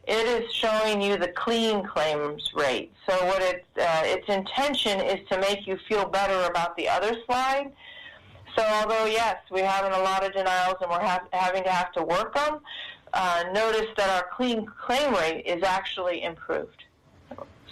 it 0.06 0.26
is 0.26 0.52
showing 0.52 1.00
you 1.02 1.16
the 1.16 1.28
clean 1.28 1.84
claims 1.84 2.52
rate. 2.54 2.92
So 3.08 3.12
what 3.26 3.42
it, 3.42 3.64
uh, 3.76 4.02
its 4.04 4.28
intention 4.28 5.00
is 5.00 5.26
to 5.30 5.40
make 5.40 5.66
you 5.66 5.78
feel 5.88 6.08
better 6.08 6.48
about 6.48 6.76
the 6.76 6.88
other 6.88 7.16
slide. 7.26 7.72
So 8.56 8.64
although 8.64 9.06
yes, 9.06 9.36
we 9.50 9.60
have 9.60 9.84
a 9.84 10.02
lot 10.02 10.24
of 10.24 10.32
denials 10.32 10.76
and 10.80 10.90
we're 10.90 11.00
ha- 11.00 11.26
having 11.32 11.64
to 11.64 11.70
have 11.70 11.92
to 11.92 12.02
work 12.02 12.34
them, 12.34 12.60
uh, 13.12 13.44
notice 13.52 13.88
that 13.96 14.08
our 14.10 14.28
clean 14.34 14.66
claim 14.66 15.12
rate 15.14 15.44
is 15.46 15.62
actually 15.62 16.22
improved. 16.22 16.84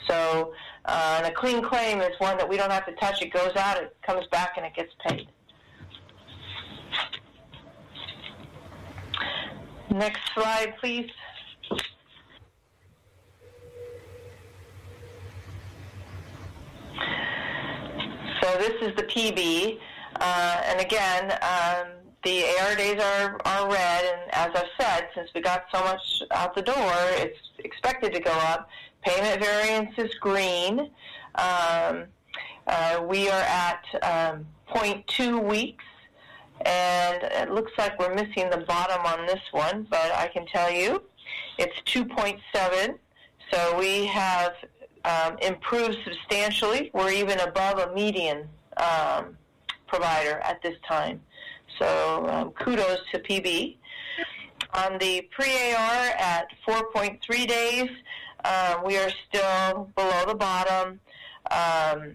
So 0.09 0.53
uh, 0.85 1.15
and 1.19 1.27
a 1.27 1.35
clean 1.35 1.63
claim 1.63 2.01
is 2.01 2.13
one 2.19 2.37
that 2.37 2.49
we 2.49 2.57
don't 2.57 2.71
have 2.71 2.87
to 2.87 2.93
touch. 2.97 3.23
It 3.23 3.33
goes 3.33 3.57
out, 3.57 3.83
it 3.83 3.97
comes 4.07 4.27
back, 4.29 4.55
and 4.57 4.67
it 4.67 4.75
gets 4.75 4.93
paid. 5.07 5.29
Next 9.91 10.21
slide, 10.35 10.75
please. 10.81 11.11
So 18.43 18.59
this 18.59 18.75
is 18.83 18.95
the 18.97 19.05
PB, 19.05 19.79
uh, 20.21 20.63
and 20.67 20.81
again, 20.81 21.33
um, 21.41 21.93
the 22.25 22.45
AR 22.61 22.75
days 22.77 23.01
are, 23.01 23.41
are 23.45 23.71
red, 23.71 24.05
and 24.05 24.35
as 24.35 24.51
I've 24.55 24.69
said, 24.79 25.09
since 25.15 25.31
we 25.35 25.41
got 25.41 25.65
so 25.73 25.83
much 25.83 26.01
out 26.31 26.55
the 26.55 26.63
door, 26.63 26.93
it's 27.13 27.39
expected 27.59 28.13
to 28.15 28.21
go 28.21 28.33
up. 28.33 28.69
Payment 29.05 29.43
variance 29.43 29.95
is 29.99 30.15
green. 30.15 30.91
Um, 31.35 32.05
uh, 32.67 33.05
we 33.07 33.29
are 33.29 33.43
at 33.43 33.85
um, 34.03 34.47
0.2 34.71 35.43
weeks, 35.47 35.85
And 36.65 37.23
it 37.23 37.51
looks 37.51 37.73
like 37.77 37.99
we're 37.99 38.15
missing 38.15 38.49
the 38.51 38.65
bottom 38.67 39.05
on 39.05 39.27
this 39.27 39.43
one, 39.53 39.87
but 39.91 40.11
I 40.15 40.29
can 40.29 40.47
tell 40.47 40.71
you 40.71 41.03
it's 41.59 41.79
2.7. 41.93 42.99
So 43.53 43.79
we 43.79 44.07
have 44.07 44.55
um, 45.05 45.37
improved 45.43 45.99
substantially. 46.05 46.91
We're 46.95 47.11
even 47.11 47.39
above 47.41 47.79
a 47.79 47.93
median 47.93 48.49
um, 48.79 49.37
provider 49.87 50.39
at 50.39 50.63
this 50.63 50.77
time. 50.89 51.21
So 51.79 52.27
um, 52.31 52.51
kudos 52.53 53.01
to 53.13 53.19
PB. 53.19 53.77
On 54.75 54.99
the 54.99 55.29
pre-AR 55.31 56.07
at 56.19 56.49
4.3 56.67 57.47
days, 57.47 57.91
uh, 58.45 58.81
we 58.85 58.97
are 58.99 59.11
still 59.29 59.91
below 59.97 60.25
the 60.27 60.35
bottom. 60.35 61.01
Um, 61.51 62.15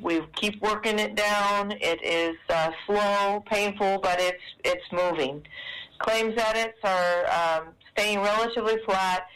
we 0.00 0.20
keep 0.36 0.60
working 0.62 0.98
it 0.98 1.14
down. 1.14 1.72
It 1.72 2.02
is 2.02 2.36
uh, 2.48 2.70
slow, 2.86 3.42
painful, 3.46 3.98
but 4.02 4.20
it's 4.20 4.42
it's 4.64 4.84
moving. 4.92 5.42
Claims 5.98 6.34
edits 6.36 6.78
are 6.82 7.26
um, 7.30 7.68
staying 7.92 8.20
relatively 8.20 8.76
flat. 8.84 9.26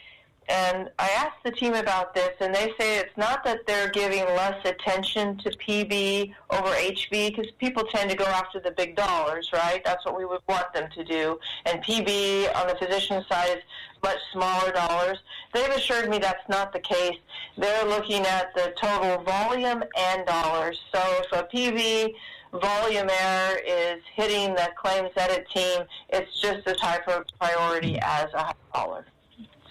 And 0.48 0.90
I 0.98 1.08
asked 1.10 1.42
the 1.44 1.50
team 1.50 1.74
about 1.74 2.14
this, 2.14 2.30
and 2.40 2.54
they 2.54 2.72
say 2.78 2.98
it's 2.98 3.16
not 3.16 3.42
that 3.44 3.66
they're 3.66 3.90
giving 3.90 4.24
less 4.24 4.64
attention 4.64 5.38
to 5.38 5.50
PB 5.50 6.32
over 6.50 6.68
HB, 6.68 7.34
because 7.34 7.50
people 7.58 7.82
tend 7.84 8.10
to 8.10 8.16
go 8.16 8.26
after 8.26 8.60
the 8.60 8.70
big 8.70 8.94
dollars, 8.94 9.50
right? 9.52 9.82
That's 9.84 10.04
what 10.04 10.16
we 10.16 10.24
would 10.24 10.42
want 10.48 10.72
them 10.72 10.88
to 10.94 11.04
do. 11.04 11.40
And 11.64 11.82
PB 11.82 12.54
on 12.54 12.68
the 12.68 12.76
physician 12.76 13.24
side 13.28 13.58
is 13.58 13.64
much 14.02 14.18
smaller 14.32 14.70
dollars. 14.72 15.18
They've 15.52 15.68
assured 15.70 16.08
me 16.08 16.18
that's 16.18 16.48
not 16.48 16.72
the 16.72 16.80
case. 16.80 17.18
They're 17.58 17.84
looking 17.86 18.24
at 18.24 18.54
the 18.54 18.72
total 18.80 19.24
volume 19.24 19.82
and 19.96 20.26
dollars. 20.26 20.80
So 20.94 21.00
if 21.24 21.32
a 21.32 21.42
PB 21.44 22.14
volume 22.52 23.10
error 23.10 23.58
is 23.66 24.00
hitting 24.14 24.54
the 24.54 24.70
claims 24.76 25.10
edit 25.16 25.46
team, 25.52 25.82
it's 26.10 26.40
just 26.40 26.66
as 26.68 26.78
high 26.78 27.00
priority 27.40 27.98
as 28.00 28.32
a 28.34 28.44
high 28.44 28.54
dollar. 28.72 29.06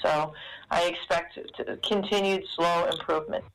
So 0.02 0.34
I 0.76 0.88
expect 0.88 1.40
continued 1.88 2.44
slow 2.54 2.86
improvement. 2.92 3.46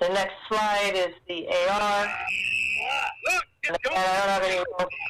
The 0.00 0.08
next 0.10 0.34
slide 0.48 0.92
is 0.94 1.14
the 1.26 1.48
AR. 1.48 2.08
And 3.66 3.76
I 3.76 3.78
don't 3.82 3.96
have 3.96 4.42
any 4.44 4.64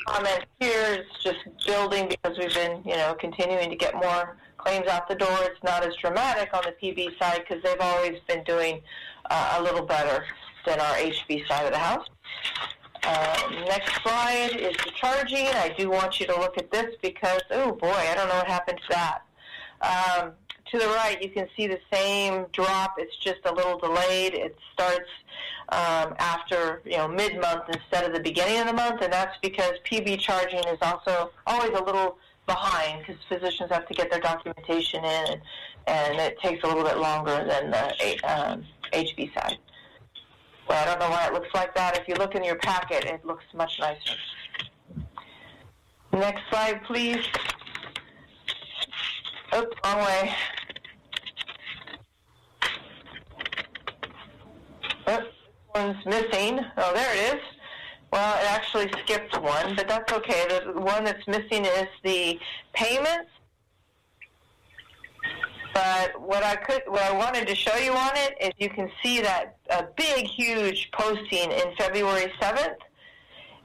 comments 0.06 0.46
here. 0.58 1.04
It's 1.04 1.22
just 1.22 1.66
building 1.66 2.08
because 2.08 2.38
we've 2.38 2.54
been, 2.54 2.82
you 2.86 2.96
know, 2.96 3.14
continuing 3.20 3.68
to 3.68 3.76
get 3.76 3.94
more 3.94 4.38
claims 4.56 4.86
out 4.86 5.06
the 5.06 5.16
door. 5.16 5.36
It's 5.42 5.62
not 5.62 5.84
as 5.84 5.94
dramatic 5.96 6.54
on 6.54 6.62
the 6.64 6.72
PB 6.80 7.18
side 7.18 7.44
because 7.46 7.62
they've 7.62 7.76
always 7.78 8.18
been 8.26 8.42
doing 8.44 8.80
uh, 9.28 9.56
a 9.58 9.62
little 9.62 9.84
better 9.84 10.24
than 10.64 10.80
our 10.80 10.94
HB 10.94 11.46
side 11.46 11.66
of 11.66 11.72
the 11.72 11.78
house. 11.78 12.06
Uh, 13.02 13.50
next 13.68 14.02
slide 14.02 14.56
is 14.56 14.74
the 14.78 14.90
charging. 14.94 15.46
I 15.48 15.74
do 15.76 15.90
want 15.90 16.20
you 16.20 16.26
to 16.26 16.40
look 16.40 16.56
at 16.56 16.70
this 16.70 16.94
because, 17.02 17.42
oh 17.50 17.72
boy, 17.72 17.92
I 17.92 18.14
don't 18.14 18.28
know 18.28 18.36
what 18.36 18.46
happened 18.46 18.78
to 18.78 18.88
that. 18.94 19.25
Um, 19.80 20.32
to 20.70 20.78
the 20.78 20.86
right, 20.86 21.20
you 21.22 21.30
can 21.30 21.48
see 21.56 21.66
the 21.66 21.78
same 21.92 22.46
drop. 22.52 22.96
It's 22.98 23.16
just 23.18 23.40
a 23.44 23.52
little 23.52 23.78
delayed. 23.78 24.34
It 24.34 24.56
starts 24.72 25.08
um, 25.68 26.14
after 26.18 26.82
you 26.84 26.96
know 26.96 27.08
mid-month 27.08 27.64
instead 27.68 28.04
of 28.04 28.12
the 28.12 28.20
beginning 28.20 28.60
of 28.60 28.66
the 28.66 28.72
month, 28.72 29.02
and 29.02 29.12
that's 29.12 29.36
because 29.42 29.72
PB 29.84 30.18
charging 30.18 30.60
is 30.60 30.78
also 30.82 31.30
always 31.46 31.70
a 31.70 31.82
little 31.82 32.18
behind 32.46 33.04
because 33.04 33.22
physicians 33.28 33.70
have 33.70 33.86
to 33.88 33.94
get 33.94 34.10
their 34.10 34.20
documentation 34.20 35.04
in, 35.04 35.26
and, 35.26 35.40
and 35.86 36.18
it 36.18 36.38
takes 36.40 36.62
a 36.64 36.66
little 36.66 36.84
bit 36.84 36.98
longer 36.98 37.44
than 37.48 37.70
the 37.70 38.20
um, 38.24 38.64
HB 38.92 39.34
side. 39.34 39.58
Well, 40.68 40.82
I 40.82 40.84
don't 40.84 40.98
know 40.98 41.10
why 41.10 41.26
it 41.28 41.32
looks 41.32 41.52
like 41.54 41.74
that. 41.76 41.96
If 41.96 42.08
you 42.08 42.14
look 42.14 42.34
in 42.34 42.42
your 42.42 42.56
packet, 42.56 43.04
it 43.04 43.24
looks 43.24 43.44
much 43.54 43.78
nicer. 43.78 44.16
Next 46.12 46.42
slide, 46.50 46.82
please. 46.84 47.24
Oops, 49.56 49.76
wrong 49.84 50.04
way. 50.04 50.34
Oh, 55.06 55.22
one's 55.74 56.04
missing. 56.04 56.60
Oh, 56.76 56.92
there 56.92 57.14
it 57.14 57.36
is. 57.36 57.42
Well, 58.12 58.36
it 58.38 58.50
actually 58.50 58.90
skipped 59.02 59.40
one, 59.40 59.74
but 59.74 59.88
that's 59.88 60.12
okay. 60.12 60.46
The 60.48 60.78
one 60.78 61.04
that's 61.04 61.26
missing 61.26 61.64
is 61.64 61.88
the 62.04 62.38
payments. 62.74 63.30
But 65.72 66.20
what 66.20 66.42
I 66.42 66.56
could, 66.56 66.82
what 66.86 67.02
I 67.02 67.12
wanted 67.12 67.46
to 67.48 67.54
show 67.54 67.76
you 67.76 67.92
on 67.92 68.12
it 68.14 68.34
is 68.40 68.50
you 68.58 68.68
can 68.68 68.90
see 69.02 69.20
that 69.22 69.56
a 69.70 69.84
big, 69.96 70.26
huge 70.26 70.90
posting 70.92 71.50
in 71.50 71.74
February 71.78 72.32
7th, 72.40 72.76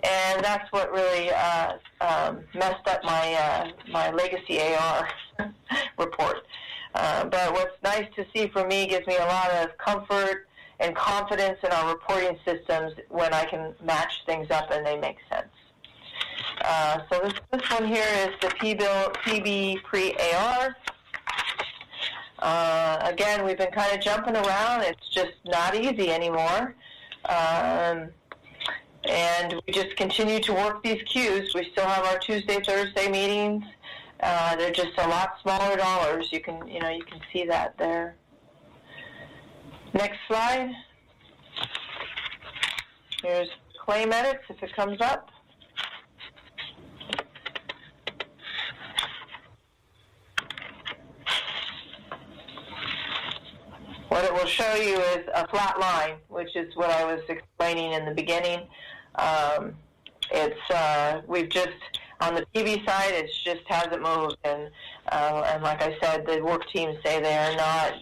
and 0.03 0.43
that's 0.43 0.71
what 0.71 0.91
really 0.91 1.29
uh, 1.31 1.73
um, 2.01 2.39
messed 2.55 2.87
up 2.87 3.03
my 3.03 3.33
uh, 3.33 3.71
my 3.91 4.11
legacy 4.11 4.59
AR 4.61 5.07
report. 5.97 6.45
Uh, 6.93 7.25
but 7.25 7.53
what's 7.53 7.81
nice 7.83 8.07
to 8.15 8.25
see 8.35 8.47
for 8.49 8.67
me 8.67 8.87
gives 8.87 9.07
me 9.07 9.15
a 9.15 9.25
lot 9.25 9.51
of 9.51 9.77
comfort 9.77 10.47
and 10.79 10.95
confidence 10.95 11.59
in 11.63 11.71
our 11.71 11.89
reporting 11.89 12.37
systems 12.43 12.93
when 13.09 13.33
I 13.33 13.45
can 13.45 13.73
match 13.83 14.23
things 14.25 14.49
up 14.49 14.71
and 14.71 14.85
they 14.85 14.97
make 14.97 15.17
sense. 15.31 15.47
Uh, 16.61 16.99
so 17.09 17.19
this, 17.23 17.33
this 17.51 17.71
one 17.71 17.87
here 17.87 18.07
is 18.17 18.29
the 18.41 18.53
P-bill, 18.59 19.11
PB 19.23 19.83
pre-AR. 19.83 20.75
Uh, 22.39 22.99
again, 23.03 23.45
we've 23.45 23.57
been 23.57 23.71
kind 23.71 23.95
of 23.95 24.01
jumping 24.03 24.35
around. 24.35 24.81
It's 24.81 25.07
just 25.09 25.33
not 25.45 25.75
easy 25.75 26.11
anymore. 26.11 26.75
Um, 27.25 28.09
and 29.11 29.61
we 29.67 29.73
just 29.73 29.95
continue 29.97 30.39
to 30.39 30.53
work 30.53 30.81
these 30.83 31.01
queues. 31.03 31.53
We 31.53 31.69
still 31.71 31.85
have 31.85 32.05
our 32.05 32.17
Tuesday, 32.19 32.61
Thursday 32.61 33.09
meetings. 33.09 33.63
Uh, 34.21 34.55
they're 34.55 34.71
just 34.71 34.97
a 34.97 35.07
lot 35.07 35.33
smaller 35.41 35.75
dollars. 35.75 36.31
You 36.31 36.39
can, 36.39 36.65
you 36.67 36.79
know, 36.79 36.89
you 36.89 37.03
can 37.03 37.19
see 37.33 37.45
that 37.45 37.77
there. 37.77 38.15
Next 39.93 40.17
slide. 40.27 40.71
Here's 43.21 43.49
claim 43.83 44.13
edits 44.13 44.43
if 44.49 44.63
it 44.63 44.73
comes 44.75 45.01
up. 45.01 45.29
What 54.07 54.25
it 54.25 54.33
will 54.33 54.45
show 54.45 54.75
you 54.75 54.97
is 54.97 55.25
a 55.33 55.47
flat 55.47 55.79
line, 55.79 56.15
which 56.27 56.55
is 56.55 56.75
what 56.75 56.89
I 56.89 57.05
was 57.05 57.21
explaining 57.27 57.93
in 57.93 58.05
the 58.05 58.13
beginning. 58.13 58.67
Um, 59.15 59.75
it's 60.31 60.71
uh, 60.71 61.21
we've 61.27 61.49
just 61.49 61.69
on 62.21 62.35
the 62.35 62.45
PB 62.53 62.85
side, 62.85 63.13
it 63.13 63.31
just 63.43 63.63
hasn't 63.65 64.01
moved, 64.01 64.37
and 64.43 64.69
uh, 65.11 65.43
and 65.53 65.63
like 65.63 65.81
I 65.81 65.97
said, 66.01 66.25
the 66.25 66.41
work 66.41 66.67
teams 66.69 66.97
say 67.03 67.21
they 67.21 67.35
are 67.35 67.55
not 67.55 67.93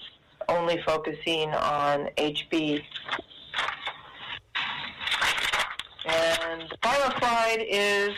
only 0.49 0.81
focusing 0.81 1.49
on 1.51 2.09
HB. 2.17 2.83
And 6.05 6.61
the 6.61 6.77
final 6.81 7.17
slide 7.19 7.65
is 7.67 8.15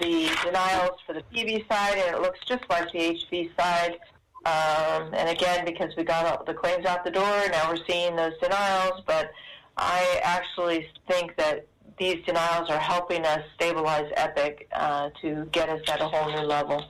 the 0.00 0.30
denials 0.44 1.00
for 1.06 1.12
the 1.14 1.22
PB 1.34 1.68
side, 1.68 1.98
and 1.98 2.16
it 2.16 2.22
looks 2.22 2.40
just 2.46 2.64
like 2.70 2.90
the 2.92 2.98
HB 2.98 3.50
side. 3.58 3.98
Um, 4.46 5.14
and 5.14 5.30
again, 5.30 5.64
because 5.64 5.96
we 5.96 6.04
got 6.04 6.26
all 6.26 6.44
the 6.44 6.54
claims 6.54 6.84
out 6.84 7.04
the 7.04 7.10
door, 7.10 7.48
now 7.50 7.70
we're 7.70 7.84
seeing 7.86 8.14
those 8.14 8.34
denials. 8.40 9.02
But 9.06 9.30
I 9.76 10.20
actually 10.22 10.88
think 11.08 11.36
that 11.36 11.66
these 11.98 12.24
denials 12.24 12.70
are 12.70 12.78
helping 12.78 13.24
us 13.24 13.40
stabilize 13.54 14.10
Epic 14.16 14.68
uh, 14.74 15.10
to 15.22 15.48
get 15.52 15.68
us 15.68 15.80
at 15.88 16.00
a 16.00 16.06
whole 16.06 16.30
new 16.30 16.46
level. 16.46 16.84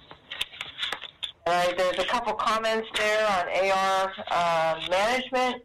Uh, 1.46 1.72
there's 1.76 1.98
a 1.98 2.06
couple 2.06 2.32
comments 2.32 2.88
there 2.96 3.26
on 3.26 3.70
AR 3.70 4.12
uh, 4.30 4.80
management. 4.88 5.62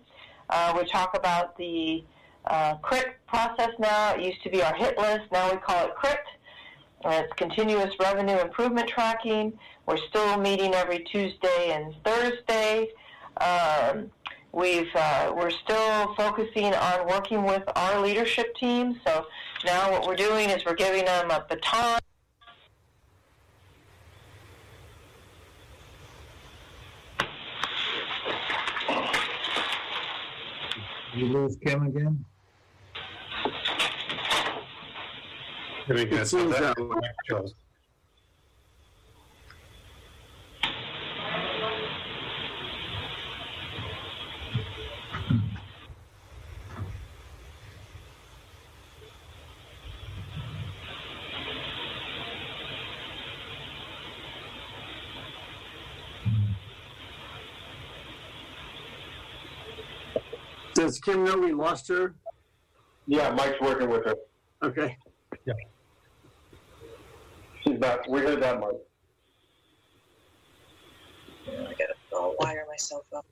Uh, 0.50 0.74
we 0.78 0.86
talk 0.86 1.16
about 1.16 1.58
the 1.58 2.04
uh, 2.46 2.76
CRIT 2.78 3.16
process 3.28 3.70
now. 3.80 4.16
It 4.16 4.22
used 4.22 4.44
to 4.44 4.50
be 4.50 4.62
our 4.62 4.74
hit 4.74 4.98
list. 4.98 5.32
Now 5.32 5.52
we 5.52 5.58
call 5.58 5.86
it. 5.86 5.94
Uh, 7.06 7.22
it's 7.24 7.34
continuous 7.38 7.96
revenue 8.00 8.40
improvement 8.40 8.90
tracking. 8.90 9.58
We're 9.86 9.98
still 10.10 10.38
meeting 10.38 10.74
every 10.74 11.00
Tuesday 11.00 11.72
and 11.72 11.96
Thursday. 12.04 12.90
Um, 13.38 14.12
we've 14.52 14.90
uh, 14.96 15.34
we're 15.36 15.52
still 15.52 16.14
focusing 16.16 16.74
on 16.74 17.08
working 17.08 17.44
with 17.44 17.64
our 17.76 18.02
leadership 18.02 18.56
team. 18.56 19.00
So 19.06 19.26
now 19.66 19.92
what 19.92 20.06
we're 20.06 20.16
doing 20.16 20.50
is 20.50 20.64
we're 20.66 20.76
giving 20.76 21.06
them 21.06 21.32
a 21.32 21.46
baton. 21.48 22.00
You 31.14 31.26
lose 31.26 31.58
Kim 31.66 31.88
again? 31.88 32.24
It 35.90 36.28
seems 36.28 36.52
that 36.52 36.78
Does 60.90 60.98
Kim 60.98 61.24
know 61.24 61.38
we 61.38 61.54
lost 61.54 61.88
her? 61.90 62.16
Yeah, 63.06 63.30
Mike's 63.30 63.62
working 63.62 63.92
with 63.92 64.06
her. 64.06 64.16
Okay. 64.64 64.98
Yeah. 65.46 65.54
She's 67.62 67.78
back. 67.78 68.08
We 68.10 68.22
heard 68.22 68.42
that, 68.42 68.60
Mike. 68.60 68.72
Oh, 71.48 71.52
I 71.52 71.74
gotta 71.74 71.94
I'll 72.12 72.36
wire 72.40 72.66
myself 72.68 73.06
up. 73.16 73.24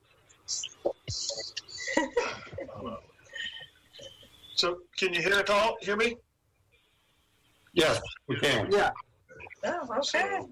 So 4.54 4.76
can 4.96 5.12
you 5.12 5.20
hear 5.20 5.40
it 5.40 5.50
all? 5.50 5.78
Hear 5.80 5.96
me? 5.96 6.14
Yes, 7.72 8.00
we 8.28 8.36
can. 8.36 8.70
Yeah. 8.70 8.92
Oh, 9.64 9.98
okay. 9.98 10.42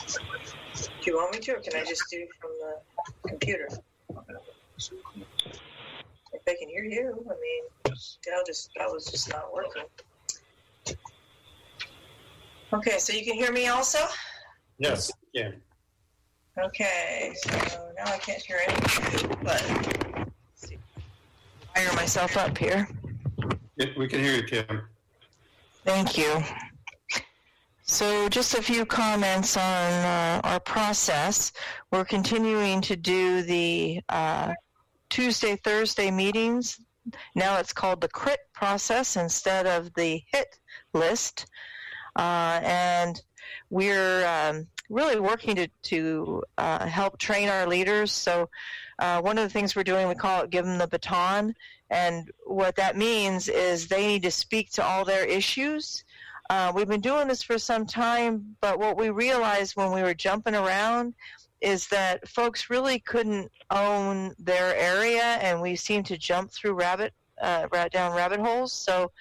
Do 0.74 1.10
you 1.10 1.16
want 1.16 1.32
me 1.32 1.40
to, 1.40 1.56
or 1.56 1.60
can 1.60 1.74
I 1.76 1.84
just 1.84 2.04
do 2.10 2.26
from 2.40 2.50
the 2.60 3.28
computer? 3.28 3.68
If 6.32 6.44
they 6.46 6.54
can 6.54 6.68
hear 6.68 6.84
you, 6.84 7.26
I 7.26 7.34
mean, 7.40 7.64
I'll 8.34 8.44
just, 8.46 8.70
that 8.76 8.90
was 8.90 9.06
just 9.06 9.28
not 9.30 9.52
working. 9.52 9.84
Okay, 12.72 12.98
so 12.98 13.12
you 13.12 13.24
can 13.24 13.34
hear 13.34 13.52
me 13.52 13.68
also? 13.68 13.98
Yes, 14.78 15.12
can. 15.34 15.60
Okay, 16.59 17.32
so 17.36 17.50
now 17.96 18.12
I 18.12 18.18
can't 18.18 18.42
hear 18.42 18.60
anything, 18.66 19.36
but 19.42 19.62
let's 20.16 20.68
see. 20.68 20.78
Fire 21.74 21.92
myself 21.94 22.36
up 22.36 22.56
here. 22.56 22.88
Yeah, 23.76 23.86
We 23.96 24.09
can 24.09 24.20
hear 24.20 24.36
you, 24.36 24.42
Kim. 24.42 24.88
Thank 25.84 26.16
you. 26.16 26.42
So, 27.93 28.27
just 28.31 28.55
a 28.55 28.62
few 28.62 28.86
comments 28.86 29.55
on 29.55 29.93
uh, 29.93 30.40
our 30.44 30.60
process. 30.60 31.52
We're 31.90 32.06
continuing 32.06 32.81
to 32.81 32.97
do 32.97 33.43
the 33.43 34.01
uh, 34.09 34.55
Tuesday, 35.10 35.56
Thursday 35.56 36.10
meetings. 36.10 36.81
Now 37.35 37.59
it's 37.59 37.74
called 37.74 38.01
the 38.01 38.09
CRIT 38.09 38.40
process 38.55 39.16
instead 39.16 39.66
of 39.66 39.93
the 39.93 40.23
HIT 40.32 40.59
list. 40.94 41.44
Uh, 42.16 42.60
and 42.62 43.20
we're 43.69 44.27
um, 44.27 44.66
really 44.89 45.20
working 45.20 45.56
to, 45.56 45.69
to 45.82 46.43
uh, 46.56 46.86
help 46.86 47.19
train 47.19 47.51
our 47.51 47.66
leaders. 47.66 48.10
So, 48.10 48.48
uh, 49.01 49.20
one 49.20 49.36
of 49.36 49.44
the 49.44 49.51
things 49.51 49.77
we're 49.77 49.85
doing, 49.85 50.09
we 50.09 50.14
call 50.14 50.44
it 50.44 50.51
give 50.51 50.64
them 50.64 50.78
the 50.78 50.89
baton. 50.89 51.55
And 51.90 52.31
what 52.47 52.77
that 52.77 52.97
means 52.97 53.51
is 53.51 53.86
they 53.86 54.06
need 54.06 54.23
to 54.23 54.31
speak 54.31 54.70
to 54.73 54.82
all 54.82 55.05
their 55.05 55.27
issues. 55.27 56.05
Uh, 56.51 56.73
we've 56.74 56.89
been 56.89 57.01
doing 57.01 57.28
this 57.28 57.43
for 57.43 57.59
some 57.59 57.86
time, 57.86 58.56
but 58.60 58.78
what 58.78 58.97
we 58.97 59.10
realized 59.10 59.77
when 59.77 59.93
we 59.93 60.02
were 60.02 60.14
jumping 60.14 60.55
around 60.55 61.14
is 61.60 61.86
that 61.89 62.28
folks 62.28 62.69
really 62.69 62.98
couldn't 62.98 63.51
own 63.70 64.35
their 64.39 64.77
area, 64.77 65.23
and 65.23 65.62
we 65.62 65.77
seem 65.77 66.02
to 66.02 66.19
jump 66.19 66.51
through 66.51 66.74
rabbit 66.74 67.14
uh, 67.40 67.66
down 67.89 68.14
rabbit 68.14 68.40
holes. 68.40 68.73
So 68.73 69.12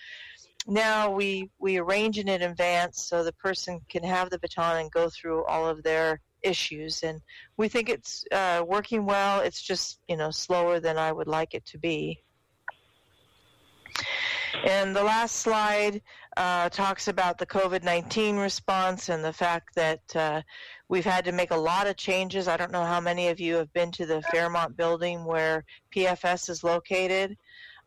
now 0.68 1.12
we 1.12 1.50
we 1.60 1.78
arrange 1.78 2.18
it 2.18 2.28
in 2.28 2.42
advance 2.42 3.04
so 3.04 3.24
the 3.24 3.34
person 3.34 3.82
can 3.90 4.04
have 4.04 4.30
the 4.30 4.40
baton 4.40 4.78
and 4.78 4.92
go 4.92 5.10
through 5.10 5.46
all 5.46 5.68
of 5.68 5.84
their 5.84 6.20
issues, 6.42 7.04
and 7.04 7.22
we 7.58 7.68
think 7.68 7.90
it's 7.90 8.26
uh, 8.32 8.64
working 8.68 9.06
well. 9.06 9.42
It's 9.42 9.62
just 9.62 10.00
you 10.08 10.18
know 10.18 10.32
slower 10.32 10.80
than 10.80 10.98
I 10.98 11.12
would 11.12 11.28
like 11.28 11.54
it 11.54 11.66
to 11.68 11.78
be. 11.78 12.24
And 14.66 14.96
the 14.96 15.04
last 15.04 15.38
slide 15.38 16.02
uh, 16.38 16.70
talks 16.70 17.08
about 17.08 17.38
the 17.38 17.46
COVID 17.46 17.84
19 17.84 18.38
response 18.38 19.10
and 19.10 19.24
the 19.24 19.34
fact 19.34 19.76
that 19.76 20.16
uh, 20.16 20.42
we've 20.88 21.06
had 21.06 21.26
to 21.26 21.32
make 21.32 21.52
a 21.52 21.58
lot 21.58 21.88
of 21.88 21.98
changes. 21.98 22.48
I 22.48 22.58
don't 22.58 22.72
know 22.72 22.86
how 22.86 23.02
many 23.02 23.28
of 23.28 23.40
you 23.40 23.56
have 23.56 23.72
been 23.74 23.92
to 23.94 24.06
the 24.06 24.22
Fairmont 24.24 24.78
building 24.78 25.26
where 25.26 25.66
PFS 25.96 26.50
is 26.50 26.64
located. 26.64 27.38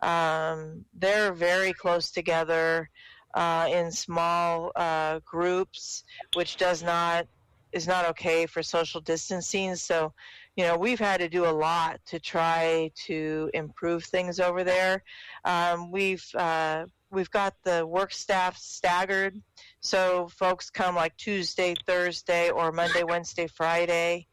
Um, 0.03 0.85
they're 0.99 1.33
very 1.33 1.73
close 1.73 2.11
together 2.11 2.91
uh, 3.35 3.69
in 3.71 3.91
small 3.91 4.73
uh, 4.77 5.21
groups, 5.25 6.05
which 6.35 6.57
does 6.57 6.83
not 6.83 7.27
is 7.73 7.89
not 7.89 8.05
okay 8.07 8.47
for 8.47 8.63
social 8.63 9.01
distancing. 9.01 9.75
So, 9.75 10.13
you 10.55 10.65
know, 10.65 10.79
we've 10.79 11.01
had 11.01 11.19
to 11.19 11.29
do 11.29 11.45
a 11.45 11.51
lot 11.51 11.99
to 12.07 12.21
try 12.21 12.93
to 13.07 13.51
improve 13.53 14.05
things 14.05 14.39
over 14.39 14.63
there. 14.63 15.03
Um, 15.45 15.91
we've 15.91 16.25
uh, 16.37 16.85
we've 17.15 17.31
got 17.31 17.55
the 17.65 17.87
work 17.87 18.13
staff 18.13 18.57
staggered, 18.59 19.41
so 19.81 20.29
folks 20.29 20.71
come 20.71 20.95
like 20.95 21.17
Tuesday, 21.17 21.75
Thursday, 21.87 22.51
or 22.51 22.73
Monday, 22.73 23.05
Wednesday, 23.05 23.47
Friday. 23.47 24.27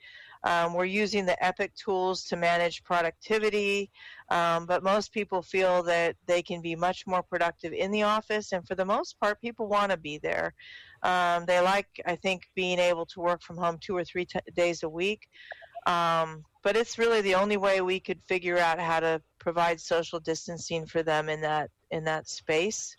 Um, 0.44 0.74
we're 0.74 0.86
using 0.86 1.26
the 1.26 1.42
Epic 1.44 1.72
tools 1.76 2.24
to 2.26 2.36
manage 2.36 2.84
productivity, 2.84 3.92
um, 4.30 4.66
but 4.66 4.82
most 4.82 5.14
people 5.14 5.44
feel 5.44 5.84
that 5.84 6.16
they 6.26 6.42
can 6.42 6.62
be 6.62 6.76
much 6.76 7.06
more 7.06 7.22
productive 7.22 7.74
in 7.74 7.92
the 7.92 8.04
office, 8.04 8.52
and 8.52 8.68
for 8.68 8.74
the 8.74 8.86
most 8.86 9.20
part, 9.20 9.40
people 9.40 9.68
want 9.68 9.92
to 9.92 9.98
be 9.98 10.18
there. 10.18 10.56
Um, 11.04 11.46
they 11.46 11.60
like, 11.60 11.88
I 12.08 12.16
think, 12.16 12.48
being 12.56 12.80
able 12.80 13.06
to 13.08 13.20
work 13.20 13.44
from 13.44 13.58
home 13.58 13.78
two 13.80 13.96
or 13.96 14.04
three 14.04 14.26
t- 14.26 14.40
days 14.56 14.82
a 14.82 14.90
week. 14.90 15.28
Um, 15.86 16.44
but 16.64 16.76
it's 16.76 17.00
really 17.00 17.22
the 17.22 17.36
only 17.36 17.58
way 17.58 17.82
we 17.82 18.00
could 18.00 18.22
figure 18.24 18.58
out 18.58 18.80
how 18.80 19.00
to 19.00 19.22
provide 19.40 19.82
social 19.82 20.20
distancing 20.20 20.86
for 20.86 21.02
them 21.02 21.28
in 21.30 21.42
that 21.42 21.72
in 21.92 22.04
that 22.06 22.28
space. 22.28 22.96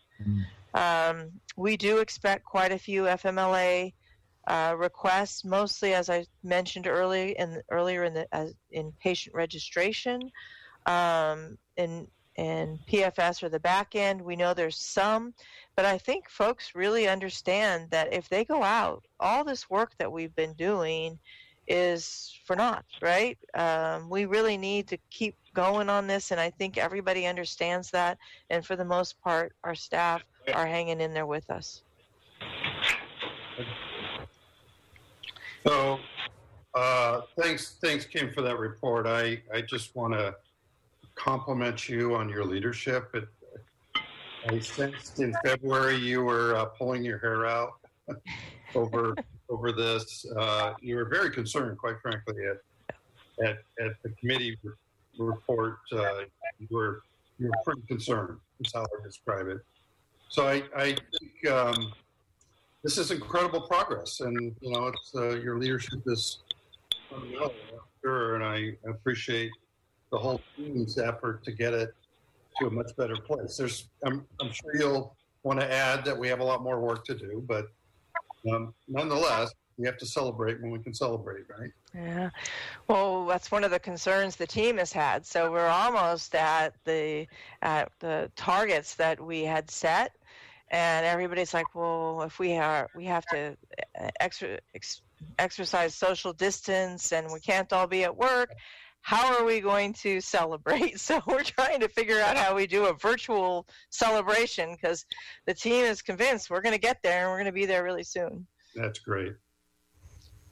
Um, 0.74 1.30
we 1.56 1.76
do 1.76 1.98
expect 1.98 2.44
quite 2.44 2.72
a 2.72 2.78
few 2.78 3.04
FMLA 3.04 3.92
uh, 4.46 4.74
requests, 4.76 5.44
mostly 5.44 5.94
as 5.94 6.10
I 6.10 6.24
mentioned 6.42 6.86
earlier 6.86 7.34
in 7.38 7.62
earlier 7.70 8.04
in 8.04 8.14
the 8.14 8.26
as, 8.34 8.54
in 8.70 8.92
patient 9.00 9.34
registration, 9.34 10.30
um, 10.86 11.58
in 11.76 12.06
in 12.36 12.78
PFS 12.88 13.42
or 13.42 13.48
the 13.50 13.60
back 13.60 13.94
end. 13.94 14.20
We 14.20 14.36
know 14.36 14.54
there's 14.54 14.78
some, 14.78 15.34
but 15.76 15.84
I 15.84 15.98
think 15.98 16.28
folks 16.28 16.74
really 16.74 17.06
understand 17.06 17.90
that 17.90 18.12
if 18.12 18.28
they 18.28 18.44
go 18.44 18.62
out, 18.62 19.04
all 19.20 19.44
this 19.44 19.68
work 19.68 19.92
that 19.98 20.10
we've 20.10 20.34
been 20.34 20.54
doing 20.54 21.18
is 21.68 22.34
for 22.44 22.56
naught, 22.56 22.86
right? 23.00 23.38
Um, 23.54 24.08
we 24.08 24.24
really 24.24 24.56
need 24.56 24.88
to 24.88 24.98
keep 25.10 25.36
going 25.54 25.88
on 25.88 26.06
this, 26.06 26.30
and 26.30 26.40
I 26.40 26.50
think 26.50 26.78
everybody 26.78 27.26
understands 27.26 27.90
that. 27.90 28.18
And 28.50 28.64
for 28.64 28.76
the 28.76 28.84
most 28.84 29.20
part, 29.22 29.54
our 29.64 29.74
staff 29.74 30.22
are 30.54 30.66
hanging 30.66 31.00
in 31.00 31.12
there 31.14 31.26
with 31.26 31.48
us. 31.50 31.82
So, 35.66 35.98
uh, 36.74 37.20
thanks, 37.38 37.76
thanks, 37.82 38.04
Kim, 38.04 38.32
for 38.32 38.42
that 38.42 38.58
report. 38.58 39.06
I, 39.06 39.42
I 39.52 39.60
just 39.62 39.94
want 39.94 40.14
to 40.14 40.34
compliment 41.14 41.88
you 41.88 42.14
on 42.14 42.28
your 42.28 42.44
leadership. 42.44 43.10
It, 43.14 43.28
I 44.48 44.58
sensed 44.58 45.20
in 45.20 45.34
February 45.44 45.96
you 45.96 46.22
were 46.22 46.56
uh, 46.56 46.64
pulling 46.64 47.04
your 47.04 47.18
hair 47.18 47.46
out 47.46 47.74
over 48.74 49.14
over 49.48 49.70
this. 49.70 50.26
Uh, 50.36 50.72
you 50.80 50.96
were 50.96 51.04
very 51.04 51.30
concerned, 51.30 51.78
quite 51.78 52.00
frankly, 52.00 52.34
at 52.50 52.56
at, 53.46 53.58
at 53.80 53.92
the 54.02 54.10
committee 54.20 54.58
report. 55.18 55.78
Uh, 55.92 56.22
you 56.58 56.68
were 56.70 57.02
you 57.38 57.46
were 57.46 57.62
pretty 57.64 57.82
concerned. 57.86 58.38
Is 58.60 58.72
how 58.72 58.82
I 58.82 59.02
describe 59.02 59.48
it. 59.48 59.58
So 60.28 60.46
I, 60.46 60.62
I 60.76 60.84
think 60.84 61.52
um, 61.52 61.92
this 62.82 62.96
is 62.96 63.10
incredible 63.10 63.60
progress, 63.60 64.20
and 64.20 64.54
you 64.60 64.72
know, 64.72 64.86
it's 64.86 65.12
uh, 65.14 65.36
your 65.40 65.58
leadership 65.58 66.00
is 66.06 66.38
sure, 68.02 68.36
and 68.36 68.44
I 68.44 68.76
appreciate 68.88 69.50
the 70.10 70.18
whole 70.18 70.40
team's 70.56 70.98
effort 70.98 71.44
to 71.44 71.52
get 71.52 71.72
it 71.72 71.94
to 72.58 72.66
a 72.66 72.70
much 72.70 72.94
better 72.96 73.16
place. 73.16 73.56
There's, 73.56 73.88
I'm, 74.04 74.26
I'm 74.40 74.52
sure 74.52 74.76
you'll 74.76 75.16
want 75.42 75.60
to 75.60 75.72
add 75.72 76.04
that 76.04 76.18
we 76.18 76.28
have 76.28 76.40
a 76.40 76.44
lot 76.44 76.62
more 76.62 76.80
work 76.80 77.04
to 77.06 77.14
do, 77.14 77.42
but 77.46 77.66
um, 78.52 78.74
nonetheless, 78.88 79.52
we 79.78 79.86
have 79.86 79.96
to 79.98 80.06
celebrate 80.06 80.60
when 80.60 80.70
we 80.70 80.78
can 80.78 80.92
celebrate, 80.92 81.44
right? 81.58 81.70
Yeah. 81.94 82.30
Well, 82.88 83.26
that's 83.26 83.50
one 83.50 83.64
of 83.64 83.70
the 83.70 83.78
concerns 83.78 84.36
the 84.36 84.46
team 84.46 84.78
has 84.78 84.92
had. 84.92 85.26
So 85.26 85.50
we're 85.50 85.66
almost 85.66 86.34
at 86.34 86.74
the 86.84 87.26
at 87.60 87.90
the 88.00 88.30
targets 88.34 88.94
that 88.94 89.20
we 89.20 89.42
had 89.42 89.70
set, 89.70 90.12
and 90.70 91.04
everybody's 91.04 91.52
like, 91.52 91.74
"Well, 91.74 92.22
if 92.22 92.38
we 92.38 92.56
are, 92.56 92.88
we 92.96 93.04
have 93.06 93.26
to 93.26 93.56
uh, 94.00 94.08
extra, 94.20 94.58
ex, 94.74 95.02
exercise 95.38 95.94
social 95.94 96.32
distance, 96.32 97.12
and 97.12 97.30
we 97.30 97.40
can't 97.40 97.70
all 97.72 97.86
be 97.86 98.04
at 98.04 98.16
work. 98.16 98.50
How 99.02 99.36
are 99.36 99.44
we 99.44 99.60
going 99.60 99.92
to 99.94 100.20
celebrate?" 100.22 100.98
So 100.98 101.20
we're 101.26 101.42
trying 101.42 101.80
to 101.80 101.88
figure 101.88 102.20
out 102.20 102.38
how 102.38 102.54
we 102.54 102.66
do 102.66 102.86
a 102.86 102.94
virtual 102.94 103.66
celebration 103.90 104.76
because 104.80 105.04
the 105.44 105.52
team 105.52 105.84
is 105.84 106.00
convinced 106.00 106.48
we're 106.48 106.62
going 106.62 106.74
to 106.74 106.80
get 106.80 107.02
there 107.02 107.24
and 107.24 107.30
we're 107.30 107.38
going 107.38 107.46
to 107.46 107.52
be 107.52 107.66
there 107.66 107.84
really 107.84 108.04
soon. 108.04 108.46
That's 108.74 108.98
great. 108.98 109.34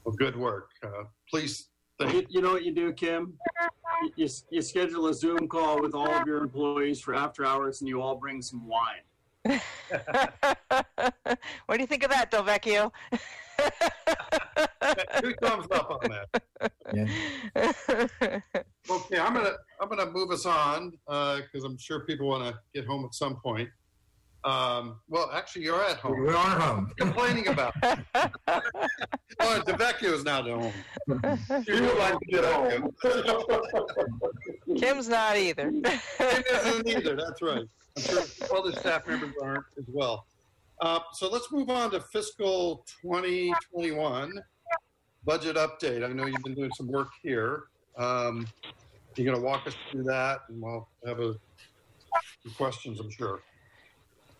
Well, 0.04 0.14
good 0.14 0.36
work. 0.36 0.70
Uh, 0.82 1.04
please, 1.31 1.69
thank 1.98 2.12
You, 2.12 2.27
you 2.28 2.43
know 2.43 2.52
what 2.52 2.65
you 2.65 2.74
do, 2.74 2.93
Kim? 2.93 3.35
You, 4.02 4.11
you, 4.16 4.28
you 4.51 4.62
schedule 4.62 5.07
a 5.07 5.15
Zoom 5.15 5.48
call 5.48 5.81
with 5.81 5.94
all 5.94 6.11
of 6.11 6.27
your 6.27 6.39
employees 6.39 7.01
for 7.01 7.15
after 7.15 7.44
hours 7.44 7.81
and 7.81 7.89
you 7.89 8.02
all 8.02 8.16
bring 8.16 8.43
some 8.43 8.66
wine. 8.66 9.02
what 11.66 11.77
do 11.77 11.81
you 11.81 11.86
think 11.86 12.02
of 12.02 12.11
that, 12.11 12.31
Delvecchio? 12.31 12.93
Two 15.20 15.35
thumbs 15.40 15.66
up 15.70 15.90
on 15.90 16.11
that. 16.11 16.43
Okay, 18.90 19.19
I'm 19.19 19.35
gonna 19.35 19.52
I'm 19.81 19.89
gonna 19.89 20.11
move 20.11 20.31
us 20.31 20.44
on 20.47 20.93
uh, 21.07 21.40
because 21.40 21.65
I'm 21.65 21.78
sure 21.78 22.01
people 22.01 22.28
want 22.28 22.44
to 22.44 22.59
get 22.74 22.86
home 22.86 23.05
at 23.05 23.15
some 23.15 23.36
point. 23.36 23.69
Um, 24.44 25.00
well, 25.08 25.30
actually, 25.32 25.64
you're 25.64 25.82
at 25.84 25.96
home. 25.98 26.20
We 26.20 26.28
are 26.28 26.60
home. 26.60 26.90
Complaining 26.96 27.48
about. 27.48 27.74
oh, 27.84 28.30
Delvecchio's 29.40 30.24
not 30.24 30.48
at 30.48 30.54
home. 30.54 30.72
You 31.66 31.82
would 31.82 31.98
like 31.98 32.18
to 32.18 32.26
get 32.26 32.44
home. 32.44 32.94
Kim's 34.78 35.08
not 35.08 35.36
either. 35.36 35.70
Kim 35.70 36.42
isn't 36.52 36.88
either. 36.88 37.16
That's 37.16 37.42
right. 37.42 37.64
I'm 37.96 38.02
sure 38.02 38.22
other 38.56 38.72
staff 38.72 39.06
members 39.06 39.34
aren't 39.42 39.64
as 39.76 39.84
well. 39.88 40.26
Uh, 40.80 41.00
so 41.12 41.28
let's 41.28 41.52
move 41.52 41.68
on 41.68 41.90
to 41.90 42.00
fiscal 42.00 42.86
2021 43.02 44.32
budget 45.24 45.56
update. 45.56 46.02
I 46.02 46.08
know 46.12 46.24
you've 46.24 46.42
been 46.42 46.54
doing 46.54 46.72
some 46.74 46.88
work 46.88 47.10
here. 47.22 47.64
Um, 47.98 48.46
you're 49.16 49.26
going 49.26 49.36
to 49.36 49.44
walk 49.44 49.66
us 49.66 49.74
through 49.90 50.04
that, 50.04 50.40
and 50.48 50.62
we'll 50.62 50.88
have 51.06 51.20
a 51.20 51.34
few 52.42 52.50
questions, 52.56 53.00
I'm 53.00 53.10
sure. 53.10 53.40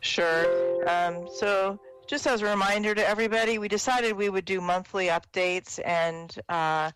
Sure. 0.01 0.89
Um, 0.89 1.29
so, 1.35 1.79
just 2.07 2.27
as 2.27 2.43
a 2.43 2.47
reminder 2.47 2.93
to 2.93 3.09
everybody, 3.09 3.59
we 3.59 3.69
decided 3.69 4.15
we 4.15 4.31
would 4.31 4.45
do 4.45 4.61
monthly 4.61 5.07
updates, 5.07 5.79
and 5.87 6.35
uh, 6.49 6.91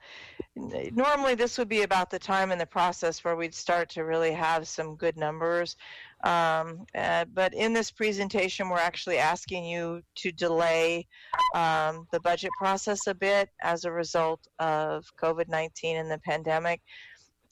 normally 0.56 1.36
this 1.36 1.56
would 1.56 1.68
be 1.68 1.82
about 1.82 2.10
the 2.10 2.18
time 2.18 2.51
in 2.51 2.59
the 2.59 2.66
process 2.66 3.22
where 3.22 3.36
we'd 3.36 3.55
start 3.55 3.89
to 3.90 4.02
really 4.05 4.32
have 4.32 4.66
some 4.66 4.97
good 4.97 5.16
numbers. 5.16 5.76
Um, 6.24 6.85
uh, 6.97 7.26
but 7.32 7.55
in 7.55 7.72
this 7.72 7.93
presentation, 7.93 8.68
we're 8.68 8.78
actually 8.78 9.18
asking 9.18 9.66
you 9.66 10.02
to 10.16 10.32
delay 10.32 11.06
um, 11.55 12.09
the 12.10 12.20
budget 12.20 12.51
process 12.59 13.06
a 13.06 13.14
bit 13.14 13.51
as 13.62 13.85
a 13.85 13.93
result 13.93 14.44
of 14.59 15.05
COVID 15.22 15.48
19 15.48 15.97
and 15.97 16.10
the 16.10 16.18
pandemic. 16.18 16.81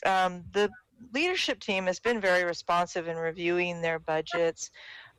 Um, 0.05 0.43
the 0.53 0.69
leadership 1.13 1.61
team 1.61 1.87
has 1.87 1.99
been 1.99 2.21
very 2.21 2.45
responsive 2.45 3.09
in 3.09 3.17
reviewing 3.17 3.81
their 3.81 3.99
budgets. 3.99 4.71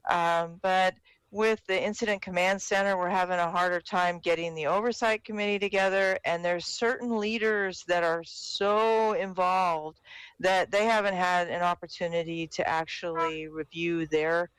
Um, 0.09 0.59
but 0.61 0.95
with 1.33 1.65
the 1.65 1.83
incident 1.83 2.21
command 2.21 2.61
center, 2.61 2.95
we're 2.95 3.09
having 3.09 3.39
a 3.39 3.49
harder 3.49 3.81
time 3.81 4.19
getting 4.19 4.53
the 4.53 4.67
oversight 4.67 5.23
committee 5.23 5.57
together, 5.57 6.15
and 6.25 6.45
there's 6.45 6.67
certain 6.67 7.17
leaders 7.17 7.83
that 7.87 8.03
are 8.03 8.21
so 8.23 9.13
involved 9.13 9.99
that 10.39 10.69
they 10.69 10.85
haven't 10.85 11.15
had 11.15 11.47
an 11.47 11.63
opportunity 11.63 12.45
to 12.45 12.67
actually 12.69 13.47
review 13.47 14.05
their 14.07 14.51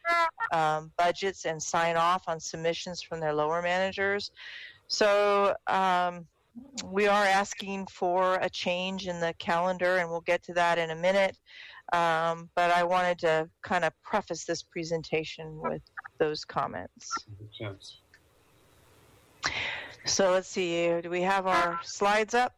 um, 0.53 0.91
budgets 0.99 1.45
and 1.45 1.63
sign 1.63 1.97
off 1.97 2.25
on 2.27 2.41
submissions 2.41 3.01
from 3.01 3.21
their 3.21 3.33
lower 3.33 3.63
managers. 3.63 4.33
So 4.89 5.55
um, 5.69 6.27
we 6.85 7.07
are 7.07 7.25
asking 7.25 7.87
for 7.87 8.35
a 8.37 8.51
change 8.51 9.07
in 9.07 9.21
the 9.21 9.33
calendar, 9.39 9.99
and 9.99 10.11
we'll 10.11 10.23
get 10.23 10.43
to 10.45 10.55
that 10.55 10.79
in 10.79 10.91
a 10.91 10.97
minute. 10.97 11.37
Um, 11.93 12.51
but 12.57 12.71
I 12.71 12.83
wanted 12.83 13.19
to 13.21 13.49
kind 13.63 13.85
of 13.85 13.93
preface 14.03 14.45
this 14.45 14.63
presentation 14.63 15.61
with 15.61 15.83
those 16.19 16.45
comments. 16.45 17.11
So 20.07 20.33
let's 20.33 20.49
see, 20.49 21.01
do 21.01 21.11
we 21.11 21.23
have 21.23 21.47
our 21.47 21.79
slides 21.83 22.35
up? 22.35 22.53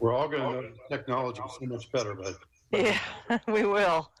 We're 0.00 0.14
all 0.14 0.28
going 0.28 0.42
to 0.42 0.62
know 0.62 0.74
technology 0.90 1.42
so 1.60 1.66
much 1.66 1.92
better, 1.92 2.14
but 2.14 2.34
Yeah, 2.72 2.98
we 3.48 3.64
will. 3.64 4.10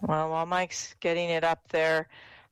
Well, 0.00 0.30
while 0.30 0.46
Mike's 0.46 0.94
getting 1.00 1.28
it 1.30 1.42
up 1.42 1.68
there, 1.70 2.08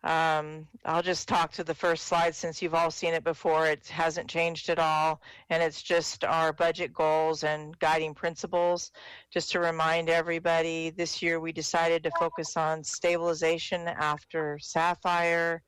um, 0.06 0.68
I'll 0.84 1.02
just 1.02 1.26
talk 1.26 1.50
to 1.54 1.64
the 1.64 1.74
first 1.74 2.04
slide 2.04 2.36
since 2.36 2.62
you've 2.62 2.76
all 2.76 2.92
seen 2.92 3.12
it 3.12 3.24
before. 3.24 3.66
It 3.66 3.88
hasn't 3.88 4.30
changed 4.30 4.68
at 4.68 4.78
all, 4.78 5.20
and 5.50 5.60
it's 5.60 5.82
just 5.82 6.22
our 6.22 6.52
budget 6.52 6.94
goals 6.94 7.42
and 7.42 7.76
guiding 7.80 8.14
principles. 8.14 8.92
Just 9.32 9.50
to 9.52 9.58
remind 9.58 10.08
everybody, 10.08 10.90
this 10.90 11.22
year 11.22 11.40
we 11.40 11.50
decided 11.50 12.04
to 12.04 12.12
focus 12.20 12.56
on 12.56 12.84
stabilization 12.84 13.88
after 13.88 14.60
Sapphire. 14.60 15.64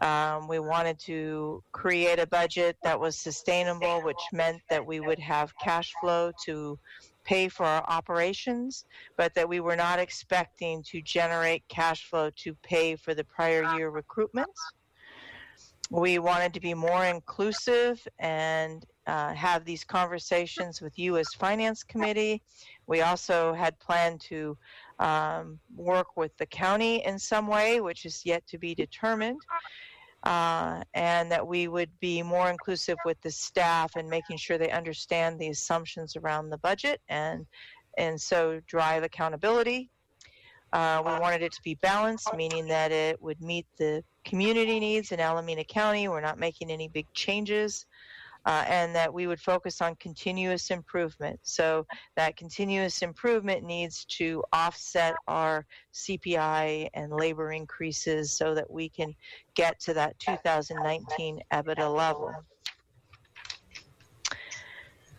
Um, 0.00 0.46
we 0.46 0.60
wanted 0.60 1.00
to 1.00 1.64
create 1.72 2.20
a 2.20 2.28
budget 2.28 2.76
that 2.84 3.00
was 3.00 3.16
sustainable, 3.16 4.00
which 4.02 4.22
meant 4.32 4.62
that 4.70 4.86
we 4.86 5.00
would 5.00 5.18
have 5.18 5.52
cash 5.58 5.92
flow 6.00 6.30
to 6.44 6.78
pay 7.28 7.46
for 7.46 7.66
our 7.66 7.84
operations, 7.88 8.86
but 9.18 9.34
that 9.34 9.46
we 9.46 9.60
were 9.60 9.76
not 9.76 9.98
expecting 9.98 10.82
to 10.82 11.02
generate 11.02 11.62
cash 11.68 12.06
flow 12.08 12.30
to 12.36 12.54
pay 12.62 12.96
for 12.96 13.12
the 13.14 13.24
prior 13.24 13.76
year 13.76 13.92
recoupments. 13.92 14.60
We 15.90 16.18
wanted 16.18 16.54
to 16.54 16.60
be 16.60 16.72
more 16.72 17.04
inclusive 17.04 18.06
and 18.18 18.86
uh, 19.06 19.34
have 19.34 19.66
these 19.66 19.84
conversations 19.84 20.80
with 20.80 20.98
you 20.98 21.18
as 21.18 21.28
Finance 21.34 21.82
Committee. 21.82 22.42
We 22.86 23.02
also 23.02 23.52
had 23.52 23.78
planned 23.78 24.20
to 24.22 24.56
um, 24.98 25.58
work 25.76 26.16
with 26.16 26.34
the 26.38 26.46
county 26.46 27.04
in 27.04 27.18
some 27.18 27.46
way, 27.46 27.82
which 27.82 28.06
is 28.06 28.22
yet 28.24 28.46
to 28.46 28.58
be 28.58 28.74
determined 28.74 29.40
uh, 30.24 30.82
and 30.94 31.30
that 31.30 31.46
we 31.46 31.68
would 31.68 31.90
be 32.00 32.22
more 32.22 32.50
inclusive 32.50 32.96
with 33.04 33.20
the 33.22 33.30
staff 33.30 33.92
and 33.96 34.08
making 34.08 34.36
sure 34.36 34.58
they 34.58 34.70
understand 34.70 35.38
the 35.38 35.48
assumptions 35.48 36.16
around 36.16 36.50
the 36.50 36.58
budget 36.58 37.00
and 37.08 37.46
and 37.96 38.20
so 38.20 38.60
drive 38.66 39.02
accountability. 39.02 39.90
Uh, 40.72 41.02
we 41.04 41.12
wanted 41.18 41.42
it 41.42 41.50
to 41.52 41.62
be 41.64 41.74
balanced, 41.76 42.32
meaning 42.36 42.68
that 42.68 42.92
it 42.92 43.20
would 43.22 43.40
meet 43.40 43.66
the 43.78 44.04
community 44.24 44.78
needs 44.78 45.10
in 45.12 45.18
Alameda 45.18 45.64
County. 45.64 46.06
We're 46.08 46.20
not 46.20 46.38
making 46.38 46.70
any 46.70 46.88
big 46.88 47.06
changes. 47.14 47.86
Uh, 48.46 48.64
and 48.66 48.94
that 48.94 49.12
we 49.12 49.26
would 49.26 49.40
focus 49.40 49.82
on 49.82 49.94
continuous 49.96 50.70
improvement. 50.70 51.38
So 51.42 51.86
that 52.16 52.36
continuous 52.36 53.02
improvement 53.02 53.62
needs 53.62 54.04
to 54.16 54.42
offset 54.52 55.14
our 55.26 55.66
CPI 55.92 56.88
and 56.94 57.12
labor 57.12 57.52
increases 57.52 58.32
so 58.32 58.54
that 58.54 58.70
we 58.70 58.88
can 58.88 59.14
get 59.54 59.78
to 59.80 59.94
that 59.94 60.18
2019 60.20 61.40
EBITDA 61.52 61.94
level. 61.94 62.32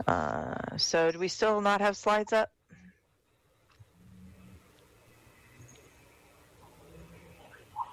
Uh, 0.08 0.78
so 0.78 1.12
do 1.12 1.20
we 1.20 1.28
still 1.28 1.62
not 1.62 1.82
have 1.82 1.96
slides 1.96 2.34
up? 2.34 2.50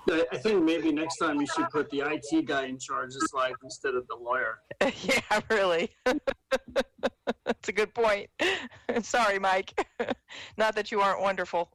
I 0.08 0.24
I 0.32 0.38
think 0.38 0.62
maybe 0.64 0.92
next 0.92 1.16
time 1.18 1.40
you 1.40 1.46
should 1.46 1.68
put 1.70 1.90
the 1.90 2.00
IT 2.00 2.46
guy 2.46 2.66
in 2.66 2.78
charge 2.78 3.14
of 3.14 3.22
slides 3.28 3.56
instead 3.62 3.94
of 3.94 4.06
the 4.08 4.16
lawyer. 4.16 4.58
yeah, 4.80 5.40
really. 5.50 5.90
That's 6.04 7.68
a 7.68 7.72
good 7.72 7.92
point. 7.94 8.28
Sorry, 9.02 9.38
Mike. 9.38 9.86
Not 10.56 10.74
that 10.74 10.92
you 10.92 11.00
aren't 11.00 11.20
wonderful. 11.20 11.70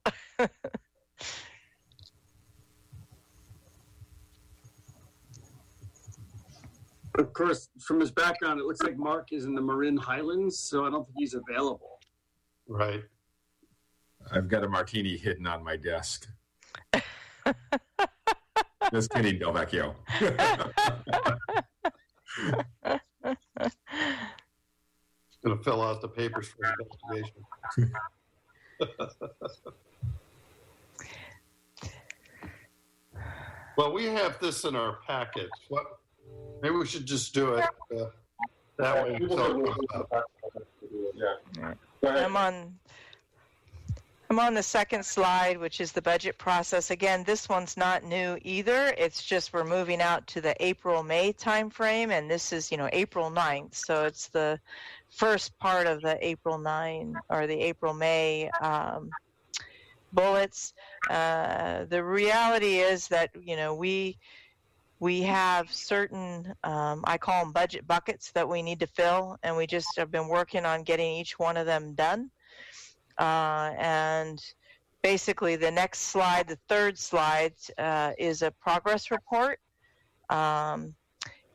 Of 7.17 7.33
course, 7.33 7.69
from 7.81 7.99
his 7.99 8.11
background, 8.11 8.61
it 8.61 8.65
looks 8.65 8.81
like 8.81 8.97
Mark 8.97 9.33
is 9.33 9.43
in 9.43 9.53
the 9.53 9.61
Marin 9.61 9.97
Headlands, 9.97 10.59
so 10.59 10.85
I 10.85 10.89
don't 10.89 11.05
think 11.05 11.17
he's 11.17 11.33
available. 11.33 11.99
right. 12.67 13.03
I've 14.31 14.47
got 14.47 14.63
a 14.63 14.69
martini 14.69 15.17
hidden 15.17 15.47
on 15.47 15.63
my 15.63 15.75
desk. 15.75 16.27
Just 18.91 19.11
kidding, 19.11 19.39
Delvecchio. 19.39 19.93
Going 25.43 25.57
to 25.57 25.63
fill 25.63 25.81
out 25.81 26.01
the 26.01 26.07
papers 26.07 26.49
for 26.49 26.65
investigation. 26.65 27.43
well, 33.77 33.91
we 33.91 34.05
have 34.05 34.39
this 34.39 34.63
in 34.65 34.75
our 34.75 34.99
package. 35.07 35.49
What? 35.69 35.99
Maybe 36.61 36.75
we 36.75 36.85
should 36.85 37.07
just 37.07 37.33
do 37.33 37.55
it 37.55 37.65
uh, 37.99 38.05
that 38.77 39.03
way. 39.03 39.17
People 39.17 39.37
so 39.37 39.47
can 39.47 39.55
it 39.61 39.63
look 39.65 39.75
comes 39.75 39.87
at 39.93 39.99
up. 39.99 40.09
the 40.09 40.15
back 40.15 40.23
of 40.43 40.61
it. 40.61 40.67
Yeah. 42.03 42.25
I'm 42.25 42.37
on. 42.37 42.75
I'm 44.31 44.39
on 44.39 44.53
the 44.53 44.63
second 44.63 45.05
slide, 45.05 45.59
which 45.59 45.81
is 45.81 45.91
the 45.91 46.01
budget 46.01 46.37
process. 46.37 46.89
Again, 46.89 47.25
this 47.25 47.49
one's 47.49 47.75
not 47.75 48.05
new 48.05 48.37
either. 48.43 48.93
It's 48.97 49.21
just 49.21 49.51
we're 49.51 49.65
moving 49.65 49.99
out 49.99 50.25
to 50.27 50.39
the 50.39 50.55
April-May 50.65 51.33
timeframe, 51.33 52.11
and 52.11 52.31
this 52.31 52.53
is, 52.53 52.71
you 52.71 52.77
know, 52.77 52.87
April 52.93 53.29
9th. 53.29 53.75
So 53.75 54.05
it's 54.05 54.29
the 54.29 54.57
first 55.09 55.59
part 55.59 55.85
of 55.85 56.01
the 56.01 56.17
April 56.25 56.57
9 56.57 57.17
or 57.27 57.45
the 57.45 57.59
April-May 57.59 58.49
um, 58.61 59.09
bullets. 60.13 60.75
Uh, 61.09 61.83
the 61.89 62.01
reality 62.01 62.77
is 62.77 63.09
that, 63.09 63.31
you 63.37 63.57
know, 63.57 63.75
we 63.75 64.17
we 65.01 65.23
have 65.23 65.73
certain 65.73 66.53
um, 66.63 67.03
i 67.05 67.17
call 67.17 67.43
them 67.43 67.51
budget 67.51 67.87
buckets 67.87 68.31
that 68.33 68.47
we 68.47 68.61
need 68.61 68.79
to 68.79 68.85
fill 68.85 69.35
and 69.41 69.57
we 69.57 69.65
just 69.65 69.87
have 69.97 70.11
been 70.11 70.27
working 70.27 70.63
on 70.63 70.83
getting 70.83 71.15
each 71.15 71.39
one 71.39 71.57
of 71.57 71.65
them 71.65 71.95
done 71.95 72.29
uh, 73.21 73.73
and 73.77 74.43
basically 75.03 75.55
the 75.55 75.71
next 75.71 76.01
slide 76.01 76.47
the 76.47 76.57
third 76.67 76.97
slide 76.97 77.53
uh, 77.77 78.11
is 78.17 78.41
a 78.41 78.51
progress 78.51 79.11
report 79.11 79.59
um, 80.29 80.95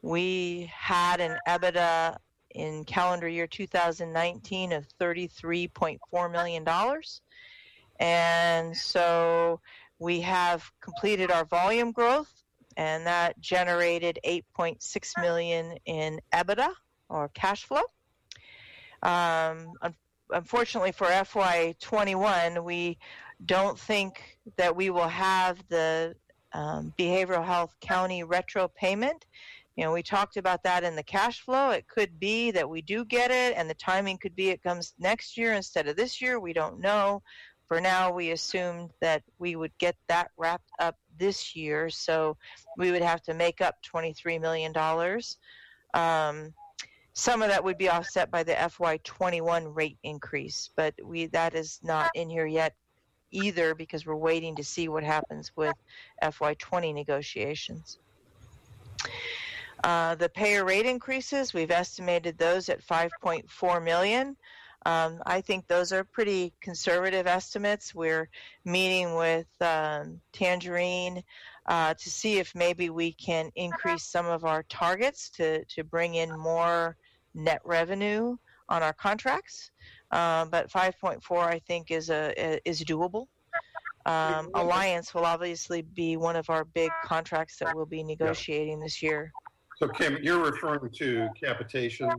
we 0.02 0.70
had 0.72 1.20
an 1.20 1.36
ebitda 1.48 2.16
in 2.54 2.84
calendar 2.84 3.28
year 3.28 3.46
2019 3.46 4.72
of 4.72 4.86
33.4 5.00 6.32
million 6.32 6.62
dollars 6.62 7.20
and 7.98 8.76
so 8.76 9.60
we 9.98 10.20
have 10.20 10.70
completed 10.80 11.30
our 11.30 11.44
volume 11.46 11.90
growth 11.90 12.44
and 12.76 13.06
that 13.06 13.40
generated 13.40 14.18
8.6 14.24 15.20
million 15.20 15.78
in 15.86 16.20
EBITDA 16.32 16.68
or 17.08 17.28
cash 17.28 17.64
flow. 17.64 17.82
Um, 19.02 19.72
unfortunately 20.30 20.92
for 20.92 21.06
FY21, 21.06 22.62
we 22.64 22.98
don't 23.44 23.78
think 23.78 24.38
that 24.56 24.74
we 24.74 24.90
will 24.90 25.08
have 25.08 25.62
the 25.68 26.14
um, 26.52 26.92
behavioral 26.98 27.44
health 27.44 27.74
county 27.80 28.22
retro 28.24 28.68
payment. 28.68 29.26
You 29.76 29.84
know, 29.84 29.92
we 29.92 30.02
talked 30.02 30.38
about 30.38 30.62
that 30.62 30.84
in 30.84 30.96
the 30.96 31.02
cash 31.02 31.42
flow. 31.42 31.70
It 31.70 31.86
could 31.86 32.18
be 32.18 32.50
that 32.52 32.68
we 32.68 32.80
do 32.80 33.04
get 33.04 33.30
it, 33.30 33.54
and 33.56 33.68
the 33.68 33.74
timing 33.74 34.16
could 34.16 34.34
be 34.34 34.48
it 34.48 34.62
comes 34.62 34.94
next 34.98 35.36
year 35.36 35.52
instead 35.52 35.86
of 35.86 35.96
this 35.96 36.20
year. 36.20 36.40
We 36.40 36.54
don't 36.54 36.80
know. 36.80 37.22
For 37.68 37.80
now, 37.80 38.12
we 38.12 38.30
assumed 38.30 38.92
that 39.00 39.22
we 39.38 39.56
would 39.56 39.76
get 39.78 39.96
that 40.08 40.30
wrapped 40.38 40.70
up 40.78 40.96
this 41.18 41.54
year, 41.54 41.90
so 41.90 42.36
we 42.78 42.90
would 42.90 43.02
have 43.02 43.22
to 43.22 43.34
make 43.34 43.60
up 43.60 43.74
$23 43.94 44.40
million. 44.40 44.72
Um, 45.94 46.54
some 47.18 47.40
of 47.40 47.48
that 47.48 47.64
would 47.64 47.78
be 47.78 47.88
offset 47.88 48.30
by 48.30 48.42
the 48.42 48.52
FY21 48.52 49.74
rate 49.74 49.96
increase, 50.02 50.68
but 50.76 50.92
we 51.02 51.24
that 51.28 51.54
is 51.54 51.80
not 51.82 52.10
in 52.14 52.28
here 52.28 52.46
yet 52.46 52.74
either 53.30 53.74
because 53.74 54.04
we're 54.04 54.14
waiting 54.14 54.54
to 54.56 54.62
see 54.62 54.86
what 54.86 55.02
happens 55.02 55.50
with 55.56 55.74
FY20 56.22 56.92
negotiations. 56.92 57.98
Uh, 59.82 60.14
the 60.16 60.28
payer 60.28 60.62
rate 60.62 60.84
increases, 60.84 61.54
we've 61.54 61.70
estimated 61.70 62.36
those 62.36 62.68
at 62.68 62.86
5.4 62.86 63.82
million. 63.82 64.36
Um, 64.84 65.22
I 65.24 65.40
think 65.40 65.66
those 65.66 65.92
are 65.92 66.04
pretty 66.04 66.52
conservative 66.60 67.26
estimates. 67.26 67.94
We're 67.94 68.28
meeting 68.66 69.14
with 69.14 69.46
um, 69.62 70.20
Tangerine 70.32 71.24
uh, 71.64 71.94
to 71.94 72.10
see 72.10 72.38
if 72.38 72.54
maybe 72.54 72.90
we 72.90 73.12
can 73.12 73.50
increase 73.56 74.04
some 74.04 74.26
of 74.26 74.44
our 74.44 74.64
targets 74.64 75.30
to, 75.30 75.64
to 75.64 75.82
bring 75.82 76.14
in 76.14 76.38
more 76.38 76.96
net 77.36 77.60
revenue 77.64 78.36
on 78.68 78.82
our 78.82 78.92
contracts. 78.92 79.70
Uh, 80.10 80.44
but 80.46 80.70
5.4, 80.70 81.38
I 81.38 81.58
think, 81.60 81.90
is 81.90 82.10
a 82.10 82.60
is 82.68 82.82
doable. 82.84 83.26
Um, 84.06 84.50
Alliance 84.54 85.14
will 85.14 85.24
obviously 85.24 85.82
be 85.82 86.16
one 86.16 86.36
of 86.36 86.50
our 86.50 86.64
big 86.64 86.90
contracts 87.04 87.58
that 87.58 87.74
we'll 87.74 87.86
be 87.86 88.02
negotiating 88.02 88.80
this 88.80 89.02
year. 89.02 89.32
So, 89.78 89.88
Kim, 89.88 90.18
you're 90.22 90.42
referring 90.42 90.90
to 90.90 91.28
capitation, 91.40 92.10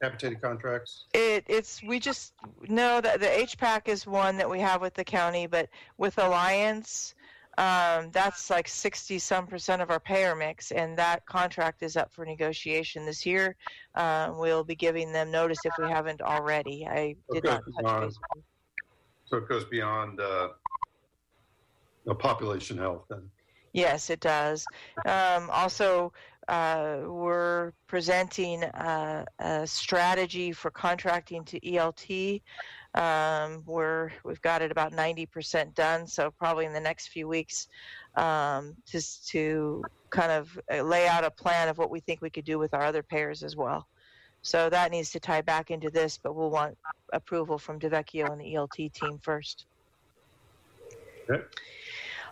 capitated 0.00 0.40
contracts? 0.40 1.06
It, 1.14 1.44
it's 1.48 1.82
we 1.82 1.98
just 1.98 2.34
know 2.68 3.00
that 3.00 3.20
the 3.20 3.26
HPAC 3.26 3.88
is 3.88 4.06
one 4.06 4.36
that 4.36 4.48
we 4.48 4.60
have 4.60 4.80
with 4.80 4.94
the 4.94 5.04
county, 5.04 5.46
but 5.46 5.68
with 5.98 6.18
Alliance, 6.18 7.14
um, 7.58 8.10
that's 8.12 8.48
like 8.48 8.66
60 8.66 9.18
some 9.18 9.46
percent 9.46 9.82
of 9.82 9.90
our 9.90 10.00
payer 10.00 10.34
mix, 10.34 10.70
and 10.70 10.96
that 10.98 11.26
contract 11.26 11.82
is 11.82 11.96
up 11.96 12.12
for 12.12 12.24
negotiation 12.24 13.04
this 13.04 13.26
year. 13.26 13.56
Uh, 13.94 14.32
we'll 14.34 14.64
be 14.64 14.74
giving 14.74 15.12
them 15.12 15.30
notice 15.30 15.58
if 15.64 15.74
we 15.78 15.88
haven't 15.88 16.22
already. 16.22 16.86
I 16.86 17.16
did 17.32 17.44
not 17.44 17.62
touch 17.84 18.02
base. 18.02 18.18
So 19.26 19.38
it 19.38 19.48
goes 19.48 19.64
beyond 19.64 20.20
uh, 20.20 20.48
the 22.04 22.14
population 22.14 22.78
health 22.78 23.04
then? 23.08 23.30
Yes, 23.72 24.10
it 24.10 24.20
does. 24.20 24.66
Um, 25.06 25.48
also, 25.50 26.12
uh, 26.48 26.98
we're 27.06 27.72
presenting 27.86 28.62
a, 28.64 29.24
a 29.38 29.66
strategy 29.66 30.52
for 30.52 30.70
contracting 30.70 31.44
to 31.46 31.60
ELT. 31.60 32.42
Um, 32.94 33.62
we're 33.64 34.10
we've 34.22 34.42
got 34.42 34.60
it 34.60 34.70
about 34.70 34.92
90% 34.92 35.74
done, 35.74 36.06
so 36.06 36.30
probably 36.30 36.66
in 36.66 36.74
the 36.74 36.80
next 36.80 37.08
few 37.08 37.26
weeks, 37.26 37.68
um, 38.16 38.76
just 38.86 39.26
to 39.28 39.82
kind 40.10 40.30
of 40.30 40.60
uh, 40.70 40.82
lay 40.82 41.08
out 41.08 41.24
a 41.24 41.30
plan 41.30 41.68
of 41.68 41.78
what 41.78 41.90
we 41.90 42.00
think 42.00 42.20
we 42.20 42.28
could 42.28 42.44
do 42.44 42.58
with 42.58 42.74
our 42.74 42.84
other 42.84 43.02
payers 43.02 43.42
as 43.42 43.56
well. 43.56 43.86
So 44.42 44.68
that 44.68 44.90
needs 44.90 45.10
to 45.12 45.20
tie 45.20 45.40
back 45.40 45.70
into 45.70 45.88
this, 45.88 46.18
but 46.18 46.34
we'll 46.34 46.50
want 46.50 46.76
approval 47.12 47.58
from 47.58 47.78
Delvecchio 47.78 48.30
and 48.30 48.40
the 48.40 48.54
ELT 48.54 48.92
team 48.92 49.18
first. 49.22 49.66
Okay. 51.30 51.42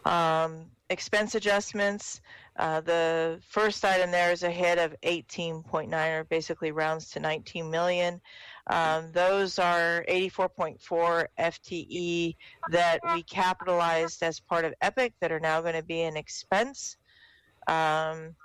Um, 0.05 0.66
expense 0.91 1.35
adjustments. 1.37 2.20
Uh, 2.59 2.81
the 2.81 3.41
first 3.49 3.85
item 3.85 4.11
there 4.11 4.32
is 4.32 4.43
a 4.43 4.51
hit 4.51 4.78
of 4.78 4.95
18.9, 5.03 6.19
or 6.19 6.24
basically 6.24 6.73
rounds 6.73 7.11
to 7.11 7.20
19 7.20 7.70
million. 7.70 8.20
Um, 8.70 9.10
those 9.10 9.59
are 9.59 10.05
84.4 10.09 11.26
FTE 11.38 12.36
that 12.70 13.01
we 13.12 13.24
capitalized 13.24 14.22
as 14.22 14.38
part 14.38 14.64
of 14.64 14.72
Epic 14.80 15.12
that 15.20 15.32
are 15.32 15.40
now 15.40 15.60
going 15.60 15.74
to 15.74 15.82
be 15.82 16.02
an 16.02 16.16
expense. 16.16 16.97
Um, 17.66 18.36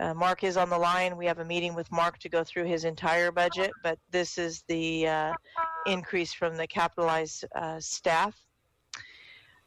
uh, 0.00 0.14
Mark 0.14 0.44
is 0.44 0.56
on 0.56 0.70
the 0.70 0.78
line. 0.78 1.16
We 1.16 1.26
have 1.26 1.40
a 1.40 1.44
meeting 1.44 1.74
with 1.74 1.90
Mark 1.90 2.18
to 2.20 2.28
go 2.28 2.44
through 2.44 2.66
his 2.66 2.84
entire 2.84 3.32
budget, 3.32 3.72
but 3.82 3.98
this 4.10 4.38
is 4.38 4.62
the 4.68 5.08
uh, 5.08 5.32
increase 5.86 6.32
from 6.32 6.56
the 6.56 6.66
capitalized 6.66 7.44
uh, 7.54 7.80
staff. 7.80 8.34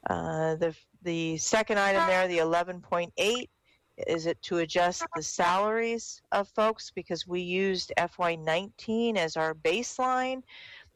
Uh, 0.10 0.56
the 0.56 0.76
the 1.04 1.38
second 1.38 1.78
item 1.78 2.08
there, 2.08 2.28
the 2.28 2.40
11.8, 2.40 3.50
is 3.98 4.26
it 4.26 4.42
to 4.44 4.58
adjust 4.58 5.04
the 5.16 5.24
salaries 5.24 6.22
of 6.32 6.48
folks 6.50 6.92
because 6.94 7.28
we 7.28 7.42
used 7.42 7.94
FY19 7.98 9.18
as 9.18 9.38
our 9.38 9.54
baseline, 9.54 10.44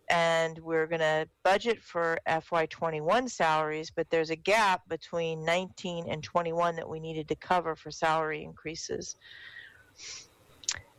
and 0.10 0.58
we're 0.60 0.88
going 0.88 1.00
to 1.00 1.28
budget 1.44 1.82
for 1.82 2.18
FY21 2.28 3.30
salaries, 3.30 3.92
but 3.96 4.10
there's 4.10 4.32
a 4.32 4.36
gap 4.36 4.82
between 4.90 5.46
19 5.46 6.10
and 6.10 6.24
21 6.24 6.76
that 6.76 6.90
we 6.90 7.00
needed 7.00 7.28
to 7.28 7.36
cover 7.36 7.76
for 7.76 7.92
salary 7.92 8.44
increases. 8.44 9.16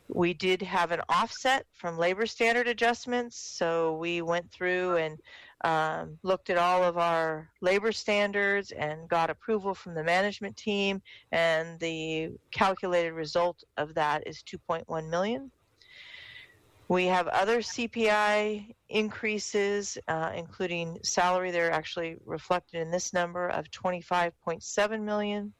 We 0.07 0.33
did 0.33 0.61
have 0.61 0.91
an 0.91 1.01
offset 1.09 1.65
from 1.73 1.97
labor 1.97 2.25
standard 2.25 2.67
adjustments, 2.67 3.37
so 3.37 3.95
we 3.97 4.21
went 4.21 4.51
through 4.51 4.97
and 4.97 5.19
um, 5.63 6.17
looked 6.23 6.49
at 6.49 6.57
all 6.57 6.83
of 6.83 6.97
our 6.97 7.49
labor 7.61 7.91
standards 7.91 8.71
and 8.71 9.07
got 9.07 9.29
approval 9.29 9.75
from 9.75 9.93
the 9.93 10.03
management 10.03 10.57
team, 10.57 11.01
and 11.31 11.79
the 11.79 12.31
calculated 12.51 13.13
result 13.13 13.63
of 13.77 13.93
that 13.93 14.27
is 14.27 14.43
2.1 14.43 15.09
million. 15.09 15.51
We 16.87 17.05
have 17.05 17.27
other 17.27 17.59
CPI 17.59 18.75
increases, 18.89 19.97
uh, 20.09 20.31
including 20.35 20.99
salary. 21.03 21.49
They're 21.51 21.71
actually 21.71 22.17
reflected 22.25 22.81
in 22.81 22.91
this 22.91 23.13
number 23.13 23.47
of 23.47 23.71
25.7 23.71 25.01
million. 25.01 25.53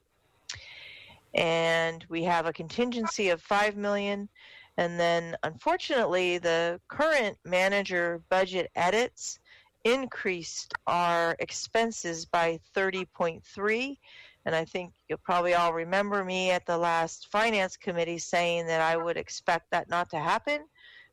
And 1.33 2.05
we 2.09 2.23
have 2.23 2.47
a 2.47 2.51
contingency 2.51 3.29
of 3.29 3.41
5 3.41 3.77
million. 3.77 4.27
And 4.75 4.99
then, 4.99 5.37
unfortunately, 5.43 6.37
the 6.37 6.81
current 6.89 7.37
manager 7.45 8.21
budget 8.29 8.69
edits 8.75 9.39
increased 9.83 10.73
our 10.87 11.35
expenses 11.39 12.25
by 12.25 12.59
30.3 12.75 13.97
and 14.45 14.55
I 14.55 14.65
think 14.65 14.93
you'll 15.07 15.19
probably 15.19 15.53
all 15.53 15.73
remember 15.73 16.23
me 16.23 16.51
at 16.51 16.65
the 16.65 16.77
last 16.77 17.27
finance 17.31 17.77
committee 17.77 18.17
saying 18.17 18.65
that 18.67 18.81
I 18.81 18.97
would 18.97 19.17
expect 19.17 19.69
that 19.71 19.89
not 19.89 20.09
to 20.11 20.19
happen 20.19 20.61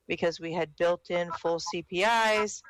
because 0.07 0.41
we 0.41 0.53
had 0.53 0.75
built 0.77 1.11
in 1.11 1.31
full 1.33 1.61
CPIs, 1.75 2.63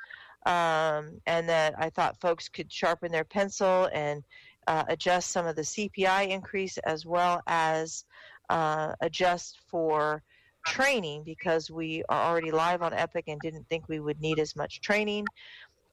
um, 0.47 1.20
and 1.27 1.49
that 1.49 1.75
I 1.79 1.91
thought 1.91 2.20
folks 2.20 2.49
could 2.49 2.73
sharpen 2.73 3.12
their 3.12 3.25
pencil 3.25 3.89
and 3.93 4.25
uh, 4.66 4.85
adjust 4.89 5.31
some 5.31 5.47
of 5.47 5.55
the 5.55 5.62
CPI 5.62 6.29
increase 6.29 6.79
as 6.79 7.07
well 7.07 7.41
as 7.47 8.05
uh, 8.51 8.95
adjust 9.01 9.61
for 9.69 10.23
training 10.66 11.23
because 11.25 11.70
we 11.70 12.03
are 12.09 12.31
already 12.31 12.51
live 12.51 12.83
on 12.83 12.93
Epic 12.93 13.25
and 13.29 13.41
didn't 13.41 13.66
think 13.69 13.89
we 13.89 14.01
would 14.01 14.20
need 14.20 14.39
as 14.39 14.57
much 14.57 14.81
training. 14.81 15.25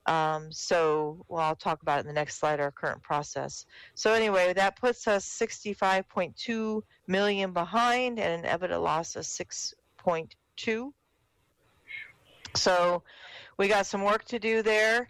Um, 0.05 0.51
so, 0.51 1.25
well, 1.27 1.41
I'll 1.41 1.55
talk 1.55 1.81
about 1.81 1.97
it 1.97 2.01
in 2.01 2.07
the 2.07 2.13
next 2.13 2.37
slide, 2.37 2.59
our 2.59 2.71
current 2.71 3.01
process. 3.01 3.65
So 3.95 4.13
anyway, 4.13 4.53
that 4.53 4.75
puts 4.79 5.07
us 5.07 5.25
65.2 5.25 6.81
million 7.07 7.53
behind 7.53 8.19
and 8.19 8.45
an 8.45 8.59
EBITDA 8.59 8.81
loss 8.81 9.15
of 9.15 9.23
6.2. 9.23 10.91
So 12.55 13.03
we 13.57 13.67
got 13.67 13.85
some 13.85 14.03
work 14.03 14.25
to 14.25 14.39
do 14.39 14.61
there. 14.61 15.09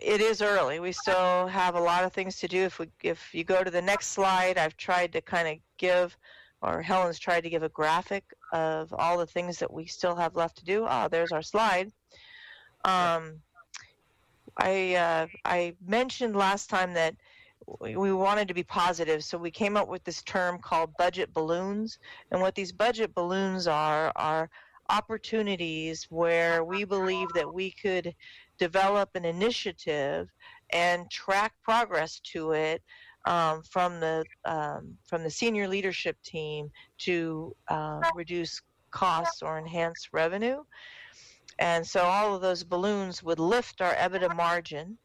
It 0.00 0.20
is 0.20 0.42
early. 0.42 0.78
We 0.78 0.92
still 0.92 1.46
have 1.48 1.74
a 1.74 1.80
lot 1.80 2.04
of 2.04 2.12
things 2.12 2.36
to 2.40 2.48
do. 2.48 2.64
If 2.64 2.78
we, 2.78 2.86
if 3.02 3.34
you 3.34 3.44
go 3.44 3.64
to 3.64 3.70
the 3.70 3.82
next 3.82 4.08
slide, 4.08 4.58
I've 4.58 4.76
tried 4.76 5.12
to 5.14 5.20
kind 5.22 5.48
of 5.48 5.56
give, 5.78 6.16
or 6.62 6.82
Helen's 6.82 7.18
tried 7.18 7.42
to 7.42 7.50
give 7.50 7.62
a 7.62 7.68
graphic 7.70 8.24
of 8.52 8.92
all 8.92 9.18
the 9.18 9.26
things 9.26 9.58
that 9.58 9.72
we 9.72 9.86
still 9.86 10.14
have 10.14 10.36
left 10.36 10.58
to 10.58 10.64
do. 10.64 10.84
Ah, 10.86 11.08
there's 11.08 11.32
our 11.32 11.42
slide. 11.42 11.90
Um, 12.84 13.40
I 14.58 14.94
uh, 14.94 15.26
I 15.44 15.74
mentioned 15.86 16.36
last 16.36 16.70
time 16.70 16.94
that 16.94 17.14
we 17.80 18.12
wanted 18.12 18.48
to 18.48 18.54
be 18.54 18.62
positive, 18.62 19.24
so 19.24 19.36
we 19.38 19.50
came 19.50 19.76
up 19.76 19.88
with 19.88 20.04
this 20.04 20.22
term 20.22 20.58
called 20.58 20.90
budget 20.98 21.32
balloons. 21.34 21.98
And 22.30 22.40
what 22.40 22.54
these 22.54 22.72
budget 22.72 23.14
balloons 23.14 23.66
are 23.66 24.12
are 24.16 24.50
opportunities 24.88 26.06
where 26.10 26.62
we 26.64 26.84
believe 26.84 27.28
that 27.34 27.52
we 27.52 27.72
could 27.72 28.14
develop 28.58 29.10
an 29.14 29.24
initiative 29.24 30.28
and 30.70 31.10
track 31.10 31.52
progress 31.62 32.20
to 32.20 32.52
it 32.52 32.82
um, 33.26 33.62
from 33.62 34.00
the 34.00 34.24
um, 34.44 34.96
from 35.04 35.22
the 35.22 35.30
senior 35.30 35.68
leadership 35.68 36.16
team 36.22 36.70
to 36.98 37.54
uh, 37.68 38.00
reduce 38.14 38.62
costs 38.90 39.42
or 39.42 39.58
enhance 39.58 40.08
revenue. 40.12 40.62
And 41.58 41.86
so 41.86 42.02
all 42.02 42.34
of 42.34 42.42
those 42.42 42.64
balloons 42.64 43.22
would 43.22 43.38
lift 43.38 43.80
our 43.80 43.94
EBITDA 43.94 44.36
margin. 44.36 44.98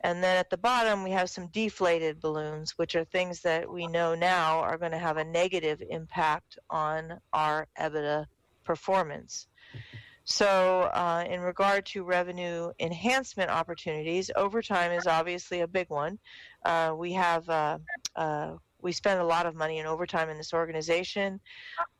And 0.00 0.22
then 0.22 0.36
at 0.36 0.48
the 0.48 0.56
bottom, 0.56 1.02
we 1.02 1.10
have 1.10 1.28
some 1.28 1.48
deflated 1.48 2.20
balloons, 2.20 2.78
which 2.78 2.94
are 2.94 3.04
things 3.04 3.42
that 3.42 3.70
we 3.70 3.86
know 3.86 4.14
now 4.14 4.60
are 4.60 4.78
going 4.78 4.92
to 4.92 4.98
have 4.98 5.16
a 5.16 5.24
negative 5.24 5.82
impact 5.88 6.58
on 6.70 7.20
our 7.32 7.66
EBITDA 7.78 8.26
performance. 8.64 9.48
So, 10.24 10.82
uh, 10.92 11.24
in 11.28 11.40
regard 11.40 11.86
to 11.86 12.04
revenue 12.04 12.70
enhancement 12.78 13.50
opportunities, 13.50 14.30
overtime 14.36 14.92
is 14.92 15.06
obviously 15.06 15.62
a 15.62 15.66
big 15.66 15.88
one. 15.88 16.18
Uh, 16.64 16.92
we 16.96 17.14
have 17.14 17.48
uh, 17.48 17.78
uh 18.14 18.56
we 18.80 18.92
spend 18.92 19.20
a 19.20 19.24
lot 19.24 19.46
of 19.46 19.54
money 19.56 19.78
in 19.78 19.86
overtime 19.86 20.28
in 20.28 20.36
this 20.36 20.52
organization, 20.52 21.40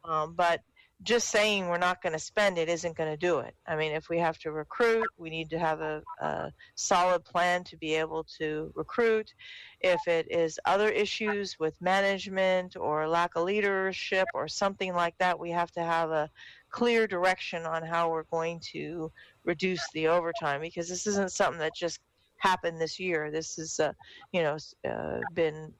um, 0.04 0.34
but 0.34 0.60
just 1.02 1.28
saying 1.28 1.68
we're 1.68 1.78
not 1.78 2.02
going 2.02 2.12
to 2.12 2.18
spend 2.18 2.58
it 2.58 2.68
isn't 2.68 2.96
going 2.96 3.10
to 3.10 3.16
do 3.16 3.38
it. 3.38 3.54
I 3.66 3.76
mean, 3.76 3.92
if 3.92 4.08
we 4.08 4.18
have 4.18 4.38
to 4.40 4.50
recruit, 4.50 5.06
we 5.16 5.30
need 5.30 5.48
to 5.50 5.58
have 5.58 5.80
a, 5.80 6.02
a, 6.20 6.52
solid 6.74 7.24
plan 7.24 7.62
to 7.64 7.76
be 7.76 7.94
able 7.94 8.24
to 8.38 8.72
recruit. 8.74 9.32
If 9.80 10.08
it 10.08 10.26
is 10.30 10.58
other 10.64 10.88
issues 10.88 11.56
with 11.58 11.80
management 11.80 12.76
or 12.76 13.06
lack 13.08 13.36
of 13.36 13.44
leadership 13.44 14.26
or 14.34 14.48
something 14.48 14.92
like 14.92 15.16
that, 15.18 15.38
we 15.38 15.50
have 15.50 15.70
to 15.72 15.82
have 15.82 16.10
a 16.10 16.30
clear 16.70 17.06
direction 17.06 17.64
on 17.64 17.84
how 17.84 18.10
we're 18.10 18.24
going 18.24 18.60
to 18.72 19.10
reduce 19.44 19.86
the 19.92 20.08
overtime 20.08 20.60
because 20.60 20.88
this 20.88 21.06
isn't 21.06 21.30
something 21.30 21.60
that 21.60 21.74
just 21.76 22.00
happened 22.38 22.80
this 22.80 22.98
year. 22.98 23.30
This 23.30 23.56
has, 23.56 23.78
uh, 23.78 23.92
you 24.32 24.42
know, 24.42 24.56
uh, 24.88 25.20
been 25.34 25.72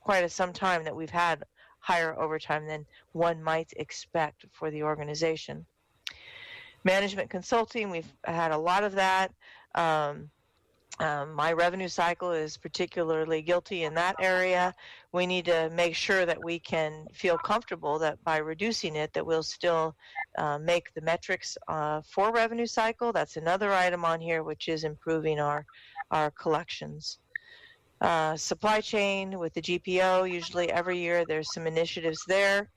quite 0.00 0.24
a, 0.24 0.28
some 0.28 0.52
time 0.52 0.82
that 0.84 0.96
we've 0.96 1.10
had 1.10 1.44
higher 1.86 2.18
overtime 2.18 2.66
than 2.66 2.84
one 3.12 3.40
might 3.40 3.72
expect 3.76 4.44
for 4.50 4.72
the 4.72 4.82
organization. 4.82 5.64
Management 6.82 7.30
consulting, 7.30 7.90
we've 7.90 8.12
had 8.24 8.50
a 8.50 8.58
lot 8.58 8.82
of 8.82 8.92
that. 8.96 9.32
Um, 9.76 10.28
um, 10.98 11.32
my 11.34 11.52
revenue 11.52 11.88
cycle 11.88 12.32
is 12.32 12.56
particularly 12.56 13.40
guilty 13.40 13.84
in 13.84 13.94
that 13.94 14.16
area. 14.18 14.74
We 15.12 15.26
need 15.26 15.44
to 15.44 15.70
make 15.70 15.94
sure 15.94 16.26
that 16.26 16.42
we 16.42 16.58
can 16.58 17.06
feel 17.12 17.38
comfortable 17.38 18.00
that 18.00 18.22
by 18.24 18.38
reducing 18.38 18.96
it, 18.96 19.12
that 19.12 19.24
we'll 19.24 19.44
still 19.44 19.94
uh, 20.38 20.58
make 20.58 20.92
the 20.94 21.02
metrics 21.02 21.56
uh, 21.68 22.00
for 22.00 22.32
revenue 22.32 22.66
cycle. 22.66 23.12
That's 23.12 23.36
another 23.36 23.72
item 23.72 24.04
on 24.04 24.20
here, 24.20 24.42
which 24.42 24.68
is 24.68 24.82
improving 24.82 25.38
our 25.38 25.64
our 26.10 26.30
collections. 26.30 27.18
Uh, 28.00 28.36
supply 28.36 28.80
chain 28.80 29.38
with 29.38 29.54
the 29.54 29.62
GPO, 29.62 30.30
usually 30.30 30.70
every 30.70 30.98
year 30.98 31.24
there's 31.24 31.52
some 31.54 31.66
initiatives 31.66 32.22
there 32.28 32.68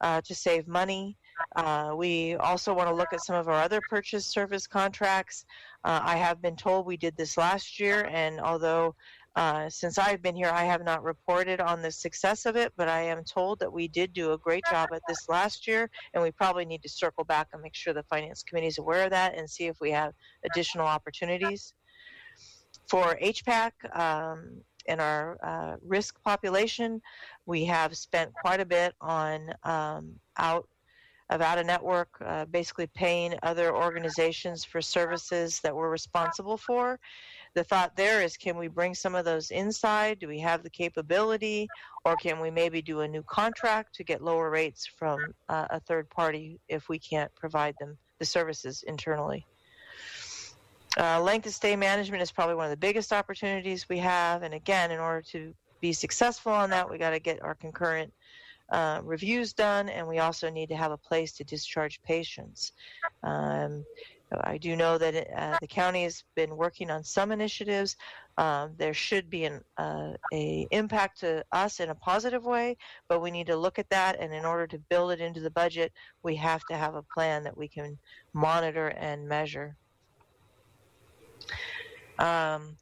uh, 0.00 0.20
to 0.22 0.34
save 0.34 0.66
money. 0.66 1.18
Uh, 1.56 1.92
we 1.96 2.36
also 2.36 2.72
want 2.72 2.88
to 2.88 2.94
look 2.94 3.12
at 3.12 3.24
some 3.24 3.36
of 3.36 3.48
our 3.48 3.62
other 3.62 3.80
purchase 3.90 4.24
service 4.24 4.66
contracts. 4.66 5.44
Uh, 5.84 6.00
I 6.02 6.16
have 6.16 6.40
been 6.40 6.56
told 6.56 6.86
we 6.86 6.96
did 6.96 7.16
this 7.16 7.36
last 7.36 7.78
year, 7.78 8.08
and 8.10 8.40
although 8.40 8.94
uh, 9.34 9.68
since 9.70 9.98
I've 9.98 10.20
been 10.20 10.36
here, 10.36 10.50
I 10.52 10.64
have 10.64 10.84
not 10.84 11.02
reported 11.02 11.60
on 11.60 11.80
the 11.80 11.90
success 11.90 12.44
of 12.44 12.56
it, 12.56 12.72
but 12.76 12.88
I 12.88 13.00
am 13.02 13.24
told 13.24 13.60
that 13.60 13.72
we 13.72 13.88
did 13.88 14.12
do 14.12 14.32
a 14.32 14.38
great 14.38 14.62
job 14.70 14.90
at 14.92 15.00
this 15.08 15.28
last 15.28 15.66
year, 15.66 15.90
and 16.12 16.22
we 16.22 16.30
probably 16.30 16.66
need 16.66 16.82
to 16.82 16.88
circle 16.88 17.24
back 17.24 17.48
and 17.52 17.62
make 17.62 17.74
sure 17.74 17.94
the 17.94 18.02
Finance 18.04 18.42
Committee 18.42 18.66
is 18.66 18.78
aware 18.78 19.04
of 19.04 19.10
that 19.10 19.36
and 19.36 19.48
see 19.48 19.66
if 19.66 19.80
we 19.80 19.90
have 19.90 20.12
additional 20.44 20.86
opportunities. 20.86 21.72
For 22.88 23.16
HPAC, 23.22 23.72
um, 23.98 24.62
in 24.86 25.00
our 25.00 25.38
uh, 25.42 25.76
risk 25.86 26.22
population, 26.22 27.00
we 27.46 27.64
have 27.64 27.96
spent 27.96 28.32
quite 28.34 28.60
a 28.60 28.66
bit 28.66 28.94
on 29.00 29.54
um, 29.64 30.14
out 30.36 30.68
of 31.30 31.40
out 31.40 31.58
of 31.58 31.66
network, 31.66 32.10
uh, 32.24 32.44
basically 32.46 32.86
paying 32.88 33.34
other 33.42 33.74
organizations 33.74 34.64
for 34.64 34.82
services 34.82 35.60
that 35.60 35.74
we're 35.74 35.90
responsible 35.90 36.56
for. 36.56 36.98
The 37.54 37.64
thought 37.64 37.96
there 37.96 38.22
is 38.22 38.36
can 38.36 38.56
we 38.56 38.68
bring 38.68 38.94
some 38.94 39.14
of 39.14 39.24
those 39.24 39.50
inside? 39.50 40.18
Do 40.18 40.28
we 40.28 40.40
have 40.40 40.62
the 40.62 40.70
capability? 40.70 41.68
Or 42.04 42.16
can 42.16 42.40
we 42.40 42.50
maybe 42.50 42.82
do 42.82 43.00
a 43.00 43.08
new 43.08 43.22
contract 43.22 43.94
to 43.96 44.04
get 44.04 44.22
lower 44.22 44.50
rates 44.50 44.86
from 44.86 45.20
uh, 45.48 45.66
a 45.70 45.80
third 45.80 46.08
party 46.10 46.58
if 46.68 46.88
we 46.88 46.98
can't 46.98 47.34
provide 47.34 47.74
them 47.78 47.96
the 48.18 48.24
services 48.24 48.82
internally? 48.86 49.46
Uh, 50.98 51.20
length 51.20 51.46
of 51.46 51.54
stay 51.54 51.74
management 51.74 52.22
is 52.22 52.30
probably 52.30 52.54
one 52.54 52.66
of 52.66 52.70
the 52.70 52.76
biggest 52.76 53.12
opportunities 53.12 53.88
we 53.88 53.98
have. 53.98 54.42
And 54.42 54.54
again, 54.54 54.90
in 54.90 55.00
order 55.00 55.22
to 55.32 55.54
be 55.80 55.92
successful 55.92 56.52
on 56.52 56.70
that, 56.70 56.88
we 56.88 56.98
got 56.98 57.10
to 57.10 57.18
get 57.18 57.42
our 57.42 57.54
concurrent 57.54 58.12
uh, 58.70 59.00
reviews 59.04 59.52
done, 59.52 59.88
and 59.88 60.06
we 60.06 60.18
also 60.18 60.48
need 60.50 60.68
to 60.68 60.76
have 60.76 60.92
a 60.92 60.96
place 60.96 61.32
to 61.32 61.44
discharge 61.44 62.00
patients. 62.02 62.72
Um, 63.22 63.84
I 64.44 64.56
do 64.56 64.76
know 64.76 64.96
that 64.96 65.28
uh, 65.36 65.58
the 65.60 65.66
county 65.66 66.04
has 66.04 66.24
been 66.34 66.56
working 66.56 66.90
on 66.90 67.04
some 67.04 67.32
initiatives. 67.32 67.96
Um, 68.38 68.72
there 68.78 68.94
should 68.94 69.28
be 69.28 69.44
an 69.44 69.62
uh, 69.76 70.14
a 70.32 70.66
impact 70.70 71.20
to 71.20 71.44
us 71.52 71.80
in 71.80 71.90
a 71.90 71.94
positive 71.94 72.44
way, 72.44 72.78
but 73.08 73.20
we 73.20 73.30
need 73.30 73.46
to 73.48 73.56
look 73.56 73.78
at 73.78 73.90
that. 73.90 74.18
And 74.18 74.32
in 74.32 74.46
order 74.46 74.66
to 74.68 74.78
build 74.78 75.12
it 75.12 75.20
into 75.20 75.40
the 75.40 75.50
budget, 75.50 75.92
we 76.22 76.34
have 76.36 76.62
to 76.70 76.76
have 76.76 76.94
a 76.94 77.02
plan 77.02 77.44
that 77.44 77.56
we 77.56 77.68
can 77.68 77.98
monitor 78.32 78.88
and 78.88 79.28
measure. 79.28 79.76
Um, 82.18 82.76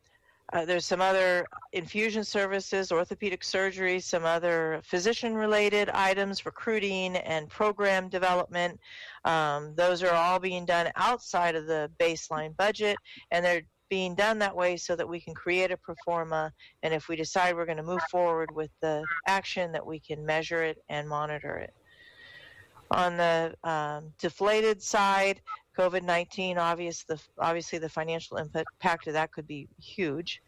uh, 0.52 0.64
there's 0.64 0.84
some 0.84 1.00
other 1.00 1.46
infusion 1.72 2.24
services, 2.24 2.90
orthopedic 2.90 3.44
surgery, 3.44 4.00
some 4.00 4.24
other 4.24 4.80
physician 4.82 5.34
related 5.34 5.88
items, 5.90 6.44
recruiting 6.44 7.16
and 7.16 7.48
program 7.48 8.08
development. 8.08 8.78
Um, 9.24 9.74
those 9.76 10.02
are 10.02 10.12
all 10.12 10.40
being 10.40 10.64
done 10.64 10.90
outside 10.96 11.54
of 11.54 11.66
the 11.66 11.90
baseline 12.00 12.56
budget, 12.56 12.96
and 13.30 13.44
they're 13.44 13.62
being 13.90 14.14
done 14.14 14.38
that 14.38 14.54
way 14.54 14.76
so 14.76 14.96
that 14.96 15.08
we 15.08 15.20
can 15.20 15.34
create 15.34 15.70
a 15.70 15.76
performa. 15.76 16.50
And 16.82 16.92
if 16.92 17.08
we 17.08 17.16
decide 17.16 17.54
we're 17.54 17.66
going 17.66 17.76
to 17.76 17.82
move 17.82 18.02
forward 18.10 18.50
with 18.52 18.70
the 18.80 19.04
action, 19.28 19.70
that 19.72 19.84
we 19.84 20.00
can 20.00 20.24
measure 20.24 20.64
it 20.64 20.78
and 20.88 21.08
monitor 21.08 21.56
it. 21.56 21.74
On 22.92 23.16
the 23.16 23.54
um, 23.62 24.12
deflated 24.18 24.82
side, 24.82 25.40
COVID 25.80 26.02
19, 26.02 26.58
obvious, 26.58 27.06
obviously, 27.38 27.78
the 27.78 27.88
financial 27.88 28.36
impact 28.36 29.06
of 29.06 29.14
that 29.14 29.32
could 29.32 29.46
be 29.46 29.66
huge. 29.80 30.42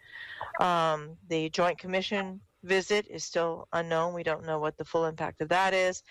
Um, 0.60 1.16
the 1.28 1.48
Joint 1.48 1.78
Commission 1.78 2.38
visit 2.64 3.06
is 3.08 3.24
still 3.24 3.66
unknown. 3.72 4.12
We 4.12 4.24
don't 4.24 4.44
know 4.44 4.58
what 4.58 4.76
the 4.76 4.84
full 4.84 5.06
impact 5.06 5.40
of 5.40 5.48
that 5.48 5.72
is. 5.72 6.02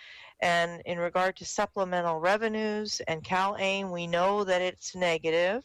And 0.42 0.82
in 0.88 0.98
regard 0.98 1.36
to 1.36 1.46
supplemental 1.46 2.20
revenues 2.20 3.00
and 3.08 3.24
CalAIM, 3.24 3.92
we 3.92 4.08
know 4.08 4.44
that 4.44 4.62
it's 4.62 4.96
negative. 4.96 5.64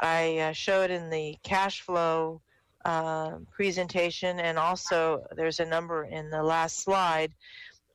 I 0.00 0.38
uh, 0.38 0.52
showed 0.52 0.92
in 0.92 1.10
the 1.10 1.36
cash 1.42 1.80
flow 1.80 2.40
uh, 2.84 3.38
presentation, 3.50 4.38
and 4.38 4.56
also 4.56 5.24
there's 5.34 5.58
a 5.58 5.64
number 5.64 6.04
in 6.04 6.30
the 6.30 6.42
last 6.44 6.84
slide 6.84 7.32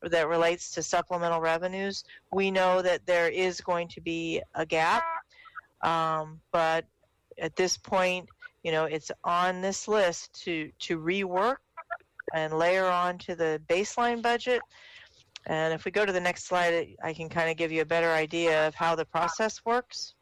that 0.02 0.28
relates 0.28 0.70
to 0.72 0.82
supplemental 0.82 1.40
revenues. 1.40 2.04
We 2.32 2.50
know 2.50 2.82
that 2.82 3.04
there 3.06 3.28
is 3.28 3.60
going 3.60 3.88
to 3.88 4.00
be 4.00 4.40
a 4.54 4.64
gap, 4.64 5.04
um, 5.82 6.40
but 6.52 6.86
at 7.38 7.56
this 7.56 7.76
point, 7.76 8.28
you 8.62 8.72
know, 8.72 8.84
it's 8.84 9.10
on 9.24 9.60
this 9.60 9.88
list 9.88 10.42
to 10.44 10.70
to 10.80 10.98
rework 10.98 11.56
and 12.34 12.52
layer 12.52 12.86
on 12.86 13.18
to 13.18 13.34
the 13.34 13.60
baseline 13.68 14.22
budget. 14.22 14.60
And 15.46 15.72
if 15.72 15.84
we 15.84 15.90
go 15.90 16.04
to 16.04 16.12
the 16.12 16.20
next 16.20 16.44
slide, 16.46 16.94
I 17.02 17.12
can 17.12 17.28
kind 17.28 17.50
of 17.50 17.56
give 17.56 17.72
you 17.72 17.80
a 17.80 17.86
better 17.86 18.10
idea 18.10 18.68
of 18.68 18.74
how 18.74 18.94
the 18.94 19.06
process 19.06 19.64
works. 19.64 20.14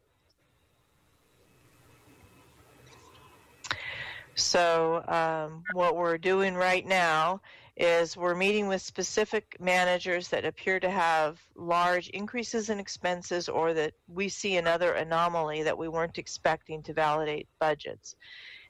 So, 4.37 5.03
um, 5.09 5.65
what 5.73 5.97
we're 5.97 6.17
doing 6.17 6.55
right 6.55 6.87
now 6.87 7.41
is 7.79 8.17
we're 8.17 8.35
meeting 8.35 8.67
with 8.67 8.83
specific 8.83 9.57
managers 9.61 10.29
that 10.29 10.45
appear 10.45 10.81
to 10.81 10.91
have 10.91 11.41
large 11.55 12.09
increases 12.09 12.71
in 12.71 12.81
expenses 12.81 13.49
or 13.49 13.73
that 13.73 13.93
we 14.09 14.29
see 14.29 14.57
another 14.57 14.93
anomaly 14.95 15.63
that 15.63 15.79
we 15.79 15.89
weren't 15.89 16.19
expecting 16.19 16.83
to 16.83 16.93
validate 16.93 17.47
budgets. 17.61 18.17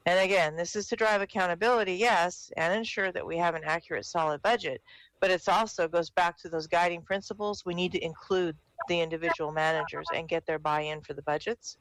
And 0.04 0.20
again, 0.20 0.56
this 0.56 0.76
is 0.76 0.88
to 0.88 0.96
drive 0.96 1.22
accountability, 1.22 1.94
yes, 1.94 2.50
and 2.58 2.74
ensure 2.74 3.10
that 3.12 3.26
we 3.26 3.38
have 3.38 3.54
an 3.54 3.62
accurate, 3.64 4.04
solid 4.04 4.42
budget. 4.42 4.82
But 5.20 5.30
it 5.30 5.48
also 5.48 5.88
goes 5.88 6.10
back 6.10 6.38
to 6.40 6.50
those 6.50 6.66
guiding 6.66 7.02
principles. 7.02 7.64
We 7.64 7.74
need 7.74 7.92
to 7.92 8.04
include 8.04 8.56
the 8.88 9.00
individual 9.00 9.52
managers 9.52 10.06
and 10.14 10.28
get 10.28 10.46
their 10.46 10.58
buy 10.58 10.82
in 10.82 11.00
for 11.00 11.14
the 11.14 11.22
budgets. 11.22 11.78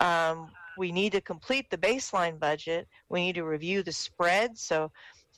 Um, 0.00 0.50
we 0.78 0.92
need 0.92 1.12
to 1.12 1.20
complete 1.20 1.68
the 1.70 1.76
baseline 1.76 2.38
budget. 2.38 2.88
We 3.10 3.20
need 3.20 3.34
to 3.34 3.44
review 3.44 3.82
the 3.82 3.92
spread. 3.92 4.56
So, 4.56 4.90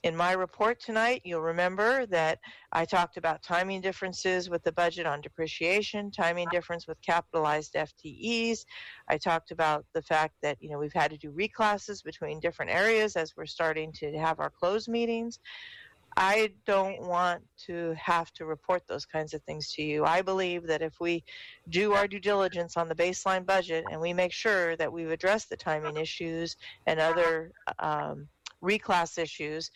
in 0.03 0.15
my 0.15 0.33
report 0.33 0.81
tonight, 0.81 1.21
you'll 1.23 1.41
remember 1.41 2.05
that 2.07 2.39
I 2.73 2.83
talked 2.83 3.15
about 3.15 3.41
timing 3.41 3.79
differences 3.79 4.49
with 4.49 4.61
the 4.63 4.71
budget 4.73 5.05
on 5.05 5.21
depreciation, 5.21 6.11
timing 6.11 6.47
difference 6.51 6.87
with 6.87 7.01
capitalized 7.01 7.73
FTEs. 7.73 8.65
I 9.07 9.17
talked 9.17 9.51
about 9.51 9.85
the 9.93 10.01
fact 10.01 10.35
that 10.41 10.57
you 10.59 10.69
know 10.69 10.77
we've 10.77 10.93
had 10.93 11.11
to 11.11 11.17
do 11.17 11.31
reclasses 11.31 12.01
between 12.01 12.41
different 12.41 12.71
areas 12.71 13.15
as 13.15 13.33
we're 13.37 13.45
starting 13.45 13.93
to 13.93 14.11
have 14.17 14.41
our 14.41 14.49
close 14.49 14.89
meetings. 14.89 15.39
I 16.15 16.51
don't 16.67 17.01
want 17.01 17.41
to 17.65 17.95
have 17.97 18.31
to 18.33 18.45
report 18.45 18.83
those 18.87 19.05
kinds 19.05 19.33
of 19.33 19.41
things 19.43 19.71
to 19.73 19.81
you. 19.81 20.05
I 20.05 20.21
believe 20.21 20.67
that 20.67 20.83
if 20.83 20.93
we 20.99 21.23
do 21.69 21.93
our 21.93 22.07
due 22.07 22.19
diligence 22.19 22.77
on 22.77 22.87
the 22.87 22.93
baseline 22.93 23.45
budget 23.45 23.85
and 23.89 23.99
we 23.99 24.13
make 24.13 24.31
sure 24.31 24.75
that 24.75 24.91
we've 24.91 25.09
addressed 25.09 25.49
the 25.49 25.57
timing 25.57 25.97
issues 25.97 26.55
and 26.85 26.99
other 26.99 27.51
um, 27.79 28.27
reclass 28.63 29.17
issues, 29.17 29.69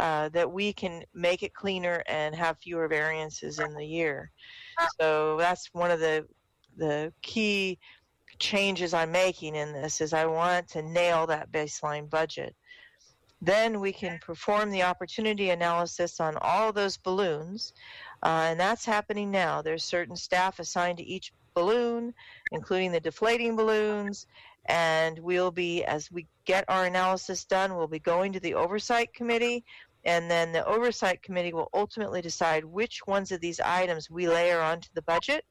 uh, 0.00 0.28
that 0.30 0.50
we 0.50 0.72
can 0.72 1.04
make 1.14 1.42
it 1.42 1.54
cleaner 1.54 2.02
and 2.06 2.34
have 2.34 2.58
fewer 2.58 2.88
variances 2.88 3.58
in 3.58 3.74
the 3.74 3.84
year. 3.84 4.30
So 5.00 5.36
that's 5.38 5.68
one 5.72 5.90
of 5.90 6.00
the 6.00 6.26
the 6.78 7.12
key 7.20 7.78
changes 8.38 8.94
I'm 8.94 9.12
making 9.12 9.54
in 9.54 9.72
this 9.72 10.00
is 10.00 10.14
I 10.14 10.24
want 10.24 10.68
to 10.68 10.82
nail 10.82 11.26
that 11.26 11.52
baseline 11.52 12.08
budget. 12.08 12.56
Then 13.42 13.80
we 13.80 13.92
can 13.92 14.18
perform 14.20 14.70
the 14.70 14.84
opportunity 14.84 15.50
analysis 15.50 16.20
on 16.20 16.36
all 16.40 16.72
those 16.72 16.96
balloons, 16.96 17.72
uh, 18.22 18.46
and 18.50 18.58
that's 18.60 18.84
happening 18.84 19.30
now. 19.30 19.60
There's 19.60 19.84
certain 19.84 20.16
staff 20.16 20.60
assigned 20.60 20.98
to 20.98 21.04
each 21.04 21.32
balloon, 21.54 22.14
including 22.52 22.92
the 22.92 23.00
deflating 23.00 23.56
balloons, 23.56 24.26
and 24.66 25.18
we'll 25.18 25.50
be, 25.50 25.84
as 25.84 26.10
we 26.10 26.26
get 26.44 26.64
our 26.68 26.84
analysis 26.84 27.44
done, 27.44 27.74
we'll 27.74 27.88
be 27.88 27.98
going 27.98 28.32
to 28.32 28.40
the 28.40 28.54
oversight 28.54 29.12
committee, 29.14 29.64
and 30.04 30.30
then 30.30 30.52
the 30.52 30.66
oversight 30.66 31.22
committee 31.22 31.52
will 31.52 31.70
ultimately 31.74 32.22
decide 32.22 32.64
which 32.64 33.06
ones 33.06 33.32
of 33.32 33.40
these 33.40 33.60
items 33.60 34.10
we 34.10 34.28
layer 34.28 34.60
onto 34.60 34.88
the 34.94 35.02
budget 35.02 35.44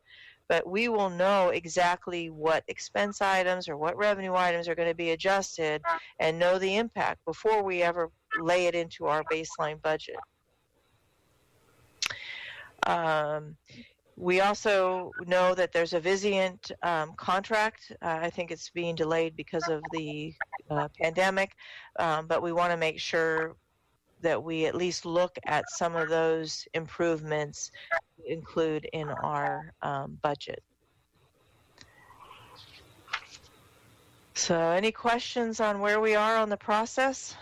but 0.51 0.67
we 0.67 0.89
will 0.89 1.09
know 1.09 1.47
exactly 1.47 2.29
what 2.29 2.61
expense 2.67 3.21
items 3.21 3.69
or 3.69 3.77
what 3.77 3.95
revenue 3.95 4.33
items 4.35 4.67
are 4.67 4.75
going 4.75 4.89
to 4.89 4.93
be 4.93 5.11
adjusted 5.11 5.81
and 6.19 6.37
know 6.37 6.59
the 6.59 6.75
impact 6.75 7.23
before 7.23 7.63
we 7.63 7.81
ever 7.81 8.11
lay 8.37 8.65
it 8.65 8.75
into 8.75 9.05
our 9.05 9.23
baseline 9.31 9.81
budget. 9.81 10.17
Um, 12.85 13.55
we 14.21 14.39
also 14.39 15.11
know 15.25 15.55
that 15.55 15.73
there's 15.73 15.93
a 15.93 15.99
Vizient 15.99 16.71
um, 16.83 17.13
contract. 17.17 17.91
Uh, 18.03 18.19
I 18.21 18.29
think 18.29 18.51
it's 18.51 18.69
being 18.69 18.93
delayed 18.93 19.35
because 19.35 19.67
of 19.67 19.81
the 19.91 20.31
uh, 20.69 20.89
pandemic, 21.01 21.55
um, 21.97 22.27
but 22.27 22.43
we 22.43 22.51
want 22.51 22.71
to 22.71 22.77
make 22.77 22.99
sure 22.99 23.55
that 24.21 24.41
we 24.41 24.67
at 24.67 24.75
least 24.75 25.07
look 25.07 25.35
at 25.47 25.65
some 25.71 25.95
of 25.95 26.07
those 26.07 26.67
improvements 26.75 27.71
include 28.23 28.87
in 28.93 29.09
our 29.09 29.73
um, 29.81 30.19
budget. 30.21 30.61
So, 34.35 34.55
any 34.55 34.91
questions 34.91 35.59
on 35.59 35.79
where 35.79 35.99
we 35.99 36.13
are 36.13 36.37
on 36.37 36.49
the 36.49 36.57
process? 36.57 37.35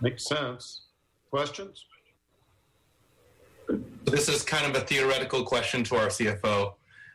Makes 0.00 0.24
sense. 0.24 0.86
Questions? 1.30 1.84
This 4.04 4.28
is 4.28 4.42
kind 4.42 4.66
of 4.66 4.80
a 4.80 4.84
theoretical 4.84 5.44
question 5.44 5.84
to 5.84 5.96
our 5.96 6.06
CFO, 6.06 6.74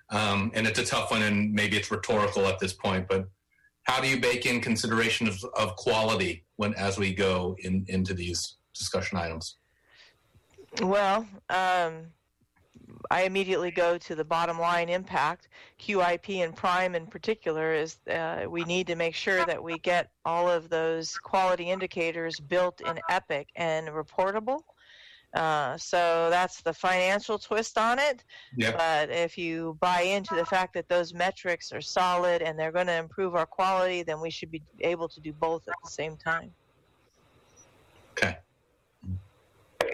um, 0.10 0.52
and 0.54 0.68
it's 0.68 0.80
a 0.80 0.86
tough 0.86 1.12
one, 1.12 1.24
and 1.24 1.54
maybe 1.54 1.78
it's 1.78 1.92
rhetorical 1.92 2.46
at 2.46 2.60
this 2.60 2.74
point. 2.74 3.08
But 3.08 3.28
how 3.84 4.02
do 4.02 4.08
you 4.08 4.20
bake 4.20 4.46
in 4.46 4.62
consideration 4.62 5.28
of, 5.28 5.44
of 5.58 5.76
quality 5.76 6.44
when 6.56 6.74
as 6.76 6.98
we 6.98 7.14
go 7.14 7.56
in, 7.60 7.86
into 7.88 8.14
these 8.14 8.56
discussion 8.74 9.18
items? 9.18 9.58
Well, 10.82 11.28
um, 11.50 12.08
I 13.12 13.24
immediately 13.24 13.72
go 13.72 13.98
to 13.98 14.16
the 14.16 14.26
bottom 14.26 14.60
line 14.60 14.90
impact. 14.90 15.50
QIP 15.80 16.44
and 16.44 16.56
Prime 16.56 16.96
in 16.96 17.08
particular 17.08 17.74
is 17.74 17.98
uh, 18.12 18.46
we 18.48 18.64
need 18.64 18.88
to 18.88 18.96
make 18.96 19.16
sure 19.16 19.46
that 19.46 19.62
we 19.62 19.78
get 19.80 20.10
all 20.26 20.50
of 20.50 20.70
those 20.70 21.18
quality 21.18 21.70
indicators 21.70 22.40
built 22.40 22.82
in 22.82 23.00
Epic 23.10 23.50
and 23.56 23.88
reportable. 23.90 24.62
Uh, 25.36 25.78
so 25.78 26.30
that's 26.30 26.62
the 26.62 26.74
financial 26.74 27.38
twist 27.38 27.78
on 27.78 28.00
it. 28.00 28.24
Yep. 28.56 28.78
But 28.78 29.10
if 29.10 29.38
you 29.38 29.78
buy 29.82 30.02
into 30.02 30.34
the 30.34 30.46
fact 30.46 30.74
that 30.76 30.88
those 30.88 31.14
metrics 31.14 31.74
are 31.74 31.82
solid 31.82 32.42
and 32.42 32.58
they're 32.58 32.72
going 32.72 32.88
to 32.88 32.98
improve 32.98 33.36
our 33.36 33.46
quality, 33.46 34.02
then 34.02 34.22
we 34.22 34.30
should 34.30 34.50
be 34.50 34.64
able 34.80 35.10
to 35.10 35.20
do 35.20 35.34
both 35.34 35.68
at 35.68 35.76
the 35.84 35.90
same 35.90 36.16
time. 36.16 36.52
Okay. 38.14 38.38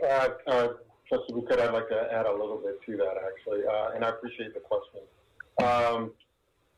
Uh, 0.03 0.29
uh, 0.47 0.67
Trustee 1.09 1.33
Bhuket, 1.33 1.59
I'd 1.59 1.73
like 1.73 1.89
to 1.89 2.07
add 2.13 2.27
a 2.27 2.31
little 2.31 2.61
bit 2.63 2.79
to 2.85 2.97
that, 2.97 3.15
actually, 3.17 3.65
uh, 3.65 3.95
and 3.95 4.05
I 4.05 4.09
appreciate 4.09 4.53
the 4.53 4.61
question. 4.61 5.01
Um, 5.61 6.11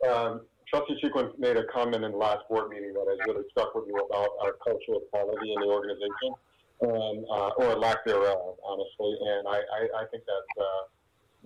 um, 0.10 0.42
Trustee 0.68 0.98
Chiquin 1.02 1.32
made 1.38 1.58
a 1.58 1.66
comment 1.66 2.04
in 2.04 2.12
the 2.12 2.18
last 2.18 2.48
board 2.50 2.70
meeting 2.70 2.94
that 2.94 3.06
has 3.08 3.20
really 3.28 3.44
stuck 3.52 3.76
with 3.76 3.88
me 3.88 3.94
about 3.94 4.30
our 4.42 4.54
cultural 4.64 5.02
quality 5.12 5.54
in 5.54 5.62
the 5.62 5.68
organization, 5.68 6.34
and, 6.82 7.26
uh, 7.32 7.50
or 7.58 7.76
lack 7.76 8.06
thereof, 8.06 8.56
honestly. 8.66 9.18
And 9.22 9.48
I, 9.48 9.58
I, 9.58 10.02
I 10.02 10.06
think 10.12 10.24
that's 10.26 10.68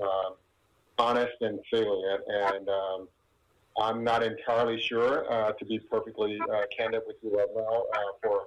uh, 0.01 0.03
uh, 0.03 0.29
honest 0.97 1.33
and 1.41 1.59
salient. 1.71 2.21
And 2.27 2.69
um, 2.69 3.07
I'm 3.79 4.03
not 4.03 4.23
entirely 4.23 4.81
sure, 4.81 5.31
uh, 5.31 5.51
to 5.53 5.65
be 5.65 5.79
perfectly 5.79 6.39
uh, 6.51 6.61
candid 6.75 7.01
with 7.05 7.17
you 7.21 7.37
right 7.37 7.47
now, 7.55 7.83
uh, 7.93 8.11
for 8.23 8.41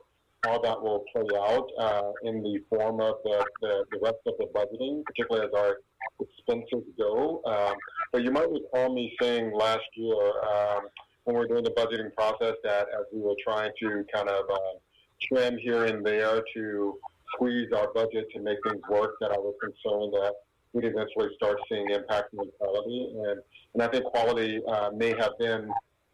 how 0.45 0.59
that 0.59 0.81
will 0.81 1.05
play 1.13 1.27
out 1.39 1.69
uh, 1.79 2.13
in 2.23 2.43
the 2.43 2.61
form 2.69 3.01
of 3.01 3.17
the, 3.25 3.45
the, 3.61 3.85
the, 3.93 3.99
rest 4.03 4.17
of 4.27 4.35
the 4.39 4.47
budgeting, 4.55 5.05
particularly 5.05 5.47
as 5.47 5.53
our 5.55 5.81
expenses 6.21 6.85
go. 6.99 7.43
Um, 7.45 7.75
but 8.11 8.25
you 8.25 8.31
might 8.31 8.51
recall 8.51 8.93
me 8.95 9.15
saying 9.21 9.53
last 9.53 9.85
year 9.95 10.17
um, 10.17 10.89
when 11.25 11.37
we 11.37 11.41
were 11.43 11.47
doing 11.47 11.65
the 11.65 11.71
budgeting 11.71 12.13
process 12.15 12.55
that 12.65 12.89
as 12.89 13.05
we 13.13 13.21
were 13.21 13.37
trying 13.45 13.71
to 13.81 14.05
kind 14.13 14.29
of 14.29 14.45
uh, 14.51 14.79
trim 15.23 15.59
here 15.59 15.85
and 15.85 16.05
there 16.05 16.43
to 16.55 16.99
squeeze 17.35 17.73
our 17.73 17.93
budget 17.93 18.27
to 18.35 18.41
make 18.41 18.59
things 18.67 18.83
work, 18.89 19.15
that 19.21 19.31
I 19.31 19.39
was 19.39 19.55
concerned 19.61 20.13
that 20.15 20.35
we'd 20.73 20.85
eventually 20.85 21.29
start 21.37 21.59
seeing 21.69 21.91
impact 21.91 22.35
on 22.39 22.49
quality. 22.59 23.13
And, 23.17 23.41
and 23.75 23.83
I 23.83 23.89
think 23.89 24.05
quality 24.05 24.61
uh, 24.67 24.91
may 24.95 25.15
have 25.19 25.33
been 25.39 25.71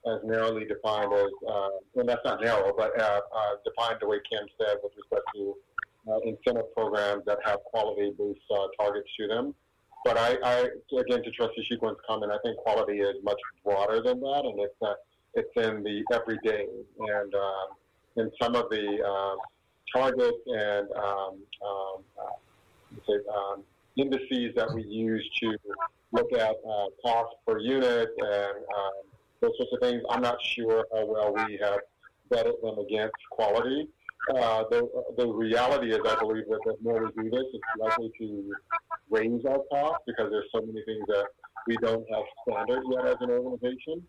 as 0.07 0.21
narrowly 0.25 0.65
defined 0.65 1.13
as, 1.13 1.31
uh, 1.49 1.69
and 1.97 2.09
that's 2.09 2.25
not 2.25 2.41
narrow, 2.41 2.73
but 2.77 2.99
uh, 3.01 3.21
uh, 3.35 3.55
defined 3.65 3.99
the 4.01 4.07
way 4.07 4.19
Kim 4.31 4.47
said 4.61 4.77
with 4.83 4.93
respect 4.97 5.25
to 5.35 5.55
uh, 6.09 6.19
incentive 6.21 6.73
programs 6.75 7.25
that 7.27 7.39
have 7.45 7.59
quality-based 7.65 8.41
uh, 8.55 8.67
targets 8.79 9.09
to 9.19 9.27
them. 9.27 9.55
But 10.05 10.17
I, 10.17 10.37
I, 10.45 10.69
again, 11.01 11.25
to 11.25 11.31
Trustee 11.33 11.65
Chiquin's 11.65 11.97
comment, 12.09 12.31
I 12.31 12.39
think 12.45 12.57
quality 12.59 13.01
is 13.01 13.17
much 13.25 13.41
broader 13.65 14.01
than 14.01 14.21
that, 14.21 14.43
and 14.45 14.61
it's 14.61 14.81
uh, 14.81 14.95
it's 15.35 15.51
in 15.57 15.83
the 15.83 16.05
everyday 16.15 16.67
and 16.99 17.35
um, 17.35 17.67
in 18.17 18.31
some 18.41 18.55
of 18.55 18.69
the 18.71 19.03
um, 19.05 19.39
targets 19.95 20.39
and 20.47 20.89
um, 20.93 21.39
um, 21.67 22.03
say, 23.07 23.15
um, 23.35 23.63
indices 23.97 24.55
that 24.57 24.73
we 24.75 24.83
use 24.85 25.29
to 25.41 25.57
look 26.13 26.33
at 26.33 26.57
uh, 26.69 26.87
cost 27.03 27.35
per 27.47 27.59
unit 27.59 28.09
and 28.19 28.57
those 29.41 29.53
sorts 29.59 29.73
of 29.73 29.81
things. 29.81 30.03
I'm 30.11 30.23
not 30.23 30.39
sure 30.43 30.87
how 30.93 31.07
well 31.07 31.35
we 31.35 31.59
have 31.63 31.81
vetted 32.33 32.61
them 32.63 32.79
against 32.79 33.15
quality. 33.31 33.89
uh, 34.35 34.65
the 34.71 34.89
the 35.17 35.27
reality 35.27 35.93
is, 35.93 36.01
I 36.05 36.19
believe 36.19 36.45
that 36.49 36.61
the 36.65 36.77
more 36.83 37.05
we 37.05 37.23
do 37.23 37.31
this, 37.31 37.45
it's 37.53 37.63
likely 37.79 38.11
to 38.19 38.53
raise 39.11 39.45
our 39.45 39.61
costs 39.71 40.03
because 40.07 40.31
there's 40.31 40.49
so 40.53 40.63
many 40.63 40.83
things 40.85 41.05
that 41.09 41.27
we 41.69 41.77
don't 41.77 42.05
have 42.13 42.25
standard 42.43 42.83
yet 42.91 43.07
as 43.07 43.17
an 43.21 43.31
organization. 43.31 44.03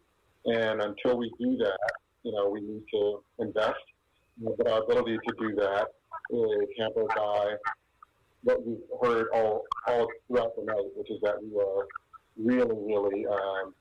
And 0.45 0.81
until 0.81 1.17
we 1.17 1.31
do 1.39 1.57
that, 1.57 1.91
you 2.23 2.31
know, 2.31 2.49
we 2.49 2.61
need 2.61 2.83
to 2.93 3.23
invest. 3.39 3.79
But 4.39 4.71
our 4.71 4.83
ability 4.83 5.17
to 5.27 5.35
do 5.39 5.55
that 5.55 5.87
is 6.29 6.69
hampered 6.77 7.07
by 7.15 7.55
what 8.43 8.65
we've 8.65 8.77
heard 9.01 9.27
all 9.33 9.63
all 9.87 10.07
throughout 10.27 10.55
the 10.55 10.63
night, 10.63 10.85
which 10.95 11.09
is 11.09 11.19
that 11.21 11.35
we 11.41 11.59
are 11.59 11.87
really, 12.37 12.77
really 12.85 13.25
um, 13.25 13.73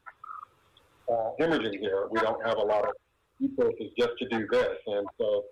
uh, 1.12 1.30
hemorrhaging 1.38 1.80
here. 1.80 2.06
We 2.10 2.20
don't 2.20 2.44
have 2.46 2.56
a 2.56 2.62
lot 2.62 2.84
of 2.84 2.94
resources 3.40 3.92
just 3.98 4.12
to 4.18 4.28
do 4.28 4.46
this, 4.50 4.76
and 4.86 5.06
so 5.18 5.44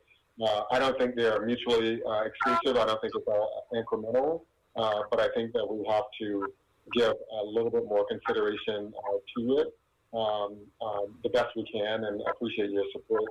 uh, 0.42 0.62
I 0.72 0.78
don't 0.78 0.98
think 0.98 1.16
they 1.16 1.26
are 1.26 1.44
mutually 1.44 2.00
uh, 2.02 2.22
exclusive. 2.22 2.80
I 2.80 2.86
don't 2.86 3.00
think 3.00 3.12
it's 3.14 3.26
all 3.28 3.66
incremental, 3.74 4.42
uh, 4.76 5.02
but 5.10 5.20
I 5.20 5.28
think 5.34 5.52
that 5.52 5.66
we 5.66 5.86
have 5.88 6.04
to 6.20 6.46
give 6.92 7.12
a 7.12 7.44
little 7.44 7.70
bit 7.70 7.84
more 7.84 8.06
consideration 8.06 8.92
uh, 9.08 9.18
to 9.36 9.58
it 9.58 9.68
um, 10.14 10.56
um, 10.82 11.18
the 11.22 11.28
best 11.30 11.48
we 11.56 11.64
can, 11.70 12.04
and 12.04 12.22
appreciate 12.30 12.70
your 12.70 12.84
support 12.92 13.24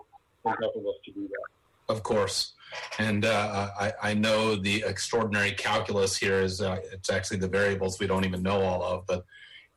in 0.45 0.53
helping 0.61 0.83
us 0.83 0.95
to 1.05 1.11
do 1.11 1.27
that. 1.27 1.62
Of 1.89 2.03
course. 2.03 2.53
And 2.97 3.26
uh, 3.26 3.69
I, 3.80 3.93
I 4.01 4.14
know 4.14 4.55
the 4.55 4.84
extraordinary 4.85 5.51
calculus 5.51 6.18
here 6.18 6.41
is 6.41 6.61
uh, 6.61 6.80
it's 6.91 7.10
actually 7.10 7.38
the 7.38 7.47
variables 7.47 7.99
we 7.99 8.07
don't 8.07 8.26
even 8.26 8.41
know 8.41 8.61
all 8.61 8.84
of. 8.84 9.05
But 9.05 9.26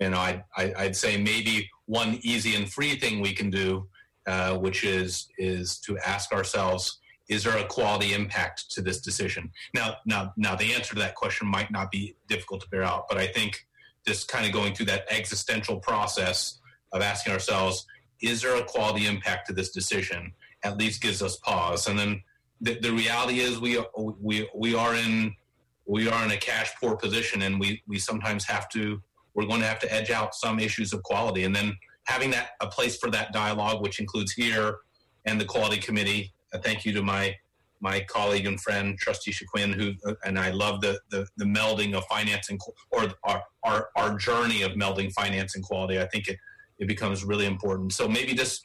you 0.00 0.10
know, 0.10 0.18
I, 0.18 0.42
I'd 0.56 0.96
say 0.96 1.16
maybe 1.16 1.70
one 1.86 2.18
easy 2.22 2.54
and 2.54 2.70
free 2.70 2.96
thing 2.96 3.20
we 3.20 3.32
can 3.32 3.50
do, 3.50 3.88
uh, 4.26 4.56
which 4.56 4.84
is 4.84 5.28
is 5.38 5.78
to 5.80 5.98
ask 5.98 6.32
ourselves, 6.32 6.98
is 7.28 7.44
there 7.44 7.56
a 7.58 7.66
quality 7.66 8.14
impact 8.14 8.70
to 8.72 8.82
this 8.82 9.00
decision? 9.00 9.50
Now, 9.74 9.96
now, 10.06 10.32
now, 10.36 10.54
the 10.54 10.72
answer 10.74 10.94
to 10.94 11.00
that 11.00 11.14
question 11.14 11.48
might 11.48 11.70
not 11.70 11.90
be 11.90 12.14
difficult 12.28 12.60
to 12.62 12.68
bear 12.68 12.82
out, 12.82 13.08
but 13.08 13.18
I 13.18 13.26
think 13.26 13.66
just 14.06 14.28
kind 14.28 14.46
of 14.46 14.52
going 14.52 14.74
through 14.74 14.86
that 14.86 15.06
existential 15.10 15.78
process 15.80 16.60
of 16.92 17.02
asking 17.02 17.32
ourselves, 17.32 17.86
is 18.22 18.42
there 18.42 18.56
a 18.56 18.64
quality 18.64 19.06
impact 19.06 19.48
to 19.48 19.52
this 19.52 19.70
decision? 19.70 20.32
At 20.66 20.78
least 20.82 21.02
gives 21.06 21.20
us 21.22 21.36
pause, 21.48 21.82
and 21.88 21.96
then 22.00 22.12
the, 22.60 22.72
the 22.80 22.92
reality 23.02 23.38
is 23.46 23.52
we 23.66 23.72
we 24.28 24.48
we 24.54 24.70
are 24.74 24.94
in 25.04 25.34
we 25.86 26.08
are 26.12 26.24
in 26.26 26.32
a 26.32 26.36
cash 26.50 26.70
poor 26.80 26.94
position, 26.96 27.42
and 27.42 27.60
we 27.62 27.68
we 27.86 27.98
sometimes 27.98 28.42
have 28.44 28.66
to 28.70 28.82
we're 29.34 29.46
going 29.46 29.60
to 29.60 29.66
have 29.72 29.82
to 29.84 29.92
edge 29.98 30.10
out 30.18 30.34
some 30.34 30.58
issues 30.58 30.92
of 30.92 31.02
quality, 31.02 31.44
and 31.44 31.54
then 31.54 31.68
having 32.04 32.30
that 32.30 32.50
a 32.60 32.66
place 32.66 32.96
for 32.96 33.10
that 33.10 33.32
dialogue, 33.32 33.82
which 33.82 34.00
includes 34.00 34.32
here 34.32 34.68
and 35.26 35.40
the 35.40 35.44
quality 35.44 35.78
committee. 35.88 36.32
Uh, 36.52 36.58
thank 36.58 36.84
you 36.84 36.92
to 36.92 37.02
my 37.02 37.34
my 37.80 38.00
colleague 38.16 38.46
and 38.46 38.60
friend 38.60 38.98
Trustee 38.98 39.32
Shaquin, 39.32 39.74
who 39.74 39.92
uh, 40.08 40.14
and 40.24 40.38
I 40.38 40.50
love 40.50 40.80
the, 40.80 40.98
the 41.10 41.20
the 41.36 41.44
melding 41.44 41.94
of 41.94 42.04
finance 42.06 42.48
and 42.50 42.58
or 42.90 43.02
our 43.24 43.42
our 43.62 43.90
our 43.96 44.16
journey 44.16 44.62
of 44.62 44.72
melding 44.72 45.12
finance 45.12 45.54
and 45.56 45.64
quality. 45.64 46.00
I 46.00 46.06
think 46.06 46.28
it 46.28 46.38
it 46.78 46.88
becomes 46.88 47.24
really 47.24 47.46
important. 47.46 47.92
So 47.92 48.08
maybe 48.08 48.34
just 48.34 48.62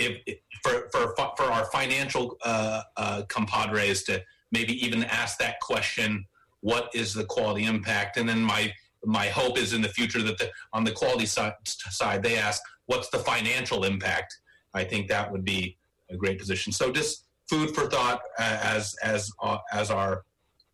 if, 0.00 0.18
if 0.26 0.38
for, 0.62 0.88
for 0.92 1.14
for 1.36 1.44
our 1.44 1.66
financial 1.66 2.36
uh, 2.44 2.82
uh, 2.96 3.22
compadres 3.28 4.02
to 4.04 4.22
maybe 4.52 4.72
even 4.84 5.04
ask 5.04 5.38
that 5.38 5.60
question: 5.60 6.26
What 6.60 6.90
is 6.94 7.14
the 7.14 7.24
quality 7.24 7.64
impact? 7.64 8.16
And 8.16 8.28
then 8.28 8.42
my 8.42 8.72
my 9.04 9.28
hope 9.28 9.58
is 9.58 9.72
in 9.72 9.80
the 9.80 9.88
future 9.88 10.22
that 10.22 10.38
the, 10.38 10.50
on 10.72 10.84
the 10.84 10.92
quality 10.92 11.26
side, 11.26 12.22
they 12.22 12.36
ask, 12.36 12.62
"What's 12.86 13.10
the 13.10 13.18
financial 13.18 13.84
impact?" 13.84 14.38
I 14.74 14.84
think 14.84 15.08
that 15.08 15.30
would 15.30 15.44
be 15.44 15.76
a 16.10 16.16
great 16.16 16.38
position. 16.38 16.72
So 16.72 16.92
just 16.92 17.24
food 17.48 17.74
for 17.74 17.86
thought 17.88 18.22
as 18.38 18.94
as 19.02 19.30
uh, 19.42 19.58
as 19.72 19.90
our 19.90 20.24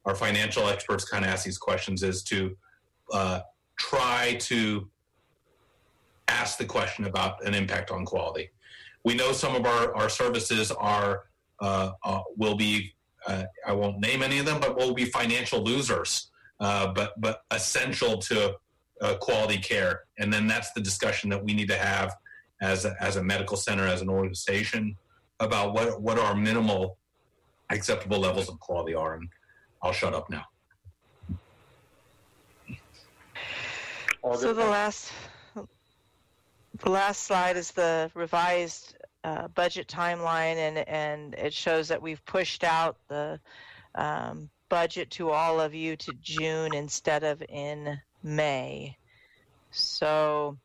our 0.05 0.15
financial 0.15 0.69
experts 0.69 1.05
kind 1.05 1.25
of 1.25 1.31
ask 1.31 1.45
these 1.45 1.59
questions 1.59 2.03
is 2.03 2.23
to 2.25 2.57
uh, 3.13 3.41
try 3.79 4.37
to 4.41 4.89
ask 6.29 6.59
the 6.59 6.65
question 6.65 7.05
about 7.05 7.45
an 7.45 7.55
impact 7.55 7.91
on 7.91 8.05
quality. 8.05 8.51
We 9.07 9.15
know 9.15 9.31
some 9.31 9.55
of 9.55 9.65
our, 9.65 9.95
our 9.95 10.09
services 10.09 10.73
are 10.73 11.27
uh, 11.61 11.93
uh, 12.03 12.23
will 12.37 12.57
be 12.57 12.93
uh, 13.29 13.45
I 13.65 13.73
won't 13.73 14.01
name 14.01 14.21
any 14.21 14.39
of 14.41 14.47
them, 14.47 14.59
but 14.61 14.77
will 14.77 14.95
be 14.95 15.05
financial 15.05 15.63
losers, 15.63 16.33
uh, 16.59 16.93
but 16.93 17.13
but 17.21 17.43
essential 17.53 18.19
to 18.19 18.57
uh, 19.01 19.15
quality 19.21 19.59
care. 19.59 20.01
And 20.19 20.33
then 20.33 20.49
that's 20.49 20.73
the 20.73 20.81
discussion 20.81 21.31
that 21.31 21.45
we 21.45 21.55
need 21.55 21.69
to 21.69 21.79
have 21.79 22.17
as 22.61 22.85
a, 22.85 22.97
as 23.01 23.15
a 23.15 23.23
medical 23.23 23.57
center, 23.57 23.87
as 23.87 24.03
an 24.03 24.09
organization, 24.09 24.97
about 25.39 25.73
what 25.73 26.03
what 26.03 26.19
our 26.19 26.35
minimal 26.35 26.99
acceptable 27.71 28.19
levels 28.19 28.49
of 28.49 28.59
quality 28.59 28.95
are. 28.95 29.15
And 29.15 29.29
I'll 29.83 29.93
shut 29.93 30.15
up 30.15 30.29
now. 30.31 30.47
So 34.35 34.53
the 34.53 34.67
last 34.67 35.13
the 36.83 36.91
last 36.91 37.25
slide 37.25 37.57
is 37.57 37.71
the 37.71 38.11
revised 38.15 38.97
uh, 39.25 39.49
budget 39.49 39.89
timeline, 39.89 40.57
and 40.57 40.79
and 40.89 41.35
it 41.35 41.53
shows 41.53 41.89
that 41.89 42.01
we've 42.01 42.25
pushed 42.27 42.65
out 42.65 42.97
the 43.09 43.41
um, 43.95 44.51
budget 44.69 45.11
to 45.11 45.31
all 45.31 45.61
of 45.61 45.75
you 45.75 45.97
to 45.97 46.13
June 46.21 46.75
instead 46.75 47.25
of 47.25 47.43
in 47.49 47.99
May. 48.23 48.97
So, 49.71 50.59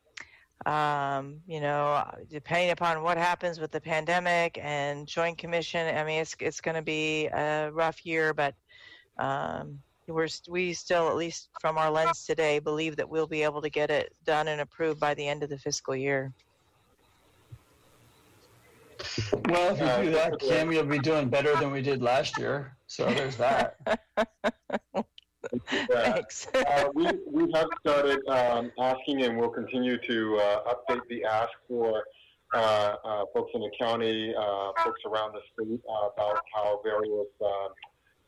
um, 0.65 1.41
you 1.47 1.59
know, 1.59 2.03
depending 2.29 2.71
upon 2.71 3.03
what 3.03 3.17
happens 3.17 3.59
with 3.59 3.71
the 3.71 3.81
pandemic 3.81 4.59
and 4.61 5.07
Joint 5.07 5.37
Commission, 5.37 5.95
I 5.95 6.03
mean, 6.03 6.21
it's 6.21 6.35
it's 6.39 6.61
going 6.61 6.75
to 6.75 6.81
be 6.81 7.27
a 7.27 7.71
rough 7.71 8.05
year, 8.05 8.33
but 8.33 8.55
um, 9.17 9.79
we're 10.11 10.27
we 10.49 10.73
still, 10.73 11.09
at 11.09 11.15
least 11.15 11.49
from 11.59 11.77
our 11.77 11.89
lens 11.91 12.25
today, 12.25 12.59
believe 12.59 12.95
that 12.97 13.09
we'll 13.09 13.27
be 13.27 13.43
able 13.43 13.61
to 13.61 13.69
get 13.69 13.89
it 13.89 14.13
done 14.25 14.47
and 14.47 14.61
approved 14.61 14.99
by 14.99 15.13
the 15.13 15.27
end 15.27 15.43
of 15.43 15.49
the 15.49 15.57
fiscal 15.57 15.95
year. 15.95 16.33
Well, 19.49 19.73
if 19.73 19.79
you 19.79 19.85
Uh, 19.85 20.01
do 20.03 20.11
that, 20.11 20.39
Kim, 20.39 20.71
you'll 20.71 20.85
be 20.85 20.99
doing 20.99 21.27
better 21.29 21.55
than 21.55 21.71
we 21.71 21.81
did 21.81 22.01
last 22.01 22.37
year. 22.37 22.77
So 22.87 23.05
there's 23.05 23.35
that. 23.37 23.77
Thanks. 25.89 26.47
uh, 26.53 26.89
we, 26.93 27.07
we 27.27 27.51
have 27.53 27.67
started 27.79 28.25
um, 28.29 28.71
asking 28.79 29.23
and 29.23 29.37
we'll 29.37 29.49
continue 29.49 29.97
to 30.07 30.37
uh, 30.37 30.73
update 30.73 31.01
the 31.09 31.25
ask 31.25 31.49
for 31.67 32.03
uh, 32.53 32.95
uh, 33.03 33.25
folks 33.33 33.51
in 33.53 33.61
the 33.61 33.71
county, 33.79 34.33
uh, 34.35 34.71
folks 34.83 35.01
around 35.05 35.33
the 35.33 35.41
state 35.53 35.81
uh, 35.89 36.09
about 36.09 36.41
how 36.53 36.79
various 36.83 37.27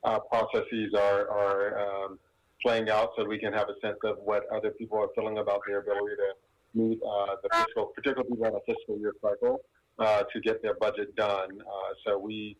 uh, 0.03 0.19
processes 0.19 0.93
are, 0.97 1.29
are 1.29 1.79
um, 1.79 2.19
playing 2.61 2.89
out 2.89 3.11
so 3.17 3.25
we 3.25 3.37
can 3.37 3.53
have 3.53 3.67
a 3.69 3.85
sense 3.85 3.97
of 4.03 4.17
what 4.23 4.43
other 4.53 4.71
people 4.71 4.97
are 4.97 5.09
feeling 5.15 5.37
about 5.37 5.61
their 5.67 5.79
ability 5.79 6.15
to 6.15 6.33
meet 6.73 6.99
uh, 7.03 7.35
the 7.43 7.49
fiscal, 7.51 7.91
particularly 7.95 8.29
people 8.29 8.45
on 8.45 8.55
a 8.55 8.59
fiscal 8.65 8.97
year 8.97 9.13
cycle, 9.21 9.59
uh, 9.99 10.23
to 10.33 10.39
get 10.41 10.61
their 10.63 10.73
budget 10.75 11.15
done. 11.15 11.49
Uh, 11.61 11.93
so 12.05 12.17
we, 12.17 12.57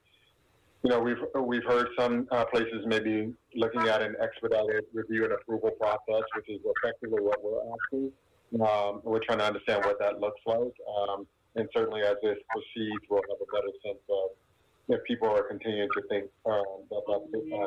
you 0.83 0.89
know, 0.89 0.99
we've 0.99 1.17
we've 1.41 1.63
heard 1.63 1.87
some 1.97 2.27
uh, 2.31 2.45
places 2.45 2.85
maybe 2.85 3.33
looking 3.55 3.87
at 3.87 4.01
an 4.01 4.15
expedited 4.21 4.83
review 4.93 5.23
and 5.23 5.33
approval 5.33 5.71
process, 5.79 6.23
which 6.35 6.49
is 6.49 6.59
effectively 6.77 7.21
what 7.21 7.43
we're 7.43 7.61
asking. 7.73 8.11
Um, 8.61 9.01
we're 9.03 9.23
trying 9.25 9.39
to 9.39 9.45
understand 9.45 9.83
what 9.85 9.97
that 9.99 10.19
looks 10.19 10.41
like, 10.45 10.75
um, 10.85 11.25
and 11.55 11.67
certainly 11.75 12.01
as 12.01 12.15
this 12.21 12.37
proceeds, 12.49 13.03
we'll 13.09 13.23
have 13.29 13.41
a 13.41 13.51
better 13.51 13.73
sense 13.83 14.03
of 14.09 14.29
if 14.89 15.03
people 15.05 15.29
are 15.29 15.43
continuing 15.43 15.89
to 15.95 16.01
think 16.09 16.25
um, 16.45 16.63
that 16.89 17.01
that's 17.07 17.25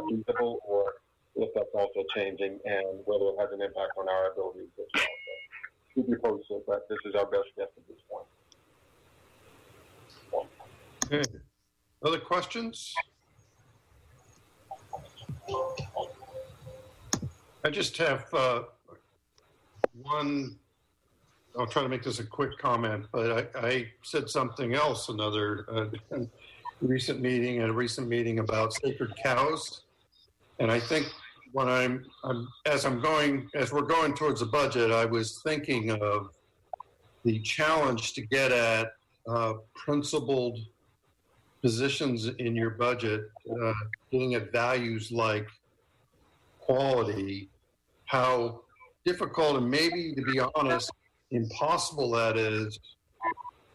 feasible 0.09 0.61
or 0.67 0.95
if 1.37 1.51
that's 1.55 1.69
also 1.75 2.05
changing 2.15 2.59
and 2.65 3.01
whether 3.05 3.27
it 3.27 3.37
has 3.39 3.51
an 3.53 3.63
impact 3.63 3.93
on 3.99 4.09
our 4.09 4.33
abilities 4.33 4.69
as 4.79 4.87
well. 4.95 5.05
So 5.05 6.03
keep 6.03 6.09
you 6.09 6.19
posted, 6.23 6.63
but 6.67 6.89
this 6.89 6.99
is 7.05 7.15
our 7.15 7.27
best 7.27 7.49
guess 7.57 7.69
at 7.77 7.87
this 7.89 7.99
point. 8.11 8.27
Okay. 11.13 11.39
Other 12.03 12.19
questions? 12.19 12.95
I 17.65 17.71
just 17.71 17.97
have 17.97 18.27
uh, 18.35 18.63
one. 20.03 20.59
I'll 21.59 21.67
try 21.67 21.83
to 21.83 21.89
make 21.89 22.03
this 22.03 22.19
a 22.19 22.25
quick 22.25 22.59
comment, 22.59 23.07
but 23.13 23.51
I, 23.57 23.67
I 23.67 23.93
said 24.03 24.29
something 24.29 24.75
else 24.75 25.09
another 25.09 25.65
uh, 25.71 26.19
recent 26.81 27.21
meeting 27.21 27.59
at 27.59 27.69
a 27.69 27.73
recent 27.73 28.09
meeting 28.09 28.39
about 28.39 28.73
sacred 28.75 29.13
cows, 29.23 29.83
and 30.59 30.71
I 30.71 30.81
think 30.81 31.07
when 31.53 31.69
I'm, 31.69 32.05
I'm 32.25 32.49
as 32.67 32.85
I'm 32.85 33.01
going 33.01 33.49
as 33.55 33.73
we're 33.73 33.83
going 33.83 34.15
towards 34.15 34.41
the 34.41 34.47
budget, 34.47 34.91
I 34.91 35.05
was 35.05 35.41
thinking 35.43 35.91
of 35.91 36.31
the 37.25 37.41
challenge 37.41 38.13
to 38.15 38.23
get 38.27 38.53
at 38.53 38.89
uh, 39.29 39.55
principled 39.75 40.59
positions 41.63 42.29
in 42.39 42.55
your 42.55 42.71
budget, 42.71 43.23
uh, 43.51 43.73
at 44.35 44.53
values 44.53 45.11
like 45.11 45.49
quality, 46.61 47.49
how 48.05 48.61
difficult 49.05 49.57
and 49.57 49.71
maybe, 49.71 50.15
to 50.15 50.23
be 50.23 50.41
honest, 50.55 50.91
impossible 51.31 52.11
that 52.13 52.37
is 52.37 52.79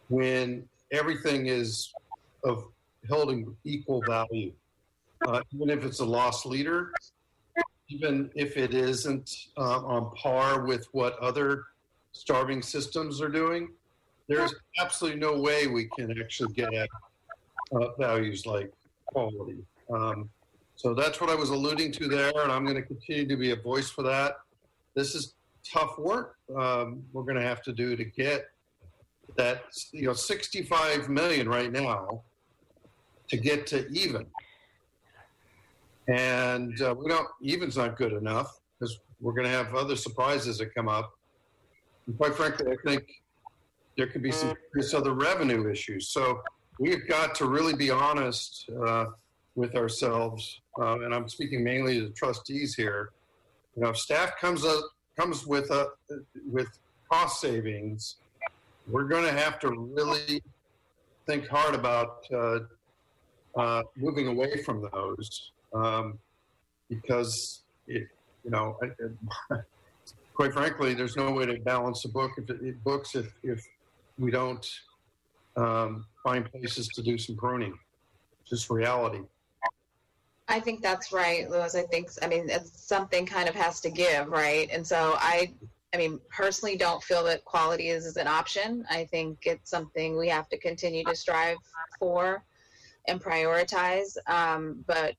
when 0.09 0.67
everything 0.91 1.47
is 1.47 1.91
of 2.43 2.65
held 3.07 3.31
in 3.31 3.55
equal 3.63 4.01
value. 4.07 4.51
uh, 5.27 5.41
even 5.53 5.69
if 5.69 5.85
it's 5.85 5.99
a 5.99 6.05
loss 6.05 6.45
leader, 6.45 6.91
even 7.89 8.31
if 8.35 8.57
it 8.57 8.73
isn't 8.73 9.29
uh, 9.57 9.79
on 9.85 10.11
par 10.15 10.65
with 10.65 10.87
what 10.93 11.17
other 11.19 11.65
starving 12.13 12.61
systems 12.61 13.21
are 13.21 13.29
doing, 13.29 13.69
there's 14.27 14.53
absolutely 14.79 15.19
no 15.19 15.39
way 15.39 15.67
we 15.67 15.89
can 15.95 16.17
actually 16.19 16.53
get 16.53 16.73
at 16.73 16.89
uh, 17.73 17.89
values 17.99 18.45
like 18.45 18.71
quality. 19.05 19.63
Um, 19.93 20.29
so 20.75 20.93
that's 20.93 21.21
what 21.21 21.29
I 21.29 21.35
was 21.35 21.49
alluding 21.49 21.91
to 21.93 22.07
there, 22.07 22.31
and 22.41 22.51
I'm 22.51 22.63
going 22.63 22.77
to 22.77 22.81
continue 22.81 23.27
to 23.27 23.35
be 23.35 23.51
a 23.51 23.55
voice 23.55 23.89
for 23.89 24.03
that. 24.03 24.37
This 24.95 25.13
is 25.13 25.35
tough 25.63 25.99
work 25.99 26.37
um, 26.55 27.03
we're 27.13 27.23
going 27.23 27.35
to 27.35 27.41
have 27.41 27.61
to 27.63 27.73
do 27.73 27.95
to 27.95 28.03
get 28.03 28.47
that, 29.37 29.63
you 29.91 30.07
know, 30.07 30.13
65 30.13 31.09
million 31.09 31.47
right 31.47 31.71
now 31.71 32.23
to 33.31 33.37
get 33.37 33.65
to 33.65 33.87
even. 33.91 34.25
And 36.09 36.79
uh, 36.81 36.93
we 36.97 37.07
don't, 37.07 37.27
even's 37.41 37.77
not 37.77 37.97
good 37.97 38.11
enough 38.11 38.59
because 38.77 38.99
we're 39.21 39.31
going 39.31 39.45
to 39.45 39.51
have 39.51 39.73
other 39.73 39.95
surprises 39.95 40.57
that 40.57 40.75
come 40.75 40.89
up. 40.89 41.13
And 42.07 42.17
quite 42.17 42.35
frankly, 42.35 42.69
I 42.69 42.75
think 42.85 43.23
there 43.97 44.07
could 44.07 44.21
be 44.21 44.31
some 44.31 44.53
other 44.93 45.13
revenue 45.13 45.71
issues. 45.71 46.09
So 46.09 46.41
we've 46.77 47.07
got 47.07 47.33
to 47.35 47.45
really 47.45 47.73
be 47.73 47.89
honest 47.89 48.69
uh, 48.85 49.05
with 49.55 49.75
ourselves. 49.75 50.59
Uh, 50.77 50.99
and 50.99 51.15
I'm 51.15 51.29
speaking 51.29 51.63
mainly 51.63 51.99
to 51.99 52.07
the 52.07 52.13
trustees 52.13 52.75
here. 52.75 53.11
You 53.77 53.83
know, 53.83 53.89
if 53.89 53.97
staff 53.97 54.37
comes 54.39 54.65
up 54.65 54.83
comes 55.17 55.45
with 55.45 55.71
a 55.71 55.87
with 56.49 56.67
cost 57.09 57.39
savings, 57.39 58.15
we're 58.87 59.05
going 59.05 59.23
to 59.23 59.31
have 59.31 59.59
to 59.59 59.69
really 59.69 60.41
think 61.27 61.47
hard 61.47 61.75
about 61.75 62.25
uh, 62.33 62.59
uh, 63.55 63.83
moving 63.95 64.27
away 64.27 64.61
from 64.63 64.87
those 64.93 65.51
um, 65.73 66.17
because 66.89 67.61
it, 67.87 68.07
you 68.43 68.51
know, 68.51 68.77
I, 68.81 69.55
quite 70.33 70.53
frankly, 70.53 70.93
there's 70.93 71.15
no 71.15 71.31
way 71.31 71.45
to 71.45 71.59
balance 71.61 72.05
a 72.05 72.09
book 72.09 72.31
if 72.37 72.49
it, 72.49 72.61
it 72.61 72.83
books 72.83 73.15
if 73.15 73.33
if 73.43 73.65
we 74.17 74.31
don't 74.31 74.67
um, 75.57 76.05
find 76.23 76.49
places 76.51 76.87
to 76.89 77.01
do 77.01 77.17
some 77.17 77.35
pruning. 77.35 77.77
Just 78.47 78.69
reality. 78.69 79.21
I 80.47 80.59
think 80.59 80.81
that's 80.81 81.13
right, 81.13 81.49
Louis. 81.49 81.73
I 81.75 81.83
think, 81.83 82.09
I 82.21 82.27
mean, 82.27 82.49
it's 82.49 82.85
something 82.85 83.25
kind 83.25 83.47
of 83.47 83.55
has 83.55 83.79
to 83.81 83.89
give, 83.89 84.27
right? 84.27 84.69
And 84.71 84.85
so 84.85 85.13
I, 85.17 85.53
I 85.93 85.97
mean, 85.97 86.19
personally 86.29 86.75
don't 86.75 87.01
feel 87.01 87.23
that 87.23 87.45
quality 87.45 87.87
is, 87.87 88.05
is 88.05 88.17
an 88.17 88.27
option. 88.27 88.85
I 88.89 89.05
think 89.05 89.39
it's 89.43 89.69
something 89.69 90.17
we 90.17 90.27
have 90.27 90.49
to 90.49 90.57
continue 90.57 91.05
to 91.05 91.15
strive 91.15 91.57
for 91.99 92.43
and 93.07 93.21
prioritize. 93.21 94.17
Um, 94.27 94.83
but 94.87 95.15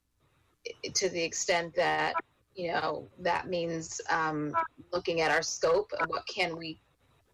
to 0.95 1.09
the 1.09 1.23
extent 1.23 1.75
that, 1.75 2.15
you 2.55 2.73
know, 2.73 3.09
that 3.21 3.49
means 3.49 4.01
um, 4.11 4.53
looking 4.93 5.21
at 5.21 5.31
our 5.31 5.43
scope 5.43 5.91
and 5.99 6.09
what 6.09 6.27
can 6.27 6.57
we 6.57 6.79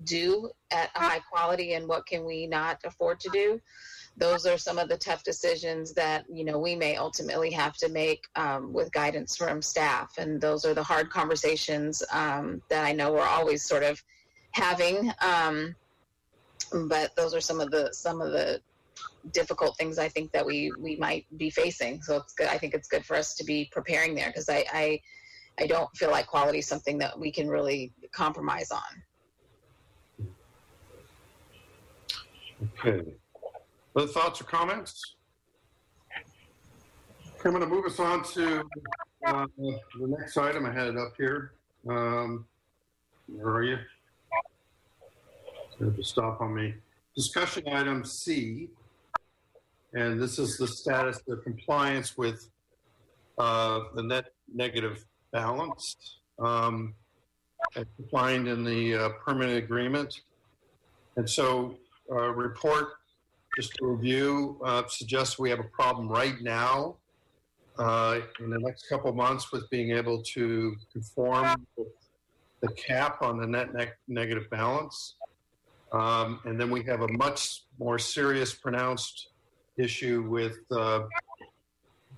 do 0.04 0.50
at 0.70 0.90
a 0.94 1.00
high 1.00 1.18
quality 1.18 1.74
and 1.74 1.88
what 1.88 2.06
can 2.06 2.24
we 2.24 2.46
not 2.46 2.78
afford 2.84 3.18
to 3.18 3.28
do 3.30 3.60
those 4.18 4.46
are 4.46 4.58
some 4.58 4.78
of 4.78 4.88
the 4.88 4.96
tough 4.96 5.22
decisions 5.22 5.92
that 5.92 6.24
you 6.32 6.44
know 6.44 6.58
we 6.58 6.74
may 6.74 6.96
ultimately 6.96 7.50
have 7.50 7.76
to 7.76 7.88
make 7.88 8.24
um, 8.36 8.72
with 8.72 8.92
guidance 8.92 9.36
from 9.36 9.62
staff 9.62 10.18
and 10.18 10.40
those 10.40 10.64
are 10.64 10.74
the 10.74 10.82
hard 10.82 11.10
conversations 11.10 12.02
um, 12.12 12.60
that 12.68 12.84
i 12.84 12.92
know 12.92 13.12
we're 13.12 13.22
always 13.22 13.64
sort 13.64 13.82
of 13.82 14.02
having 14.52 15.12
um, 15.20 15.74
but 16.88 17.14
those 17.16 17.34
are 17.34 17.40
some 17.40 17.60
of 17.60 17.70
the 17.70 17.92
some 17.92 18.20
of 18.20 18.32
the 18.32 18.60
difficult 19.32 19.76
things 19.76 19.98
i 19.98 20.08
think 20.08 20.30
that 20.32 20.44
we 20.44 20.72
we 20.78 20.96
might 20.96 21.26
be 21.36 21.50
facing 21.50 22.00
so 22.02 22.16
it's 22.16 22.32
good 22.34 22.48
i 22.48 22.56
think 22.56 22.72
it's 22.74 22.88
good 22.88 23.04
for 23.04 23.16
us 23.16 23.34
to 23.34 23.44
be 23.44 23.68
preparing 23.72 24.14
there 24.14 24.28
because 24.28 24.48
I, 24.48 24.64
I 24.72 25.00
i 25.58 25.66
don't 25.66 25.88
feel 25.96 26.10
like 26.10 26.26
quality 26.26 26.58
is 26.58 26.66
something 26.66 26.98
that 26.98 27.18
we 27.18 27.30
can 27.30 27.48
really 27.48 27.92
compromise 28.12 28.70
on 28.70 29.02
Okay. 32.62 33.02
Other 33.96 34.06
thoughts 34.06 34.40
or 34.40 34.44
comments? 34.44 35.14
I'm 37.44 37.52
going 37.52 37.62
to 37.62 37.68
move 37.68 37.84
us 37.84 38.00
on 38.00 38.24
to 38.34 38.64
uh, 39.26 39.46
the 39.56 39.78
next 39.96 40.36
item. 40.36 40.66
I 40.66 40.72
had 40.72 40.88
it 40.88 40.96
up 40.96 41.12
here. 41.16 41.52
Um, 41.88 42.44
where 43.28 43.54
are 43.54 43.62
you? 43.62 43.78
Have 45.80 45.96
to 45.96 46.02
stop 46.02 46.40
on 46.40 46.54
me. 46.54 46.74
Discussion 47.14 47.62
item 47.68 48.04
C, 48.04 48.68
and 49.94 50.20
this 50.20 50.38
is 50.38 50.56
the 50.56 50.66
status 50.66 51.20
of 51.28 51.42
compliance 51.42 52.16
with 52.16 52.48
uh, 53.38 53.80
the 53.94 54.02
net 54.02 54.32
negative 54.52 55.04
balance 55.32 56.18
um, 56.38 56.94
as 57.76 57.86
defined 58.00 58.48
in 58.48 58.64
the 58.64 58.94
uh, 58.94 59.08
permanent 59.24 59.58
agreement. 59.58 60.20
And 61.16 61.28
so, 61.28 61.76
uh, 62.10 62.30
report 62.30 62.94
just 63.56 63.74
to 63.76 63.86
review, 63.86 64.60
uh, 64.64 64.84
suggests 64.88 65.38
we 65.38 65.50
have 65.50 65.58
a 65.58 65.64
problem 65.64 66.08
right 66.08 66.40
now 66.40 66.96
uh, 67.78 68.20
in 68.40 68.50
the 68.50 68.58
next 68.58 68.88
couple 68.88 69.12
months 69.12 69.50
with 69.52 69.68
being 69.70 69.90
able 69.92 70.22
to 70.22 70.76
conform 70.92 71.66
with 71.76 71.88
the 72.60 72.68
cap 72.74 73.22
on 73.22 73.38
the 73.38 73.46
net 73.46 73.74
neg- 73.74 73.96
negative 74.06 74.48
balance. 74.50 75.14
Um, 75.92 76.40
and 76.44 76.60
then 76.60 76.70
we 76.70 76.82
have 76.84 77.00
a 77.00 77.08
much 77.08 77.64
more 77.78 77.98
serious, 77.98 78.54
pronounced 78.54 79.30
issue 79.78 80.22
with 80.28 80.58
uh, 80.70 81.04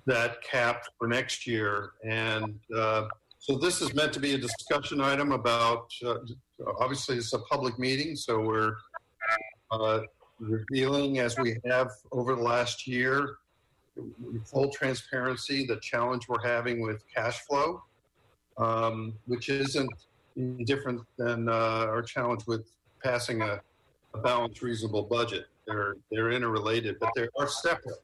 that 0.07 0.43
cap 0.43 0.85
for 0.99 1.07
next 1.07 1.47
year. 1.47 1.93
And 2.05 2.59
uh, 2.77 3.07
so 3.39 3.57
this 3.57 3.81
is 3.81 3.95
meant 3.95 4.13
to 4.15 4.21
be 4.21 4.35
a 4.35 4.39
discussion 4.39 5.01
item 5.01 5.33
about, 5.33 5.93
uh, 6.05 6.17
obviously, 6.79 7.17
it's 7.17 7.33
a 7.33 7.39
public 7.39 7.79
meeting, 7.79 8.17
so 8.17 8.41
we're 8.41 8.75
uh, 9.71 10.01
revealing 10.41 11.19
as 11.19 11.39
we 11.39 11.57
have 11.67 11.91
over 12.13 12.35
the 12.35 12.43
last 12.43 12.87
year, 12.87 13.37
full 14.45 14.71
transparency, 14.71 15.67
the 15.67 15.77
challenge 15.77 16.29
we're 16.29 16.43
having 16.43 16.81
with 16.81 17.03
cash 17.15 17.41
flow, 17.41 17.83
um, 18.57 19.15
which 19.27 19.49
isn't 19.49 19.91
different 20.65 21.01
than 21.19 21.49
uh, 21.49 21.53
our 21.53 22.03
challenge 22.03 22.47
with 22.47 22.71
passing 23.03 23.43
a, 23.43 23.61
a, 24.15 24.19
balanced, 24.19 24.63
reasonable 24.63 25.03
budget. 25.03 25.47
They're 25.71 25.95
they're 26.11 26.31
interrelated, 26.33 26.97
but 26.99 27.11
they 27.15 27.29
are 27.39 27.49
separate. 27.49 28.03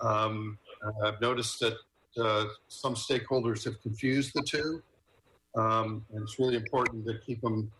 Um, 0.00 0.58
I've 1.04 1.20
noticed 1.20 1.60
that 1.60 1.74
uh, 2.20 2.46
some 2.68 2.94
stakeholders 2.94 3.64
have 3.64 3.80
confused 3.82 4.32
the 4.34 4.42
two, 4.42 4.82
um, 5.56 6.04
and 6.12 6.22
it's 6.22 6.38
really 6.38 6.56
important 6.56 7.06
to 7.06 7.18
keep 7.26 7.40
them 7.42 7.70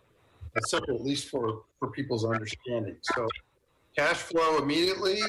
separate, 0.67 0.97
at 0.97 1.05
least 1.05 1.29
for 1.29 1.63
for 1.79 1.91
people's 1.91 2.25
understanding. 2.25 2.97
So 3.03 3.29
cash 3.97 4.17
flow 4.17 4.59
immediately, 4.59 5.21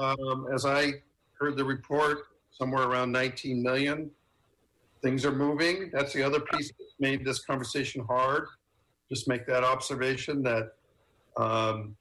um, 0.00 0.46
as 0.52 0.64
I 0.64 0.92
heard 1.38 1.56
the 1.56 1.64
report, 1.64 2.28
somewhere 2.50 2.84
around 2.84 3.12
19 3.12 3.62
million. 3.62 4.10
Things 5.02 5.26
are 5.26 5.32
moving. 5.32 5.90
That's 5.92 6.14
the 6.14 6.22
other 6.22 6.40
piece 6.40 6.68
that 6.68 6.86
made 6.98 7.24
this 7.24 7.44
conversation 7.44 8.04
hard. 8.08 8.46
Just 9.10 9.28
make 9.28 9.46
that 9.46 9.62
observation 9.62 10.42
that 10.42 10.72
um, 11.36 11.94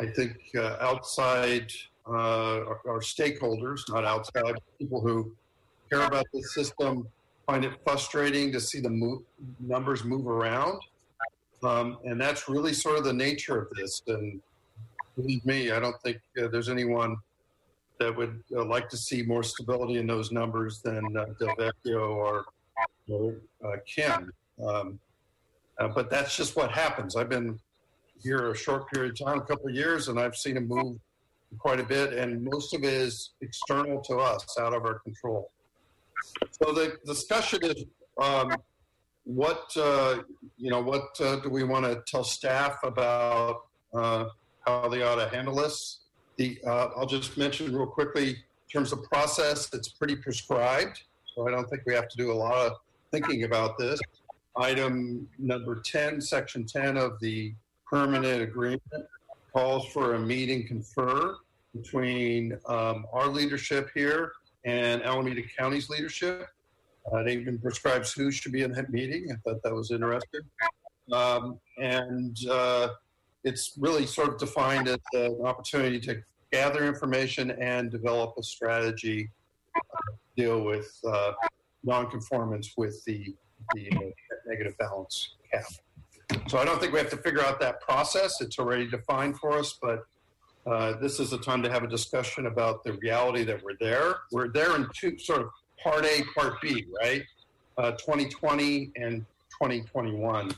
I 0.00 0.06
think 0.06 0.36
uh, 0.56 0.76
outside 0.80 1.72
uh, 2.08 2.60
our, 2.86 3.00
stakeholders, 3.00 3.80
not 3.88 4.04
outside 4.04 4.54
people 4.78 5.00
who 5.00 5.32
care 5.90 6.02
about 6.02 6.26
the 6.32 6.42
system, 6.42 7.08
find 7.46 7.64
it 7.64 7.72
frustrating 7.84 8.52
to 8.52 8.60
see 8.60 8.80
the 8.80 9.20
numbers 9.60 10.04
move 10.04 10.26
around. 10.26 10.80
Um, 11.62 11.98
and 12.04 12.20
that's 12.20 12.48
really 12.48 12.72
sort 12.72 12.98
of 12.98 13.04
the 13.04 13.12
nature 13.12 13.60
of 13.62 13.68
this. 13.76 14.02
And 14.06 14.40
believe 15.16 15.44
me, 15.44 15.70
I 15.70 15.80
don't 15.80 16.00
think 16.02 16.18
uh, 16.40 16.48
there's 16.48 16.68
anyone 16.68 17.16
that 17.98 18.14
would 18.14 18.42
uh, 18.54 18.64
like 18.64 18.88
to 18.90 18.96
see 18.96 19.22
more 19.22 19.42
stability 19.42 19.96
in 19.96 20.06
those 20.06 20.30
numbers 20.30 20.80
than 20.82 21.16
uh, 21.16 21.26
Delvecchio 21.40 22.10
or, 22.10 22.44
or 23.08 23.34
uh, 23.64 23.76
Kim. 23.86 24.32
Um, 24.64 25.00
uh, 25.78 25.88
but 25.88 26.10
that's 26.10 26.36
just 26.36 26.56
what 26.56 26.70
happens. 26.70 27.16
I've 27.16 27.28
been 27.28 27.58
here 28.22 28.50
a 28.50 28.56
short 28.56 28.90
period 28.90 29.12
of 29.12 29.26
time, 29.26 29.38
a 29.38 29.42
couple 29.42 29.68
of 29.68 29.74
years, 29.74 30.08
and 30.08 30.18
I've 30.18 30.36
seen 30.36 30.56
him 30.56 30.68
move 30.68 30.98
quite 31.58 31.80
a 31.80 31.84
bit, 31.84 32.12
and 32.12 32.42
most 32.42 32.74
of 32.74 32.82
it 32.84 32.92
is 32.92 33.30
external 33.40 34.00
to 34.02 34.16
us, 34.16 34.44
out 34.58 34.74
of 34.74 34.84
our 34.84 34.98
control. 35.00 35.50
So 36.50 36.72
the 36.72 36.96
discussion 37.06 37.60
is 37.62 37.84
um, 38.20 38.56
what 39.24 39.70
uh, 39.76 40.22
you 40.58 40.70
know. 40.70 40.80
What 40.80 41.20
uh, 41.20 41.36
do 41.36 41.50
we 41.50 41.64
want 41.64 41.84
to 41.84 42.02
tell 42.06 42.24
staff 42.24 42.78
about 42.82 43.66
uh, 43.94 44.26
how 44.66 44.88
they 44.88 45.02
ought 45.02 45.16
to 45.16 45.28
handle 45.28 45.54
this. 45.54 46.00
The, 46.36 46.58
uh, 46.66 46.88
I'll 46.96 47.06
just 47.06 47.38
mention 47.38 47.74
real 47.74 47.86
quickly 47.86 48.30
in 48.30 48.36
terms 48.72 48.92
of 48.92 49.02
process, 49.04 49.72
it's 49.72 49.88
pretty 49.88 50.16
prescribed. 50.16 51.02
So 51.34 51.46
I 51.46 51.50
don't 51.50 51.68
think 51.70 51.82
we 51.86 51.94
have 51.94 52.08
to 52.08 52.16
do 52.16 52.32
a 52.32 52.34
lot 52.34 52.66
of 52.66 52.72
thinking 53.10 53.44
about 53.44 53.78
this. 53.78 54.00
Item 54.56 55.28
number 55.38 55.80
10, 55.80 56.20
section 56.20 56.64
10 56.64 56.96
of 56.96 57.20
the 57.20 57.54
permanent 57.88 58.42
agreement 58.42 58.82
calls 59.52 59.86
for 59.88 60.14
a 60.14 60.18
meeting 60.18 60.66
confer 60.66 61.36
between 61.74 62.58
um, 62.66 63.06
our 63.12 63.28
leadership 63.28 63.90
here 63.94 64.32
and 64.64 65.02
Alameda 65.02 65.42
County's 65.56 65.88
leadership. 65.88 66.48
Uh, 67.12 67.18
it 67.18 67.28
even 67.28 67.58
prescribes 67.58 68.12
who 68.12 68.30
should 68.30 68.52
be 68.52 68.62
in 68.62 68.72
that 68.72 68.90
meeting. 68.90 69.28
I 69.30 69.36
thought 69.36 69.62
that 69.62 69.74
was 69.74 69.90
interesting. 69.92 70.40
Um, 71.12 71.60
and 71.80 72.36
uh, 72.50 72.88
it's 73.44 73.74
really 73.78 74.06
sort 74.06 74.28
of 74.28 74.38
defined 74.38 74.88
as 74.88 74.98
an 75.12 75.40
opportunity 75.44 76.00
to 76.00 76.20
gather 76.52 76.84
information 76.84 77.52
and 77.52 77.90
develop 77.90 78.34
a 78.38 78.42
strategy 78.42 79.30
to 79.74 80.42
deal 80.42 80.64
with 80.64 80.98
uh, 81.06 81.32
nonconformance 81.84 82.72
with 82.76 83.04
the, 83.04 83.34
the 83.74 83.88
uh, 83.92 84.00
negative 84.46 84.76
balance 84.78 85.36
cap. 85.52 85.64
So 86.48 86.58
I 86.58 86.64
don't 86.64 86.80
think 86.80 86.92
we 86.92 86.98
have 86.98 87.10
to 87.10 87.16
figure 87.16 87.42
out 87.42 87.60
that 87.60 87.80
process. 87.80 88.40
It's 88.40 88.58
already 88.58 88.86
defined 88.86 89.38
for 89.38 89.52
us, 89.52 89.78
but 89.80 90.06
uh, 90.66 90.94
this 91.00 91.20
is 91.20 91.32
a 91.32 91.38
time 91.38 91.62
to 91.62 91.70
have 91.70 91.84
a 91.84 91.88
discussion 91.88 92.46
about 92.46 92.82
the 92.84 92.94
reality 92.94 93.44
that 93.44 93.62
we're 93.62 93.76
there. 93.80 94.16
We're 94.32 94.48
there 94.48 94.76
in 94.76 94.88
two 94.94 95.18
sort 95.18 95.42
of 95.42 95.48
part 95.82 96.04
A, 96.04 96.22
part 96.34 96.60
B, 96.60 96.86
right? 97.00 97.22
Uh, 97.78 97.92
2020 97.92 98.90
and 98.96 99.24
2021 99.62 100.50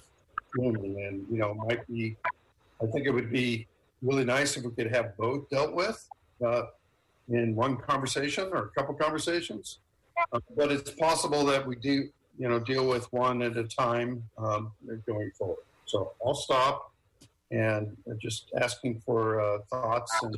and 0.57 1.27
you 1.31 1.39
know, 1.39 1.55
might 1.55 1.87
be. 1.89 2.17
I 2.83 2.87
think 2.87 3.07
it 3.07 3.11
would 3.11 3.31
be 3.31 3.67
really 4.03 4.25
nice 4.25 4.57
if 4.57 4.65
we 4.65 4.71
could 4.71 4.95
have 4.95 5.17
both 5.17 5.49
dealt 5.51 5.75
with 5.75 6.09
uh, 6.45 6.63
in 7.29 7.55
one 7.55 7.77
conversation 7.77 8.49
or 8.53 8.65
a 8.65 8.69
couple 8.71 8.95
conversations. 8.95 9.79
Uh, 10.33 10.41
but 10.57 10.73
it's 10.73 10.91
possible 10.91 11.45
that 11.47 11.67
we 11.67 11.77
do, 11.77 12.09
you 12.39 12.49
know, 12.49 12.59
deal 12.59 12.89
with 12.89 13.13
one 13.13 13.43
at 13.43 13.57
a 13.57 13.65
time 13.65 14.23
um, 14.39 14.73
going 15.07 15.31
forward. 15.33 15.59
So 15.89 16.13
I'll 16.25 16.35
stop 16.35 16.93
and 17.51 17.97
just 18.21 18.53
asking 18.61 19.01
for 19.07 19.41
uh, 19.41 19.59
thoughts 19.71 20.13
and 20.23 20.37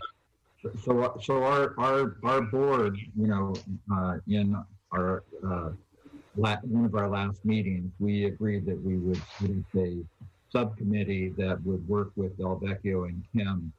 So, 0.85 1.15
so 1.23 1.43
our, 1.43 1.75
our, 1.79 2.17
our 2.23 2.43
board, 2.43 2.99
you 3.17 3.27
know, 3.27 3.55
uh, 3.93 4.19
in 4.29 4.55
our, 4.93 5.25
uh, 5.45 5.71
la- 6.37 6.61
one 6.63 6.85
of 6.85 6.95
our 6.95 7.09
last 7.09 7.45
meetings, 7.45 7.91
we 7.99 8.27
agreed 8.27 8.67
that 8.67 8.81
we 8.83 8.99
would 8.99 9.21
put 9.39 9.81
a 9.81 10.05
subcommittee 10.53 11.31
that 11.39 11.65
would 11.65 11.87
work 11.89 12.11
with 12.15 12.39
Delvecchio 12.39 13.09
and 13.09 13.25
Kim 13.33 13.73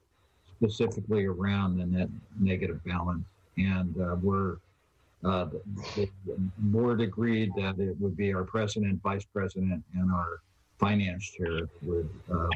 specifically 0.56 1.24
around 1.24 1.78
the 1.78 1.86
net 1.86 2.08
negative 2.38 2.82
balance. 2.84 3.24
And, 3.56 3.98
uh, 4.00 4.16
we're, 4.20 4.56
uh, 5.24 5.46
the 5.94 6.08
board 6.58 7.00
agreed 7.00 7.52
that 7.56 7.78
it 7.78 7.96
would 8.00 8.16
be 8.16 8.34
our 8.34 8.44
president, 8.44 9.00
vice 9.02 9.24
president, 9.24 9.84
and 9.94 10.10
our 10.12 10.40
finance 10.82 11.30
chair 11.30 11.68
would, 11.82 12.10
uh. 12.30 12.48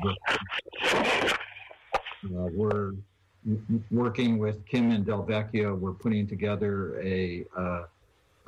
Uh, 0.83 2.49
we're 2.53 2.93
working 3.93 4.37
with 4.39 4.67
Kim 4.67 4.91
and 4.91 5.07
Delvecchio. 5.07 5.79
We're 5.79 5.93
putting 5.93 6.27
together 6.27 7.01
a, 7.01 7.45
uh, 7.57 7.85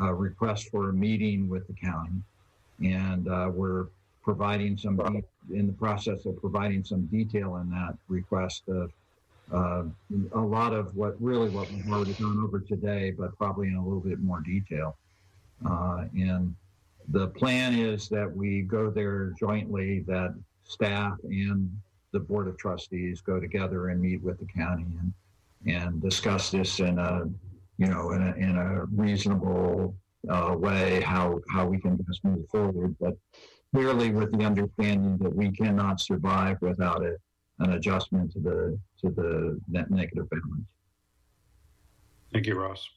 a 0.01 0.13
request 0.13 0.71
for 0.71 0.89
a 0.89 0.93
meeting 0.93 1.49
with 1.49 1.69
the 1.69 1.75
county. 1.75 2.21
And, 2.83 3.29
uh, 3.29 3.51
we're 3.55 3.87
providing 4.25 4.77
some, 4.77 4.97
de- 4.97 5.57
in 5.57 5.69
the 5.69 5.73
process 5.73 6.27
of 6.27 6.41
providing 6.41 6.83
some 6.83 7.03
detail 7.07 7.57
in 7.59 7.71
that 7.71 7.97
request 8.09 8.65
of, 8.69 8.91
uh, 9.53 9.85
a 10.33 10.41
lot 10.41 10.75
of 10.75 10.95
what 10.97 11.15
really 11.23 11.51
what 11.51 11.71
we've 11.71 11.91
already 11.91 12.15
gone 12.15 12.43
over 12.43 12.59
today, 12.59 13.13
but 13.13 13.37
probably 13.39 13.69
in 13.69 13.77
a 13.77 13.83
little 13.83 14.01
bit 14.01 14.19
more 14.19 14.41
detail. 14.41 14.97
Uh, 15.65 16.05
and 16.15 16.55
the 17.11 17.29
plan 17.29 17.75
is 17.75 18.09
that 18.09 18.31
we 18.35 18.63
go 18.63 18.91
there 18.91 19.33
jointly, 19.39 20.01
that 20.07 20.35
staff 20.65 21.17
and 21.25 21.71
the 22.13 22.21
board 22.21 22.49
of 22.49 22.57
trustees 22.57 23.21
go 23.21 23.41
together 23.41 23.89
and 23.89 24.01
meet 24.01 24.23
with 24.23 24.39
the 24.39 24.47
county 24.47 24.87
and 25.01 25.13
and 25.67 26.01
discuss 26.01 26.51
this 26.51 26.79
in 26.79 26.99
a 26.99 27.25
you 27.79 27.87
know 27.87 28.13
in 28.13 28.23
a, 28.23 28.35
in 28.37 28.57
a 28.57 28.85
reasonable 28.87 29.95
uh, 30.31 30.55
way 30.57 31.01
how 31.01 31.41
how 31.51 31.67
we 31.67 31.79
can 31.79 31.99
move 32.23 32.49
forward 32.49 32.95
but 33.01 33.15
clearly 33.75 34.11
with 34.11 34.31
the 34.39 34.45
understanding 34.45 35.19
that 35.19 35.35
we 35.35 35.51
cannot 35.51 36.01
survive 36.01 36.57
without 36.61 37.05
a, 37.05 37.17
an 37.59 37.73
adjustment 37.73 38.31
to 38.31 38.39
the 38.39 38.79
to 39.01 39.11
the 39.11 39.61
net 39.69 39.91
negative 39.91 40.29
balance 40.31 40.69
Thank 42.33 42.47
you, 42.47 42.61
Ross. 42.61 42.91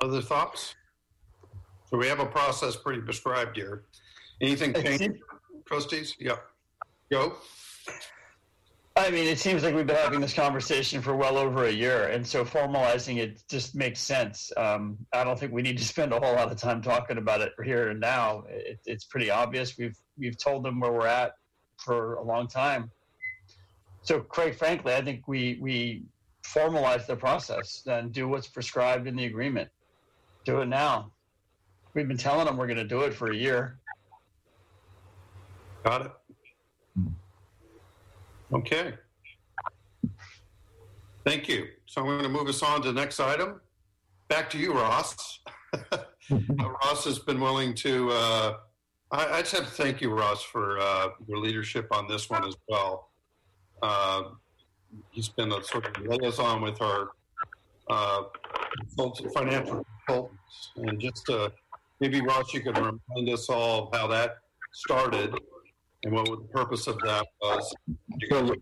Other 0.00 0.22
thoughts? 0.22 0.74
So 1.86 1.98
we 1.98 2.06
have 2.06 2.20
a 2.20 2.26
process 2.26 2.76
pretty 2.76 3.02
prescribed 3.02 3.56
here. 3.56 3.84
Anything 4.40 4.72
change, 4.72 5.18
trustees? 5.66 6.16
Yeah. 6.18 6.36
Go. 7.10 7.36
I 8.96 9.10
mean, 9.10 9.26
it 9.26 9.38
seems 9.38 9.62
like 9.62 9.74
we've 9.74 9.86
been 9.86 9.96
having 9.96 10.20
this 10.20 10.34
conversation 10.34 11.00
for 11.00 11.14
well 11.14 11.38
over 11.38 11.64
a 11.64 11.70
year, 11.70 12.08
and 12.08 12.26
so 12.26 12.44
formalizing 12.44 13.18
it 13.18 13.42
just 13.48 13.74
makes 13.74 14.00
sense. 14.00 14.52
Um, 14.56 14.98
I 15.12 15.24
don't 15.24 15.38
think 15.38 15.52
we 15.52 15.62
need 15.62 15.78
to 15.78 15.84
spend 15.84 16.12
a 16.12 16.20
whole 16.20 16.34
lot 16.34 16.50
of 16.50 16.58
time 16.58 16.82
talking 16.82 17.18
about 17.18 17.40
it 17.40 17.52
here 17.64 17.90
and 17.90 18.00
now. 18.00 18.44
It, 18.48 18.78
it's 18.86 19.04
pretty 19.04 19.30
obvious. 19.30 19.78
We've 19.78 19.96
we've 20.18 20.38
told 20.38 20.64
them 20.64 20.80
where 20.80 20.92
we're 20.92 21.06
at 21.06 21.32
for 21.78 22.14
a 22.14 22.22
long 22.22 22.46
time. 22.46 22.90
So, 24.02 24.20
quite 24.20 24.56
frankly, 24.56 24.94
I 24.94 25.02
think 25.02 25.28
we 25.28 25.58
we 25.60 26.04
formalize 26.46 27.06
the 27.06 27.16
process 27.16 27.82
and 27.86 28.12
do 28.12 28.28
what's 28.28 28.48
prescribed 28.48 29.06
in 29.06 29.16
the 29.16 29.26
agreement. 29.26 29.68
Do 30.44 30.60
it 30.60 30.66
now. 30.66 31.12
We've 31.94 32.08
been 32.08 32.16
telling 32.16 32.46
them 32.46 32.56
we're 32.56 32.66
going 32.66 32.78
to 32.78 32.84
do 32.84 33.00
it 33.02 33.14
for 33.14 33.30
a 33.30 33.36
year. 33.36 33.78
Got 35.84 36.06
it. 36.06 36.12
Okay. 38.52 38.94
Thank 41.24 41.48
you. 41.48 41.66
So 41.86 42.00
I'm 42.00 42.06
going 42.06 42.22
to 42.22 42.28
move 42.28 42.48
us 42.48 42.62
on 42.62 42.82
to 42.82 42.92
the 42.92 43.00
next 43.00 43.20
item. 43.20 43.60
Back 44.28 44.50
to 44.50 44.58
you, 44.58 44.72
Ross. 44.72 45.40
Uh, 46.32 46.70
Ross 46.84 47.04
has 47.06 47.18
been 47.18 47.40
willing 47.40 47.74
to. 47.74 48.08
Uh, 48.12 48.56
I, 49.10 49.38
I 49.38 49.40
just 49.40 49.52
have 49.52 49.64
to 49.64 49.70
thank 49.70 50.00
you, 50.00 50.10
Ross, 50.10 50.42
for 50.44 50.78
uh, 50.78 51.08
your 51.26 51.38
leadership 51.38 51.88
on 51.90 52.06
this 52.06 52.30
one 52.30 52.46
as 52.46 52.54
well. 52.68 53.08
Uh, 53.82 54.22
he's 55.10 55.28
been 55.28 55.50
a 55.50 55.60
sort 55.64 55.86
of 55.86 56.06
liaison 56.06 56.62
with 56.62 56.80
our 56.80 57.10
uh, 57.88 58.22
financial 59.34 59.84
consultants, 60.10 60.70
and 60.76 61.00
just 61.00 61.28
uh, 61.30 61.50
maybe 62.00 62.20
Ross, 62.20 62.52
you 62.52 62.60
could 62.60 62.76
remind 62.76 63.28
us 63.28 63.48
all 63.48 63.84
of 63.84 63.98
how 63.98 64.06
that 64.08 64.38
started 64.72 65.34
and 66.04 66.14
what 66.14 66.26
the 66.26 66.48
purpose 66.52 66.86
of 66.86 66.98
that 67.00 67.26
was. 67.42 67.74
So 68.30 68.54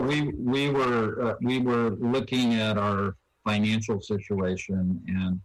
we 0.00 0.32
we 0.32 0.70
were 0.70 1.30
uh, 1.30 1.34
we 1.42 1.58
were 1.58 1.90
looking 1.90 2.54
at 2.54 2.78
our 2.78 3.16
financial 3.44 4.00
situation 4.00 5.02
and 5.06 5.40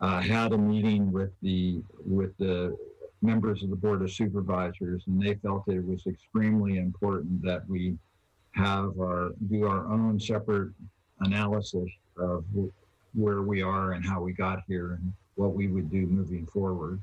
uh, 0.00 0.20
had 0.20 0.52
a 0.52 0.58
meeting 0.58 1.12
with 1.12 1.30
the 1.42 1.82
with 2.04 2.36
the 2.38 2.76
members 3.22 3.62
of 3.62 3.70
the 3.70 3.76
board 3.76 4.02
of 4.02 4.12
supervisors, 4.12 5.04
and 5.06 5.20
they 5.20 5.34
felt 5.36 5.64
it 5.68 5.84
was 5.84 6.06
extremely 6.06 6.76
important 6.76 7.42
that 7.42 7.66
we 7.68 7.96
have 8.52 8.98
our 9.00 9.30
do 9.50 9.66
our 9.66 9.90
own 9.90 10.20
separate 10.20 10.72
analysis 11.20 11.88
of 12.18 12.44
where 13.14 13.42
we 13.42 13.62
are 13.62 13.92
and 13.92 14.04
how 14.04 14.20
we 14.20 14.32
got 14.32 14.60
here 14.66 14.92
and 14.94 15.12
what 15.36 15.54
we 15.54 15.68
would 15.68 15.90
do 15.90 16.06
moving 16.06 16.46
forward. 16.46 17.00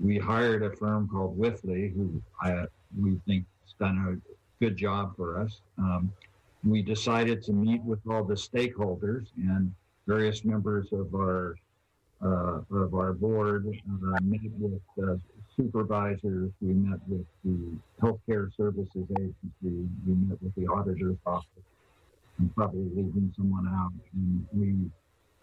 We 0.00 0.18
hired 0.18 0.62
a 0.62 0.74
firm 0.76 1.08
called 1.08 1.38
Wipfli, 1.38 1.94
who 1.94 2.22
I, 2.40 2.66
we 2.98 3.20
think 3.26 3.44
has 3.64 3.74
done 3.78 4.20
a 4.20 4.64
good 4.64 4.76
job 4.76 5.16
for 5.16 5.40
us. 5.40 5.60
Um, 5.78 6.12
we 6.64 6.82
decided 6.82 7.42
to 7.44 7.52
meet 7.52 7.82
with 7.82 8.00
all 8.08 8.24
the 8.24 8.34
stakeholders 8.34 9.26
and 9.36 9.72
various 10.06 10.44
members 10.44 10.88
of 10.92 11.14
our 11.14 11.56
uh, 12.24 12.60
of 12.70 12.94
our 12.94 13.12
board. 13.12 13.66
Uh, 13.66 14.18
met 14.22 14.40
with 14.58 14.80
uh, 15.02 15.16
supervisors. 15.56 16.50
We 16.60 16.72
met 16.74 17.00
with 17.08 17.26
the 17.44 17.76
healthcare 18.00 18.54
services 18.56 19.06
agency. 19.18 19.88
We 20.06 20.14
met 20.14 20.40
with 20.42 20.54
the 20.54 20.66
auditor's 20.66 21.16
office. 21.26 21.48
I'm 22.38 22.48
probably 22.50 22.84
leaving 22.94 23.32
someone 23.36 23.68
out. 23.68 23.92
And 24.14 24.46
we, 24.52 24.90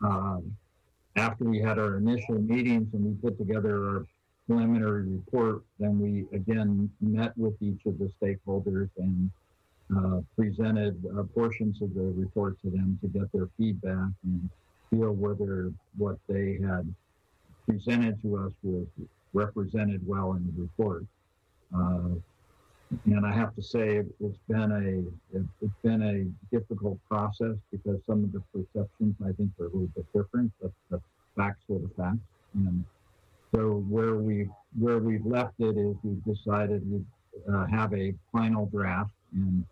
uh, 0.04 0.40
after 1.16 1.44
we 1.44 1.60
had 1.60 1.80
our 1.80 1.98
initial 1.98 2.40
meetings 2.40 2.88
and 2.94 3.06
we 3.06 3.14
put 3.30 3.38
together 3.38 3.88
our 3.88 4.06
preliminary 4.48 5.04
report, 5.04 5.64
then 5.80 6.00
we 6.00 6.26
again 6.36 6.90
met 7.02 7.38
with 7.38 7.54
each 7.62 7.86
of 7.86 7.98
the 8.00 8.12
stakeholders 8.22 8.90
and 8.98 9.30
uh, 9.96 10.22
presented 10.36 11.02
uh, 11.18 11.24
portions 11.34 11.82
of 11.82 11.94
the 11.94 12.14
report 12.16 12.60
to 12.62 12.70
them 12.70 12.98
to 13.02 13.08
get 13.08 13.32
their 13.34 13.50
feedback 13.58 14.10
and 14.24 14.50
feel 14.90 15.12
whether 15.12 15.72
what 15.98 16.18
they 16.28 16.60
had 16.62 16.94
presented 17.68 18.22
to 18.22 18.38
us 18.38 18.52
was 18.64 18.86
represented 19.34 20.06
well 20.08 20.34
in 20.34 20.46
the 20.46 20.62
report. 20.62 21.06
Uh, 21.76 22.16
and 23.06 23.26
I 23.26 23.32
have 23.34 23.56
to 23.56 23.62
say, 23.62 24.04
it's 24.20 24.38
been 24.48 24.72
a 24.72 25.38
it, 25.38 25.46
it's 25.62 25.74
been 25.84 26.02
a 26.02 26.56
difficult 26.56 26.98
process 27.08 27.56
because 27.72 28.00
some 28.08 28.24
of 28.24 28.32
the 28.32 28.42
perceptions 28.54 29.16
I 29.24 29.32
think 29.34 29.52
are 29.60 29.66
a 29.66 29.68
little 29.68 29.90
bit 29.96 30.06
different, 30.14 30.52
but 30.62 30.72
the 30.90 31.02
facts 31.36 31.64
are 31.70 31.80
the 31.80 31.92
facts. 31.96 32.18
And 32.56 32.84
so 33.54 33.84
where 33.90 34.16
we 34.16 34.50
where 34.80 34.98
we've 35.00 35.26
left 35.26 35.54
it 35.60 35.78
is 35.78 35.96
we've 36.04 36.24
decided 36.24 36.82
we 36.92 37.02
uh, 37.52 37.68
have 37.68 37.94
a 37.94 38.14
final 38.32 38.66
draft 38.68 39.12
and 39.34 39.64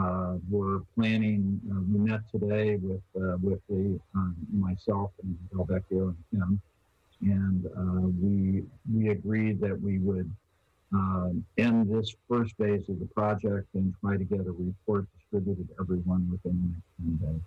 uh, 0.00 0.34
we're 0.50 0.80
planning. 0.96 1.60
Uh, 1.70 1.80
we 1.92 2.10
met 2.10 2.20
today 2.30 2.76
with 2.76 3.02
uh, 3.16 3.36
with 3.42 3.60
the 3.68 3.98
um, 4.14 4.36
myself 4.52 5.10
and 5.22 5.36
Delvecchio 5.52 6.14
and 6.14 6.16
Tim, 6.30 6.60
and 7.20 7.66
uh, 7.66 8.08
we 8.20 8.64
we 8.92 9.10
agreed 9.10 9.60
that 9.60 9.80
we 9.80 9.98
would 9.98 10.30
um, 10.94 11.44
end 11.58 11.92
this 11.92 12.14
first 12.28 12.56
phase 12.56 12.88
of 12.88 13.00
the 13.00 13.08
project 13.16 13.66
and 13.74 13.94
try 14.00 14.16
to 14.16 14.24
get 14.24 14.40
a 14.40 14.52
report 14.52 15.06
distributed 15.18 15.68
to 15.68 15.74
everyone 15.80 16.30
within 16.30 16.56
the 16.62 17.06
next 17.08 17.20
10 17.22 17.32
days. 17.32 17.42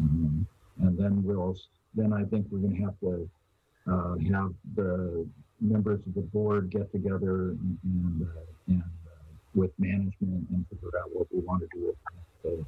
Um, 0.00 0.46
and 0.80 0.98
then 0.98 1.22
we'll, 1.22 1.56
then 1.94 2.12
I 2.12 2.24
think 2.24 2.46
we're 2.50 2.58
going 2.58 2.76
to 2.76 2.82
have 2.82 3.00
to 3.00 3.30
uh, 3.90 4.34
have 4.34 4.52
the 4.74 5.26
members 5.60 6.00
of 6.06 6.14
the 6.14 6.22
board 6.22 6.70
get 6.70 6.90
together 6.92 7.50
and, 7.50 7.78
and, 7.84 8.22
uh, 8.22 8.40
and 8.68 8.82
uh, 8.82 9.32
with 9.54 9.70
management 9.78 10.48
and 10.50 10.66
figure 10.68 10.90
out 10.98 11.10
what 11.12 11.26
we 11.32 11.40
want 11.40 11.62
to 11.62 11.68
do 11.78 11.86
with 11.86 11.96
the 12.42 12.50
next 12.50 12.56
phase. 12.56 12.66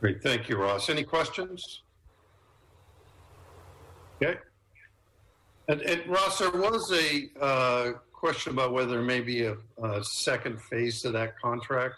Great, 0.00 0.22
thank 0.22 0.48
you, 0.48 0.56
Ross. 0.56 0.90
Any 0.90 1.02
questions? 1.02 1.82
Okay. 4.22 4.38
And, 5.68 5.80
and 5.82 6.06
Ross, 6.06 6.38
there 6.38 6.50
was 6.50 6.92
a 6.92 7.28
uh, 7.40 7.92
question 8.12 8.52
about 8.52 8.72
whether 8.72 8.90
there 8.92 9.02
may 9.02 9.20
be 9.20 9.44
a, 9.44 9.56
a 9.82 10.04
second 10.04 10.60
phase 10.60 11.00
to 11.02 11.10
that 11.12 11.38
contract. 11.40 11.94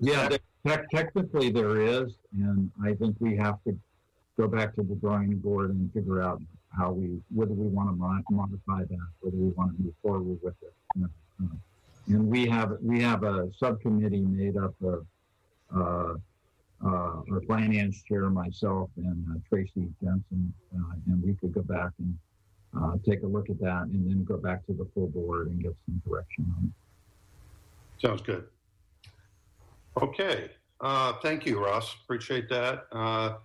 Yeah, 0.00 0.28
tec- 0.66 0.90
technically 0.90 1.50
there 1.50 1.80
is, 1.80 2.12
and 2.32 2.70
I 2.84 2.94
think 2.94 3.16
we 3.20 3.36
have 3.36 3.62
to 3.64 3.78
go 4.38 4.48
back 4.48 4.74
to 4.76 4.82
the 4.82 4.94
drawing 4.96 5.36
board 5.36 5.70
and 5.70 5.92
figure 5.92 6.22
out 6.22 6.40
how 6.76 6.92
we, 6.92 7.18
whether 7.34 7.52
we 7.52 7.66
want 7.68 7.90
to 7.90 7.96
mod- 7.96 8.24
modify 8.30 8.84
that, 8.84 9.08
whether 9.20 9.36
we 9.36 9.48
want 9.50 9.76
to 9.76 9.82
move 9.82 9.94
forward 10.02 10.38
with 10.42 10.54
it. 10.62 10.72
you 10.94 11.08
know, 11.40 11.50
And 12.08 12.28
we 12.28 12.46
have, 12.46 12.76
we 12.82 13.00
have 13.02 13.24
a 13.24 13.48
subcommittee 13.58 14.20
made 14.20 14.56
up 14.56 14.74
of, 14.82 15.06
uh, 15.74 16.14
uh, 16.84 17.22
our 17.30 17.40
finance 17.48 18.02
chair, 18.02 18.28
myself, 18.30 18.90
and 18.96 19.24
uh, 19.30 19.38
Tracy 19.48 19.88
Jensen, 20.02 20.52
uh, 20.74 20.94
and 21.06 21.22
we 21.22 21.34
could 21.34 21.52
go 21.52 21.62
back 21.62 21.90
and 21.98 22.16
uh, 22.78 22.96
take 23.04 23.22
a 23.22 23.26
look 23.26 23.48
at 23.48 23.58
that 23.60 23.84
and 23.84 24.08
then 24.08 24.24
go 24.24 24.36
back 24.36 24.66
to 24.66 24.72
the 24.72 24.86
full 24.94 25.08
board 25.08 25.48
and 25.48 25.62
get 25.62 25.74
some 25.86 26.02
direction 26.06 26.46
on 26.58 26.64
it. 26.64 28.06
Sounds 28.06 28.20
good. 28.20 28.44
Okay, 30.02 30.50
uh, 30.80 31.14
thank 31.22 31.46
you, 31.46 31.64
Ross. 31.64 31.94
Appreciate 32.04 32.48
that. 32.50 32.86
Uh, 32.92 33.36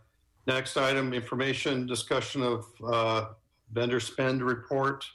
next 0.48 0.76
item, 0.76 1.14
information 1.14 1.88
discussion 1.88 2.44
of 2.44 2.66
uh, 2.86 3.26
vendor 3.72 4.02
spend 4.02 4.44
report. 4.44 5.06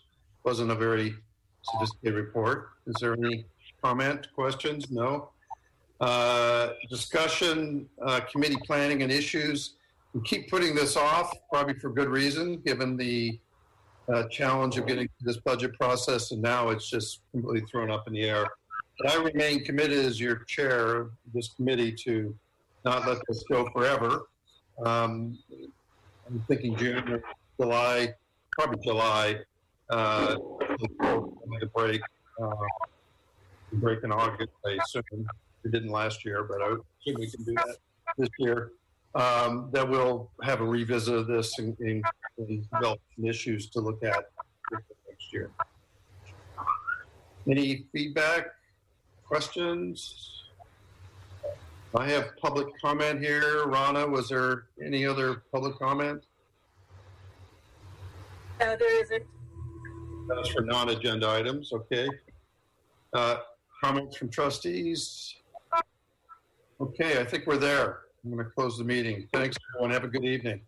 Wasn't 0.44 0.70
a 0.70 0.74
very 0.74 1.14
sophisticated 1.62 2.14
report. 2.14 2.70
Is 2.86 2.94
there 3.00 3.12
any 3.12 3.44
comment, 3.82 4.28
questions? 4.34 4.90
No. 4.90 5.30
Uh, 6.00 6.70
discussion, 6.90 7.88
uh, 8.04 8.20
committee 8.30 8.58
planning 8.66 9.02
and 9.02 9.10
issues. 9.10 9.76
We 10.12 10.20
keep 10.22 10.50
putting 10.50 10.74
this 10.74 10.94
off, 10.96 11.32
probably 11.50 11.74
for 11.74 11.90
good 11.90 12.08
reason, 12.08 12.58
given 12.66 12.98
the 12.98 13.38
uh, 14.12 14.24
challenge 14.28 14.76
of 14.76 14.86
getting 14.86 15.08
this 15.22 15.38
budget 15.38 15.72
process, 15.78 16.32
and 16.32 16.42
now 16.42 16.68
it's 16.68 16.90
just 16.90 17.20
completely 17.32 17.66
thrown 17.70 17.90
up 17.90 18.06
in 18.06 18.12
the 18.12 18.24
air. 18.24 18.46
But 18.98 19.12
I 19.12 19.22
remain 19.22 19.64
committed 19.64 20.04
as 20.04 20.20
your 20.20 20.36
chair 20.44 20.96
of 20.96 21.10
this 21.34 21.48
committee 21.54 21.92
to 22.04 22.34
not 22.84 23.06
let 23.06 23.18
this 23.26 23.42
go 23.50 23.68
forever. 23.72 24.26
Um, 24.84 25.38
I'm 26.28 26.44
thinking 26.46 26.76
June 26.76 27.08
or 27.10 27.22
July, 27.58 28.14
probably 28.52 28.84
July, 28.84 29.36
uh, 29.90 30.36
a 31.00 31.66
break. 31.74 32.02
Uh, 32.40 32.50
break 33.72 34.04
in 34.04 34.12
August, 34.12 34.52
I 34.64 34.78
assume. 34.82 35.26
We 35.64 35.70
didn't 35.70 35.90
last 35.90 36.24
year, 36.24 36.44
but 36.44 36.62
I 36.62 36.76
think 37.04 37.18
we 37.18 37.30
can 37.30 37.44
do 37.44 37.54
that 37.54 37.76
this 38.18 38.28
year. 38.38 38.72
Um, 39.14 39.70
that 39.72 39.88
we'll 39.88 40.30
have 40.42 40.60
a 40.60 40.64
revisit 40.64 41.14
of 41.14 41.26
this 41.26 41.58
and, 41.58 41.76
and, 41.80 42.04
and 42.36 42.70
develop 42.70 43.00
some 43.16 43.24
issues 43.24 43.70
to 43.70 43.80
look 43.80 44.04
at 44.04 44.26
next 44.70 45.32
year. 45.32 45.50
Any 47.48 47.86
feedback, 47.92 48.48
questions? 49.24 50.44
I 51.94 52.06
have 52.10 52.36
public 52.36 52.66
comment 52.78 53.20
here. 53.20 53.66
Rana, 53.66 54.06
was 54.06 54.28
there 54.28 54.66
any 54.84 55.06
other 55.06 55.44
public 55.50 55.78
comment? 55.78 56.24
No, 58.60 58.76
there 58.76 59.02
isn't. 59.02 59.24
That's 60.28 60.48
for 60.50 60.60
non-agenda 60.60 61.28
items, 61.28 61.72
okay. 61.72 62.08
Uh, 63.14 63.38
Comments 63.82 64.16
from 64.16 64.28
trustees? 64.30 65.36
Okay, 66.78 67.18
I 67.18 67.24
think 67.24 67.46
we're 67.46 67.56
there. 67.56 68.00
I'm 68.22 68.32
going 68.32 68.44
to 68.44 68.50
close 68.50 68.76
the 68.76 68.84
meeting. 68.84 69.26
Thanks, 69.32 69.56
everyone. 69.74 69.90
Have 69.92 70.04
a 70.04 70.08
good 70.08 70.24
evening. 70.24 70.60